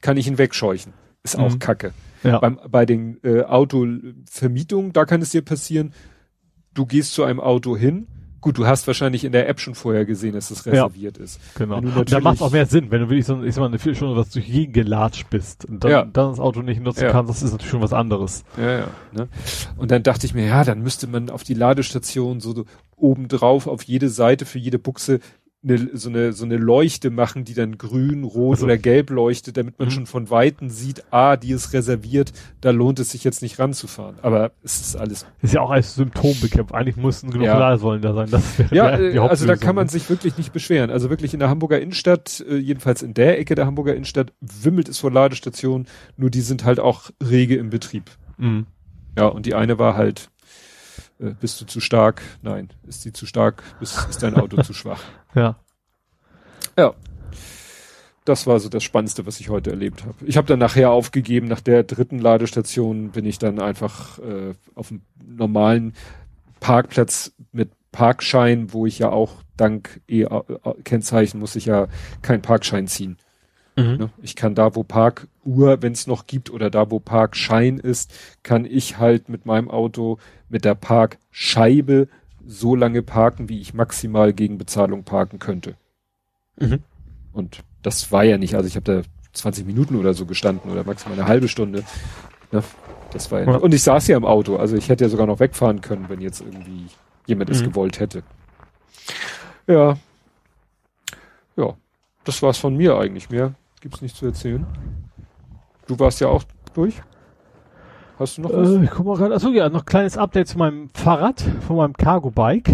[0.01, 0.93] kann ich ihn wegscheuchen.
[1.24, 1.59] Ist auch Mhm.
[1.59, 1.93] kacke.
[2.24, 2.40] Ja.
[2.40, 5.93] Beim, bei den äh, Autovermietungen, da kann es dir passieren,
[6.74, 8.07] du gehst zu einem Auto hin,
[8.45, 10.72] gut, du hast wahrscheinlich in der App schon vorher gesehen, dass es Ja.
[10.72, 11.40] reserviert ist.
[11.56, 11.82] Genau.
[11.82, 14.30] Da macht auch mehr Sinn, wenn du wirklich so, ich sag mal, eine Viertelstunde was
[14.30, 16.01] durch jeden gelatscht bist und dann, Ja.
[16.06, 17.11] dann das Auto nicht nutzen Ja.
[17.11, 18.43] kannst, das ist natürlich schon was anderes.
[18.56, 18.88] Ja, ja.
[19.14, 19.27] Ne?
[19.77, 22.65] Und dann dachte ich mir, ja, dann müsste man auf die Ladestation so, so
[22.98, 25.22] obendrauf auf jede Seite für jede Buchse
[25.68, 29.58] eine, so eine so eine Leuchte machen, die dann grün, rot Also- oder gelb leuchtet,
[29.58, 29.92] damit man Mhm.
[29.92, 34.16] schon von weitem sieht, ah, die ist reserviert, da lohnt es sich jetzt nicht ranzufahren.
[34.22, 35.26] Aber es ist alles.
[35.42, 36.74] Ist ja auch als Symptom bekämpft.
[36.74, 37.58] Eigentlich mussten genug Ja.
[37.58, 38.30] Ladesäulen da sein.
[38.32, 39.92] Das wäre Ja, die äh, also da kann man ne?
[39.92, 40.90] sich wirklich nicht beschweren.
[40.92, 44.88] Also wirklich in der Hamburger Innenstadt, äh, jedenfalls in der Ecke der Hamburger Innenstadt, wimmelt
[44.88, 45.88] es vor Ladestationen,
[46.18, 48.11] nur die sind halt auch rege im Betrieb.
[48.38, 48.66] Mhm.
[49.18, 50.30] Ja, und die eine war halt,
[51.19, 52.22] äh, bist du zu stark?
[52.42, 52.69] Nein.
[52.88, 53.64] Ist sie zu stark?
[53.80, 55.02] Ist, ist dein Auto zu schwach?
[55.35, 55.58] Ja.
[56.77, 56.94] Ja.
[58.24, 60.16] Das war so das Spannendste, was ich heute erlebt habe.
[60.26, 64.88] Ich habe dann nachher aufgegeben, nach der dritten Ladestation bin ich dann einfach äh, auf
[64.88, 65.94] dem normalen
[66.61, 71.88] Parkplatz mit Parkschein, wo ich ja auch dank E-Kennzeichen muss ich ja
[72.22, 73.18] keinen Parkschein ziehen.
[73.76, 73.98] Mhm.
[73.98, 74.10] Ne?
[74.22, 78.14] Ich kann da, wo Parkuhr, wenn es noch gibt, oder da, wo Parkschein ist,
[78.44, 80.18] kann ich halt mit meinem Auto
[80.50, 82.08] mit der Parkscheibe
[82.45, 85.76] so lange parken, wie ich maximal gegen Bezahlung parken könnte.
[86.60, 86.84] Mhm.
[87.34, 89.02] Und das war ja nicht, also ich habe da
[89.34, 91.84] 20 Minuten oder so gestanden oder maximal eine halbe Stunde.
[92.52, 92.64] Ne?
[93.12, 93.58] Das war ja, Ja.
[93.58, 96.22] Und ich saß ja im Auto, also ich hätte ja sogar noch wegfahren können, wenn
[96.22, 96.86] jetzt irgendwie
[97.26, 97.66] jemand es Mhm.
[97.66, 98.24] gewollt hätte.
[99.68, 99.98] Ja.
[101.58, 101.76] Ja,
[102.24, 103.30] das war's von mir eigentlich.
[103.30, 103.54] Mehr
[103.86, 104.66] gibt's nicht zu erzählen.
[105.86, 107.04] Du warst ja auch durch.
[108.18, 108.70] Hast du noch was?
[108.70, 109.36] Äh, ich guck mal gerade.
[109.36, 112.68] Achso, ja, noch ein kleines Update zu meinem Fahrrad, von meinem Cargo-Bike.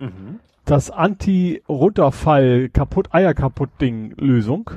[0.00, 0.40] Mhm.
[0.66, 4.70] Das Anti-Runterfall kaputt Eier kaputt Ding Lösung.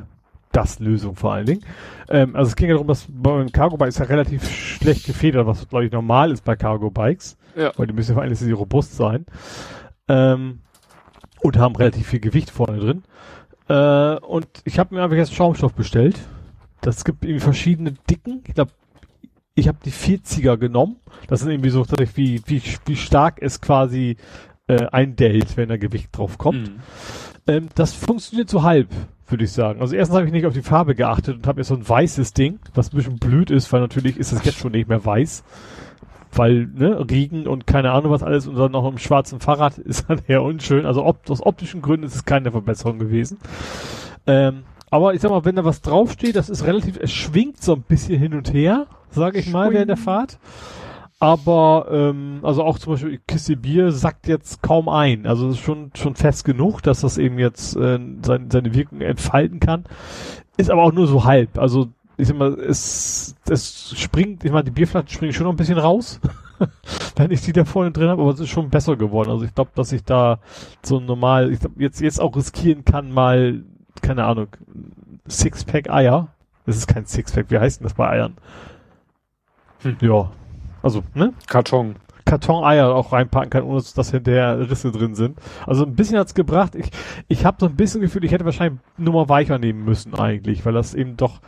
[0.53, 1.65] Das Lösung vor allen Dingen.
[2.07, 5.67] Ähm, also es ging ja darum, dass beim Cargo-Bike ist ja relativ schlecht gefedert, was
[5.67, 7.35] glaube ich normal ist bei Cargo-Bikes.
[7.57, 7.73] Ja.
[7.75, 9.25] Weil die müssen ja vor allem sehr robust sein.
[10.07, 10.59] Ähm,
[11.41, 13.03] und haben relativ viel Gewicht vorne drin.
[13.69, 16.19] Äh, und ich habe mir einfach jetzt Schaumstoff bestellt.
[16.81, 18.43] Das gibt irgendwie verschiedene Dicken.
[18.47, 18.71] Ich glaube,
[19.55, 20.97] ich habe die 40er genommen.
[21.27, 24.17] Das sind irgendwie so, wie, wie, wie stark es quasi
[24.67, 26.69] äh, eindellt, wenn da Gewicht drauf kommt.
[26.69, 26.79] Mhm.
[27.47, 28.89] Ähm, das funktioniert so halb,
[29.27, 29.81] würde ich sagen.
[29.81, 32.33] Also erstens habe ich nicht auf die Farbe geachtet und habe jetzt so ein weißes
[32.33, 35.43] Ding, was ein bisschen blöd ist, weil natürlich ist es jetzt schon nicht mehr weiß.
[36.33, 40.09] Weil, ne, Regen und keine Ahnung was alles und dann noch im schwarzen Fahrrad ist
[40.09, 40.85] dann eher unschön.
[40.85, 43.37] Also ob, aus optischen Gründen ist es keine Verbesserung gewesen.
[44.25, 47.73] Ähm, aber ich sag mal, wenn da was draufsteht, das ist relativ, es schwingt so
[47.73, 50.39] ein bisschen hin und her, sage ich mal, während der Fahrt.
[51.19, 55.25] Aber, ähm, also auch zum Beispiel Kiste Bier sackt jetzt kaum ein.
[55.25, 59.59] Also ist schon, schon fest genug, dass das eben jetzt äh, sein, seine Wirkung entfalten
[59.59, 59.85] kann.
[60.57, 61.57] Ist aber auch nur so halb.
[61.57, 65.57] Also ich sag mal, es, es springt, ich meine, die Bierflaschen springen schon noch ein
[65.57, 66.19] bisschen raus,
[67.15, 69.29] wenn ich die da vorne drin habe, aber es ist schon besser geworden.
[69.29, 70.39] Also ich glaube, dass ich da
[70.81, 73.63] so normal, ich glaub, jetzt, jetzt auch riskieren kann, mal,
[74.01, 74.47] keine Ahnung,
[75.27, 76.29] Sixpack Eier.
[76.65, 78.35] Das ist kein Sixpack, wie heißt denn das bei Eiern?
[79.83, 79.97] Hm.
[80.01, 80.31] Ja.
[80.81, 81.33] Also, ne?
[81.47, 81.95] Karton.
[82.25, 85.39] Karton-Eier auch reinpacken kann, ohne dass hinterher Risse drin sind.
[85.65, 86.75] Also ein bisschen hat's gebracht.
[86.75, 86.91] Ich,
[87.29, 90.73] ich habe so ein bisschen Gefühl, ich hätte wahrscheinlich Nummer weicher nehmen müssen eigentlich, weil
[90.73, 91.39] das eben doch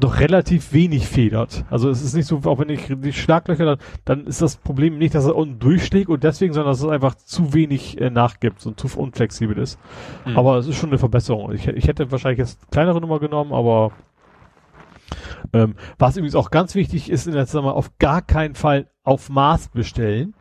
[0.00, 1.64] doch relativ wenig federt.
[1.70, 4.98] Also es ist nicht so, auch wenn ich die Schlaglöcher, dann, dann ist das Problem
[4.98, 8.64] nicht, dass er unten durchschlägt und deswegen, sondern dass es einfach zu wenig äh, nachgibt
[8.66, 9.78] und zu unflexibel ist.
[10.24, 10.36] Mhm.
[10.36, 11.52] Aber es ist schon eine Verbesserung.
[11.52, 13.92] Ich, ich hätte wahrscheinlich jetzt kleinere Nummer genommen, aber
[15.52, 19.28] ähm, was übrigens auch ganz wichtig ist, in der Sommer auf gar keinen Fall auf
[19.28, 20.34] Maß bestellen.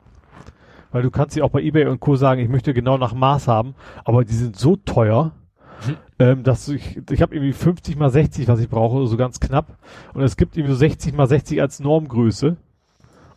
[0.92, 2.16] Weil du kannst sie auch bei Ebay und Co.
[2.16, 3.74] sagen, ich möchte genau nach Maß haben,
[4.06, 5.32] aber die sind so teuer.
[6.20, 9.78] Ähm, dass ich, ich habe irgendwie 50 mal 60, was ich brauche, so ganz knapp.
[10.14, 12.58] Und es gibt irgendwie so 60 mal 60 als Normgröße.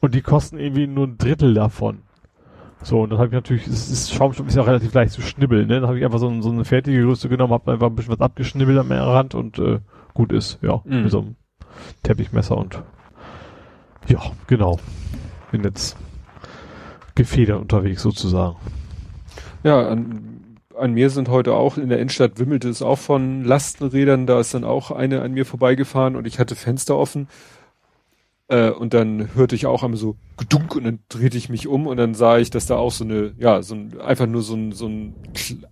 [0.01, 2.03] Und die kosten irgendwie nur ein Drittel davon.
[2.83, 5.23] So, und dann habe ich natürlich, es ist Schaumstoff ist ja auch relativ leicht zu
[5.23, 5.81] schnibbeln, ne?
[5.81, 8.21] Dann habe ich einfach so, so eine fertige Größe genommen, habe einfach ein bisschen was
[8.21, 9.81] abgeschnibbelt am Rand und äh,
[10.13, 11.03] gut ist, ja, Mhm.
[11.03, 11.37] mit so einem
[12.03, 12.83] Teppichmesser und
[14.09, 14.79] ja, genau.
[15.51, 15.97] Bin jetzt
[17.15, 18.57] gefedert unterwegs sozusagen.
[19.65, 20.36] Ja, an,
[20.79, 24.55] an mir sind heute auch, in der Innenstadt wimmelte es auch von Lastenrädern, da ist
[24.55, 27.29] dann auch eine an mir vorbeigefahren und ich hatte Fenster offen.
[28.49, 31.89] Äh, und dann hörte ich auch einmal so gedunk und dann drehte ich mich um
[31.89, 34.55] und dann sah ich, dass da auch so eine, ja, so ein, einfach nur so
[34.55, 35.15] ein, so ein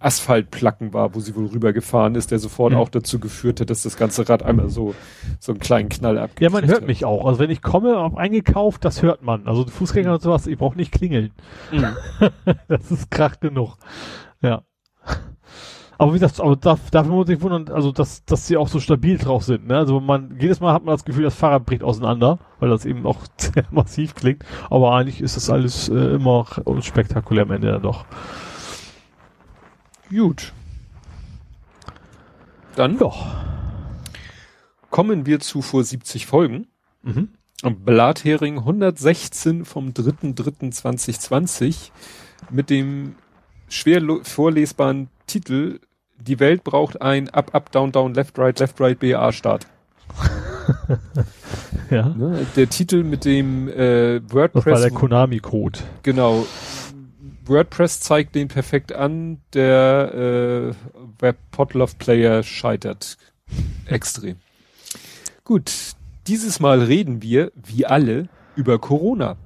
[0.00, 2.78] Asphaltplacken war, wo sie wohl rübergefahren ist, der sofort Mhm.
[2.78, 4.92] auch dazu geführt hat, dass das ganze Rad einmal so,
[5.38, 6.88] so einen kleinen Knall abgekriegt Ja, man hört hat.
[6.88, 7.24] mich auch.
[7.26, 9.46] Also wenn ich komme, hab eingekauft, das hört man.
[9.46, 11.30] Also Fußgänger und sowas, ich brauche nicht klingeln.
[11.70, 11.86] Mhm.
[12.66, 13.76] das ist krach genug.
[14.42, 14.62] Ja.
[15.98, 18.80] Aber wie gesagt, aber da, dafür muss ich wundern, also dass, dass sie auch so
[18.80, 19.66] stabil drauf sind.
[19.66, 19.78] Ne?
[19.78, 23.06] Also man jedes Mal hat man das Gefühl, das Fahrrad bricht auseinander, weil das eben
[23.06, 24.44] auch sehr massiv klingt.
[24.70, 26.46] Aber eigentlich ist das alles äh, immer
[26.80, 28.04] spektakulär am Ende dann doch.
[30.10, 30.52] Gut.
[32.76, 33.12] Dann Ja.
[34.90, 36.66] kommen wir zu vor 70 Folgen.
[37.02, 37.28] Mhm.
[37.84, 41.90] Blathering 116 vom 3.3.2020
[42.50, 43.14] mit dem
[43.68, 45.80] schwer vorlesbaren Titel
[46.20, 49.66] Die Welt braucht ein Up, Up, Down, Down, Left, Right, Left, Right, BA Start.
[51.90, 52.08] Ja.
[52.08, 52.46] Ne?
[52.56, 55.80] Der Titel mit dem äh, Das war WordPress, der Konami-Code.
[56.02, 56.46] genau.
[57.44, 60.74] WordPress zeigt den perfekt an, der äh,
[61.22, 63.18] Web Podlove Player scheitert
[63.84, 64.36] extrem.
[65.44, 65.70] Gut,
[66.26, 69.36] dieses Mal reden wir, wie alle, über Corona.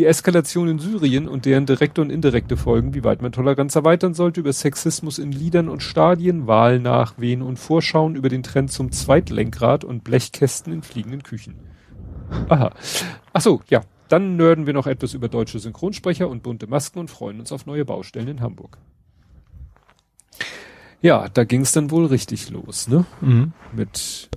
[0.00, 4.14] Die Eskalation in Syrien und deren direkte und indirekte Folgen, wie weit man Toleranz erweitern
[4.14, 9.84] sollte, über Sexismus in Liedern und Stadien, Wahlnachwehen und Vorschauen, über den Trend zum Zweitlenkrad
[9.84, 11.56] und Blechkästen in fliegenden Küchen.
[12.48, 12.72] Aha.
[13.34, 13.82] Ach so, ja.
[14.08, 17.66] Dann nörden wir noch etwas über deutsche Synchronsprecher und bunte Masken und freuen uns auf
[17.66, 18.78] neue Baustellen in Hamburg.
[21.02, 23.04] Ja, da ging es dann wohl richtig los, ne?
[23.20, 23.52] Mhm.
[23.74, 24.30] Mit,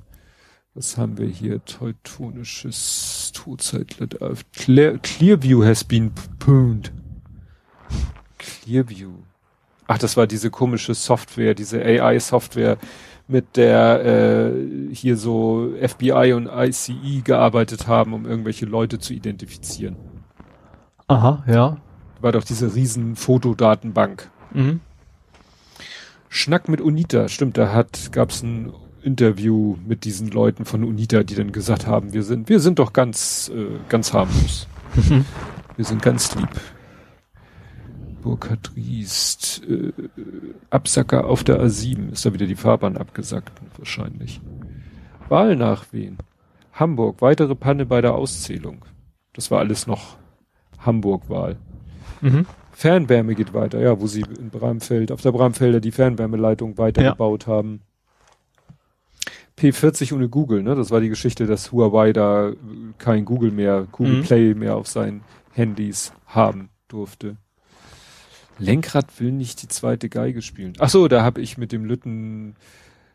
[0.76, 1.64] was haben wir hier?
[1.66, 4.08] Teutonisches Todzeitler.
[4.56, 6.92] Clear, Clearview has been pwned.
[8.40, 9.12] Clearview.
[9.88, 12.78] Ach, das war diese komische Software, diese AI-Software,
[13.28, 19.96] mit der äh, hier so FBI und ICE gearbeitet haben, um irgendwelche Leute zu identifizieren.
[21.08, 21.78] Aha, ja.
[22.22, 24.30] War doch diese riesen Fotodatenbank.
[24.54, 24.80] Mhm.
[26.30, 31.36] Schnack mit Unita, stimmt, da hat, gab's ein Interview mit diesen Leuten von Unita, die
[31.36, 34.68] dann gesagt haben, wir sind, wir sind doch ganz, äh, ganz harmlos.
[35.76, 36.50] wir sind ganz lieb.
[38.22, 39.92] Burkhard Riest, äh,
[40.70, 44.40] Absacker auf der A7, ist da wieder die Fahrbahn abgesackt, wahrscheinlich.
[45.28, 46.18] Wahlnachwehen.
[46.72, 48.86] Hamburg, weitere Panne bei der Auszählung.
[49.34, 50.18] Das war alles noch
[50.80, 51.58] Hamburg-Wahl.
[52.22, 52.46] Mhm.
[52.72, 57.82] Fernwärme geht weiter, ja, wo sie in Bramfeld, auf der Bramfelder die Fernwärmeleitung weitergebaut haben.
[59.64, 60.76] P40 ohne Google, ne?
[60.76, 62.52] Das war die Geschichte, dass Huawei da
[62.98, 64.24] kein Google mehr, Google Mhm.
[64.24, 65.22] Play mehr auf seinen
[65.54, 67.38] Handys haben durfte.
[68.60, 70.74] Lenkrad will nicht die zweite Geige spielen.
[70.80, 72.56] Ach so, da habe ich mit dem Lütten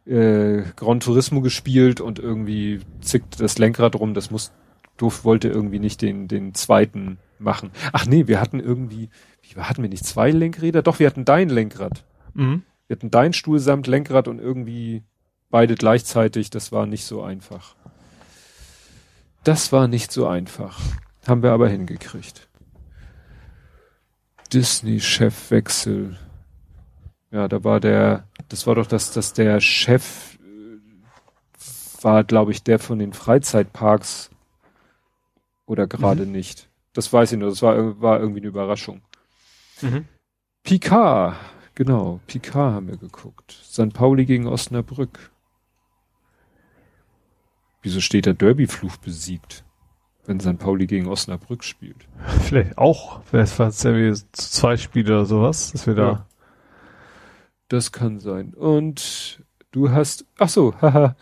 [0.07, 4.15] äh, Gran Turismo gespielt und irgendwie zickte das Lenkrad rum.
[4.15, 4.53] Das muss,
[4.97, 7.71] durf, wollte irgendwie nicht den, den zweiten machen.
[7.93, 9.11] Ach nee, wir hatten irgendwie,
[9.43, 10.83] wie hatten wir nicht zwei Lenkräder?
[10.83, 12.05] Doch, wir hatten dein Lenkrad.
[12.35, 12.63] Mhm.
[12.87, 15.03] Wir hatten dein Stuhl samt Lenkrad und irgendwie
[15.51, 16.51] beide gleichzeitig.
[16.51, 17.75] Das war nicht so einfach.
[19.45, 20.79] Das war nicht so einfach.
[21.27, 22.49] Haben wir aber hingekriegt.
[24.53, 26.19] Disney-Chefwechsel.
[27.31, 32.63] Ja, da war der, das war doch das, dass der Chef äh, war, glaube ich,
[32.63, 34.31] der von den Freizeitparks
[35.67, 36.69] oder gerade nicht.
[36.95, 39.03] Das weiß ich nur, das war, war irgendwie eine Überraschung.
[39.83, 40.07] Mhm.
[40.63, 41.37] Picard,
[41.75, 43.53] genau, Picard haben wir geguckt.
[43.53, 43.93] St.
[43.93, 45.31] Pauli gegen Osnabrück.
[47.83, 49.65] Wieso steht der Derby-Fluch besiegt,
[50.27, 50.59] wenn St.
[50.59, 52.09] Pauli gegen Osnabrück spielt?
[52.43, 56.09] Vielleicht auch, vielleicht war es ja wie zwei Spiele oder sowas, dass wir da.
[56.09, 56.27] Ja.
[57.69, 58.55] Das kann sein.
[58.55, 61.17] Und du hast, ach so, haha,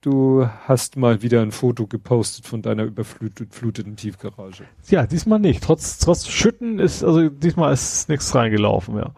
[0.00, 4.64] du hast mal wieder ein Foto gepostet von deiner überfluteten Tiefgarage.
[4.88, 5.62] Ja, diesmal nicht.
[5.62, 9.12] Trotz, trotz Schütten ist, also diesmal ist nichts reingelaufen, ja.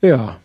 [0.00, 0.40] Ja.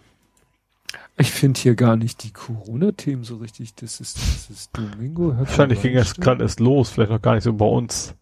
[1.18, 3.74] Ich finde hier gar nicht die Corona-Themen so richtig.
[3.76, 5.38] Das ist, das ist Domingo.
[5.38, 8.16] Wahrscheinlich ging es gerade erst los, vielleicht noch gar nicht so bei uns.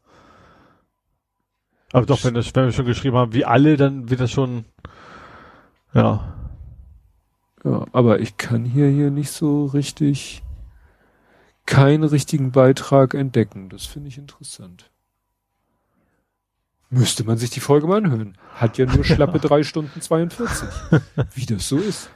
[1.91, 4.65] Aber doch, wenn, das, wenn wir schon geschrieben haben, wie alle, dann wird das schon,
[5.93, 6.35] ja.
[7.63, 10.43] Ja, aber ich kann hier hier nicht so richtig
[11.65, 13.69] keinen richtigen Beitrag entdecken.
[13.69, 14.91] Das finde ich interessant.
[16.93, 18.37] Müsste man sich die Folge mal anhören.
[18.53, 20.67] Hat ja nur schlappe drei Stunden 42.
[21.33, 22.09] Wie das so ist.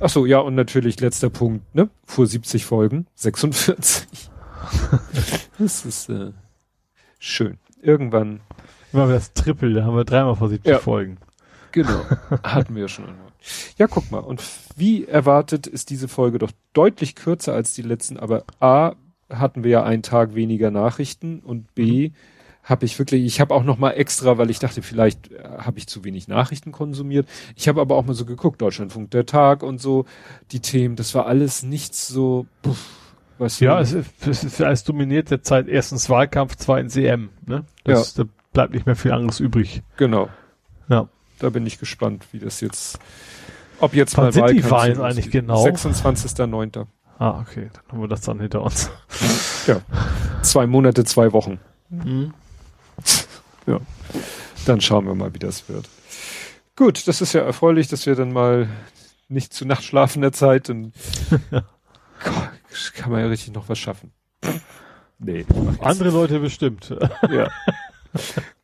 [0.00, 1.90] Ach so, ja, und natürlich letzter Punkt, ne?
[2.04, 4.30] Vor 70 Folgen, 46.
[5.58, 6.32] das ist äh,
[7.20, 7.58] schön.
[7.80, 8.40] Irgendwann.
[8.92, 10.78] Immer das Triple, da haben wir dreimal vor 70 Ja.
[10.80, 11.18] Folgen.
[11.70, 12.04] Genau.
[12.42, 13.28] Hatten wir ja schon einmal.
[13.78, 14.18] Ja, guck mal.
[14.18, 14.42] Und
[14.76, 18.94] wie erwartet ist diese Folge doch deutlich kürzer als die letzten, aber A,
[19.30, 22.10] hatten wir ja einen Tag weniger Nachrichten und B,
[22.68, 25.78] habe ich wirklich, ich habe auch noch mal extra, weil ich dachte, vielleicht äh, habe
[25.78, 27.28] ich zu wenig Nachrichten konsumiert.
[27.54, 30.04] Ich habe aber auch mal so geguckt, Deutschlandfunk der Tag und so,
[30.50, 32.84] die Themen, das war alles nichts so, puff,
[33.38, 37.64] was Ja, es, ist- es ist alles dominiert derzeit erstens Wahlkampf, zweitens EM, ne?
[37.84, 39.82] Das, Da bleibt nicht mehr viel anderes übrig.
[39.96, 40.28] genau.
[40.88, 41.08] Ja.
[41.38, 42.98] Da bin ich gespannt, wie das jetzt,
[43.78, 45.64] ob jetzt Wann mal sind die Wahlkampf Wahlen so eigentlich genau?
[45.64, 46.86] 26.09.
[47.18, 48.90] Ah, okay, dann haben wir das dann hinter uns.
[50.42, 51.60] Zwei Monate, zwei Wochen.
[51.90, 52.32] Mhm.
[54.66, 55.88] Dann schauen wir mal, wie das wird.
[56.74, 58.68] Gut, das ist ja erfreulich, dass wir dann mal
[59.28, 60.92] nicht zu nachtschlafender Zeit und
[61.50, 64.12] Gott, kann man ja richtig noch was schaffen.
[65.18, 65.46] Nee.
[65.80, 66.94] Andere Leute bestimmt.
[67.30, 67.48] Ja.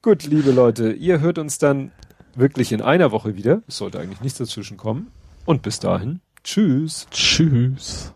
[0.01, 1.93] Gut, liebe Leute, ihr hört uns dann
[2.35, 3.62] wirklich in einer Woche wieder.
[3.69, 5.11] Es sollte eigentlich nichts dazwischen kommen.
[5.44, 7.07] Und bis dahin, tschüss.
[7.11, 8.15] Tschüss.